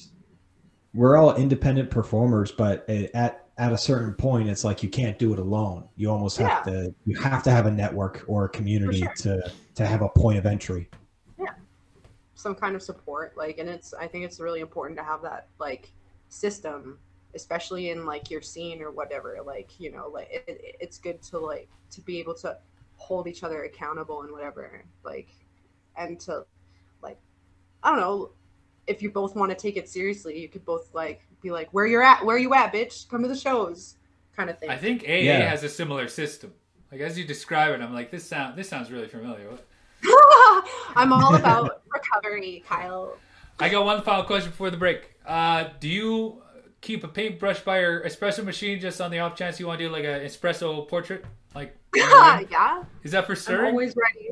we're 0.94 1.16
all 1.16 1.34
independent 1.34 1.90
performers, 1.90 2.52
but 2.52 2.88
at 2.88 3.41
at 3.58 3.72
a 3.72 3.78
certain 3.78 4.14
point, 4.14 4.48
it's 4.48 4.64
like 4.64 4.82
you 4.82 4.88
can't 4.88 5.18
do 5.18 5.32
it 5.32 5.38
alone. 5.38 5.88
You 5.96 6.10
almost 6.10 6.38
have 6.38 6.64
to 6.64 6.94
you 7.04 7.18
have 7.20 7.42
to 7.44 7.50
have 7.50 7.66
a 7.66 7.70
network 7.70 8.24
or 8.26 8.46
a 8.46 8.48
community 8.48 9.04
to 9.16 9.52
to 9.74 9.86
have 9.86 10.02
a 10.02 10.08
point 10.08 10.38
of 10.38 10.46
entry. 10.46 10.88
Yeah. 11.38 11.50
Some 12.34 12.54
kind 12.54 12.74
of 12.74 12.82
support 12.82 13.36
like 13.36 13.58
and 13.58 13.68
it's 13.68 13.92
i 13.94 14.06
think 14.06 14.24
it's 14.24 14.40
really 14.40 14.60
important 14.60 14.98
to 14.98 15.04
have 15.04 15.22
that 15.22 15.48
like 15.58 15.92
system 16.28 16.98
especially 17.34 17.90
in 17.90 18.04
like 18.06 18.30
your 18.30 18.42
scene 18.42 18.82
or 18.82 18.90
whatever 18.90 19.38
like 19.44 19.78
you 19.78 19.90
know 19.92 20.08
like 20.08 20.28
it, 20.30 20.44
it- 20.48 20.76
it's 20.80 20.98
good 20.98 21.20
to 21.22 21.38
like 21.38 21.68
to 21.90 22.00
be 22.00 22.18
able 22.18 22.34
to 22.34 22.56
hold 22.96 23.26
each 23.26 23.42
other 23.42 23.64
accountable 23.64 24.22
and 24.22 24.32
whatever 24.32 24.82
like 25.04 25.28
and 25.96 26.18
to 26.20 26.44
like 27.02 27.18
i 27.82 27.90
don't 27.90 28.00
know 28.00 28.30
if 28.86 29.02
you 29.02 29.10
both 29.10 29.34
want 29.36 29.50
to 29.50 29.56
take 29.56 29.76
it 29.76 29.88
seriously 29.88 30.38
you 30.40 30.48
could 30.48 30.64
both 30.64 30.88
like 30.94 31.22
be 31.42 31.50
like 31.50 31.68
where 31.72 31.86
you're 31.86 32.02
at 32.02 32.24
where 32.24 32.38
you 32.38 32.52
at 32.54 32.72
bitch 32.72 33.08
come 33.08 33.22
to 33.22 33.28
the 33.28 33.36
shows 33.36 33.96
kind 34.36 34.48
of 34.50 34.58
thing 34.58 34.70
I 34.70 34.76
think 34.78 35.02
AA 35.04 35.22
Yeah. 35.22 35.48
has 35.50 35.62
a 35.64 35.68
similar 35.68 36.08
system. 36.08 36.52
Like 36.90 37.00
as 37.00 37.18
you 37.18 37.24
describe 37.24 37.72
it, 37.72 37.80
I'm 37.82 37.94
like, 37.94 38.10
this 38.10 38.24
sound 38.24 38.56
this 38.56 38.68
sounds 38.68 38.90
really 38.90 39.08
familiar. 39.08 39.48
What- 39.48 39.66
i'm 40.96 41.12
all 41.12 41.34
about 41.36 41.82
recovery 41.92 42.62
kyle 42.68 43.16
I 43.60 43.68
got 43.68 43.84
one 43.84 44.02
final 44.02 44.24
question 44.24 44.50
before 44.50 44.70
the 44.70 44.76
break. 44.76 45.10
Uh, 45.24 45.68
do 45.78 45.88
you 45.88 46.42
keep 46.80 47.04
a 47.04 47.08
paintbrush 47.08 47.60
by 47.60 47.80
your 47.80 48.00
espresso 48.02 48.42
machine 48.44 48.80
just 48.80 49.00
on 49.00 49.10
the 49.12 49.20
off 49.20 49.36
chance 49.36 49.60
you 49.60 49.66
want 49.68 49.78
to 49.78 49.86
do 49.86 49.92
like 49.92 50.04
an 50.04 50.20
espresso 50.22 50.88
portrait? 50.88 51.24
Like, 51.54 51.76
yeah 51.94 52.82
is 53.04 53.12
that 53.12 53.26
for 53.26 53.32
I'm 53.32 53.36
stirring? 53.36 53.66
always 53.72 53.94
ready. 53.94 54.30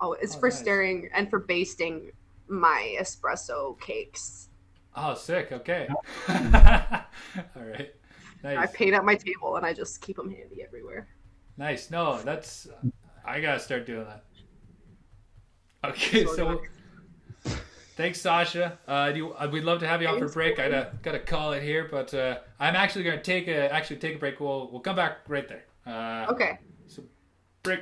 Oh, 0.00 0.14
it's 0.14 0.34
Oh, 0.34 0.40
for 0.40 0.48
nice. 0.48 0.58
stirring 0.58 1.08
and 1.14 1.28
for 1.30 1.38
basting 1.38 2.10
my 2.48 2.96
espresso 3.00 3.78
cakes. 3.80 4.48
Oh, 4.96 5.14
sick. 5.14 5.52
Okay. 5.52 5.88
All 6.28 6.36
right. 6.36 7.94
Nice. 8.42 8.58
I 8.58 8.66
paint 8.66 8.94
up 8.94 9.04
my 9.04 9.14
table 9.14 9.56
and 9.56 9.64
I 9.66 9.72
just 9.72 10.00
keep 10.00 10.16
them 10.16 10.30
handy 10.30 10.62
everywhere. 10.62 11.08
Nice. 11.56 11.90
No, 11.90 12.20
that's. 12.22 12.68
I 13.24 13.40
gotta 13.40 13.58
start 13.60 13.86
doing 13.86 14.06
that. 14.06 14.24
Okay, 15.84 16.24
So 16.24 16.34
so 17.44 17.56
thanks, 17.96 18.20
Sausha. 18.20 18.78
Uh, 18.88 19.12
do 19.12 19.16
you, 19.18 19.32
uh, 19.34 19.48
we'd 19.52 19.62
love 19.64 19.78
to 19.80 19.86
have 19.86 20.02
you 20.02 20.08
on 20.08 20.14
for 20.18 20.24
a 20.24 20.28
Thanks, 20.28 20.34
break. 20.34 20.52
I 20.58 20.62
Corey. 20.62 20.70
gotta 20.70 20.92
gotta 21.02 21.18
call 21.20 21.52
it 21.52 21.62
here, 21.62 21.86
but 21.90 22.12
uh, 22.14 22.38
I'm 22.58 22.74
actually 22.74 23.04
gonna 23.04 23.22
take 23.22 23.46
a 23.48 23.72
actually 23.72 23.96
take 23.96 24.16
a 24.16 24.18
break. 24.18 24.40
We'll 24.40 24.70
we'll 24.72 24.80
come 24.80 24.96
back 24.96 25.18
right 25.28 25.46
there. 25.48 25.64
Uh, 25.86 26.26
Okay. 26.32 26.58
break. 27.62 27.80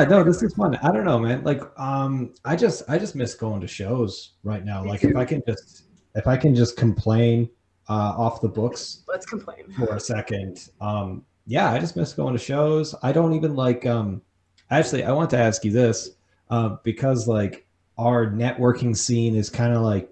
Yeah, 0.00 0.04
no, 0.04 0.24
this 0.24 0.42
is 0.42 0.54
fun. 0.54 0.76
I 0.76 0.92
don't 0.92 1.04
know, 1.04 1.18
man. 1.18 1.42
Like, 1.44 1.62
um, 1.78 2.32
I 2.44 2.56
just, 2.56 2.82
I 2.88 2.98
just 2.98 3.14
miss 3.14 3.34
going 3.34 3.60
to 3.60 3.66
shows 3.68 4.32
right 4.42 4.64
now. 4.64 4.82
Me 4.82 4.90
Like, 4.90 5.04
if. 5.04 5.16
I 5.16 5.24
can 5.24 5.42
just, 5.46 5.84
if 6.14 6.26
I 6.26 6.36
can 6.36 6.54
just 6.54 6.76
complain 6.76 7.48
uh, 7.88 8.14
off 8.16 8.40
the 8.40 8.48
books 8.48 9.02
Let's 9.08 9.26
complain. 9.26 9.70
for 9.76 9.94
a 9.96 10.00
second. 10.00 10.70
Um, 10.80 11.24
yeah, 11.46 11.70
I 11.70 11.78
just 11.78 11.96
miss 11.96 12.12
going 12.12 12.32
to 12.34 12.38
shows. 12.38 12.94
I 13.02 13.12
don't 13.12 13.34
even 13.34 13.54
like. 13.54 13.84
Um, 13.86 14.22
actually, 14.70 15.04
I 15.04 15.12
want 15.12 15.30
to 15.30 15.38
ask 15.38 15.64
you 15.64 15.70
this 15.72 16.10
uh, 16.50 16.76
because 16.82 17.28
like 17.28 17.66
our 17.98 18.26
networking 18.26 18.96
scene 18.96 19.36
is 19.36 19.50
kind 19.50 19.74
of 19.74 19.82
like 19.82 20.08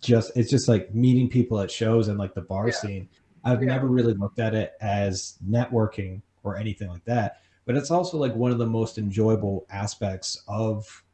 just 0.00 0.36
it's 0.36 0.50
just 0.50 0.68
like 0.68 0.94
meeting 0.94 1.28
people 1.28 1.60
at 1.60 1.70
shows 1.70 2.08
and 2.08 2.18
like 2.18 2.34
the 2.34 2.42
bar 2.42 2.68
Yeah. 2.68 2.74
scene. 2.74 3.08
I've 3.44 3.62
Yeah. 3.62 3.68
never 3.68 3.86
really 3.88 4.14
looked 4.14 4.38
at 4.38 4.54
it 4.54 4.74
as 4.80 5.38
networking 5.48 6.22
or 6.44 6.56
anything 6.56 6.88
like 6.88 7.04
that, 7.06 7.40
but 7.66 7.76
it's 7.76 7.90
also 7.90 8.16
like 8.16 8.34
one 8.34 8.50
of 8.52 8.58
the 8.58 8.66
most 8.66 8.96
enjoyable 8.96 9.66
aspects 9.70 10.42
of 10.48 11.04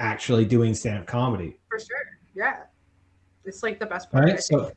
actually 0.00 0.44
doing 0.44 0.74
stand-up 0.74 1.06
comedy. 1.06 1.56
For 1.70 1.78
sure. 1.78 1.96
Yeah. 2.34 2.64
It's 3.44 3.62
like 3.62 3.78
the 3.78 3.86
best 3.86 4.10
part. 4.10 4.24
Right? 4.24 4.40
So 4.42 4.72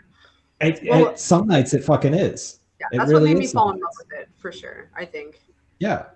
it, 0.60 0.80
Well- 0.88 1.08
it- 1.10 1.18
some 1.18 1.46
nights 1.46 1.74
it 1.74 1.84
fucking 1.84 2.14
is. 2.14 2.60
yeah, 2.80 2.86
it 2.92 2.98
that's 2.98 3.10
really 3.10 3.30
what 3.30 3.34
made 3.34 3.38
me 3.38 3.46
fall 3.46 3.70
in 3.70 3.78
love 3.80 3.92
with 3.98 4.18
it, 4.18 4.28
for 4.38 4.50
sure. 4.50 4.90
I 4.96 5.04
think. 5.04 5.40
Yeah. 5.78 6.06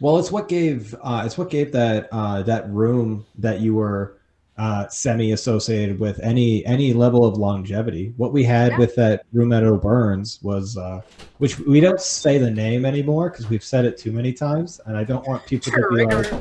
Well, 0.00 0.18
it's 0.18 0.30
what 0.32 0.48
gave 0.48 0.94
uh, 1.02 1.22
it's 1.26 1.36
what 1.36 1.50
gave 1.50 1.70
that 1.72 2.08
uh, 2.12 2.42
that 2.44 2.68
room 2.70 3.26
that 3.38 3.60
you 3.60 3.74
were 3.74 4.18
uh, 4.58 4.86
semi 4.88 5.32
associated 5.32 5.98
with 5.98 6.20
any 6.20 6.64
any 6.66 6.92
level 6.92 7.24
of 7.24 7.36
longevity. 7.38 8.12
What 8.16 8.32
we 8.32 8.44
had 8.44 8.72
Yeah. 8.72 8.78
with 8.78 8.94
that 8.96 9.24
room 9.32 9.52
at 9.52 9.64
O'Byrne's 9.64 10.38
was, 10.42 10.76
uh, 10.76 11.00
which 11.38 11.58
we 11.58 11.80
don't 11.80 12.00
say 12.00 12.38
the 12.38 12.50
name 12.50 12.84
anymore 12.84 13.30
because 13.30 13.48
we've 13.48 13.64
said 13.64 13.84
it 13.84 13.96
too 13.96 14.12
many 14.12 14.32
times, 14.32 14.80
and 14.86 14.96
I 14.96 15.04
don't 15.04 15.26
want 15.26 15.46
people 15.46 15.72
to 15.72 15.88
be 15.90 16.04
like, 16.04 16.32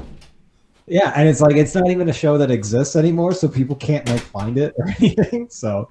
yeah, 0.88 1.14
and 1.16 1.30
it's 1.30 1.39
like 1.39 1.55
it's 1.55 1.74
not 1.74 1.89
even 1.89 2.09
a 2.09 2.14
show 2.14 2.38
that 2.38 2.51
exists 2.51 2.95
anymore, 2.97 3.34
so 3.34 3.47
people 3.47 3.76
can't 3.78 4.07
like 4.09 4.20
find 4.20 4.57
it 4.57 4.74
or 4.78 4.89
anything. 4.99 5.47
So, 5.49 5.89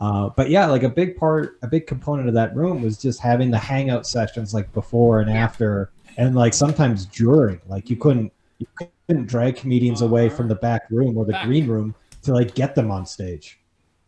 uh, 0.00 0.30
but 0.36 0.50
yeah, 0.50 0.66
like 0.66 0.84
a 0.84 0.88
big 0.88 1.16
part, 1.16 1.58
a 1.62 1.66
big 1.66 1.88
component 1.88 2.28
of 2.28 2.34
that 2.34 2.54
room 2.54 2.80
was 2.80 2.96
just 2.96 3.20
having 3.20 3.50
the 3.50 3.58
hangout 3.58 4.06
sessions 4.06 4.54
like 4.54 4.72
before 4.72 5.20
and 5.20 5.28
after, 5.30 5.90
and 6.16 6.36
like 6.36 6.54
sometimes 6.54 7.06
during. 7.06 7.60
Like 7.66 7.90
you 7.90 7.96
couldn't 7.96 8.32
you 8.58 8.66
couldn't 8.76 8.92
drag 9.08 9.56
comedians 9.56 10.02
away 10.02 10.28
from 10.28 10.48
the 10.48 10.54
back 10.54 10.82
room 10.90 11.16
or 11.16 11.24
the 11.24 11.32
Back. 11.32 11.46
green 11.46 11.66
room 11.68 11.94
to 12.22 12.32
like 12.32 12.54
get 12.54 12.74
them 12.74 12.90
on 12.90 13.06
stage. 13.06 13.60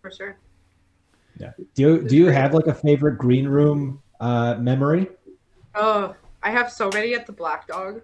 For 0.03 0.11
sure. 0.11 0.37
Yeah. 1.39 1.53
Do 1.75 1.83
you 1.83 2.09
do 2.09 2.17
you 2.17 2.27
have 2.27 2.53
like 2.53 2.67
a 2.67 2.75
favorite 2.75 3.17
green 3.17 3.47
room 3.47 4.03
uh, 4.21 4.57
memory? 4.59 5.09
Oh, 5.75 6.15
I 6.43 6.51
have 6.51 6.73
so 6.73 6.91
many 6.93 7.15
at 7.15 7.27
the 7.27 7.33
Black 7.33 7.67
Dog. 7.69 8.03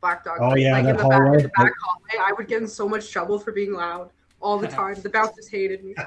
Black 0.00 0.24
Dog. 0.24 0.38
Oh, 0.40 0.54
yeah, 0.54 0.72
like 0.72 0.84
that 0.84 0.90
in 0.90 0.96
the 0.96 1.02
back, 1.02 1.12
hallway. 1.12 1.36
in 1.36 1.42
the 1.42 1.48
back 1.50 1.72
hallway. 1.82 2.26
I 2.26 2.32
would 2.32 2.46
get 2.46 2.62
in 2.62 2.68
so 2.68 2.88
much 2.88 3.10
trouble 3.10 3.38
for 3.38 3.52
being 3.52 3.74
loud 3.74 4.10
all 4.40 4.58
the 4.58 4.68
time. 4.80 4.94
The 4.94 5.10
bouncers 5.10 5.48
hated 5.48 5.84
me. 5.84 5.94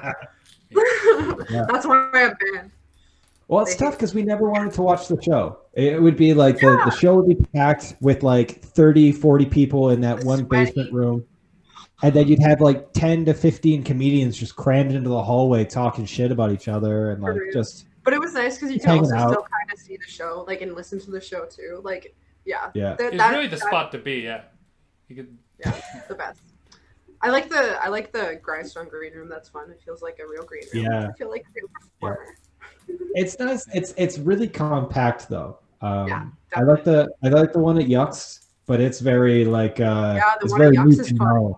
That's 1.50 1.86
why 1.86 2.10
I'm 2.12 2.34
banned. 2.54 2.70
Well, 3.52 3.60
it's 3.60 3.74
They- 3.76 3.84
tough 3.84 3.96
because 3.98 4.14
we 4.14 4.22
never 4.22 4.48
wanted 4.48 4.72
to 4.72 4.82
watch 4.82 5.08
the 5.08 5.20
show. 5.20 5.58
It 5.74 6.00
would 6.00 6.16
be 6.16 6.32
like 6.32 6.58
the, 6.58 6.68
Yeah. 6.78 6.84
the 6.86 6.90
show 6.90 7.16
would 7.16 7.28
be 7.28 7.34
packed 7.54 7.96
with 8.00 8.22
like 8.22 8.62
30, 8.62 9.12
40 9.12 9.44
people 9.44 9.90
in 9.90 10.00
that 10.00 10.24
one 10.24 10.46
Sweaty. 10.46 10.64
basement 10.70 10.90
room. 10.94 11.26
And 12.02 12.14
then 12.14 12.28
you'd 12.28 12.40
have 12.40 12.62
like 12.62 12.94
10 12.94 13.26
to 13.26 13.34
15 13.34 13.82
comedians 13.84 14.38
just 14.38 14.56
crammed 14.56 14.92
into 14.92 15.10
the 15.10 15.22
hallway 15.22 15.66
talking 15.66 16.06
shit 16.06 16.32
about 16.32 16.50
each 16.50 16.66
other 16.66 17.10
and 17.10 17.22
like 17.22 17.32
Agreed. 17.36 17.52
just, 17.52 17.84
But 18.04 18.14
it 18.14 18.20
was 18.20 18.32
nice 18.32 18.56
because 18.56 18.72
you 18.72 18.80
could 18.80 18.88
also 18.88 19.14
out. 19.14 19.28
still 19.32 19.42
kind 19.42 19.70
of 19.72 19.78
see 19.78 19.98
the 19.98 20.10
show, 20.10 20.44
like, 20.48 20.62
and 20.62 20.74
listen 20.74 20.98
to 21.00 21.10
the 21.10 21.20
show 21.20 21.44
too. 21.44 21.82
Like, 21.84 22.14
yeah, 22.46 22.70
yeah. 22.72 22.96
Th- 22.96 23.10
It's 23.12 23.18
that- 23.18 23.32
really 23.32 23.48
the 23.48 23.56
that- 23.56 23.66
spot 23.66 23.92
to 23.92 23.98
be. 23.98 24.14
Yeah. 24.20 24.44
You 25.08 25.16
could. 25.16 25.36
Yeah, 25.58 25.78
the 26.08 26.14
best. 26.14 26.40
I 27.20 27.28
like 27.28 27.50
the 27.50 27.78
I 27.84 27.88
like 27.88 28.12
the 28.12 28.40
grindstone 28.42 28.88
green 28.88 29.12
room. 29.12 29.28
That's 29.28 29.48
fun. 29.50 29.70
It 29.70 29.80
feels 29.84 30.00
like 30.02 30.18
a 30.20 30.26
real 30.26 30.42
green 30.42 30.64
room. 30.74 30.84
Yeah. 30.84 31.08
I 31.08 31.12
feel 31.12 31.28
like 31.30 31.42
a 31.42 31.52
real 31.54 31.68
performer. 32.00 32.34
It's 33.14 33.38
nice. 33.38 33.66
It's 33.74 33.92
it's 33.96 34.18
really 34.18 34.48
compact 34.48 35.28
though. 35.28 35.58
Um, 35.80 36.08
Yeah, 36.08 36.26
I 36.56 36.62
like 36.62 36.84
the 36.84 37.10
I 37.22 37.28
like 37.28 37.52
the 37.52 37.58
one 37.58 37.78
at 37.78 37.86
Yucks, 37.86 38.40
but 38.66 38.80
it's 38.80 39.00
very 39.00 39.44
like 39.44 39.80
uh 39.80 40.14
Yeah, 40.16 40.32
the 40.40 40.44
it's 40.46 40.52
one 40.52 40.62
at 40.62 40.64
very 40.72 40.76
Yucks 40.76 41.00
is 41.00 41.10
fun. 41.18 41.54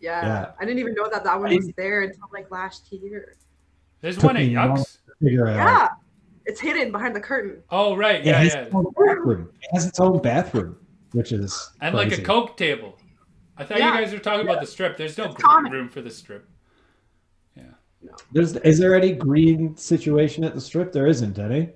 Yeah. 0.00 0.24
Yeah. 0.26 0.50
I 0.60 0.64
didn't 0.64 0.78
even 0.78 0.94
know 0.94 1.08
that 1.10 1.24
that 1.24 1.40
one 1.40 1.54
was 1.54 1.70
there 1.76 2.02
until 2.02 2.28
like 2.32 2.50
last 2.50 2.92
year. 2.92 3.36
There's 4.00 4.16
Took 4.16 4.24
one 4.24 4.36
at 4.36 4.46
me 4.46 4.52
Yucks. 4.52 4.98
Figure 5.22 5.46
it 5.48 5.56
out. 5.56 5.66
Yeah. 5.66 5.88
It's 6.44 6.60
hidden 6.60 6.92
behind 6.92 7.16
the 7.16 7.20
curtain. 7.20 7.62
Oh 7.70 7.96
right, 7.96 8.20
It 8.20 8.26
yeah, 8.26 8.38
has 8.38 8.54
yeah. 8.54 8.64
bathroom. 8.64 9.50
It 9.62 9.68
has 9.72 9.86
its 9.86 9.98
own 9.98 10.20
bathroom, 10.22 10.76
which 11.12 11.32
is 11.32 11.70
And 11.80 11.94
like 11.96 12.12
a. 12.12 12.22
Coke 12.22 12.56
table. 12.56 12.98
I 13.56 13.64
thought 13.64 13.78
Yeah. 13.78 13.92
you 13.98 14.04
guys 14.04 14.12
were 14.12 14.18
talking 14.20 14.46
about 14.46 14.60
the 14.60 14.66
strip. 14.66 14.96
There's 14.96 15.16
no 15.18 15.24
It's 15.24 15.34
green 15.34 15.46
common. 15.50 15.72
room 15.72 15.88
for 15.88 16.02
the 16.02 16.10
strip. 16.10 16.46
There's 18.32 18.56
is 18.56 18.78
there 18.78 18.94
any 18.94 19.12
green 19.12 19.76
situation 19.76 20.44
at 20.44 20.54
the 20.54 20.60
strip? 20.60 20.92
There 20.92 21.06
isn't 21.06 21.38
any. 21.38 21.70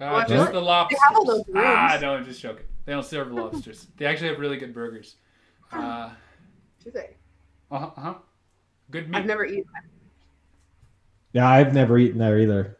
Uh, 0.00 0.10
What? 0.10 0.28
just 0.28 0.52
the 0.52 0.60
lobsters. 0.60 0.98
They 0.98 1.06
have 1.08 1.16
all 1.16 1.24
those 1.26 1.44
ah, 1.54 1.88
rooms. 1.90 2.02
no, 2.02 2.14
I'm 2.14 2.24
just 2.24 2.40
joking. 2.40 2.66
They 2.84 2.92
don't 2.92 3.04
serve 3.04 3.32
lobsters. 3.32 3.86
They 3.96 4.06
actually 4.06 4.28
have 4.28 4.38
really 4.38 4.56
good 4.58 4.74
burgers. 4.74 5.16
Uh 5.72 6.10
Do 6.84 6.90
they? 6.90 7.16
huh. 7.70 7.90
Uh-huh. 7.96 8.14
Good 8.90 9.08
meat. 9.10 9.16
I've 9.18 9.26
never 9.26 9.44
eaten 9.44 9.64
Yeah, 11.32 11.48
I've 11.48 11.74
never 11.74 11.98
eaten 11.98 12.18
there 12.18 12.38
either. 12.38 12.76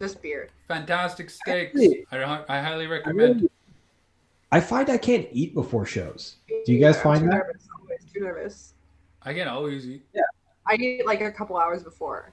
just 0.00 0.22
beer. 0.22 0.48
Fantastic 0.68 1.30
steaks. 1.30 1.70
Actually- 1.78 2.06
I, 2.10 2.44
I 2.48 2.60
highly 2.60 2.86
I, 2.86 2.90
recommend. 2.90 3.34
really- 3.36 3.50
I 4.52 4.60
find 4.60 4.88
I 4.88 4.96
can't 4.98 5.26
eat 5.32 5.54
before 5.54 5.84
shows. 5.84 6.36
Do 6.64 6.72
you 6.72 6.78
guys 6.80 6.96
I'm 6.98 7.02
find 7.02 7.20
too 7.22 7.26
that? 7.30 7.36
Nervous. 7.46 7.68
Always 7.80 8.04
too 8.12 8.20
nervous. 8.20 8.74
I 9.22 9.34
can 9.34 9.48
always 9.48 9.86
eat. 9.88 10.06
I 10.66 10.74
eat 10.74 11.06
like 11.06 11.20
a 11.20 11.30
couple 11.30 11.56
hours 11.56 11.82
before, 11.82 12.32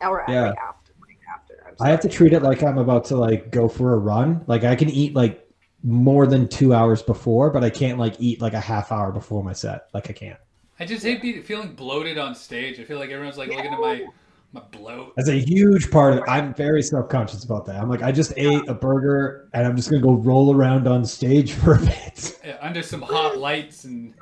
or 0.00 0.24
Yeah. 0.28 0.48
like 0.48 0.58
after. 0.58 0.92
Like 1.00 1.18
after. 1.34 1.64
I'm 1.66 1.74
I 1.80 1.90
have 1.90 2.00
to 2.00 2.08
treat 2.08 2.32
it 2.32 2.42
like 2.42 2.62
I'm 2.62 2.78
about 2.78 3.04
to 3.06 3.16
like 3.16 3.50
go 3.50 3.68
for 3.68 3.94
a 3.94 3.98
run. 3.98 4.44
Like 4.46 4.64
I 4.64 4.74
can 4.76 4.90
eat 4.90 5.14
like 5.14 5.48
more 5.82 6.26
than 6.26 6.48
two 6.48 6.74
hours 6.74 7.02
before, 7.02 7.50
but 7.50 7.62
I 7.62 7.70
can't 7.70 7.98
like 7.98 8.14
eat 8.18 8.40
like 8.40 8.54
a 8.54 8.60
half 8.60 8.92
hour 8.92 9.12
before 9.12 9.42
my 9.44 9.52
set. 9.52 9.88
Like 9.92 10.10
I 10.10 10.12
can't. 10.12 10.38
I 10.80 10.86
just 10.86 11.04
hate 11.04 11.22
be, 11.22 11.40
feeling 11.40 11.74
bloated 11.74 12.18
on 12.18 12.34
stage. 12.34 12.80
I 12.80 12.84
feel 12.84 12.98
like 12.98 13.10
everyone's 13.10 13.38
like 13.38 13.48
looking 13.48 13.72
at 13.72 13.80
my 13.80 14.06
my 14.52 14.60
bloat. 14.70 15.14
That's 15.16 15.28
a 15.28 15.40
huge 15.40 15.90
part 15.90 16.12
of 16.14 16.18
it. 16.20 16.24
I'm 16.28 16.54
very 16.54 16.82
self 16.82 17.08
conscious 17.08 17.44
about 17.44 17.66
that. 17.66 17.76
I'm 17.76 17.88
like, 17.88 18.02
I 18.02 18.12
just 18.12 18.32
ate 18.36 18.68
a 18.68 18.74
burger 18.74 19.48
and 19.52 19.66
I'm 19.66 19.76
just 19.76 19.90
gonna 19.90 20.02
go 20.02 20.14
roll 20.14 20.54
around 20.54 20.86
on 20.86 21.04
stage 21.04 21.52
for 21.54 21.74
a 21.74 21.78
bit. 21.78 22.38
Yeah, 22.44 22.58
under 22.60 22.82
some 22.82 23.02
hot 23.02 23.38
lights 23.38 23.84
and 23.84 24.14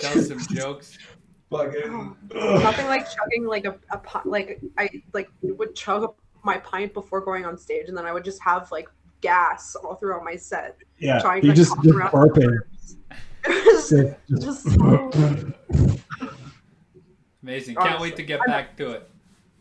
tell 0.00 0.22
some 0.22 0.40
jokes. 0.50 0.98
Fucking. 1.50 2.16
Oh. 2.34 2.58
Nothing 2.58 2.86
like 2.86 3.06
chugging 3.08 3.46
like 3.46 3.64
a, 3.66 3.78
a 3.90 3.98
pi- 3.98 4.22
like 4.24 4.60
I 4.78 4.90
like 5.12 5.30
would 5.42 5.74
chug 5.74 6.14
my 6.42 6.58
pint 6.58 6.92
before 6.92 7.20
going 7.20 7.44
on 7.44 7.56
stage, 7.56 7.88
and 7.88 7.96
then 7.96 8.04
I 8.04 8.12
would 8.12 8.24
just 8.24 8.42
have 8.42 8.70
like 8.72 8.88
gas 9.20 9.76
all 9.76 9.94
throughout 9.94 10.24
my 10.24 10.36
set. 10.36 10.76
Yeah, 10.98 11.20
trying 11.20 11.42
to 11.42 11.46
you 11.46 11.52
like, 11.52 11.56
just 11.56 11.74
cough 11.74 11.84
just 11.84 11.96
burping. 11.98 12.58
It 13.48 14.16
Just- 14.28 14.66
just 14.66 14.66
Amazing. 17.42 17.76
Can't 17.76 18.00
wait 18.00 18.16
to 18.16 18.22
get 18.24 18.40
back 18.46 18.76
to 18.78 18.90
it. 18.90 19.08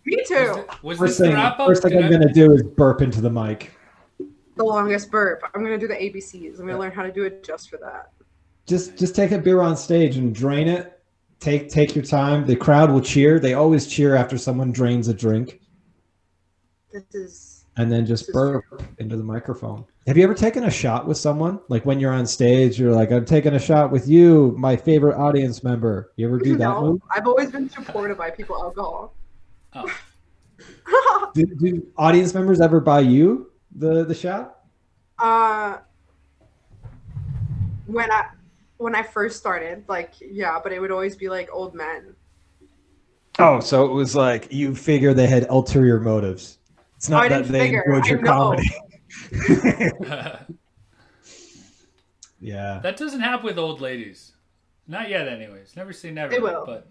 Me 0.05 0.17
Was, 0.17 0.27
too. 0.27 0.53
th- 0.55 0.83
was 0.83 0.97
First 0.97 1.17
the 1.19 1.25
thing, 1.25 1.53
first 1.57 1.83
thing 1.83 2.03
I'm 2.03 2.11
gonna 2.11 2.33
do 2.33 2.51
is 2.53 2.63
burp 2.63 3.01
into 3.01 3.21
the 3.21 3.29
mic. 3.29 3.71
The 4.55 4.63
longest 4.63 5.11
burp. 5.11 5.43
I'm 5.53 5.61
gonna 5.63 5.77
do 5.77 5.87
the 5.87 5.93
ABCs. 5.95 6.59
I'm 6.59 6.65
gonna 6.65 6.79
learn 6.79 6.91
how 6.91 7.03
to 7.03 7.11
do 7.11 7.23
it 7.23 7.43
just 7.43 7.69
for 7.69 7.77
that. 7.77 8.11
Just 8.65 8.97
just 8.97 9.15
take 9.15 9.31
a 9.31 9.37
beer 9.37 9.61
on 9.61 9.77
stage 9.77 10.17
and 10.17 10.33
drain 10.33 10.67
it. 10.67 10.94
Take 11.39 11.69
take 11.69 11.95
your 11.95 12.03
time. 12.03 12.45
The 12.45 12.55
crowd 12.55 12.91
will 12.91 13.01
cheer. 13.01 13.39
They 13.39 13.53
always 13.53 13.87
cheer 13.87 14.15
after 14.15 14.37
someone 14.37 14.71
drains 14.71 15.07
a 15.07 15.13
drink, 15.13 15.61
This 16.91 17.03
is 17.13 17.65
and 17.77 17.91
then 17.91 18.05
just 18.05 18.31
burp 18.31 18.63
into 18.99 19.17
the 19.17 19.23
microphone. 19.23 19.85
Have 20.07 20.17
you 20.17 20.23
ever 20.23 20.33
taken 20.33 20.63
a 20.63 20.71
shot 20.71 21.07
with 21.07 21.17
someone? 21.17 21.59
Like 21.67 21.85
when 21.85 21.99
you're 21.99 22.13
on 22.13 22.25
stage, 22.25 22.79
you're 22.79 22.93
like, 22.93 23.11
"I'm 23.11 23.25
taking 23.25 23.53
a 23.53 23.59
shot 23.59 23.91
with 23.91 24.07
you, 24.07 24.55
my 24.57 24.75
favorite 24.75 25.17
audience 25.17 25.63
member." 25.63 26.11
You 26.15 26.27
ever 26.27 26.39
do 26.39 26.55
that 26.57 26.63
no. 26.63 26.99
I've 27.11 27.27
always 27.27 27.51
been 27.51 27.69
supported 27.69 28.17
by 28.17 28.31
people 28.31 28.55
alcohol. 28.55 29.13
Oh. 29.73 29.91
Do, 31.33 31.43
do 31.43 31.85
audience 31.97 32.33
members 32.33 32.61
ever 32.61 32.79
buy 32.79 33.01
you 33.01 33.51
the 33.75 34.05
the 34.05 34.15
shot? 34.15 34.59
uh, 35.19 35.79
when 37.87 38.09
I 38.09 38.29
when 38.77 38.95
I 38.95 39.03
first 39.03 39.37
started, 39.37 39.83
like 39.87 40.13
yeah, 40.19 40.59
but 40.61 40.71
it 40.71 40.79
would 40.79 40.91
always 40.91 41.15
be 41.15 41.29
like 41.29 41.49
old 41.51 41.73
men. 41.75 42.15
Oh, 43.39 43.59
so 43.59 43.85
it 43.85 43.91
was 43.93 44.15
like 44.15 44.51
you 44.51 44.73
figure 44.75 45.13
they 45.13 45.27
had 45.27 45.47
ulterior 45.49 45.99
motives. 45.99 46.59
It's 46.97 47.09
Oh, 47.09 47.13
not 47.19 47.29
that 47.29 47.45
they 47.47 47.59
figure. 47.59 47.83
enjoyed 47.83 48.05
your 48.09 48.23
comedy. 48.23 48.69
yeah. 52.39 52.79
that 52.83 52.97
doesn't 52.97 53.19
happen 53.21 53.45
with 53.45 53.57
old 53.57 53.81
ladies. 53.81 54.33
Not 54.87 55.09
yet, 55.09 55.27
anyways. 55.27 55.75
Never 55.75 55.93
say 55.93 56.11
never. 56.11 56.31
They 56.31 56.39
will. 56.39 56.63
But 56.65 56.87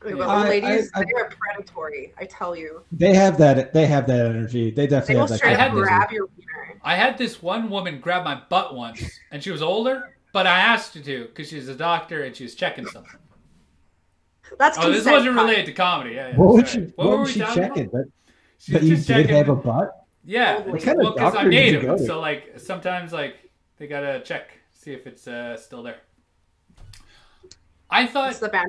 But 0.00 0.16
Yeah. 0.16 0.22
old 0.24 0.30
I- 0.46 0.48
ladies, 0.48 0.90
I- 0.94 1.00
I- 1.00 1.04
they 1.04 1.12
are 1.20 1.30
predatory. 1.30 2.12
I 2.18 2.24
tell 2.24 2.56
you, 2.56 2.82
They 2.90 3.14
have 3.14 3.38
that. 3.38 3.72
They 3.72 3.86
have 3.86 4.06
that 4.08 4.26
energy. 4.26 4.70
They 4.70 4.82
they 4.82 4.86
definitely 4.88 5.14
will 5.16 5.20
have 5.22 5.28
that. 5.30 5.36
straight 5.38 5.56
I 5.56 5.62
had 5.62 5.72
this- 5.72 5.82
grab 5.82 6.10
your 6.10 6.26
wiener. 6.36 6.80
I 6.82 6.96
had 6.96 7.16
this 7.16 7.40
one 7.40 7.70
woman 7.70 8.00
grab 8.00 8.24
my 8.24 8.40
butt 8.50 8.74
once, 8.74 9.20
and 9.30 9.40
she 9.42 9.52
was 9.52 9.62
older, 9.62 10.16
but 10.32 10.46
I 10.46 10.58
asked 10.60 10.94
her 10.94 11.00
to 11.00 11.24
because 11.26 11.48
she's 11.48 11.68
a 11.68 11.74
doctor 11.74 12.22
and 12.24 12.34
she 12.34 12.44
was 12.44 12.54
checking 12.54 12.86
something. 12.86 13.18
That's 14.58 14.78
Oh, 14.78 14.90
this 14.90 15.06
wasn't 15.06 15.34
Kyle. 15.34 15.44
related 15.44 15.66
to 15.66 15.72
comedy. 15.72 16.14
Yeah, 16.14 16.28
yeah, 16.28 16.36
What 16.36 16.54
would 16.54 16.68
sorry. 16.68 16.86
she? 16.86 16.92
What, 16.96 17.08
were 17.10 17.18
was 17.18 17.28
we 17.28 17.32
she 17.32 17.40
talking 17.40 17.54
checking? 17.54 17.86
about? 17.86 17.92
That, 17.92 18.06
She 18.58 18.72
was 18.72 18.82
that 18.82 18.82
you 18.82 18.96
just 18.96 19.06
did 19.06 19.28
checking. 19.28 19.36
Have 19.36 19.48
a 19.48 19.56
butt? 19.56 19.90
Yeah, 20.24 20.60
What 20.62 20.82
kind 20.82 21.00
of 21.00 21.04
well, 21.04 21.12
because 21.14 21.32
doctor 21.32 21.38
I'm 21.38 21.50
native, 21.50 22.00
so 22.00 22.20
like 22.20 22.58
sometimes 22.58 23.12
like 23.12 23.50
they 23.78 23.86
gotta 23.86 24.20
check 24.20 24.50
see 24.72 24.92
if 24.92 25.06
it's 25.06 25.26
uh, 25.26 25.56
still 25.56 25.82
there. 25.82 25.98
I 27.90 28.04
It's 28.04 28.12
thought, 28.12 28.32
the 28.40 28.48
band. 28.48 28.68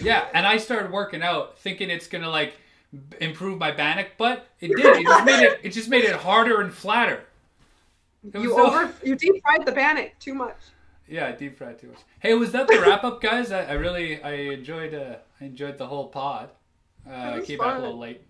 yeah, 0.00 0.26
and 0.34 0.46
I 0.46 0.56
started 0.56 0.90
working 0.92 1.22
out 1.22 1.58
thinking 1.58 1.90
it's 1.90 2.06
gonna 2.08 2.30
like 2.30 2.54
improve 3.20 3.58
my 3.58 3.70
bannock, 3.70 4.08
but 4.18 4.48
it 4.60 4.68
did. 4.76 4.96
It 4.96 5.04
just 5.06 5.24
made 5.24 5.42
it. 5.44 5.60
It 5.62 5.70
just 5.70 5.88
made 5.88 6.04
it 6.04 6.16
harder 6.16 6.60
and 6.60 6.72
flatter. 6.72 7.24
It 8.24 8.34
was 8.34 8.42
You 8.44 8.50
so- 8.50 8.66
over 8.66 8.92
you 9.02 9.14
deep 9.16 9.42
fried 9.42 9.64
the 9.66 9.72
bannock 9.72 10.18
too 10.18 10.34
much. 10.34 10.56
Yeah, 11.08 11.26
I 11.26 11.32
deep 11.32 11.58
fried 11.58 11.78
too 11.78 11.88
much. 11.88 11.98
Hey, 12.20 12.34
was 12.34 12.52
that 12.52 12.68
the 12.68 12.80
wrap 12.80 13.04
up, 13.04 13.20
guys? 13.20 13.50
I, 13.52 13.64
I 13.64 13.72
really 13.72 14.22
I 14.22 14.32
enjoyed 14.32 14.94
uh, 14.94 15.16
I 15.40 15.44
enjoyed 15.44 15.76
the 15.78 15.86
whole 15.86 16.08
pod. 16.08 16.50
Uh, 17.06 17.12
I 17.12 17.36
was 17.38 17.46
came 17.46 17.58
back 17.58 17.76
a 17.76 17.80
little 17.80 17.98
late. 17.98 18.22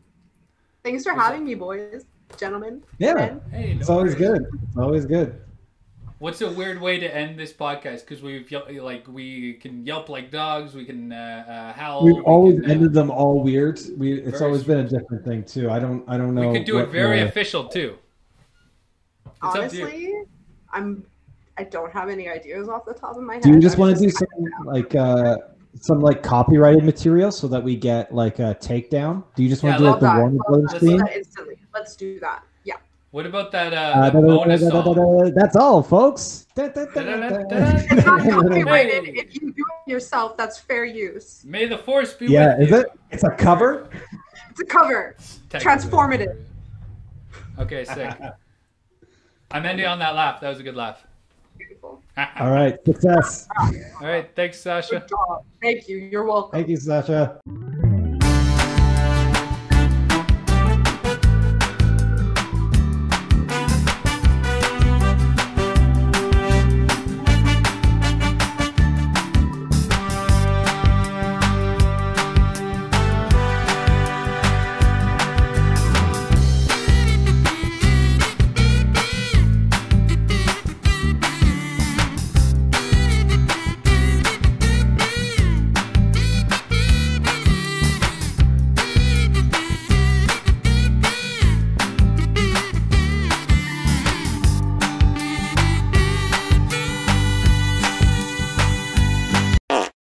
Thanks 0.83 1.05
for 1.05 1.13
Was 1.15 1.23
having 1.23 1.45
me, 1.45 1.55
boys, 1.55 2.05
gentlemen. 2.39 2.83
Yeah, 2.99 3.15
men. 3.15 3.41
Hey, 3.53 3.75
no 3.75 3.81
it's 3.81 3.91
always 3.91 4.17
worries. 4.17 4.41
good. 4.41 4.47
It's 4.69 4.77
always 4.77 5.05
good. 5.07 5.41
What's 6.19 6.41
a 6.41 6.51
weird 6.51 6.81
way 6.81 6.99
to 7.01 7.15
end 7.15 7.39
this 7.39 7.53
podcast? 7.53 8.01
Because 8.01 8.23
we've 8.23 8.51
yel- 8.51 8.67
like 8.81 9.07
we 9.09 9.55
can 9.55 9.85
yelp 9.85 10.09
like 10.09 10.31
dogs, 10.31 10.73
we 10.75 10.85
can 10.85 11.13
uh, 11.13 11.45
uh, 11.49 11.73
howl. 11.79 12.05
We've 12.05 12.17
we 12.17 12.21
always 12.23 12.61
can, 12.61 12.71
uh, 12.71 12.75
ended 12.75 12.93
them 12.95 13.11
all 13.11 13.43
weird. 13.43 13.81
We 13.97 14.15
it's 14.15 14.39
Very 14.39 14.45
always 14.45 14.65
been 14.65 14.79
a 14.79 14.89
different 14.89 15.25
thing 15.25 15.45
too. 15.45 15.69
I 15.71 15.79
don't 15.79 16.09
I 16.09 16.17
don't 16.17 16.35
know. 16.35 16.49
We 16.51 16.59
could 16.59 16.67
do 16.67 16.79
it 16.79 16.89
very 16.89 17.21
official 17.21 17.69
too. 17.69 17.99
It's 19.45 19.57
up 19.57 19.71
to 19.71 19.77
you. 19.77 19.83
Honestly, 19.85 20.15
I'm. 20.73 21.05
I 21.59 21.65
don't 21.65 21.93
have 21.93 22.09
any 22.09 22.29
ideas 22.29 22.69
off 22.69 22.85
the 22.87 22.95
top 22.95 23.17
of 23.17 23.23
my 23.23 23.35
head. 23.35 23.43
do 23.43 23.51
you 23.51 23.61
just 23.61 23.75
I'm 23.77 23.81
want 23.83 23.97
to 23.97 24.03
do 24.03 24.11
some 24.11 24.27
like 24.65 24.95
uh 24.95 25.37
some 25.81 26.01
like 26.01 26.23
copyrighted 26.23 26.83
material 26.85 27.31
so 27.31 27.47
that 27.49 27.63
we 27.63 27.77
get 27.77 28.15
like 28.15 28.39
a 28.39 28.57
takedown? 28.61 29.23
Do 29.35 29.43
you 29.43 29.49
just 29.51 29.63
want 29.63 29.75
Yeah, 29.75 29.79
to 29.79 29.85
do 29.85 29.85
Love 29.91 29.93
like 29.93 30.01
the 30.01 30.07
that. 30.07 30.19
Warner 30.19 30.37
Love 30.37 30.63
Brothers 30.73 30.81
theme? 30.81 30.97
Let's 30.97 30.99
do 30.99 30.99
that 31.13 31.17
instantly. 31.17 31.59
Let's 31.75 31.97
do 31.97 32.21
that. 32.21 32.43
Yeah. 32.65 32.77
What 33.11 33.27
about 33.27 33.53
that 33.53 33.75
uh, 33.75 33.77
Uh, 33.77 34.01
that 34.05 34.13
da- 34.15 34.21
da- 34.21 34.27
bonus 34.27 34.61
da- 34.63 34.71
da- 34.71 34.83
da- 34.83 34.95
song? 34.95 35.25
da- 35.25 35.31
That's 35.35 35.57
all, 35.57 35.83
folks. 35.83 36.47
Da- 36.55 36.69
da- 36.69 36.87
da- 36.87 37.03
da- 37.03 37.43
da- 37.43 37.77
It's 37.91 38.07
not 38.07 38.23
copyrighted. 38.31 39.09
If 39.09 39.35
you 39.35 39.53
do 39.53 39.65
it 39.87 39.91
yourself, 39.91 40.37
that's 40.39 40.59
fair 40.59 40.87
use. 40.87 41.43
May 41.47 41.67
the 41.67 41.77
force 41.79 42.15
be 42.15 42.27
Yeah, 42.29 42.57
with 42.59 42.69
is 42.73 42.81
it? 42.81 42.87
It's 43.11 43.25
a 43.25 43.31
cover. 43.31 43.91
It's 44.51 44.61
a 44.61 44.65
cover. 44.65 45.17
Transformative. 45.51 46.39
Okay, 47.59 47.85
sick. 47.85 48.11
I'm 49.53 49.67
ending 49.67 49.87
on 49.87 49.99
that 49.99 50.15
laugh. 50.15 50.41
That 50.41 50.49
was 50.49 50.61
a 50.61 50.63
good 50.63 50.77
laugh. 50.77 51.05
Beautiful. 51.59 52.03
All 52.41 52.51
right, 52.51 52.77
success. 52.85 53.47
All 54.01 54.07
right, 54.07 54.29
thanks, 54.35 54.59
Sausha. 54.59 54.91
Good 54.91 55.09
job. 55.09 55.45
Thank 55.61 55.89
you. 55.89 55.99
You're 55.99 56.25
welcome. 56.25 56.53
Thank 56.53 56.69
you, 56.69 56.79
Sausha. 56.79 57.39